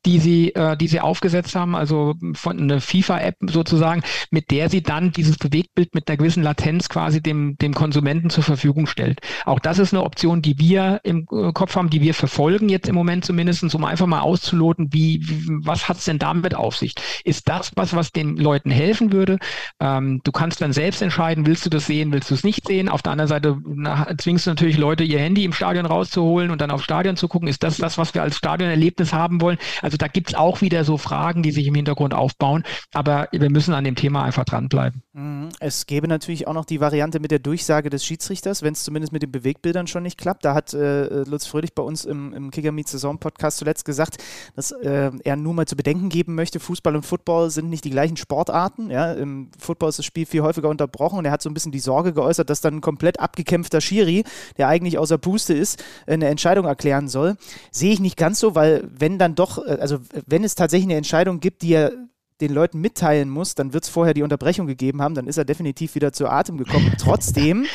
die 0.06 0.20
sie, 0.20 0.54
äh, 0.56 0.78
die 0.78 0.88
sie 0.88 1.02
aufgesetzt 1.02 1.56
haben, 1.56 1.76
also 1.76 2.14
von 2.34 2.60
einer 2.60 2.80
FIFA-App 3.26 3.38
sozusagen, 3.42 4.04
mit 4.32 4.52
der 4.52 4.70
sie 4.70 4.84
dann 4.84 5.12
dieses 5.12 5.38
Bewegtbild 5.38 5.96
mit 5.96 6.08
einer 6.08 6.18
gewissen 6.18 6.44
Latenz 6.44 6.90
quasi 6.90 7.22
dem, 7.22 7.58
dem 7.58 7.74
Konsumenten 7.74 8.30
zur 8.30 8.44
Verfügung 8.44 8.88
stellt. 8.88 9.22
Auch 9.46 9.60
das 9.60 9.80
ist 9.80 9.94
eine 9.94 10.04
Option, 10.04 10.42
die 10.42 10.60
wir 10.60 11.02
im 11.04 11.28
äh, 11.32 11.52
Kopf 11.54 11.76
haben, 11.76 11.90
die 11.90 12.02
wir 12.02 12.14
verfolgen 12.14 12.70
jetzt 12.70 12.88
im 12.88 12.96
Moment 12.96 13.26
zumindest, 13.26 13.74
um 13.74 13.84
einfach 13.84 14.06
mal 14.06 14.22
auszuloten, 14.22 14.90
wie, 14.92 15.26
was 15.64 15.90
hat's 15.90 16.06
denn 16.06 16.20
damit 16.20 16.56
auf 16.56 16.76
sich? 16.78 16.94
Ist 17.24 17.50
das 17.50 17.72
was, 17.76 17.96
was 17.96 18.12
den 18.12 18.38
Leuten 18.38 18.70
helfen 18.70 19.12
würde? 19.12 19.40
Ähm, 19.80 20.22
du 20.24 20.32
kannst 20.32 20.62
dann 20.62 20.74
selbst 20.74 21.02
entscheiden, 21.02 21.46
willst 21.46 21.66
du 21.66 21.70
das 21.70 21.86
sehen, 21.88 22.12
willst 22.12 22.30
du 22.30 22.36
es 22.36 22.44
nicht 22.44 22.68
sehen? 22.68 22.90
Auf 22.90 23.02
der 23.02 23.14
anderen 23.14 23.30
Seite 23.30 23.58
na, 23.66 24.08
zwingst 24.18 24.46
du 24.46 24.52
natürlich 24.52 24.78
Leute, 24.78 25.04
ihr 25.04 25.20
Handy 25.20 25.44
im 25.44 25.54
Stadion 25.54 25.86
rauszuholen 25.86 26.52
und 26.52 26.62
dann 26.62 26.72
aufs 26.72 26.84
Stadion 26.84 27.16
zu 27.16 27.28
gucken. 27.28 27.48
Ist 27.48 27.64
das 27.64 27.78
das, 27.78 27.98
was 27.98 28.14
wir 28.14 28.22
als 28.22 28.38
Stadionerlebnis 28.38 29.14
haben 29.14 29.42
wollen? 29.42 29.58
Also 29.82 29.96
also 29.96 30.08
da 30.08 30.08
gibt 30.10 30.28
es 30.28 30.36
auch 30.36 30.60
wieder 30.60 30.84
so 30.84 30.98
Fragen, 30.98 31.42
die 31.42 31.52
sich 31.52 31.68
im 31.68 31.76
Hintergrund 31.76 32.14
aufbauen. 32.14 32.66
Aber 32.94 33.15
wir 33.32 33.50
müssen 33.50 33.74
an 33.74 33.84
dem 33.84 33.96
Thema 33.96 34.24
einfach 34.24 34.46
dranbleiben. 34.46 35.02
Mhm. 35.14 35.50
Es 35.60 35.86
gäbe 35.86 36.08
natürlich 36.08 36.48
auch 36.48 36.54
noch 36.54 36.66
die 36.66 36.80
Variante 36.80 37.20
mit 37.20 37.32
der 37.32 37.40
Durchsage 37.40 37.90
des 37.90 38.06
Schiedsrichters, 38.06 38.62
wenn 38.62 38.74
es 38.74 38.84
zumindest 38.84 39.14
mit 39.14 39.24
den 39.24 39.32
Bewegbildern 39.32 39.88
schon 39.88 40.04
nicht 40.04 40.18
klappt. 40.18 40.46
Da 40.46 40.54
hat 40.54 40.74
äh, 40.74 41.24
Lutz 41.24 41.46
Fröhlich 41.46 41.74
bei 41.74 41.84
uns 41.84 42.06
im, 42.06 42.34
im 42.34 42.52
Kicker 42.52 42.72
Meet 42.72 42.88
Saison 42.88 43.18
Podcast 43.18 43.58
zuletzt 43.58 43.86
gesagt, 43.86 44.18
dass 44.56 44.72
äh, 44.72 45.12
er 45.24 45.36
nur 45.36 45.54
mal 45.54 45.66
zu 45.66 45.76
bedenken 45.76 46.10
geben 46.10 46.36
möchte, 46.36 46.60
Fußball 46.60 46.96
und 46.96 47.06
Football 47.06 47.50
sind 47.50 47.70
nicht 47.70 47.86
die 47.86 47.90
gleichen 47.90 48.18
Sportarten. 48.18 48.90
Ja? 48.90 49.14
Im 49.14 49.50
Football 49.58 49.90
ist 49.90 50.00
das 50.00 50.06
Spiel 50.06 50.26
viel 50.26 50.42
häufiger 50.42 50.70
unterbrochen 50.70 51.20
und 51.20 51.26
er 51.26 51.32
hat 51.32 51.42
so 51.42 51.50
ein 51.50 51.54
bisschen 51.54 51.72
die 51.72 51.80
Sorge 51.80 52.14
geäußert, 52.14 52.50
dass 52.50 52.62
dann 52.62 52.76
ein 52.76 52.82
komplett 52.82 53.20
abgekämpfter 53.20 53.82
Schiri, 53.82 54.24
der 54.58 54.68
eigentlich 54.68 54.98
außer 54.98 55.18
Puste 55.18 55.54
ist, 55.54 55.84
eine 56.08 56.28
Entscheidung 56.28 56.66
erklären 56.66 57.08
soll. 57.08 57.38
Sehe 57.72 57.94
ich 57.94 58.00
nicht 58.00 58.18
ganz 58.18 58.40
so, 58.40 58.56
weil 58.56 58.88
wenn 58.92 59.18
dann 59.20 59.36
doch, 59.36 59.66
äh, 59.66 59.78
also 59.80 60.00
wenn 60.26 60.44
es 60.44 60.56
tatsächlich 60.56 60.88
eine 60.88 60.98
Entscheidung 60.98 61.40
gibt, 61.40 61.62
die 61.62 61.74
er 61.74 61.92
den 62.42 62.54
Leuten 62.54 62.82
mitteilen 62.82 63.30
muss, 63.30 63.56
dann 63.56 63.74
wird 63.74 63.86
es 63.86 63.90
vorher 63.90 64.14
die 64.14 64.24
Unterbrechung 64.24 64.68
gegeben 64.68 65.02
haben, 65.02 65.16
dann 65.16 65.28
ist 65.28 65.38
er 65.38 65.46
definitiv 65.46 65.96
wieder 65.96 66.12
zu 66.12 66.28
Atem 66.28 66.58
gekommen. 66.58 66.94
Trotzdem, 67.00 67.66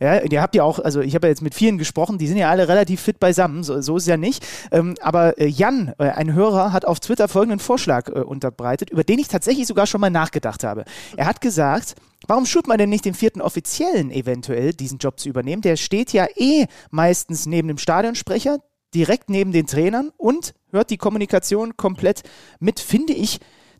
ja, 0.00 0.20
ihr 0.20 0.42
habt 0.42 0.54
ja 0.54 0.64
auch, 0.64 0.78
also 0.78 1.00
ich 1.00 1.14
habe 1.14 1.26
ja 1.26 1.30
jetzt 1.30 1.42
mit 1.42 1.54
vielen 1.54 1.78
gesprochen, 1.78 2.18
die 2.18 2.26
sind 2.26 2.36
ja 2.36 2.50
alle 2.50 2.68
relativ 2.68 3.00
fit 3.00 3.20
beisammen, 3.20 3.62
so, 3.62 3.80
so 3.80 3.96
ist 3.96 4.04
es 4.04 4.08
ja 4.08 4.16
nicht. 4.16 4.44
Ähm, 4.72 4.94
aber 5.00 5.38
äh, 5.38 5.46
Jan, 5.46 5.94
äh, 5.98 6.08
ein 6.08 6.34
Hörer, 6.34 6.72
hat 6.72 6.84
auf 6.84 6.98
Twitter 7.00 7.28
folgenden 7.28 7.60
Vorschlag 7.60 8.08
äh, 8.08 8.20
unterbreitet, 8.20 8.90
über 8.90 9.04
den 9.04 9.18
ich 9.20 9.28
tatsächlich 9.28 9.66
sogar 9.66 9.86
schon 9.86 10.00
mal 10.00 10.10
nachgedacht 10.10 10.64
habe. 10.64 10.84
Er 11.16 11.26
hat 11.26 11.40
gesagt, 11.40 11.94
Warum 12.26 12.46
schult 12.46 12.66
man 12.66 12.78
denn 12.78 12.90
nicht 12.90 13.04
den 13.04 13.14
vierten 13.14 13.40
Offiziellen 13.40 14.10
eventuell, 14.10 14.74
diesen 14.74 14.98
Job 14.98 15.20
zu 15.20 15.28
übernehmen? 15.28 15.62
Der 15.62 15.76
steht 15.76 16.12
ja 16.12 16.26
eh 16.34 16.66
meistens 16.90 17.46
neben 17.46 17.68
dem 17.68 17.78
Stadionsprecher, 17.78 18.58
direkt 18.92 19.30
neben 19.30 19.52
den 19.52 19.66
Trainern 19.66 20.10
und 20.16 20.52
hört 20.70 20.90
die 20.90 20.96
Kommunikation 20.96 21.76
komplett 21.76 22.22
mit, 22.58 22.80
finde 22.80 23.12
ich 23.12 23.38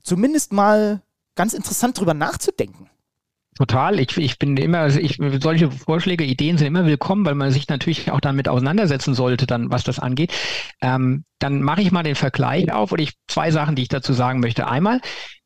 zumindest 0.08 0.52
mal 0.52 1.02
ganz 1.36 1.52
interessant 1.52 1.98
drüber 1.98 2.14
nachzudenken. 2.14 2.90
Total. 3.54 3.98
Ich, 3.98 4.16
ich 4.16 4.38
bin 4.38 4.56
immer, 4.56 4.78
also 4.78 5.00
ich, 5.00 5.18
solche 5.40 5.70
Vorschläge, 5.70 6.22
Ideen 6.24 6.58
sind 6.58 6.68
immer 6.68 6.86
willkommen, 6.86 7.26
weil 7.26 7.34
man 7.34 7.50
sich 7.50 7.68
natürlich 7.68 8.10
auch 8.12 8.20
damit 8.20 8.48
auseinandersetzen 8.48 9.14
sollte, 9.14 9.46
dann, 9.46 9.70
was 9.70 9.82
das 9.82 9.98
angeht. 9.98 10.32
Ähm, 10.80 11.24
dann 11.40 11.62
mache 11.62 11.82
ich 11.82 11.90
mal 11.90 12.04
den 12.04 12.14
Vergleich 12.14 12.72
auf 12.72 12.92
und 12.92 13.00
ich 13.00 13.14
zwei 13.26 13.50
Sachen, 13.50 13.74
die 13.74 13.82
ich 13.82 13.88
dazu 13.88 14.12
sagen 14.12 14.38
möchte. 14.38 14.68
Einmal, 14.68 15.00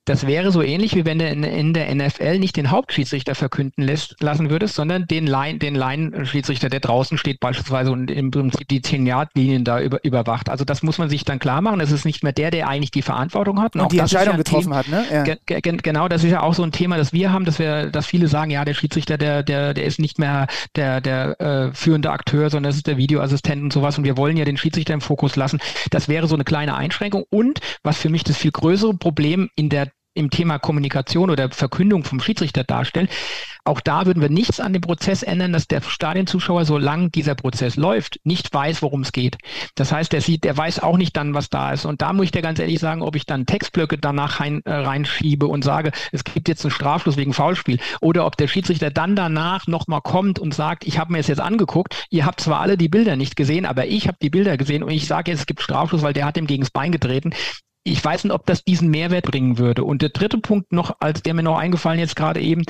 das 0.04 0.26
wäre 0.26 0.50
so 0.50 0.62
ähnlich, 0.62 0.96
wie 0.96 1.04
wenn 1.04 1.20
du 1.20 1.28
in, 1.28 1.44
in, 1.44 1.74
der 1.74 1.94
NFL 1.94 2.40
nicht 2.40 2.56
den 2.56 2.72
Hauptschiedsrichter 2.72 3.36
verkünden 3.36 3.84
lässt, 3.84 4.20
lassen 4.20 4.50
würdest, 4.50 4.74
sondern 4.74 5.06
den 5.06 5.28
Line, 5.28 5.60
den 5.60 5.76
Line-Schiedsrichter, 5.76 6.68
der 6.68 6.80
draußen 6.80 7.18
steht 7.18 7.38
beispielsweise 7.38 7.92
und 7.92 8.10
im 8.10 8.32
Prinzip 8.32 8.66
die 8.66 8.80
10-Yard-Linien 8.80 9.62
da 9.62 9.80
über, 9.80 10.02
überwacht. 10.04 10.48
Also 10.48 10.64
das 10.64 10.82
muss 10.82 10.98
man 10.98 11.08
sich 11.08 11.24
dann 11.24 11.38
klar 11.38 11.60
machen. 11.60 11.78
Es 11.80 11.92
ist 11.92 12.04
nicht 12.04 12.24
mehr 12.24 12.32
der, 12.32 12.50
der 12.50 12.68
eigentlich 12.68 12.90
die 12.90 13.02
Verantwortung 13.02 13.60
hat. 13.60 13.76
Und, 13.76 13.82
und 13.82 13.92
die 13.92 13.98
Entscheidung 13.98 14.32
ja 14.32 14.38
getroffen 14.38 14.64
Thema, 14.64 14.76
hat, 14.76 14.88
ne? 14.88 15.04
Ja. 15.08 15.22
Ge 15.22 15.36
ge 15.46 15.76
genau, 15.80 16.08
das 16.08 16.24
ist 16.24 16.32
ja 16.32 16.42
auch 16.42 16.54
so 16.54 16.64
ein 16.64 16.72
Thema, 16.72 16.96
das 16.96 17.12
wir 17.12 17.32
haben, 17.32 17.44
dass 17.44 17.60
wir, 17.60 17.86
dass 17.90 18.06
viele 18.06 18.26
sagen, 18.26 18.50
ja, 18.50 18.64
der 18.64 18.74
Schiedsrichter, 18.74 19.18
der, 19.18 19.44
der, 19.44 19.72
der 19.72 19.84
ist 19.84 20.00
nicht 20.00 20.18
mehr 20.18 20.48
der, 20.74 21.00
der 21.00 21.40
äh, 21.40 21.74
führende 21.74 22.10
Akteur, 22.10 22.50
sondern 22.50 22.70
das 22.70 22.76
ist 22.76 22.88
der 22.88 22.96
Videoassistent 22.96 23.62
und 23.62 23.72
sowas. 23.72 23.98
Und 23.98 24.04
wir 24.04 24.16
wollen 24.16 24.36
ja 24.36 24.44
den 24.44 24.56
Schiedsrichter 24.56 24.94
im 24.94 25.00
Fokus 25.00 25.36
lassen. 25.36 25.60
Das 25.90 26.08
wäre 26.08 26.26
so 26.26 26.34
eine 26.34 26.44
kleine 26.44 26.74
Einschränkung. 26.74 27.24
Und 27.30 27.60
was 27.84 27.98
für 27.98 28.08
mich 28.08 28.24
das 28.24 28.36
viel 28.36 28.50
größere 28.50 28.94
Problem 28.94 29.48
in 29.54 29.68
der 29.68 29.91
im 30.14 30.30
Thema 30.30 30.58
Kommunikation 30.58 31.30
oder 31.30 31.50
Verkündung 31.50 32.04
vom 32.04 32.20
Schiedsrichter 32.20 32.64
darstellen. 32.64 33.08
Auch 33.64 33.80
da 33.80 34.06
würden 34.06 34.20
wir 34.20 34.28
nichts 34.28 34.58
an 34.58 34.72
dem 34.72 34.82
Prozess 34.82 35.22
ändern, 35.22 35.52
dass 35.52 35.68
der 35.68 35.82
Stadienzuschauer, 35.82 36.64
solange 36.64 37.10
dieser 37.10 37.36
Prozess 37.36 37.76
läuft, 37.76 38.18
nicht 38.24 38.52
weiß, 38.52 38.82
worum 38.82 39.02
es 39.02 39.12
geht. 39.12 39.38
Das 39.76 39.92
heißt, 39.92 40.12
der 40.12 40.20
sieht, 40.20 40.42
der 40.42 40.56
weiß 40.56 40.80
auch 40.80 40.96
nicht 40.96 41.16
dann, 41.16 41.34
was 41.34 41.48
da 41.48 41.72
ist. 41.72 41.84
Und 41.84 42.02
da 42.02 42.12
muss 42.12 42.24
ich 42.24 42.32
dir 42.32 42.42
ganz 42.42 42.58
ehrlich 42.58 42.80
sagen, 42.80 43.02
ob 43.02 43.14
ich 43.14 43.24
dann 43.24 43.46
Textblöcke 43.46 43.98
danach 43.98 44.40
rein, 44.40 44.62
äh, 44.64 44.72
reinschiebe 44.72 45.46
und 45.46 45.62
sage, 45.62 45.92
es 46.10 46.24
gibt 46.24 46.48
jetzt 46.48 46.64
einen 46.64 46.72
Strafschluss 46.72 47.16
wegen 47.16 47.32
Foulspiel 47.32 47.78
oder 48.00 48.26
ob 48.26 48.36
der 48.36 48.48
Schiedsrichter 48.48 48.90
dann 48.90 49.14
danach 49.14 49.68
nochmal 49.68 50.00
kommt 50.00 50.40
und 50.40 50.52
sagt, 50.52 50.84
ich 50.84 50.98
habe 50.98 51.12
mir 51.12 51.20
es 51.20 51.28
jetzt 51.28 51.40
angeguckt, 51.40 52.06
ihr 52.10 52.26
habt 52.26 52.40
zwar 52.40 52.60
alle 52.60 52.76
die 52.76 52.88
Bilder 52.88 53.14
nicht 53.14 53.36
gesehen, 53.36 53.64
aber 53.64 53.86
ich 53.86 54.08
habe 54.08 54.18
die 54.20 54.30
Bilder 54.30 54.56
gesehen 54.56 54.82
und 54.82 54.90
ich 54.90 55.06
sage 55.06 55.30
jetzt, 55.30 55.40
es 55.40 55.46
gibt 55.46 55.62
Strafschluss, 55.62 56.02
weil 56.02 56.14
der 56.14 56.26
hat 56.26 56.36
ihm 56.36 56.46
gegen 56.48 56.62
das 56.62 56.70
Bein 56.70 56.90
getreten 56.90 57.32
ich 57.84 58.04
weiß 58.04 58.24
nicht, 58.24 58.32
ob 58.32 58.46
das 58.46 58.64
diesen 58.64 58.90
Mehrwert 58.90 59.24
bringen 59.24 59.58
würde. 59.58 59.84
Und 59.84 60.02
der 60.02 60.10
dritte 60.10 60.38
Punkt 60.38 60.72
noch, 60.72 60.96
als 61.00 61.22
der 61.22 61.34
mir 61.34 61.42
noch 61.42 61.58
eingefallen 61.58 61.98
jetzt 61.98 62.16
gerade 62.16 62.40
eben, 62.40 62.64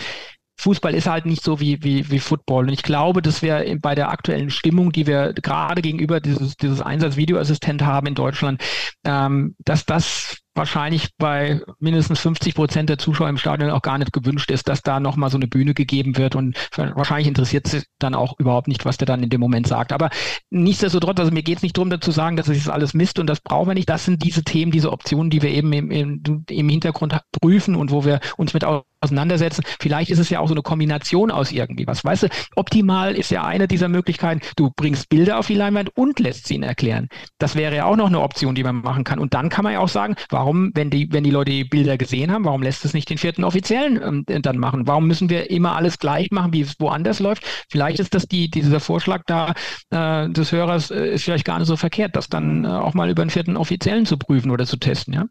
Fußball 0.59 0.95
ist 0.95 1.09
halt 1.09 1.27
nicht 1.27 1.43
so 1.43 1.61
wie, 1.61 1.83
wie, 1.83 2.11
wie 2.11 2.21
Football. 2.21 2.67
Und 2.67 2.73
ich 2.73 2.83
glaube, 2.83 3.21
dass 3.21 3.43
wir 3.43 3.77
bei 3.81 3.95
der 3.95 4.11
aktuellen 4.11 4.51
Stimmung, 4.51 4.93
die 4.93 5.07
wir 5.07 5.33
gerade 5.33 5.83
gegenüber 5.83 6.21
dieses, 6.21 6.57
dieses 6.57 6.81
Einsatz 6.81 7.17
Videoassistent 7.17 7.83
haben 7.83 8.07
in 8.07 8.15
Deutschland, 8.15 8.63
ähm, 9.05 9.57
dass 9.59 9.85
das 9.85 10.42
wahrscheinlich 10.55 11.11
bei 11.17 11.61
mindestens 11.79 12.21
50 12.21 12.55
Prozent 12.55 12.89
der 12.89 12.99
Zuschauer 12.99 13.29
im 13.29 13.39
Stadion 13.39 13.71
auch 13.71 13.83
gar 13.83 13.99
nicht 13.99 14.13
gewünscht 14.13 14.51
ist, 14.51 14.69
dass 14.69 14.83
da 14.83 15.01
nochmal 15.01 15.31
so 15.31 15.39
eine 15.39 15.47
Bühne 15.47 15.75
gegeben 15.75 16.17
wird 16.17 16.37
und 16.37 16.57
wahrscheinlich 16.77 17.29
interessiert 17.29 17.67
sie 17.67 17.83
dann 17.99 18.15
auch 18.15 18.39
überhaupt 18.39 18.69
nicht, 18.69 18.85
was 18.85 18.99
der 18.99 19.07
dann 19.07 19.23
in 19.23 19.31
dem 19.31 19.41
Moment 19.41 19.67
sagt. 19.67 19.93
Aber 19.93 20.11
nichtsdestotrotz, 20.51 21.19
also 21.21 21.33
mir 21.33 21.43
geht 21.43 21.59
es 21.59 21.63
nicht 21.63 21.77
darum, 21.77 21.91
dazu 21.91 22.11
sagen, 22.11 22.37
dass 22.37 22.49
es 22.49 22.69
alles 22.69 22.95
Mist 22.95 23.19
und 23.19 23.27
das 23.27 23.41
brauchen 23.41 23.69
wir 23.69 23.75
nicht. 23.75 23.89
Das 23.89 24.05
sind 24.05 24.23
diese 24.23 24.45
Themen, 24.45 24.73
diese 24.73 24.93
Optionen, 24.93 25.31
die 25.31 25.43
wir 25.43 25.51
eben 25.51 25.73
im, 25.73 25.91
im, 25.91 26.45
im 26.49 26.69
Hintergrund 26.69 27.19
prüfen 27.33 27.75
und 27.75 27.91
wo 27.91 28.05
wir 28.05 28.21
uns 28.37 28.53
mit 28.55 28.65
auseinandersetzen. 29.03 29.65
Vielleicht 29.81 30.11
ist 30.11 30.19
es 30.19 30.31
ja 30.31 30.41
auch 30.41 30.49
so 30.49 30.55
eine 30.55 30.63
Kombination 30.63 31.31
aus 31.31 31.53
irgendwie 31.53 31.87
was. 31.87 32.05
Weißt 32.05 32.25
du, 32.25 32.29
optimal 32.57 33.15
ist 33.15 33.31
ja 33.31 33.45
eine 33.45 33.69
dieser 33.69 33.89
Möglichkeiten, 33.89 34.41
du 34.57 34.71
bringst 34.75 35.09
Bilder 35.09 35.39
auf 35.39 35.47
die 35.47 35.55
Leinwand 35.55 35.91
und 35.97 36.21
lässt 36.21 36.47
sie 36.47 36.55
ihnen 36.55 36.65
erklären. 36.65 37.09
Das 37.39 37.55
wäre 37.55 37.77
ja 37.77 37.85
auch 37.85 37.97
noch 37.97 38.07
eine 38.07 38.21
Option, 38.21 38.55
die 38.55 38.63
man 38.63 38.77
machen 38.77 39.05
kann. 39.05 39.19
Und 39.19 39.35
dann 39.35 39.49
kann 39.49 39.65
man 39.65 39.73
ja 39.73 39.81
auch 39.81 39.89
sagen, 39.89 40.15
warum, 40.31 40.71
wenn 40.75 40.91
die, 40.91 41.09
wenn 41.13 41.25
die 41.25 41.31
Leute 41.31 41.51
die 41.51 41.65
Bilder 41.65 41.99
gesehen 41.99 42.31
haben, 42.31 42.45
warum 42.45 42.63
lässt 42.63 42.85
es 42.85 42.95
nicht 42.95 43.11
den 43.11 43.19
vierten 43.19 43.45
Offiziellen 43.45 44.25
ähm, 44.29 44.43
dann 44.43 44.59
machen? 44.59 44.87
Warum 44.87 45.07
müssen 45.07 45.29
wir 45.29 45.51
immer 45.51 45.77
alles 45.77 45.99
gleich 45.99 46.31
machen, 46.31 46.53
wie 46.53 46.63
es 46.63 46.79
woanders 46.79 47.21
läuft? 47.21 47.45
Vielleicht 47.71 48.01
ist 48.01 48.15
das 48.15 48.27
die, 48.27 48.51
dieser 48.51 48.81
Vorschlag 48.81 49.23
da 49.27 49.55
äh, 49.91 50.29
des 50.31 50.53
Hörers 50.53 50.91
äh, 50.91 51.15
ist 51.15 51.25
vielleicht 51.25 51.45
gar 51.45 51.59
nicht 51.59 51.69
so 51.69 51.77
verkehrt, 51.77 52.17
das 52.17 52.29
dann 52.29 52.65
äh, 52.65 52.69
auch 52.69 52.95
mal 52.95 53.11
über 53.11 53.25
den 53.25 53.31
vierten 53.31 53.57
Offiziellen 53.57 54.07
zu 54.07 54.17
prüfen 54.17 54.51
oder 54.51 54.67
zu 54.67 54.77
testen, 54.77 55.15
ja. 55.15 55.25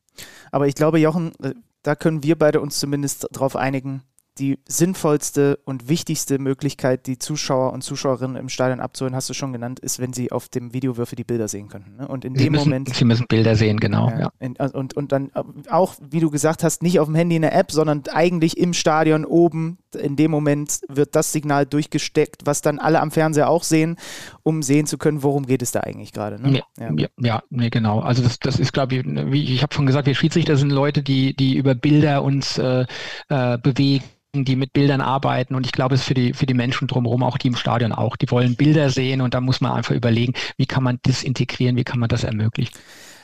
Aber 0.52 0.68
ich 0.68 0.76
glaube, 0.76 1.00
Jochen, 1.00 1.32
äh, 1.44 1.54
da 1.84 1.96
können 1.96 2.24
wir 2.24 2.38
beide 2.38 2.62
uns 2.62 2.80
zumindest 2.80 3.28
darauf 3.32 3.56
einigen, 3.56 4.04
die 4.38 4.60
sinnvollste 4.68 5.60
und 5.66 5.90
wichtigste 5.90 6.40
Möglichkeit, 6.40 7.06
die 7.06 7.18
Zuschauer 7.18 7.74
und 7.74 7.84
Zuschauerinnen 7.84 8.38
im 8.38 8.50
Stadion 8.50 8.80
abzuholen, 8.80 9.16
hast 9.16 9.30
du 9.30 9.34
schon 9.34 9.52
genannt, 9.52 9.80
ist, 9.80 10.00
wenn 10.00 10.14
sie 10.14 10.32
auf 10.32 10.48
dem 10.48 10.74
Videowürfel 10.74 11.16
die 11.16 11.24
Bilder 11.24 11.48
sehen 11.48 11.68
könnten. 11.68 11.98
Ne? 11.98 12.08
Und 12.08 12.24
in 12.24 12.36
sie 12.36 12.46
dem 12.46 12.54
müssen, 12.54 12.70
Moment. 12.70 12.96
Sie 12.96 13.06
müssen 13.06 13.28
Bilder 13.28 13.56
sehen, 13.56 13.80
genau. 13.80 14.10
Ja, 14.10 14.20
ja. 14.20 14.32
In, 14.40 14.56
und, 14.56 14.96
und 14.96 15.12
dann 15.12 15.32
auch, 15.70 15.96
wie 16.02 16.22
du 16.22 16.30
gesagt 16.30 16.64
hast, 16.64 16.82
nicht 16.82 17.00
auf 17.00 17.08
dem 17.08 17.16
Handy 17.16 17.36
in 17.36 17.42
der 17.42 17.54
App, 17.56 17.72
sondern 17.72 18.04
eigentlich 18.12 18.58
im 18.58 18.74
Stadion 18.74 19.26
oben. 19.26 19.78
In 19.96 20.16
dem 20.16 20.32
Moment 20.32 20.82
wird 20.88 21.16
das 21.16 21.32
Signal 21.32 21.66
durchgesteckt, 21.66 22.46
was 22.46 22.62
dann 22.62 22.80
alle 22.80 23.00
am 23.02 23.12
Fernseher 23.12 23.50
auch 23.50 23.64
sehen, 23.64 23.98
um 24.44 24.64
sehen 24.64 24.86
zu 24.86 24.98
können, 24.98 25.24
worum 25.24 25.46
geht 25.46 25.62
es 25.62 25.72
da 25.72 25.82
eigentlich 25.82 26.14
gerade. 26.14 26.42
Ne? 26.42 26.62
Ja, 26.80 26.92
ja, 26.98 27.08
ja 27.20 27.44
nee, 27.50 27.70
genau. 27.70 28.00
Also 28.00 28.24
das, 28.24 28.40
das 28.40 28.60
ist, 28.60 28.74
glaube 28.74 28.96
ich, 28.96 29.06
wie 29.06 29.44
ich, 29.44 29.52
ich 29.52 29.64
habe 29.64 29.74
schon 29.74 29.86
gesagt, 29.86 30.08
wir 30.08 30.16
Schiedsrichter 30.16 30.58
sind 30.58 30.72
Leute, 30.72 31.04
die, 31.04 31.36
die 31.36 31.56
über 31.56 31.76
Bilder 31.76 32.24
uns 32.24 32.58
äh, 32.58 32.86
äh, 33.30 33.58
bewegen 33.58 34.04
die 34.34 34.56
mit 34.56 34.72
Bildern 34.72 35.02
arbeiten 35.02 35.56
und 35.56 35.66
ich 35.66 35.74
glaube, 35.74 35.96
es 35.96 36.02
ist 36.02 36.08
für 36.08 36.14
die, 36.14 36.34
für 36.34 36.46
die 36.46 36.54
Menschen 36.54 36.88
drumherum, 36.88 37.22
auch 37.22 37.38
die 37.38 37.50
im 37.50 37.56
Stadion 37.58 37.92
auch, 37.92 38.16
die 38.16 38.32
wollen 38.32 38.56
Bilder 38.56 38.90
sehen 38.90 39.20
und 39.20 39.34
da 39.34 39.42
muss 39.42 39.60
man 39.60 39.74
einfach 39.74 39.94
überlegen, 39.94 40.34
wie 40.56 40.66
kann 40.66 40.84
man 40.84 41.00
das 41.04 41.24
integrieren, 41.24 41.76
wie 41.76 41.84
kann 41.84 42.00
man 42.00 42.08
das 42.08 42.24
ermöglichen. 42.24 42.74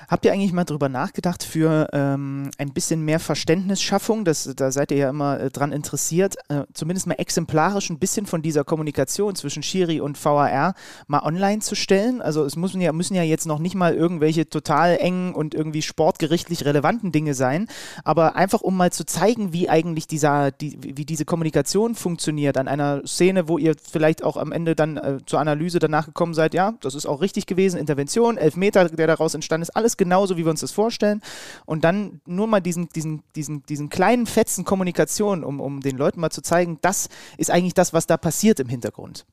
Habt 0.10 0.24
ihr 0.24 0.32
eigentlich 0.32 0.54
mal 0.54 0.64
drüber 0.64 0.88
nachgedacht 0.88 1.44
für 1.44 1.90
ähm, 1.92 2.50
ein 2.58 2.72
bisschen 2.72 3.02
mehr 3.02 3.20
Verständnisschaffung? 3.20 4.24
Das, 4.24 4.50
da 4.56 4.72
seid 4.72 4.92
ihr 4.92 4.98
ja 4.98 5.10
immer 5.10 5.38
äh, 5.38 5.50
dran 5.50 5.74
interessiert, 5.74 6.36
äh, 6.48 6.64
zumindest 6.74 7.08
mal 7.08 7.16
exemplarisch 7.16 7.90
ein 7.90 8.00
bisschen 8.00 8.26
von 8.26 8.42
dieser 8.42 8.64
Kommunikation 8.64 9.36
zwischen 9.36 9.64
Schiri 9.64 10.00
und 10.00 10.24
VAR 10.24 10.76
mal 11.08 11.24
online 11.24 11.60
zu 11.60 11.76
stellen. 11.76 12.22
Also 12.22 12.46
es 12.46 12.56
müssen 12.56 12.80
ja, 12.80 12.94
müssen 12.94 13.16
ja 13.16 13.24
jetzt 13.24 13.46
noch 13.46 13.60
nicht 13.60 13.76
mal 13.76 13.94
irgendwelche 13.94 14.48
total 14.48 14.96
engen 14.98 15.36
und 15.36 15.54
irgendwie 15.54 15.82
sportgerichtlich 15.82 16.64
relevanten 16.64 17.12
Dinge 17.12 17.34
sein, 17.34 17.68
aber 18.06 18.38
einfach 18.38 18.62
um 18.62 18.78
mal 18.78 18.94
zu 18.94 19.06
zeigen, 19.06 19.52
wie 19.52 19.68
eigentlich 19.68 20.08
dieser, 20.08 20.52
die, 20.52 20.78
wie 20.82 21.04
diese 21.04 21.26
Kommunikation 21.26 21.96
funktioniert 21.96 22.58
an 22.58 22.70
einer 22.70 23.06
Szene, 23.06 23.50
wo 23.50 23.58
ihr 23.58 23.76
vielleicht 23.82 24.24
auch 24.24 24.38
am 24.38 24.54
Ende 24.54 24.74
dann 24.74 24.96
äh, 24.96 25.18
zur 25.26 25.42
Analyse 25.42 25.80
danach 25.80 26.06
gekommen 26.06 26.34
seid, 26.34 26.54
ja, 26.54 26.76
das 26.80 26.96
ist 26.96 27.06
auch 27.06 27.20
richtig 27.20 27.46
gewesen, 27.46 27.78
Intervention, 27.78 28.38
Elfmeter, 28.38 28.88
der 28.88 29.08
daraus 29.08 29.34
entstanden 29.34 29.64
ist, 29.64 29.76
alles 29.76 29.97
genauso, 29.98 30.38
wie 30.38 30.46
wir 30.46 30.52
uns 30.52 30.62
das 30.62 30.72
vorstellen. 30.72 31.22
Und 31.66 31.84
dann 31.84 32.22
nur 32.26 32.48
mal 32.48 32.62
diesen, 32.62 32.90
diesen, 32.90 33.24
diesen, 33.36 33.64
diesen 33.64 33.90
kleinen 33.90 34.26
Fetzen 34.26 34.66
Kommunikation, 34.66 35.44
um, 35.44 35.60
um 35.60 35.82
den 35.82 35.98
Leuten 35.98 36.20
mal 36.20 36.30
zu 36.30 36.42
zeigen, 36.42 36.80
das 36.82 37.10
ist 37.38 37.52
eigentlich 37.52 37.74
das, 37.74 37.94
was 37.94 38.08
da 38.08 38.18
passiert 38.18 38.60
im 38.60 38.70
Hintergrund. 38.70 39.26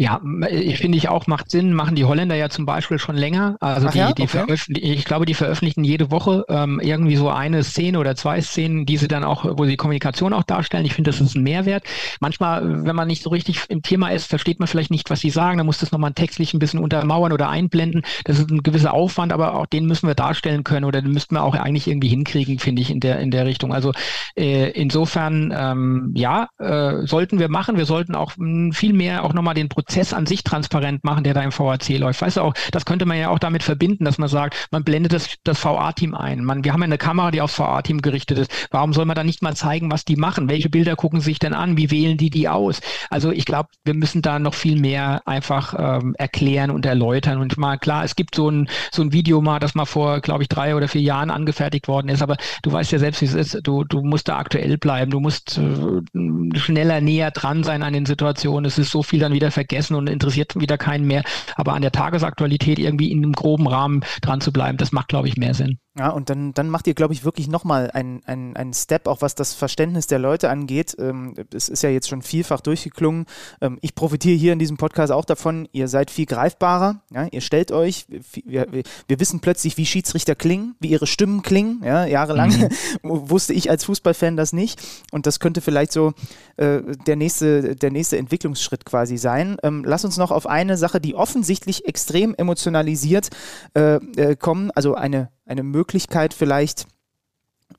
Ja, 0.00 0.18
ich 0.50 0.78
finde 0.78 0.96
ich 0.96 1.10
auch, 1.10 1.26
macht 1.26 1.50
Sinn, 1.50 1.74
machen 1.74 1.94
die 1.94 2.06
Holländer 2.06 2.34
ja 2.34 2.48
zum 2.48 2.64
Beispiel 2.64 2.98
schon 2.98 3.16
länger. 3.16 3.58
Also 3.60 3.88
Ach 3.88 3.92
die, 3.92 3.98
ja? 3.98 4.12
die 4.12 4.22
okay. 4.22 4.56
ich 4.70 5.04
glaube, 5.04 5.26
die 5.26 5.34
veröffentlichen 5.34 5.84
jede 5.84 6.10
Woche 6.10 6.46
ähm, 6.48 6.80
irgendwie 6.82 7.16
so 7.16 7.28
eine 7.28 7.62
Szene 7.62 7.98
oder 7.98 8.16
zwei 8.16 8.40
Szenen, 8.40 8.86
die 8.86 8.96
sie 8.96 9.08
dann 9.08 9.24
auch, 9.24 9.44
wo 9.58 9.66
sie 9.66 9.76
Kommunikation 9.76 10.32
auch 10.32 10.44
darstellen. 10.44 10.86
Ich 10.86 10.94
finde, 10.94 11.10
das 11.10 11.20
ist 11.20 11.34
ein 11.34 11.42
Mehrwert. 11.42 11.84
Manchmal, 12.18 12.86
wenn 12.86 12.96
man 12.96 13.08
nicht 13.08 13.22
so 13.22 13.28
richtig 13.28 13.64
im 13.68 13.82
Thema 13.82 14.08
ist, 14.08 14.24
versteht 14.24 14.58
man 14.58 14.68
vielleicht 14.68 14.90
nicht, 14.90 15.10
was 15.10 15.20
sie 15.20 15.28
sagen. 15.28 15.58
Da 15.58 15.64
muss 15.64 15.76
das 15.76 15.92
nochmal 15.92 16.14
textlich 16.14 16.54
ein 16.54 16.60
bisschen 16.60 16.80
untermauern 16.80 17.34
oder 17.34 17.50
einblenden. 17.50 18.00
Das 18.24 18.38
ist 18.38 18.50
ein 18.50 18.62
gewisser 18.62 18.94
Aufwand, 18.94 19.34
aber 19.34 19.54
auch 19.54 19.66
den 19.66 19.84
müssen 19.84 20.06
wir 20.06 20.14
darstellen 20.14 20.64
können 20.64 20.86
oder 20.86 21.02
den 21.02 21.12
müssten 21.12 21.34
wir 21.34 21.42
auch 21.42 21.54
eigentlich 21.54 21.86
irgendwie 21.86 22.08
hinkriegen, 22.08 22.58
finde 22.58 22.80
ich, 22.80 22.90
in 22.90 23.00
der, 23.00 23.20
in 23.20 23.30
der 23.30 23.44
Richtung. 23.44 23.74
Also 23.74 23.92
äh, 24.34 24.70
insofern, 24.70 25.52
ähm, 25.54 26.14
ja, 26.16 26.48
äh, 26.58 27.06
sollten 27.06 27.38
wir 27.38 27.50
machen. 27.50 27.76
Wir 27.76 27.84
sollten 27.84 28.14
auch 28.14 28.32
mh, 28.38 28.72
viel 28.72 28.94
mehr 28.94 29.24
auch 29.24 29.34
nochmal 29.34 29.52
den 29.52 29.68
Prozess 29.68 29.89
Prozess 29.90 30.12
an 30.12 30.24
sich 30.24 30.44
transparent 30.44 31.02
machen, 31.02 31.24
der 31.24 31.34
da 31.34 31.42
im 31.42 31.50
VAC 31.50 31.98
läuft. 31.98 32.22
Weißt 32.22 32.36
du 32.36 32.42
auch, 32.42 32.54
das 32.70 32.84
könnte 32.84 33.06
man 33.06 33.18
ja 33.18 33.28
auch 33.28 33.40
damit 33.40 33.64
verbinden, 33.64 34.04
dass 34.04 34.18
man 34.18 34.28
sagt, 34.28 34.68
man 34.70 34.84
blendet 34.84 35.12
das, 35.12 35.30
das 35.42 35.64
VA-Team 35.64 36.14
ein. 36.14 36.44
Man, 36.44 36.62
wir 36.62 36.72
haben 36.72 36.80
ja 36.80 36.84
eine 36.84 36.96
Kamera, 36.96 37.32
die 37.32 37.40
aufs 37.40 37.58
VA-Team 37.58 38.00
gerichtet 38.00 38.38
ist. 38.38 38.68
Warum 38.70 38.92
soll 38.92 39.04
man 39.04 39.16
da 39.16 39.24
nicht 39.24 39.42
mal 39.42 39.56
zeigen, 39.56 39.90
was 39.90 40.04
die 40.04 40.14
machen? 40.14 40.48
Welche 40.48 40.70
Bilder 40.70 40.94
gucken 40.94 41.20
sich 41.20 41.40
denn 41.40 41.54
an? 41.54 41.76
Wie 41.76 41.90
wählen 41.90 42.16
die 42.16 42.30
die 42.30 42.48
aus? 42.48 42.80
Also 43.08 43.32
ich 43.32 43.44
glaube, 43.44 43.70
wir 43.84 43.94
müssen 43.94 44.22
da 44.22 44.38
noch 44.38 44.54
viel 44.54 44.78
mehr 44.78 45.22
einfach 45.26 45.74
ähm, 45.76 46.14
erklären 46.16 46.70
und 46.70 46.86
erläutern. 46.86 47.40
Und 47.40 47.58
mal 47.58 47.76
klar, 47.76 48.04
es 48.04 48.14
gibt 48.14 48.36
so 48.36 48.48
ein, 48.48 48.68
so 48.92 49.02
ein 49.02 49.12
Video 49.12 49.40
mal, 49.40 49.58
das 49.58 49.74
mal 49.74 49.86
vor, 49.86 50.20
glaube 50.20 50.44
ich, 50.44 50.48
drei 50.48 50.76
oder 50.76 50.86
vier 50.86 51.02
Jahren 51.02 51.30
angefertigt 51.30 51.88
worden 51.88 52.10
ist. 52.10 52.22
Aber 52.22 52.36
du 52.62 52.70
weißt 52.70 52.92
ja 52.92 53.00
selbst, 53.00 53.22
wie 53.22 53.26
es 53.26 53.34
ist. 53.34 53.58
Du, 53.64 53.82
du 53.82 54.02
musst 54.02 54.28
da 54.28 54.36
aktuell 54.36 54.78
bleiben. 54.78 55.10
Du 55.10 55.18
musst 55.18 55.58
äh, 55.58 56.56
schneller 56.56 57.00
näher 57.00 57.32
dran 57.32 57.64
sein 57.64 57.82
an 57.82 57.92
den 57.92 58.06
Situationen. 58.06 58.66
Es 58.66 58.78
ist 58.78 58.92
so 58.92 59.02
viel 59.02 59.18
dann 59.18 59.32
wieder 59.32 59.50
vergessen 59.50 59.79
vergessen 59.80 59.94
und 59.94 60.08
interessiert 60.08 60.58
wieder 60.58 60.78
keinen 60.78 61.06
mehr. 61.06 61.22
Aber 61.56 61.74
an 61.74 61.82
der 61.82 61.92
Tagesaktualität 61.92 62.78
irgendwie 62.78 63.10
in 63.10 63.18
einem 63.18 63.32
groben 63.32 63.66
Rahmen 63.66 64.04
dran 64.20 64.40
zu 64.40 64.52
bleiben, 64.52 64.78
das 64.78 64.92
macht, 64.92 65.08
glaube 65.08 65.28
ich, 65.28 65.36
mehr 65.36 65.54
Sinn. 65.54 65.78
Ja, 66.00 66.08
und 66.08 66.30
dann, 66.30 66.54
dann 66.54 66.70
macht 66.70 66.86
ihr, 66.86 66.94
glaube 66.94 67.12
ich, 67.12 67.26
wirklich 67.26 67.46
nochmal 67.46 67.90
einen, 67.90 68.24
einen, 68.24 68.56
einen 68.56 68.72
Step, 68.72 69.06
auch 69.06 69.20
was 69.20 69.34
das 69.34 69.52
Verständnis 69.52 70.06
der 70.06 70.18
Leute 70.18 70.48
angeht. 70.48 70.96
Ähm, 70.98 71.34
es 71.52 71.68
ist 71.68 71.82
ja 71.82 71.90
jetzt 71.90 72.08
schon 72.08 72.22
vielfach 72.22 72.62
durchgeklungen. 72.62 73.26
Ähm, 73.60 73.76
ich 73.82 73.94
profitiere 73.94 74.34
hier 74.34 74.54
in 74.54 74.58
diesem 74.58 74.78
Podcast 74.78 75.12
auch 75.12 75.26
davon, 75.26 75.68
ihr 75.72 75.88
seid 75.88 76.10
viel 76.10 76.24
greifbarer. 76.24 77.02
Ja? 77.12 77.26
Ihr 77.30 77.42
stellt 77.42 77.70
euch, 77.70 78.06
wir, 78.46 78.66
wir 78.72 79.20
wissen 79.20 79.40
plötzlich, 79.40 79.76
wie 79.76 79.84
Schiedsrichter 79.84 80.34
klingen, 80.34 80.74
wie 80.80 80.88
ihre 80.88 81.06
Stimmen 81.06 81.42
klingen. 81.42 81.82
Ja? 81.84 82.06
Jahrelang 82.06 82.48
mhm. 82.48 82.70
wusste 83.02 83.52
ich 83.52 83.68
als 83.68 83.84
Fußballfan 83.84 84.38
das 84.38 84.54
nicht. 84.54 84.80
Und 85.12 85.26
das 85.26 85.38
könnte 85.38 85.60
vielleicht 85.60 85.92
so 85.92 86.14
äh, 86.56 86.80
der, 87.06 87.16
nächste, 87.16 87.76
der 87.76 87.90
nächste 87.90 88.16
Entwicklungsschritt 88.16 88.86
quasi 88.86 89.18
sein. 89.18 89.58
Ähm, 89.62 89.84
lass 89.84 90.06
uns 90.06 90.16
noch 90.16 90.30
auf 90.30 90.46
eine 90.46 90.78
Sache, 90.78 90.98
die 90.98 91.14
offensichtlich 91.14 91.84
extrem 91.84 92.34
emotionalisiert 92.36 93.28
äh, 93.74 93.96
äh, 93.96 94.34
kommen, 94.34 94.70
also 94.70 94.94
eine 94.94 95.28
eine 95.50 95.62
Möglichkeit 95.64 96.32
vielleicht 96.32 96.86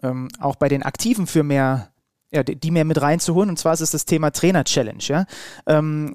ähm, 0.04 0.28
auch 0.40 0.56
bei 0.58 0.68
den 0.68 0.84
Aktiven 0.84 1.26
für 1.26 1.44
mehr, 1.44 1.92
ja, 2.32 2.44
die 2.44 2.72
mehr 2.72 2.86
mit 2.86 3.02
reinzuholen. 3.02 3.50
Und 3.50 3.58
zwar 3.58 3.74
ist 3.74 3.82
es 3.82 3.92
das 3.92 4.06
Thema 4.06 4.32
Trainer-Challenge. 4.32 5.04
Ja? 5.04 5.26
Ähm, 5.66 6.14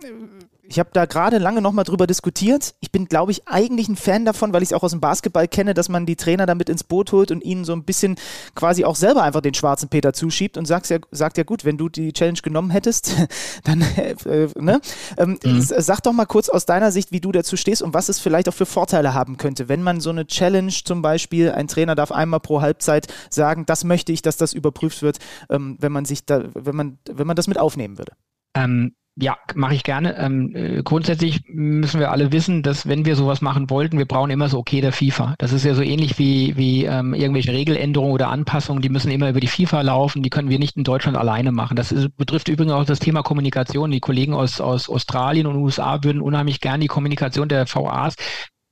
ich 0.68 0.78
habe 0.78 0.90
da 0.92 1.06
gerade 1.06 1.38
lange 1.38 1.60
nochmal 1.60 1.84
drüber 1.84 2.06
diskutiert. 2.06 2.74
Ich 2.80 2.90
bin, 2.90 3.06
glaube 3.06 3.32
ich, 3.32 3.46
eigentlich 3.46 3.88
ein 3.88 3.96
Fan 3.96 4.24
davon, 4.24 4.52
weil 4.52 4.62
ich 4.62 4.70
es 4.70 4.72
auch 4.72 4.82
aus 4.82 4.90
dem 4.90 5.00
Basketball 5.00 5.48
kenne, 5.48 5.74
dass 5.74 5.88
man 5.88 6.06
die 6.06 6.16
Trainer 6.16 6.46
damit 6.46 6.68
ins 6.68 6.84
Boot 6.84 7.12
holt 7.12 7.30
und 7.30 7.44
ihnen 7.44 7.64
so 7.64 7.72
ein 7.72 7.84
bisschen 7.84 8.16
quasi 8.54 8.84
auch 8.84 8.96
selber 8.96 9.22
einfach 9.22 9.40
den 9.40 9.54
schwarzen 9.54 9.88
Peter 9.88 10.12
zuschiebt 10.12 10.56
und 10.56 10.66
sagt 10.66 10.88
ja, 10.88 10.98
sagt 11.10 11.38
ja 11.38 11.44
gut, 11.44 11.64
wenn 11.64 11.76
du 11.76 11.88
die 11.88 12.12
Challenge 12.12 12.38
genommen 12.42 12.70
hättest, 12.70 13.14
dann, 13.64 13.82
äh, 13.96 14.48
ne? 14.58 14.80
Ähm, 15.16 15.38
mhm. 15.44 15.60
Sag 15.60 16.02
doch 16.02 16.12
mal 16.12 16.26
kurz 16.26 16.48
aus 16.48 16.66
deiner 16.66 16.92
Sicht, 16.92 17.12
wie 17.12 17.20
du 17.20 17.32
dazu 17.32 17.56
stehst 17.56 17.82
und 17.82 17.94
was 17.94 18.08
es 18.08 18.18
vielleicht 18.18 18.48
auch 18.48 18.54
für 18.54 18.66
Vorteile 18.66 19.14
haben 19.14 19.36
könnte, 19.36 19.68
wenn 19.68 19.82
man 19.82 20.00
so 20.00 20.10
eine 20.10 20.26
Challenge 20.26 20.72
zum 20.72 21.02
Beispiel, 21.02 21.52
ein 21.52 21.68
Trainer 21.68 21.94
darf 21.94 22.12
einmal 22.12 22.40
pro 22.40 22.60
Halbzeit 22.60 23.06
sagen, 23.30 23.66
das 23.66 23.84
möchte 23.84 24.12
ich, 24.12 24.22
dass 24.22 24.36
das 24.36 24.52
überprüft 24.52 25.02
wird, 25.02 25.18
ähm, 25.50 25.76
wenn 25.80 25.92
man 25.92 26.04
sich 26.04 26.24
da, 26.24 26.44
wenn 26.54 26.76
man, 26.76 26.98
wenn 27.10 27.26
man 27.26 27.36
das 27.36 27.46
mit 27.46 27.58
aufnehmen 27.58 27.98
würde. 27.98 28.12
Ähm, 28.54 28.94
ja, 29.18 29.38
mache 29.54 29.74
ich 29.74 29.82
gerne. 29.82 30.16
Ähm, 30.18 30.54
äh, 30.54 30.82
grundsätzlich 30.82 31.42
müssen 31.48 32.00
wir 32.00 32.10
alle 32.10 32.32
wissen, 32.32 32.62
dass 32.62 32.86
wenn 32.86 33.06
wir 33.06 33.16
sowas 33.16 33.40
machen 33.40 33.70
wollten, 33.70 33.96
wir 33.96 34.04
brauchen 34.04 34.30
immer 34.30 34.50
so 34.50 34.58
okay 34.58 34.82
der 34.82 34.92
FIFA. 34.92 35.34
Das 35.38 35.52
ist 35.52 35.64
ja 35.64 35.74
so 35.74 35.80
ähnlich 35.80 36.18
wie, 36.18 36.54
wie 36.58 36.84
ähm, 36.84 37.14
irgendwelche 37.14 37.52
Regeländerungen 37.52 38.12
oder 38.12 38.28
Anpassungen, 38.28 38.82
die 38.82 38.90
müssen 38.90 39.10
immer 39.10 39.30
über 39.30 39.40
die 39.40 39.46
FIFA 39.46 39.80
laufen, 39.80 40.22
die 40.22 40.28
können 40.28 40.50
wir 40.50 40.58
nicht 40.58 40.76
in 40.76 40.84
Deutschland 40.84 41.16
alleine 41.16 41.50
machen. 41.50 41.76
Das 41.76 41.92
ist, 41.92 42.14
betrifft 42.18 42.48
übrigens 42.48 42.74
auch 42.74 42.84
das 42.84 42.98
Thema 42.98 43.22
Kommunikation. 43.22 43.90
Die 43.90 44.00
Kollegen 44.00 44.34
aus, 44.34 44.60
aus 44.60 44.90
Australien 44.90 45.46
und 45.46 45.56
USA 45.56 45.98
würden 46.02 46.20
unheimlich 46.20 46.60
gerne 46.60 46.80
die 46.82 46.88
Kommunikation 46.88 47.48
der 47.48 47.66
VAs 47.66 48.16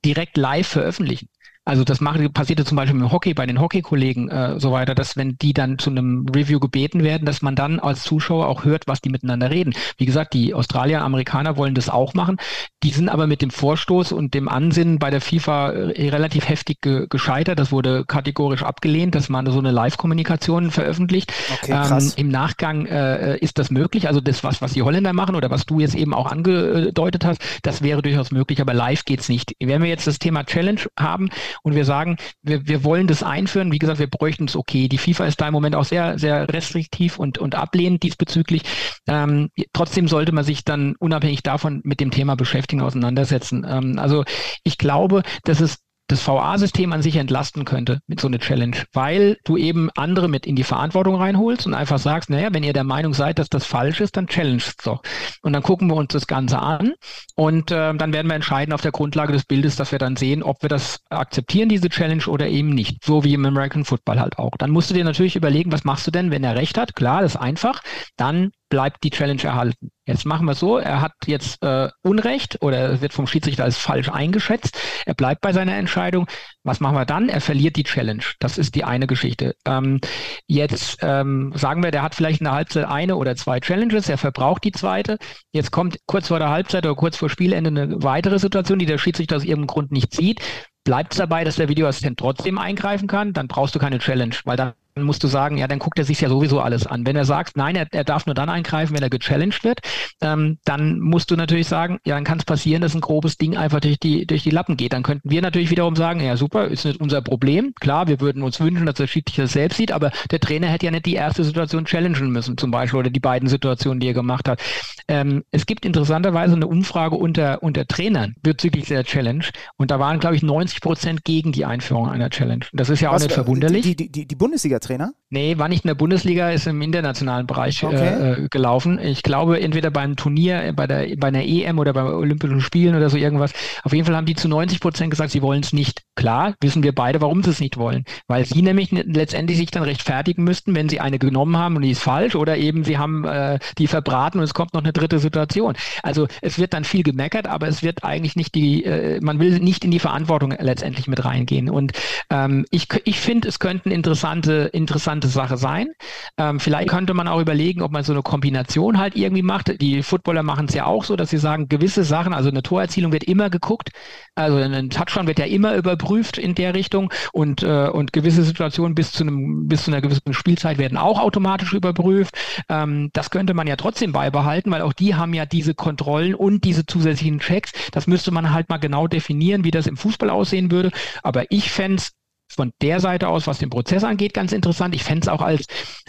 direkt 0.05 0.37
live 0.37 0.67
veröffentlichen. 0.67 1.29
Also 1.67 1.83
das 1.83 2.01
macht, 2.01 2.21
passierte 2.35 2.65
zum 2.65 2.77
Beispiel 2.77 3.01
im 3.01 3.11
Hockey 3.11 3.33
bei 3.33 3.47
den 3.47 3.61
Hockeykollegen 3.61 4.29
äh, 4.29 4.61
so 4.61 4.73
weiter, 4.73 4.95
dass 4.95 5.17
wenn 5.17 5.39
die 5.39 5.55
dann 5.55 5.79
zu 5.79 5.91
einem 5.91 6.27
Review 6.35 6.61
gebeten 6.61 7.03
werden, 7.03 7.25
dass 7.25 7.41
man 7.41 7.57
dann 7.57 7.81
als 7.81 8.03
Zuschauer 8.03 8.49
auch 8.49 8.65
hört, 8.65 8.87
was 8.87 9.01
die 9.01 9.09
miteinander 9.09 9.51
reden. 9.51 9.75
Wie 9.97 10.05
gesagt, 10.05 10.35
die 10.35 10.53
Australier, 10.53 11.03
Amerikaner 11.03 11.57
wollen 11.57 11.75
das 11.75 11.89
auch 11.89 12.13
machen. 12.13 12.37
Die 12.83 12.91
sind 12.91 13.09
aber 13.09 13.27
mit 13.27 13.41
dem 13.41 13.51
Vorstoß 13.51 14.13
und 14.13 14.35
dem 14.35 14.49
Ansinnen 14.49 14.99
bei 14.99 15.11
der 15.11 15.23
FIFA 15.23 15.71
äh, 15.71 16.09
relativ 16.11 16.49
heftig 16.49 16.83
ge 16.83 17.07
gescheitert. 17.09 17.59
Das 17.59 17.73
wurde 17.73 18.05
kategorisch 18.05 18.63
abgelehnt, 18.63 19.15
dass 19.15 19.31
man 19.31 19.51
so 19.51 19.59
eine 19.59 19.71
Live-Kommunikation 19.71 20.71
veröffentlicht. 20.71 21.33
Okay, 21.63 21.73
ähm, 21.73 22.13
Im 22.17 22.29
Nachgang 22.29 22.85
äh, 22.87 23.39
ist 23.39 23.59
das 23.59 23.71
möglich. 23.71 24.07
Also 24.07 24.21
das, 24.21 24.45
was, 24.45 24.61
was 24.61 24.75
die 24.75 24.83
Holländer 24.83 25.15
machen 25.15 25.35
oder 25.35 25.51
was 25.51 25.65
du 25.65 25.81
jetzt 25.81 25.95
eben 25.95 26.13
auch 26.13 26.31
angedeutet 26.31 27.25
hast, 27.25 27.41
das 27.63 27.83
wäre 27.83 28.03
durchaus 28.03 28.33
möglich, 28.33 28.61
aber 28.61 28.75
live 28.75 29.05
geht's 29.07 29.31
nicht. 29.31 29.55
Wenn 29.61 29.83
wir 29.83 29.89
jetzt 29.89 30.07
das 30.07 30.19
Thema 30.19 30.45
Challenge 30.45 30.81
haben, 30.99 31.31
und 31.63 31.75
wir 31.75 31.85
sagen, 31.85 32.17
wir, 32.43 32.67
wir 32.67 32.85
wollen 32.85 33.07
das 33.07 33.23
einführen. 33.23 33.73
Wie 33.73 33.79
gesagt, 33.79 33.99
wir 33.99 34.09
bräuchten 34.09 34.45
es 34.45 34.57
okay. 34.57 34.89
Die 34.89 34.99
FIFA 34.99 35.27
ist 35.27 35.41
da 35.41 35.49
im 35.49 35.55
Moment 35.55 35.77
auch 35.77 35.85
sehr, 35.85 36.19
sehr 36.19 36.49
restriktiv 36.53 37.19
und, 37.19 37.39
und 37.39 37.55
ablehnend 37.55 38.03
diesbezüglich. 38.03 38.63
Ähm, 39.07 39.51
trotzdem 39.73 40.09
sollte 40.09 40.33
man 40.33 40.45
sich 40.45 40.65
dann 40.65 40.95
unabhängig 40.99 41.43
davon 41.43 41.81
mit 41.85 42.01
dem 42.01 42.11
Thema 42.11 42.37
beschäftigen, 42.37 42.83
auseinandersetzen. 42.83 43.67
Ähm, 43.69 43.99
also 43.99 44.25
ich 44.63 44.79
glaube, 44.79 45.23
dass 45.45 45.61
es 45.61 45.79
das 46.07 46.27
VA-System 46.27 46.93
an 46.93 47.03
sich 47.03 47.17
entlasten 47.17 47.65
könnte 47.65 48.01
mit 48.07 48.21
so 48.21 48.29
einer 48.29 48.39
Challenge, 48.39 48.77
weil 48.93 49.39
du 49.45 49.57
eben 49.57 49.89
andere 49.97 50.29
mit 50.29 50.47
in 50.47 50.55
die 50.55 50.65
Verantwortung 50.65 51.17
reinholst 51.17 51.67
und 51.67 51.75
einfach 51.75 51.99
sagst, 51.99 52.29
naja, 52.29 52.49
wenn 52.53 52.63
ihr 52.63 52.75
der 52.75 52.85
Meinung 52.85 53.15
seid, 53.15 53.39
dass 53.39 53.49
das 53.49 53.65
falsch 53.65 54.01
ist, 54.01 54.17
dann 54.17 54.27
challenge 54.27 54.59
es 54.59 54.77
doch. 54.77 55.03
Und 55.43 55.55
dann 55.55 55.63
gucken 55.63 55.89
wir 55.89 55.97
uns 55.97 56.13
das 56.13 56.27
Ganze 56.27 56.59
an 56.59 56.93
und 57.37 57.71
äh, 57.71 57.95
dann 57.95 58.13
werden 58.13 58.29
wir 58.29 58.35
entscheiden 58.35 58.75
auf 58.75 58.83
der 58.83 58.93
Grundlage 58.93 59.33
des 59.33 59.45
Bildes, 59.45 59.77
dass 59.77 59.93
wir 59.93 59.99
dann 59.99 60.17
sehen, 60.17 60.43
ob 60.43 60.63
wir 60.63 60.69
das 60.69 61.01
akzeptieren, 61.09 61.69
diese 61.69 61.89
Challenge 61.89 62.27
oder 62.27 62.49
eben 62.49 62.71
nicht. 62.71 63.03
So 63.05 63.25
wie 63.25 63.35
im 63.35 63.47
American 63.47 63.85
Football 63.85 64.21
halt 64.21 64.39
auch. 64.39 64.53
Dann 64.59 64.71
musst 64.71 64.91
du 64.91 64.95
dir 64.95 65.05
natürlich 65.05 65.37
überlegen, 65.37 65.73
was 65.73 65.85
machst 65.85 66.07
du 66.07 66.11
denn, 66.11 66.31
wenn 66.31 66.45
er 66.45 66.57
recht 66.57 66.77
hat? 66.77 66.95
Klar, 66.95 67.23
das 67.23 67.35
ist 67.35 67.41
einfach. 67.41 67.83
Dann 68.17 68.51
bleibt 68.69 69.05
die 69.05 69.11
Challenge 69.11 69.43
erhalten. 69.43 69.91
Jetzt 70.07 70.27
machen 70.27 70.47
wir 70.47 70.55
so, 70.55 70.77
er 70.77 71.01
hat 71.01 71.13
jetzt 71.27 71.63
äh, 71.63 71.89
Unrecht 72.03 72.59
oder 72.61 73.01
wird 73.01 73.15
vom 73.15 73.27
Schiedsrichter 73.27 73.65
als 73.65 73.79
falsch 73.79 74.11
eingeschätzt. 74.11 74.79
Er 75.07 75.15
bleibt 75.15 75.41
bei 75.41 75.55
seiner 75.55 75.77
Entscheidung. 75.77 76.27
Was 76.63 76.81
machen 76.81 76.97
wir 76.97 77.07
dann? 77.07 77.31
Er 77.31 77.41
verliert 77.41 77.77
die 77.77 77.85
Challenge. 77.85 78.23
Das 78.39 78.59
ist 78.59 78.75
die 78.75 78.85
eine 78.85 79.07
Geschichte. 79.07 79.55
Ähm, 79.65 80.01
jetzt 80.47 80.99
ähm, 81.01 81.53
sagen 81.55 81.83
wir, 81.83 81.91
der 81.91 82.03
hat 82.03 82.15
vielleicht 82.15 82.41
in 82.41 82.45
der 82.45 82.55
Halbzeit 82.55 82.85
eine 82.85 83.17
oder 83.17 83.35
zwei 83.35 83.61
Challenges, 83.61 84.11
er 84.11 84.19
verbraucht 84.19 84.65
die 84.65 84.73
zweite. 84.73 85.17
Jetzt 85.53 85.71
kommt 85.71 85.97
kurz 86.07 86.29
vor 86.29 86.39
der 86.39 86.51
Halbzeit 86.51 86.85
oder 86.85 86.95
kurz 86.95 87.17
vor 87.17 87.31
Spielende 87.31 87.69
eine 87.69 88.03
weitere 88.03 88.39
Situation, 88.39 88.79
die 88.79 88.87
der 88.87 88.99
Schiedsrichter 88.99 89.37
aus 89.37 89.45
irgendeinem 89.45 89.69
Grund 89.69 89.91
nicht 89.91 90.15
sieht. 90.15 90.41
Bleibt 90.85 91.15
es 91.15 91.19
dabei, 91.19 91.45
dass 91.45 91.57
der 91.57 91.71
Videoassistent 91.71 92.19
trotzdem 92.19 92.59
eingreifen 92.59 93.09
kann, 93.09 93.33
dann 93.33 93.49
brauchst 93.49 93.75
du 93.75 93.79
keine 93.79 94.01
Challenge, 94.01 94.37
weil 94.45 94.59
dann 94.59 94.75
dann 94.95 95.05
musst 95.05 95.25
du 95.25 95.27
sagen, 95.27 95.59
ja, 95.59 95.67
dann 95.67 95.81
guckt 95.81 95.99
er 95.99 96.05
sich 96.05 96.21
ja 96.21 96.29
sowieso 96.29 96.61
alles 96.61 96.87
an. 96.87 97.05
Wenn 97.05 97.17
er 97.17 97.25
sagt, 97.25 97.57
nein, 97.57 97.75
er, 97.75 97.89
er 97.91 98.05
darf 98.05 98.27
nur 98.27 98.35
dann 98.35 98.49
eingreifen, 98.49 98.95
wenn 98.95 99.03
er 99.03 99.11
gechallenged 99.11 99.65
wird, 99.65 99.81
ähm, 100.21 100.59
dann 100.65 101.01
musst 101.01 101.33
du 101.33 101.37
natürlich 101.37 101.67
sagen, 101.67 101.99
ja, 102.07 102.15
dann 102.15 102.23
kann 102.23 102.39
es 102.39 102.45
passieren, 102.45 102.81
dass 102.81 102.95
ein 102.95 103.01
grobes 103.01 103.37
Ding 103.37 103.57
einfach 103.57 103.81
durch 103.81 103.99
die, 103.99 104.25
durch 104.25 104.45
die 104.45 104.51
Lappen 104.51 104.77
geht. 104.77 104.93
Dann 104.93 105.03
könnten 105.03 105.29
wir 105.29 105.43
natürlich 105.43 105.71
wiederum 105.71 105.97
sagen, 105.97 106.21
ja, 106.21 106.37
super, 106.37 106.67
ist 106.67 106.85
nicht 106.85 107.01
unser 107.01 107.23
Problem. 107.23 107.73
Klar, 107.81 108.07
wir 108.07 108.21
würden 108.21 108.45
uns 108.45 108.61
wünschen, 108.61 108.87
dass 108.87 108.95
der 108.95 109.09
Schiedsrichter 109.09 109.43
das 109.43 109.53
selbst 109.53 109.77
sieht, 109.79 109.91
aber 109.91 110.13
der 110.31 110.39
Trainer 110.39 110.69
hätte 110.69 110.87
ja 110.87 110.93
nicht 110.93 111.07
die 111.07 111.15
erste 111.15 111.43
Situation 111.43 111.87
challengen 111.87 112.31
müssen, 112.31 112.57
zum 112.57 112.71
Beispiel, 112.71 113.01
oder 113.01 113.11
die 113.11 113.21
beiden 113.21 113.49
Situationen, 113.49 113.99
die 113.99 114.07
er 114.07 114.15
gemacht 114.15 114.49
hat. 114.49 114.63
Ähm, 115.09 115.43
es 115.51 115.67
gibt 115.67 115.85
interessanterweise 115.85 116.55
eine 116.55 116.69
Umfrage 116.69 117.17
unter, 117.17 117.65
unter 117.65 117.85
Trainern 117.87 118.37
bezüglich 118.43 118.87
der 118.87 119.03
Challenge 119.03 119.45
und 119.77 119.91
da 119.91 119.99
waren, 119.99 120.21
glaube 120.21 120.37
ich, 120.37 120.43
90 120.45 120.81
Prozent 120.81 121.25
gegen 121.25 121.51
die 121.51 121.65
Einführung 121.65 122.09
einer 122.09 122.31
Challenge. 122.31 122.65
Das 122.73 122.91
ist 122.91 123.01
ja 123.01 123.11
auch 123.11 123.15
Was, 123.15 123.25
nicht 123.25 123.33
verwunderlich. 123.33 123.83
Die, 123.83 123.97
die, 123.97 124.09
die, 124.11 124.27
die 124.27 124.37
Bundesliga 124.37 124.79
Trainer? 124.85 125.13
Nee, 125.31 125.59
war 125.59 125.69
nicht 125.69 125.85
in 125.85 125.89
der 125.89 125.97
Bundesliga, 125.97 126.51
ist 126.51 126.69
im 126.69 126.81
internationalen 126.81 127.47
Bereich 127.47 127.83
äh, 127.83 127.87
okay. 127.87 128.45
äh, 128.45 128.49
gelaufen. 128.49 129.01
Ich 129.01 129.25
glaube, 129.25 129.61
entweder 129.61 129.91
beim 129.91 130.15
Turnier, 130.15 130.73
bei 130.77 130.87
der 130.87 131.17
bei 131.17 131.29
einer 131.29 131.43
EM 131.43 131.79
oder 131.81 131.93
bei 131.93 132.05
Olympischen 132.05 132.61
Spielen 132.61 132.95
oder 132.95 133.11
so 133.11 133.17
irgendwas. 133.17 133.53
Auf 133.83 133.93
jeden 133.93 134.07
Fall 134.07 134.15
haben 134.15 134.27
die 134.27 134.37
zu 134.37 134.49
90 134.49 134.79
Prozent 134.79 135.11
gesagt, 135.11 135.33
sie 135.33 135.43
wollen 135.43 135.63
es 135.63 135.73
nicht. 135.73 136.03
Klar, 136.15 136.55
wissen 136.61 136.85
wir 136.85 136.95
beide, 136.95 137.21
warum 137.21 137.43
sie 137.43 137.51
es 137.51 137.59
nicht 137.59 137.77
wollen. 137.77 138.05
Weil 138.29 138.45
sie 138.45 138.63
nämlich 138.63 138.93
letztendlich 138.93 139.59
sich 139.59 139.73
dann 139.73 139.83
rechtfertigen 139.83 140.45
müssten, 140.45 140.75
wenn 140.75 140.89
sie 140.89 141.01
eine 141.01 141.19
genommen 141.19 141.57
haben 141.57 141.75
und 141.75 141.83
die 141.83 141.91
ist 141.91 142.03
falsch 142.03 142.37
oder 142.37 142.57
eben 142.57 142.85
sie 142.85 142.99
haben 142.99 143.25
äh, 143.25 143.59
die 143.79 143.89
verbraten 143.89 144.39
und 144.39 144.45
es 144.45 144.55
kommt 144.55 144.73
noch 144.73 144.83
eine 144.83 144.93
dritte 144.93 145.19
Situation. 145.19 145.75
Also 146.05 146.29
es 146.43 146.59
wird 146.59 146.75
dann 146.75 146.85
viel 146.85 147.03
gemeckert, 147.03 147.49
aber 147.49 147.67
es 147.67 147.83
wird 147.83 148.05
eigentlich 148.05 148.37
nicht 148.37 148.55
die, 148.55 148.85
äh, 148.85 149.21
man 149.21 149.41
will 149.41 149.59
nicht 149.59 149.85
in 149.85 149.91
die 149.91 149.99
Verantwortung 149.99 150.55
letztendlich 150.59 151.09
mit 151.09 151.25
reingehen. 151.25 151.69
Und 151.69 151.93
ähm, 152.31 152.67
ich, 152.71 152.87
ich 153.05 153.19
finde, 153.19 153.49
es 153.49 153.59
könnten 153.59 153.91
interessante, 153.91 154.71
interessante 154.75 155.29
Sache 155.29 155.57
sein. 155.57 155.89
Ähm, 156.37 156.61
vielleicht 156.61 156.89
könnte 156.89 157.15
man 157.15 157.29
auch 157.29 157.41
überlegen, 157.41 157.83
ob 157.83 157.93
man 157.93 158.05
so 158.05 158.13
eine 158.13 158.23
Kombination 158.23 158.99
halt 158.99 159.17
irgendwie 159.17 159.43
macht. 159.43 159.81
Die 159.81 160.03
Footballer 160.03 160.43
machen 160.43 160.67
es 160.69 160.75
ja 160.75 160.87
auch 160.87 161.05
so, 161.05 161.17
dass 161.17 161.31
sie 161.31 161.39
sagen, 161.39 161.69
gewisse 161.69 162.05
Sachen, 162.05 162.35
also 162.35 162.49
eine 162.51 162.63
Torerzielung 162.63 163.13
wird 163.13 163.25
immer 163.25 163.51
geguckt, 163.51 163.91
also 164.35 164.57
ein 164.57 164.91
Touchdown 164.91 165.27
wird 165.27 165.39
ja 165.39 165.47
immer 165.47 165.75
überprüft 165.77 166.39
in 166.39 166.55
der 166.55 166.75
Richtung 166.75 167.13
und, 167.33 167.63
äh, 167.63 167.89
und 167.89 168.13
gewisse 168.13 168.43
Situationen 168.43 168.95
bis 168.95 169.13
zu 169.13 169.23
einem, 169.23 169.69
bis 169.69 169.85
zu 169.85 169.91
einer 169.91 170.01
gewissen 170.01 170.33
Spielzeit 170.33 170.79
werden 170.79 170.99
auch 170.99 171.21
automatisch 171.21 171.73
überprüft. 171.73 172.37
Ähm, 172.69 173.11
das 173.13 173.31
könnte 173.31 173.55
man 173.55 173.67
ja 173.67 173.77
trotzdem 173.77 174.13
beibehalten, 174.13 174.71
weil 174.71 174.83
auch 174.83 174.93
die 174.93 175.15
haben 175.15 175.35
ja 175.35 175.47
diese 175.47 175.75
Kontrollen 175.75 176.35
und 176.35 176.65
diese 176.65 176.87
zusätzlichen 176.87 177.39
Checks. 177.41 177.73
Das 177.93 178.07
müsste 178.07 178.31
man 178.31 178.53
halt 178.53 178.69
mal 178.69 178.79
genau 178.79 179.07
definieren, 179.07 179.65
wie 179.65 179.71
das 179.71 179.87
im 179.87 179.97
Fußball 179.97 180.31
aussehen 180.31 180.71
würde. 180.71 180.91
Aber 181.23 181.45
ich 181.51 181.71
fände 181.71 181.97
es 181.97 182.13
von 182.49 182.73
der 182.83 183.01
Seite 183.01 183.29
aus, 183.29 183.47
was 183.47 183.59
den 183.59 183.71
Prozess 183.71 184.05
angeht, 184.05 184.35
ganz 184.35 184.53
interessant. 184.53 184.95
Ich 184.95 185.05
fände 185.05 185.23
es 185.23 185.29
auch 185.29 185.41
als, 185.41 185.67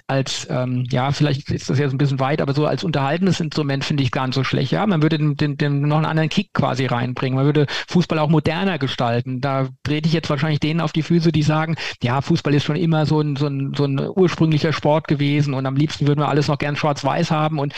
als 0.08 0.48
ähm, 0.50 0.86
ja, 0.90 1.12
vielleicht 1.12 1.50
ist 1.50 1.70
das 1.70 1.80
jetzt 1.80 1.92
ein 1.92 1.98
bisschen 1.98 2.20
weit, 2.20 2.42
aber 2.42 2.54
so 2.54 2.66
als 2.66 2.84
unterhaltendes 2.84 3.40
Instrument 3.40 3.84
finde 3.84 4.04
ich 4.04 4.12
gar 4.12 4.28
nicht 4.28 4.36
so 4.36 4.44
schlecht. 4.44 4.72
Ja, 4.72 4.86
man 4.86 5.02
würde 5.02 5.18
den, 5.18 5.36
den, 5.36 5.58
den 5.58 5.82
noch 5.82 5.98
einen 5.98 6.06
anderen 6.06 6.30
Kick 6.30 6.54
quasi 6.54 6.86
reinbringen. 6.86 7.38
Man 7.38 7.46
würde 7.46 7.66
Fußball 7.88 8.20
auch 8.20 8.30
moderner 8.30 8.78
gestalten. 8.78 9.42
Da 9.42 9.70
trete 9.84 10.08
ich 10.08 10.14
jetzt 10.14 10.30
wahrscheinlich 10.30 10.60
denen 10.60 10.82
auf 10.82 10.92
die 10.92 11.04
Füße, 11.04 11.32
die 11.32 11.44
sagen, 11.44 11.76
ja, 12.04 12.22
Fußball 12.22 12.54
ist 12.54 12.64
schon 12.64 12.76
immer 12.76 13.06
so 13.06 13.22
ein, 13.22 13.36
so 13.36 13.48
ein, 13.48 13.74
so 13.76 13.86
ein 13.86 14.00
ursprünglicher 14.00 14.74
Sport 14.74 15.08
gewesen 15.08 15.54
und 15.54 15.66
am 15.66 15.76
liebsten 15.76 16.08
würden 16.08 16.20
wir 16.20 16.30
alles 16.30 16.48
noch 16.48 16.58
gern 16.58 16.76
schwarz-weiß 16.76 17.32
haben 17.32 17.60
und 17.60 17.74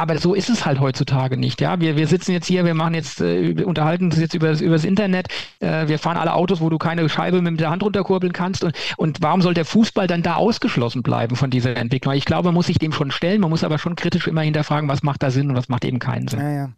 aber 0.00 0.16
so 0.16 0.32
ist 0.32 0.48
es 0.48 0.64
halt 0.64 0.80
heutzutage 0.80 1.36
nicht. 1.36 1.60
Ja, 1.60 1.78
wir, 1.78 1.94
wir 1.94 2.06
sitzen 2.06 2.32
jetzt 2.32 2.46
hier, 2.46 2.64
wir 2.64 2.72
machen 2.72 2.94
jetzt, 2.94 3.20
äh, 3.20 3.62
unterhalten 3.62 4.06
uns 4.06 4.18
jetzt 4.18 4.32
über 4.32 4.48
das, 4.48 4.84
Internet. 4.84 5.28
Äh, 5.60 5.88
wir 5.88 5.98
fahren 5.98 6.16
alle 6.16 6.32
Autos, 6.32 6.62
wo 6.62 6.70
du 6.70 6.78
keine 6.78 7.06
Scheibe 7.10 7.42
mit 7.42 7.60
der 7.60 7.68
Hand 7.68 7.82
runterkurbeln 8.00 8.32
kannst. 8.32 8.64
Und, 8.64 8.74
und 8.96 9.18
warum 9.20 9.42
soll 9.42 9.54
der 9.54 9.64
Fußball 9.64 10.06
dann 10.06 10.22
da 10.22 10.34
ausgeschlossen 10.34 11.02
bleiben 11.02 11.36
von 11.36 11.50
dieser 11.50 11.76
Entwicklung? 11.76 12.14
Ich 12.14 12.24
glaube, 12.24 12.48
man 12.48 12.54
muss 12.54 12.66
sich 12.66 12.78
dem 12.78 12.92
schon 12.92 13.10
stellen. 13.10 13.40
Man 13.40 13.50
muss 13.50 13.64
aber 13.64 13.78
schon 13.78 13.96
kritisch 13.96 14.26
immer 14.26 14.42
hinterfragen, 14.42 14.88
was 14.88 15.02
macht 15.02 15.22
da 15.22 15.30
Sinn 15.30 15.50
und 15.50 15.56
was 15.56 15.68
macht 15.68 15.84
eben 15.84 15.98
keinen 15.98 16.28
Sinn. 16.28 16.40
Ja, 16.40 16.50
ja. 16.50 16.70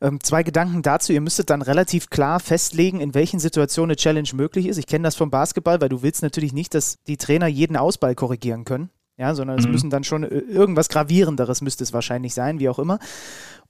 Ähm, 0.00 0.18
zwei 0.22 0.42
Gedanken 0.42 0.82
dazu. 0.82 1.12
Ihr 1.12 1.20
müsstet 1.20 1.50
dann 1.50 1.62
relativ 1.62 2.10
klar 2.10 2.40
festlegen, 2.40 3.00
in 3.00 3.14
welchen 3.14 3.38
Situationen 3.38 3.90
eine 3.90 3.96
Challenge 3.96 4.28
möglich 4.34 4.66
ist. 4.66 4.78
Ich 4.78 4.86
kenne 4.86 5.04
das 5.04 5.14
vom 5.14 5.30
Basketball, 5.30 5.80
weil 5.80 5.88
du 5.88 6.02
willst 6.02 6.22
natürlich 6.22 6.52
nicht, 6.52 6.74
dass 6.74 7.02
die 7.04 7.16
Trainer 7.16 7.46
jeden 7.46 7.76
Ausball 7.76 8.14
korrigieren 8.14 8.64
können 8.64 8.90
ja, 9.18 9.34
sondern 9.34 9.58
es 9.58 9.66
mhm. 9.66 9.72
müssen 9.72 9.90
dann 9.90 10.04
schon 10.04 10.24
äh, 10.24 10.28
irgendwas 10.28 10.88
Gravierenderes 10.88 11.60
müsste 11.60 11.84
es 11.84 11.92
wahrscheinlich 11.92 12.34
sein, 12.34 12.58
wie 12.58 12.68
auch 12.68 12.78
immer. 12.78 12.98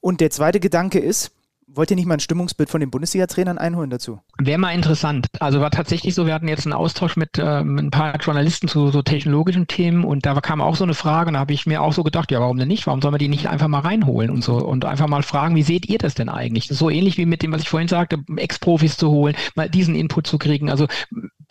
Und 0.00 0.20
der 0.20 0.30
zweite 0.30 0.60
Gedanke 0.60 0.98
ist, 0.98 1.32
Wollt 1.74 1.90
ihr 1.90 1.96
nicht 1.96 2.06
mal 2.06 2.14
ein 2.14 2.20
Stimmungsbild 2.20 2.68
von 2.68 2.80
den 2.80 2.90
Bundesliga-Trainern 2.90 3.56
einholen 3.56 3.88
dazu? 3.88 4.20
Wäre 4.38 4.58
mal 4.58 4.74
interessant. 4.74 5.28
Also 5.40 5.60
war 5.60 5.70
tatsächlich 5.70 6.14
so, 6.14 6.26
wir 6.26 6.34
hatten 6.34 6.48
jetzt 6.48 6.66
einen 6.66 6.74
Austausch 6.74 7.16
mit 7.16 7.38
ähm, 7.38 7.78
ein 7.78 7.90
paar 7.90 8.14
Journalisten 8.18 8.68
zu 8.68 8.90
so 8.90 9.00
technologischen 9.00 9.66
Themen 9.66 10.04
und 10.04 10.26
da 10.26 10.38
kam 10.40 10.60
auch 10.60 10.76
so 10.76 10.84
eine 10.84 10.92
Frage 10.92 11.28
und 11.28 11.34
da 11.34 11.40
habe 11.40 11.54
ich 11.54 11.64
mir 11.64 11.80
auch 11.80 11.94
so 11.94 12.02
gedacht, 12.02 12.30
ja, 12.30 12.40
warum 12.40 12.58
denn 12.58 12.68
nicht? 12.68 12.86
Warum 12.86 13.00
soll 13.00 13.10
man 13.10 13.18
die 13.18 13.28
nicht 13.28 13.48
einfach 13.48 13.68
mal 13.68 13.80
reinholen 13.80 14.30
und 14.30 14.44
so 14.44 14.56
und 14.56 14.84
einfach 14.84 15.08
mal 15.08 15.22
fragen, 15.22 15.56
wie 15.56 15.62
seht 15.62 15.88
ihr 15.88 15.98
das 15.98 16.14
denn 16.14 16.28
eigentlich? 16.28 16.68
Das 16.68 16.78
so 16.78 16.90
ähnlich 16.90 17.16
wie 17.16 17.24
mit 17.26 17.42
dem, 17.42 17.52
was 17.52 17.62
ich 17.62 17.70
vorhin 17.70 17.88
sagte, 17.88 18.18
Ex-Profis 18.36 18.98
zu 18.98 19.10
holen, 19.10 19.34
mal 19.54 19.70
diesen 19.70 19.94
Input 19.94 20.26
zu 20.26 20.36
kriegen. 20.36 20.68
Also 20.68 20.86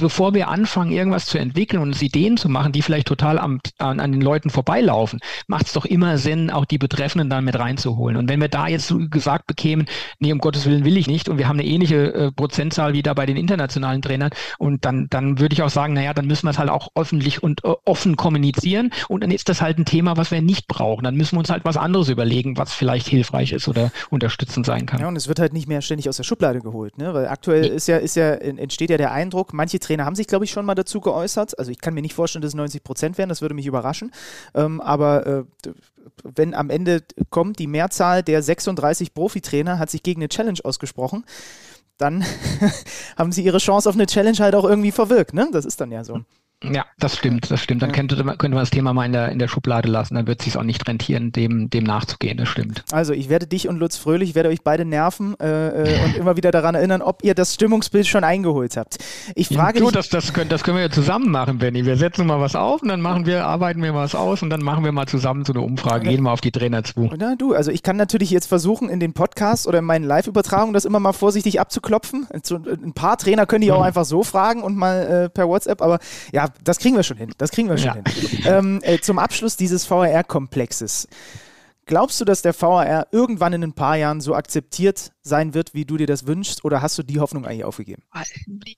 bevor 0.01 0.33
wir 0.33 0.49
anfangen, 0.49 0.91
irgendwas 0.91 1.25
zu 1.27 1.37
entwickeln 1.37 1.81
und 1.81 1.89
uns 1.89 2.01
Ideen 2.01 2.35
zu 2.35 2.49
machen, 2.49 2.71
die 2.71 2.81
vielleicht 2.81 3.07
total 3.07 3.39
am, 3.39 3.61
an, 3.77 3.99
an 3.99 4.11
den 4.11 4.21
Leuten 4.21 4.49
vorbeilaufen, 4.49 5.19
macht 5.47 5.67
es 5.67 5.73
doch 5.73 5.85
immer 5.85 6.17
Sinn, 6.17 6.49
auch 6.49 6.65
die 6.65 6.77
Betreffenden 6.77 7.29
dann 7.29 7.45
mit 7.45 7.57
reinzuholen. 7.57 8.17
Und 8.17 8.29
wenn 8.29 8.41
wir 8.41 8.49
da 8.49 8.67
jetzt 8.67 8.93
gesagt 9.09 9.47
bekämen, 9.47 9.85
nee, 10.19 10.33
um 10.33 10.39
Gottes 10.39 10.65
Willen 10.65 10.83
will 10.83 10.97
ich 10.97 11.07
nicht 11.07 11.29
und 11.29 11.37
wir 11.37 11.47
haben 11.47 11.59
eine 11.59 11.67
ähnliche 11.67 12.13
äh, 12.13 12.31
Prozentzahl 12.31 12.93
wie 12.93 13.03
da 13.03 13.13
bei 13.13 13.25
den 13.25 13.37
internationalen 13.37 14.01
Trainern 14.01 14.31
und 14.57 14.85
dann, 14.85 15.07
dann 15.09 15.39
würde 15.39 15.53
ich 15.53 15.61
auch 15.61 15.69
sagen, 15.69 15.93
naja, 15.93 16.13
dann 16.13 16.25
müssen 16.25 16.47
wir 16.47 16.51
es 16.51 16.59
halt 16.59 16.69
auch 16.69 16.89
öffentlich 16.95 17.43
und 17.43 17.63
äh, 17.63 17.73
offen 17.85 18.15
kommunizieren 18.15 18.91
und 19.07 19.23
dann 19.23 19.31
ist 19.31 19.49
das 19.49 19.61
halt 19.61 19.77
ein 19.77 19.85
Thema, 19.85 20.17
was 20.17 20.31
wir 20.31 20.41
nicht 20.41 20.67
brauchen. 20.67 21.03
Dann 21.03 21.15
müssen 21.15 21.35
wir 21.35 21.39
uns 21.39 21.49
halt 21.49 21.63
was 21.63 21.77
anderes 21.77 22.09
überlegen, 22.09 22.57
was 22.57 22.73
vielleicht 22.73 23.07
hilfreich 23.07 23.51
ist 23.51 23.67
oder 23.67 23.91
unterstützend 24.09 24.65
sein 24.65 24.87
kann. 24.87 24.99
Ja, 24.99 25.07
und 25.07 25.15
es 25.15 25.27
wird 25.27 25.39
halt 25.39 25.53
nicht 25.53 25.67
mehr 25.67 25.81
ständig 25.81 26.09
aus 26.09 26.17
der 26.17 26.23
Schublade 26.23 26.59
geholt, 26.59 26.97
ne? 26.97 27.13
weil 27.13 27.27
aktuell 27.27 27.61
nee. 27.61 27.67
ist 27.67 27.87
ja, 27.87 27.97
ist 27.97 28.15
ja, 28.15 28.33
entsteht 28.33 28.89
ja 28.89 28.97
der 28.97 29.11
Eindruck, 29.11 29.53
manche 29.53 29.79
Trainer 29.79 29.90
haben 29.99 30.15
sich, 30.15 30.27
glaube 30.27 30.45
ich, 30.45 30.51
schon 30.51 30.65
mal 30.65 30.75
dazu 30.75 31.01
geäußert. 31.01 31.59
Also 31.59 31.71
ich 31.71 31.81
kann 31.81 31.93
mir 31.93 32.01
nicht 32.01 32.13
vorstellen, 32.13 32.41
dass 32.41 32.51
es 32.51 32.55
90 32.55 32.83
Prozent 32.83 33.17
wären, 33.17 33.29
das 33.29 33.41
würde 33.41 33.55
mich 33.55 33.65
überraschen. 33.65 34.11
Ähm, 34.53 34.79
aber 34.79 35.25
äh, 35.25 35.43
wenn 36.23 36.53
am 36.53 36.69
Ende 36.69 37.03
kommt, 37.29 37.59
die 37.59 37.67
Mehrzahl 37.67 38.23
der 38.23 38.41
36 38.41 39.13
Profitrainer 39.13 39.79
hat 39.79 39.89
sich 39.89 40.03
gegen 40.03 40.21
eine 40.21 40.29
Challenge 40.29 40.59
ausgesprochen, 40.63 41.25
dann 41.97 42.23
haben 43.17 43.31
sie 43.31 43.43
ihre 43.43 43.59
Chance 43.59 43.89
auf 43.89 43.95
eine 43.95 44.07
Challenge 44.07 44.37
halt 44.39 44.55
auch 44.55 44.65
irgendwie 44.65 44.91
verwirkt. 44.91 45.33
Ne? 45.33 45.49
Das 45.51 45.65
ist 45.65 45.81
dann 45.81 45.91
ja 45.91 46.03
so. 46.03 46.21
Ja, 46.63 46.85
das 46.99 47.17
stimmt, 47.17 47.49
das 47.49 47.59
stimmt. 47.61 47.81
Dann 47.81 47.91
könnte, 47.91 48.15
könnte 48.15 48.49
man 48.49 48.59
das 48.59 48.69
Thema 48.69 48.93
mal 48.93 49.05
in 49.05 49.13
der, 49.13 49.29
in 49.29 49.39
der 49.39 49.47
Schublade 49.47 49.89
lassen, 49.89 50.13
dann 50.13 50.27
wird 50.27 50.41
es 50.41 50.45
sich 50.45 50.57
auch 50.57 50.63
nicht 50.63 50.87
rentieren, 50.87 51.31
dem, 51.31 51.71
dem 51.71 51.83
nachzugehen, 51.83 52.37
das 52.37 52.49
stimmt. 52.49 52.83
Also 52.91 53.13
ich 53.13 53.29
werde 53.29 53.47
dich 53.47 53.67
und 53.67 53.77
Lutz 53.77 53.97
Fröhlich, 53.97 54.35
werde 54.35 54.49
euch 54.49 54.61
beide 54.61 54.85
nerven 54.85 55.39
äh, 55.39 55.69
äh 55.69 56.05
und 56.05 56.15
immer 56.15 56.37
wieder 56.37 56.51
daran 56.51 56.75
erinnern, 56.75 57.01
ob 57.01 57.23
ihr 57.23 57.33
das 57.33 57.55
Stimmungsbild 57.55 58.05
schon 58.05 58.23
eingeholt 58.23 58.77
habt. 58.77 58.99
Ich 59.33 59.47
frage 59.47 59.79
ja, 59.79 59.85
du, 59.85 59.91
dich, 59.91 59.93
das, 59.93 60.09
das, 60.09 60.33
können, 60.33 60.49
das 60.49 60.63
können 60.63 60.77
wir 60.77 60.83
ja 60.83 60.91
zusammen 60.91 61.31
machen, 61.31 61.57
Benny. 61.57 61.85
Wir 61.85 61.97
setzen 61.97 62.27
mal 62.27 62.39
was 62.39 62.55
auf 62.55 62.83
und 62.83 62.89
dann 62.89 63.01
machen 63.01 63.25
wir, 63.25 63.45
arbeiten 63.45 63.81
wir 63.81 63.95
was 63.95 64.13
aus 64.13 64.43
und 64.43 64.51
dann 64.51 64.61
machen 64.61 64.83
wir 64.83 64.91
mal 64.91 65.07
zusammen 65.07 65.45
so 65.45 65.53
eine 65.53 65.61
Umfrage, 65.61 66.07
gehen 66.07 66.21
mal 66.21 66.31
auf 66.31 66.41
die 66.41 66.51
Trainer 66.51 66.83
zu. 66.83 67.09
Na 67.17 67.35
du, 67.35 67.55
also 67.55 67.71
ich 67.71 67.81
kann 67.81 67.97
natürlich 67.97 68.29
jetzt 68.29 68.45
versuchen, 68.45 68.87
in 68.87 68.99
den 68.99 69.13
Podcasts 69.13 69.65
oder 69.65 69.79
in 69.79 69.85
meinen 69.85 70.05
Live-Übertragungen 70.05 70.75
das 70.75 70.85
immer 70.85 70.99
mal 70.99 71.13
vorsichtig 71.13 71.59
abzuklopfen. 71.59 72.27
Ein 72.31 72.93
paar 72.93 73.17
Trainer 73.17 73.47
können 73.47 73.61
die 73.61 73.71
auch 73.71 73.79
mhm. 73.79 73.85
einfach 73.85 74.05
so 74.05 74.23
fragen 74.23 74.61
und 74.61 74.75
mal 74.75 75.25
äh, 75.25 75.29
per 75.29 75.47
WhatsApp, 75.47 75.81
aber 75.81 75.97
ja, 76.31 76.50
das 76.63 76.79
kriegen 76.79 76.95
wir 76.95 77.03
schon 77.03 77.17
hin. 77.17 77.31
Das 77.37 77.51
kriegen 77.51 77.69
wir 77.69 77.77
schon 77.77 77.87
ja. 77.87 78.11
hin. 78.11 78.41
Ähm, 78.45 78.79
äh, 78.83 78.99
zum 78.99 79.19
Abschluss 79.19 79.55
dieses 79.57 79.85
VRR-Komplexes. 79.85 81.07
Glaubst 81.91 82.21
du, 82.21 82.23
dass 82.23 82.41
der 82.41 82.53
VAR 82.53 83.07
irgendwann 83.11 83.51
in 83.51 83.65
ein 83.65 83.73
paar 83.73 83.97
Jahren 83.97 84.21
so 84.21 84.33
akzeptiert 84.33 85.11
sein 85.23 85.53
wird, 85.53 85.73
wie 85.73 85.83
du 85.83 85.97
dir 85.97 86.07
das 86.07 86.25
wünschst, 86.25 86.63
oder 86.63 86.81
hast 86.81 86.97
du 86.97 87.03
die 87.03 87.19
Hoffnung 87.19 87.45
eigentlich 87.45 87.65
aufgegeben? 87.65 88.01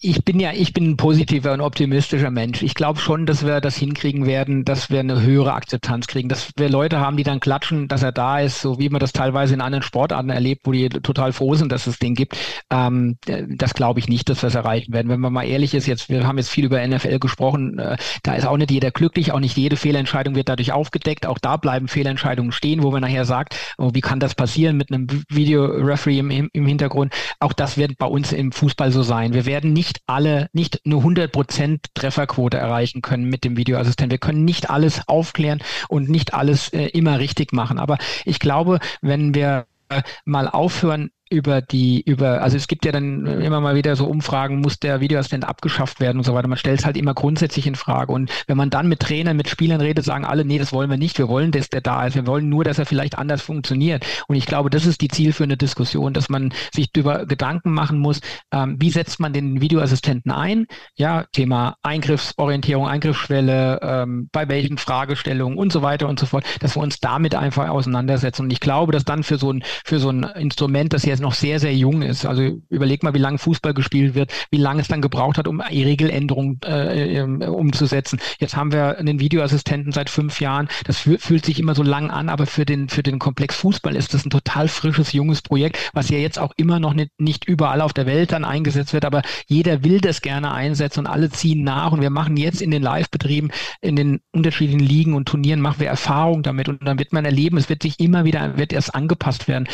Ich 0.01 0.25
bin 0.25 0.39
ja, 0.39 0.51
ich 0.51 0.73
bin 0.73 0.89
ein 0.89 0.97
positiver 0.97 1.53
und 1.53 1.61
optimistischer 1.61 2.31
Mensch. 2.31 2.63
Ich 2.63 2.73
glaube 2.73 2.99
schon, 2.99 3.27
dass 3.27 3.45
wir 3.45 3.61
das 3.61 3.77
hinkriegen 3.77 4.25
werden, 4.25 4.65
dass 4.65 4.89
wir 4.89 4.99
eine 4.99 5.21
höhere 5.21 5.53
Akzeptanz 5.53 6.07
kriegen, 6.07 6.27
dass 6.27 6.49
wir 6.57 6.69
Leute 6.69 6.99
haben, 6.99 7.15
die 7.15 7.23
dann 7.23 7.39
klatschen, 7.39 7.87
dass 7.87 8.01
er 8.01 8.11
da 8.11 8.39
ist, 8.39 8.61
so 8.61 8.79
wie 8.79 8.89
man 8.89 8.99
das 8.99 9.13
teilweise 9.13 9.53
in 9.53 9.61
anderen 9.61 9.83
Sportarten 9.83 10.31
erlebt, 10.31 10.63
wo 10.65 10.71
die 10.71 10.89
total 10.89 11.33
froh 11.33 11.53
sind, 11.53 11.71
dass 11.71 11.85
es 11.85 11.99
den 11.99 12.15
gibt. 12.15 12.35
Ähm, 12.71 13.17
das 13.47 13.75
glaube 13.75 13.99
ich 13.99 14.09
nicht, 14.09 14.27
dass 14.27 14.41
wir 14.41 14.47
es 14.47 14.55
erreichen 14.55 14.91
werden. 14.91 15.09
Wenn 15.09 15.19
man 15.19 15.31
mal 15.31 15.43
ehrlich 15.43 15.75
ist, 15.75 15.85
jetzt, 15.85 16.09
wir 16.09 16.25
haben 16.25 16.39
jetzt 16.39 16.49
viel 16.49 16.65
über 16.65 16.85
NFL 16.85 17.19
gesprochen, 17.19 17.77
äh, 17.77 17.95
da 18.23 18.33
ist 18.33 18.47
auch 18.47 18.57
nicht 18.57 18.71
jeder 18.71 18.89
glücklich, 18.89 19.31
auch 19.31 19.39
nicht 19.39 19.55
jede 19.55 19.77
Fehlentscheidung 19.77 20.33
wird 20.33 20.49
dadurch 20.49 20.73
aufgedeckt. 20.73 21.27
Auch 21.27 21.37
da 21.37 21.57
bleiben 21.57 21.87
Fehlentscheidungen 21.87 22.51
stehen, 22.51 22.81
wo 22.81 22.89
man 22.89 23.02
nachher 23.03 23.25
sagt, 23.25 23.55
oh, 23.77 23.91
wie 23.93 24.01
kann 24.01 24.19
das 24.19 24.35
passieren 24.35 24.77
mit 24.77 24.91
einem 24.91 25.07
Video-Referee 25.29 26.19
im 26.19 26.49
im, 26.51 26.65
Hintergrund. 26.65 27.13
Auch 27.39 27.53
das 27.53 27.77
wird 27.77 27.97
bei 27.97 28.05
uns 28.05 28.31
im 28.31 28.51
Fußball 28.51 28.91
so 28.91 29.03
sein. 29.03 29.33
Wir 29.33 29.45
werden 29.45 29.73
nicht 29.73 29.99
alle, 30.07 30.49
nicht 30.53 30.81
eine 30.85 30.95
100% 30.95 31.79
Trefferquote 31.93 32.57
erreichen 32.57 33.01
können 33.01 33.25
mit 33.25 33.43
dem 33.43 33.57
Videoassistent. 33.57 34.11
Wir 34.11 34.19
können 34.19 34.45
nicht 34.45 34.69
alles 34.69 35.07
aufklären 35.07 35.61
und 35.89 36.09
nicht 36.09 36.33
alles 36.33 36.69
äh, 36.69 36.87
immer 36.87 37.19
richtig 37.19 37.53
machen. 37.53 37.79
Aber 37.79 37.97
ich 38.25 38.39
glaube, 38.39 38.79
wenn 39.01 39.35
wir 39.35 39.65
äh, 39.89 40.01
mal 40.25 40.47
aufhören, 40.47 41.11
über 41.29 41.61
die, 41.61 42.01
über, 42.01 42.41
also 42.41 42.57
es 42.57 42.67
gibt 42.67 42.85
ja 42.85 42.91
dann 42.91 43.25
immer 43.25 43.59
mal 43.59 43.75
wieder 43.75 43.95
so 43.95 44.05
Umfragen, 44.05 44.61
muss 44.61 44.79
der 44.79 44.99
Videoassistent 44.99 45.45
abgeschafft 45.45 45.99
werden 45.99 46.17
und 46.17 46.23
so 46.23 46.33
weiter. 46.33 46.47
Man 46.47 46.57
stellt 46.57 46.79
es 46.79 46.85
halt 46.85 46.95
immer 46.95 47.13
grundsätzlich 47.13 47.65
in 47.65 47.75
Frage. 47.75 48.11
Und 48.11 48.31
wenn 48.47 48.57
man 48.57 48.69
dann 48.69 48.87
mit 48.87 48.99
Trainern, 48.99 49.35
mit 49.37 49.49
Spielern 49.49 49.81
redet, 49.81 50.05
sagen 50.05 50.25
alle, 50.25 50.45
nee, 50.45 50.59
das 50.59 50.73
wollen 50.73 50.89
wir 50.89 50.97
nicht. 50.97 51.17
Wir 51.17 51.27
wollen, 51.27 51.51
dass 51.51 51.69
der 51.69 51.81
da 51.81 52.05
ist. 52.05 52.15
Wir 52.15 52.27
wollen 52.27 52.49
nur, 52.49 52.63
dass 52.63 52.77
er 52.77 52.85
vielleicht 52.85 53.17
anders 53.17 53.41
funktioniert. 53.41 54.05
Und 54.27 54.35
ich 54.35 54.45
glaube, 54.45 54.69
das 54.69 54.85
ist 54.85 55.01
die 55.01 55.07
zielführende 55.07 55.57
Diskussion, 55.57 56.13
dass 56.13 56.29
man 56.29 56.53
sich 56.71 56.91
darüber 56.91 57.25
Gedanken 57.25 57.71
machen 57.71 57.97
muss, 57.97 58.21
ähm, 58.51 58.75
wie 58.79 58.91
setzt 58.91 59.19
man 59.19 59.33
den 59.33 59.59
Videoassistenten 59.59 60.31
ein? 60.31 60.67
Ja, 60.95 61.25
Thema 61.31 61.77
Eingriffsorientierung, 61.81 62.87
Eingriffsschwelle, 62.87 63.79
ähm, 63.81 64.29
bei 64.31 64.47
welchen 64.49 64.77
Fragestellungen 64.77 65.57
und 65.57 65.71
so 65.71 65.81
weiter 65.81 66.07
und 66.07 66.19
so 66.19 66.27
fort, 66.27 66.45
dass 66.59 66.75
wir 66.75 66.83
uns 66.83 66.99
damit 66.99 67.33
einfach 67.33 67.69
auseinandersetzen. 67.69 68.43
Und 68.43 68.53
ich 68.53 68.59
glaube, 68.59 68.91
dass 68.91 69.03
dann 69.03 69.23
für 69.23 69.37
so 69.37 69.51
ein, 69.51 69.63
für 69.83 69.97
so 69.97 70.09
ein 70.09 70.23
Instrument, 70.23 70.93
das 70.93 71.05
jetzt 71.05 71.22
noch 71.23 71.33
sehr, 71.33 71.59
sehr 71.59 71.75
jung 71.75 72.03
ist. 72.03 72.25
Also 72.25 72.61
überleg 72.69 73.01
mal, 73.01 73.13
wie 73.13 73.19
lange 73.19 73.39
Fußball 73.39 73.73
gespielt 73.73 74.13
wird, 74.13 74.31
wie 74.51 74.57
lange 74.57 74.81
es 74.81 74.87
dann 74.87 75.01
gebraucht 75.01 75.37
hat, 75.37 75.47
um 75.47 75.59
Regeländerungen 75.59 76.59
äh, 76.63 77.17
ähm, 77.17 77.41
umzusetzen. 77.41 78.19
Jetzt 78.39 78.55
haben 78.55 78.71
wir 78.71 78.99
einen 78.99 79.19
Videoassistenten 79.19 79.91
seit 79.91 80.09
fünf 80.09 80.39
Jahren. 80.39 80.67
Das 80.85 80.99
fühlt 80.99 81.45
sich 81.45 81.59
immer 81.59 81.73
so 81.73 81.83
lang 81.83 82.11
an, 82.11 82.29
aber 82.29 82.45
für 82.45 82.65
den, 82.65 82.89
für 82.89 83.01
den 83.03 83.17
Komplex 83.17 83.55
Fußball 83.55 83.95
ist 83.95 84.13
das 84.13 84.25
ein 84.25 84.29
total 84.29 84.67
frisches, 84.67 85.13
junges 85.13 85.41
Projekt, 85.41 85.77
was 85.93 86.09
ja 86.09 86.17
jetzt 86.17 86.37
auch 86.37 86.53
immer 86.57 86.79
noch 86.79 86.93
nicht, 86.93 87.09
nicht 87.17 87.45
überall 87.45 87.81
auf 87.81 87.93
der 87.93 88.05
Welt 88.05 88.31
dann 88.31 88.45
eingesetzt 88.45 88.93
wird, 88.93 89.05
aber 89.05 89.21
jeder 89.47 89.83
will 89.83 89.99
das 90.01 90.21
gerne 90.21 90.51
einsetzen 90.51 90.99
und 90.99 91.07
alle 91.07 91.29
ziehen 91.29 91.63
nach 91.63 91.91
und 91.91 92.01
wir 92.01 92.09
machen 92.09 92.37
jetzt 92.37 92.61
in 92.61 92.71
den 92.71 92.83
Live-Betrieben, 92.83 93.51
in 93.81 93.95
den 93.95 94.19
unterschiedlichen 94.31 94.79
Ligen 94.79 95.13
und 95.13 95.27
Turnieren 95.27 95.61
machen 95.61 95.79
wir 95.79 95.87
Erfahrung 95.87 96.43
damit 96.43 96.69
und 96.69 96.85
dann 96.85 96.99
wird 96.99 97.13
man 97.13 97.25
erleben, 97.25 97.57
es 97.57 97.69
wird 97.69 97.83
sich 97.83 97.99
immer 97.99 98.25
wieder, 98.25 98.57
wird 98.57 98.73
erst 98.73 98.93
angepasst 98.93 99.47
werden 99.47 99.67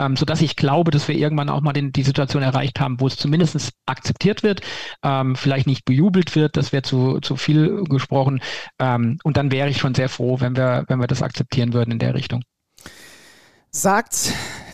ähm, 0.00 0.16
sodass 0.16 0.40
ich 0.40 0.56
glaube, 0.56 0.90
dass 0.90 1.06
wir 1.08 1.14
irgendwann 1.14 1.50
auch 1.50 1.60
mal 1.60 1.74
den, 1.74 1.92
die 1.92 2.02
Situation 2.02 2.42
erreicht 2.42 2.80
haben, 2.80 3.00
wo 3.00 3.06
es 3.06 3.16
zumindest 3.16 3.72
akzeptiert 3.86 4.42
wird, 4.42 4.62
ähm, 5.02 5.36
vielleicht 5.36 5.66
nicht 5.66 5.84
bejubelt 5.84 6.34
wird, 6.34 6.56
das 6.56 6.72
wäre 6.72 6.82
zu, 6.82 7.20
zu 7.20 7.36
viel 7.36 7.84
gesprochen. 7.84 8.40
Ähm, 8.78 9.18
und 9.22 9.36
dann 9.36 9.52
wäre 9.52 9.68
ich 9.68 9.78
schon 9.78 9.94
sehr 9.94 10.08
froh, 10.08 10.40
wenn 10.40 10.56
wir, 10.56 10.84
wenn 10.88 11.00
wir 11.00 11.06
das 11.06 11.22
akzeptieren 11.22 11.74
würden 11.74 11.92
in 11.92 11.98
der 11.98 12.14
Richtung. 12.14 12.42
Sagt 13.70 14.32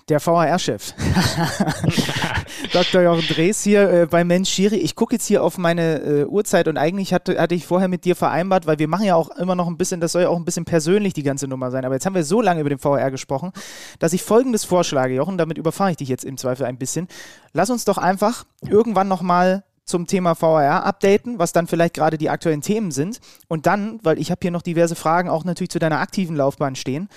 der 0.09 0.21
VHR-Chef. 0.21 0.95
Dr. 2.77 3.01
Jochen 3.01 3.27
Drees 3.27 3.63
hier 3.63 3.91
äh, 3.91 4.07
bei 4.07 4.23
Mensch 4.23 4.51
Schiri. 4.51 4.77
Ich 4.77 4.95
gucke 4.97 5.15
jetzt 5.15 5.25
hier 5.25 5.43
auf 5.43 5.57
meine 5.57 5.99
äh, 6.03 6.25
Uhrzeit 6.27 6.69
und 6.69 6.77
eigentlich 6.77 7.15
hatte, 7.15 7.41
hatte 7.41 7.55
ich 7.55 7.65
vorher 7.65 7.89
mit 7.89 8.05
dir 8.05 8.15
vereinbart, 8.15 8.67
weil 8.67 8.79
wir 8.79 8.87
machen 8.87 9.07
ja 9.07 9.15
auch 9.15 9.31
immer 9.31 9.55
noch 9.55 9.67
ein 9.67 9.79
bisschen, 9.79 9.99
das 9.99 10.13
soll 10.13 10.21
ja 10.21 10.29
auch 10.29 10.37
ein 10.37 10.45
bisschen 10.45 10.67
persönlich 10.67 11.15
die 11.15 11.23
ganze 11.23 11.49
Nummer 11.49 11.71
sein. 11.71 11.87
Aber 11.87 11.95
jetzt 11.95 12.05
haben 12.05 12.15
wir 12.15 12.23
so 12.23 12.43
lange 12.43 12.61
über 12.61 12.69
den 12.69 12.79
VHR 12.79 13.11
gesprochen, 13.11 13.53
dass 13.99 14.13
ich 14.13 14.23
folgendes 14.23 14.65
vorschlage, 14.67 15.15
Jochen, 15.15 15.39
damit 15.39 15.57
überfahre 15.57 15.93
ich 15.93 15.97
dich 15.97 16.11
jetzt 16.11 16.23
im 16.23 16.37
Zweifel 16.37 16.67
ein 16.67 16.77
bisschen. 16.77 17.09
Lass 17.55 17.71
uns 17.71 17.87
doch 17.87 17.97
einfach 17.97 18.45
irgendwann 18.69 19.09
nochmal 19.09 19.65
zum 19.87 20.07
Thema 20.07 20.39
VAR 20.39 20.85
updaten, 20.85 21.39
was 21.39 21.55
dann 21.55 21.69
vielleicht 21.69 21.95
gerade 21.95 22.19
die 22.19 22.29
aktuellen 22.29 22.61
Themen 22.61 22.91
sind. 22.91 23.21
Und 23.49 23.65
dann, 23.65 24.01
weil 24.03 24.19
ich 24.19 24.31
habe 24.31 24.41
hier 24.43 24.51
noch 24.51 24.61
diverse 24.61 24.97
Fragen 24.97 25.31
auch 25.31 25.45
natürlich 25.45 25.71
zu 25.71 25.79
deiner 25.79 26.01
aktiven 26.01 26.37
Laufbahn 26.37 26.77
stehen, 26.77 27.09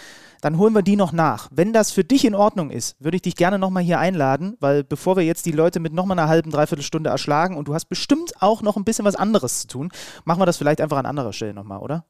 dann 0.42 0.58
holen 0.58 0.74
wir 0.74 0.82
die 0.82 0.96
noch 0.96 1.12
nach. 1.12 1.50
Wenn 1.52 1.74
das 1.74 1.92
für 1.92 2.04
dich 2.04 2.26
in 2.26 2.36
Ordnung 2.36 2.70
ist, 2.70 2.96
würde 3.00 3.18
ich 3.18 3.22
dich 3.22 3.36
gerne 3.36 3.60
nochmal 3.60 3.84
hier 3.84 4.00
einladen, 4.00 4.58
weil 4.60 4.84
bevor 4.84 5.16
wir 5.16 5.24
jetzt 5.24 5.46
die 5.46 5.52
Leute 5.52 5.80
mit 5.80 5.94
nochmal 5.94 6.18
einer 6.18 6.30
halben, 6.30 6.52
dreiviertel 6.52 6.84
Stunde 6.84 7.10
erschlagen 7.10 7.58
und 7.58 7.68
du 7.68 7.74
hast 7.74 7.86
bestimmt 7.86 8.34
auch 8.42 8.62
noch 8.62 8.78
ein 8.78 8.84
bisschen 8.84 9.06
was 9.06 9.16
anderes 9.16 9.62
zu 9.62 9.68
tun, 9.68 9.92
machen 10.26 10.42
wir 10.42 10.46
das 10.46 10.58
vielleicht 10.58 10.82
einfach 10.82 10.98
an 10.98 11.06
anderer 11.06 11.34
Stelle 11.34 11.54
nochmal, 11.54 11.80
oder? 11.80 12.06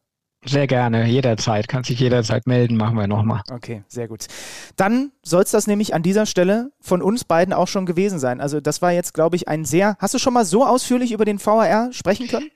Sehr 0.46 0.68
gerne, 0.68 1.06
jederzeit. 1.06 1.68
Kann 1.68 1.84
sich 1.84 2.00
jederzeit 2.00 2.48
melden, 2.48 2.78
machen 2.78 2.96
wir 2.96 3.08
nochmal. 3.08 3.42
Okay, 3.52 3.84
sehr 3.90 4.08
gut. 4.08 4.28
Dann 4.78 5.12
soll 5.22 5.44
es 5.44 5.52
das 5.52 5.68
nämlich 5.68 5.94
an 5.94 6.02
dieser 6.02 6.26
Stelle 6.26 6.72
von 6.80 7.02
uns 7.02 7.26
beiden 7.26 7.54
auch 7.54 7.68
schon 7.68 7.86
gewesen 7.86 8.20
sein. 8.20 8.40
Also 8.40 8.62
das 8.62 8.82
war 8.82 8.94
jetzt, 8.94 9.14
glaube 9.14 9.36
ich, 9.36 9.50
ein 9.50 9.66
sehr... 9.66 9.98
Hast 10.00 10.14
du 10.14 10.18
schon 10.18 10.34
mal 10.34 10.46
so 10.46 10.66
ausführlich 10.66 11.12
über 11.12 11.26
den 11.26 11.46
VAR 11.46 11.92
sprechen 11.92 12.28
können? 12.28 12.50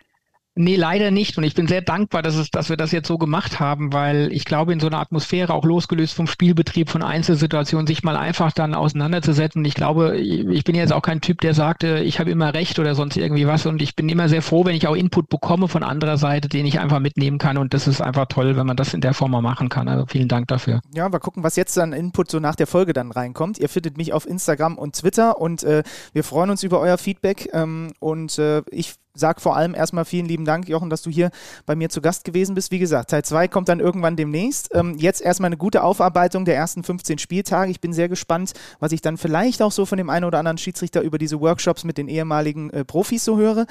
Nee, 0.56 0.76
leider 0.76 1.10
nicht. 1.10 1.38
Und 1.38 1.46
ich 1.46 1.56
bin 1.56 1.68
sehr 1.68 1.82
dankbar, 1.82 2.22
dass, 2.22 2.36
es, 2.36 2.52
dass 2.52 2.70
wir 2.70 2.78
das 2.78 2.92
jetzt 2.92 3.08
so 3.08 3.18
gemacht 3.18 3.60
haben, 3.60 3.92
weil 3.92 4.32
ich 4.32 4.46
glaube, 4.46 4.72
in 4.72 4.80
so 4.80 4.86
einer 4.86 5.00
Atmosphäre, 5.00 5.52
auch 5.52 5.66
losgelöst 5.66 6.14
vom 6.14 6.28
Spielbetrieb, 6.28 6.92
von 6.92 7.02
Einzelsituationen, 7.02 7.88
sich 7.88 8.04
mal 8.04 8.16
einfach 8.16 8.52
dann 8.52 8.76
auseinanderzusetzen. 8.76 9.66
Ich 9.66 9.74
glaube, 9.74 10.16
ich 10.18 10.64
bin 10.64 10.76
jetzt 10.76 10.94
auch 10.94 11.02
kein 11.02 11.22
Typ, 11.22 11.42
der 11.42 11.56
sagte, 11.56 12.00
ich 12.00 12.20
habe 12.20 12.30
immer 12.30 12.54
recht 12.54 12.78
oder 12.78 12.94
sonst 12.94 13.18
irgendwie 13.18 13.48
was. 13.48 13.66
Und 13.66 13.82
ich 13.82 13.96
bin 13.96 14.08
immer 14.10 14.30
sehr 14.30 14.44
froh, 14.44 14.64
wenn 14.64 14.76
ich 14.76 14.88
auch 14.88 14.96
Input 14.96 15.28
bekomme 15.28 15.68
von 15.68 15.82
anderer 15.82 16.18
Seite, 16.18 16.50
den 16.50 16.68
ich 16.68 16.80
einfach 16.80 17.00
mitnehmen 17.00 17.40
kann. 17.40 17.58
Und 17.58 17.74
das 17.74 17.88
ist 17.88 18.02
einfach 18.02 18.28
toll, 18.28 18.56
wenn 18.56 18.68
man 18.68 18.78
das 18.78 18.94
in 18.94 19.02
der 19.02 19.16
Form 19.16 19.32
mal 19.32 19.42
machen 19.42 19.70
kann. 19.70 19.88
Also 19.88 20.06
vielen 20.06 20.28
Dank 20.28 20.48
dafür. 20.50 20.82
Ja, 20.94 21.10
mal 21.10 21.18
gucken, 21.18 21.44
was 21.44 21.56
jetzt 21.56 21.80
an 21.80 21.94
Input 21.94 22.30
so 22.30 22.40
nach 22.40 22.56
der 22.56 22.68
Folge 22.68 22.94
dann 22.94 23.12
reinkommt. 23.12 23.58
Ihr 23.58 23.70
findet 23.70 23.98
mich 23.98 24.14
auf 24.14 24.28
Instagram 24.28 24.78
und 24.78 24.98
Twitter 24.98 25.42
und 25.42 25.64
äh, 25.64 25.82
wir 26.14 26.24
freuen 26.24 26.52
uns 26.52 26.62
über 26.62 26.80
euer 26.80 27.00
Feedback. 27.00 27.50
Ähm, 27.54 27.94
und 28.00 28.38
äh, 28.38 28.62
ich 28.70 28.94
sag 29.16 29.42
vor 29.42 29.56
allem 29.56 29.76
erstmal 29.76 30.06
vielen 30.06 30.26
lieben 30.26 30.46
Dank, 30.46 30.68
Jochen, 30.68 30.90
dass 30.90 31.04
du 31.04 31.10
hier 31.10 31.30
bei 31.66 31.76
mir 31.76 31.90
zu 31.90 32.02
Gast 32.02 32.24
gewesen 32.24 32.56
bist. 32.56 32.72
Wie 32.72 32.80
gesagt, 32.80 33.12
Teil 33.12 33.24
2 33.24 33.48
kommt 33.48 33.70
dann 33.70 33.80
irgendwann 33.80 34.16
demnächst. 34.16 34.70
Ähm, 34.74 34.98
jetzt 34.98 35.22
erstmal 35.22 35.48
eine 35.48 35.58
gute 35.58 35.84
Aufarbeitung 35.84 36.46
der 36.46 36.56
ersten 36.56 36.84
15 36.84 37.20
Spieltage. 37.20 37.70
Ich 37.70 37.80
bin 37.80 37.94
sehr 37.94 38.10
gespannt, 38.10 38.54
was 38.80 38.92
ich 38.92 39.02
dann 39.02 39.18
vielleicht 39.18 39.62
auch 39.62 39.72
so 39.72 39.86
von 39.86 39.98
dem 39.98 40.10
einen 40.10 40.26
oder 40.26 40.40
anderen 40.40 40.58
Schiedsrichter 40.58 41.02
über 41.02 41.18
diese 41.18 41.40
Workshops 41.40 41.84
mit 41.84 41.98
den 41.98 42.08
ehemaligen 42.08 42.70
äh, 42.72 42.84
Profis 42.84 43.24
so 43.24 43.38
höre. 43.38 43.68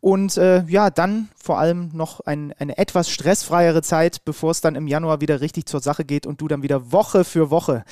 Und 0.00 0.36
äh, 0.38 0.64
ja, 0.66 0.90
dann 0.90 1.28
vor 1.36 1.58
allem 1.58 1.90
noch 1.92 2.20
ein, 2.20 2.54
eine 2.58 2.78
etwas 2.78 3.10
stressfreiere 3.10 3.82
Zeit, 3.82 4.24
bevor 4.24 4.50
es 4.50 4.60
dann 4.60 4.74
im 4.74 4.86
Januar 4.86 5.20
wieder 5.20 5.40
richtig 5.40 5.66
zur 5.66 5.80
Sache 5.80 6.04
geht 6.04 6.26
und 6.26 6.40
du 6.40 6.48
dann 6.48 6.62
wieder 6.62 6.90
Woche 6.90 7.24
für 7.24 7.50
Woche 7.50 7.84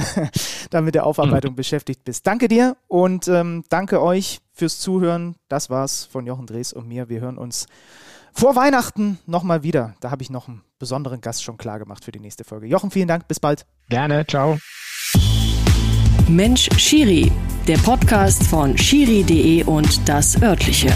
dann 0.70 0.84
mit 0.84 0.94
der 0.94 1.04
Aufarbeitung 1.04 1.52
mhm. 1.52 1.56
beschäftigt 1.56 2.04
bist. 2.04 2.26
Danke 2.26 2.48
dir 2.48 2.76
und 2.86 3.26
ähm, 3.28 3.64
danke 3.68 4.00
euch 4.00 4.40
fürs 4.58 4.80
Zuhören. 4.80 5.36
Das 5.48 5.70
war's 5.70 6.04
von 6.04 6.26
Jochen 6.26 6.46
Drees 6.46 6.72
und 6.72 6.88
mir. 6.88 7.08
Wir 7.08 7.20
hören 7.20 7.38
uns 7.38 7.66
vor 8.32 8.56
Weihnachten 8.56 9.18
nochmal 9.26 9.62
wieder. 9.62 9.94
Da 10.00 10.10
habe 10.10 10.22
ich 10.22 10.30
noch 10.30 10.48
einen 10.48 10.62
besonderen 10.78 11.20
Gast 11.20 11.42
schon 11.42 11.56
klar 11.56 11.78
gemacht 11.78 12.04
für 12.04 12.12
die 12.12 12.20
nächste 12.20 12.44
Folge. 12.44 12.66
Jochen, 12.66 12.90
vielen 12.90 13.08
Dank. 13.08 13.26
Bis 13.28 13.40
bald. 13.40 13.66
Gerne. 13.88 14.26
Ciao. 14.26 14.58
Mensch 16.28 16.68
Schiri, 16.76 17.32
der 17.66 17.78
Podcast 17.78 18.46
von 18.46 18.76
Schiri.de 18.76 19.64
und 19.64 20.08
das 20.08 20.40
örtliche. 20.42 20.92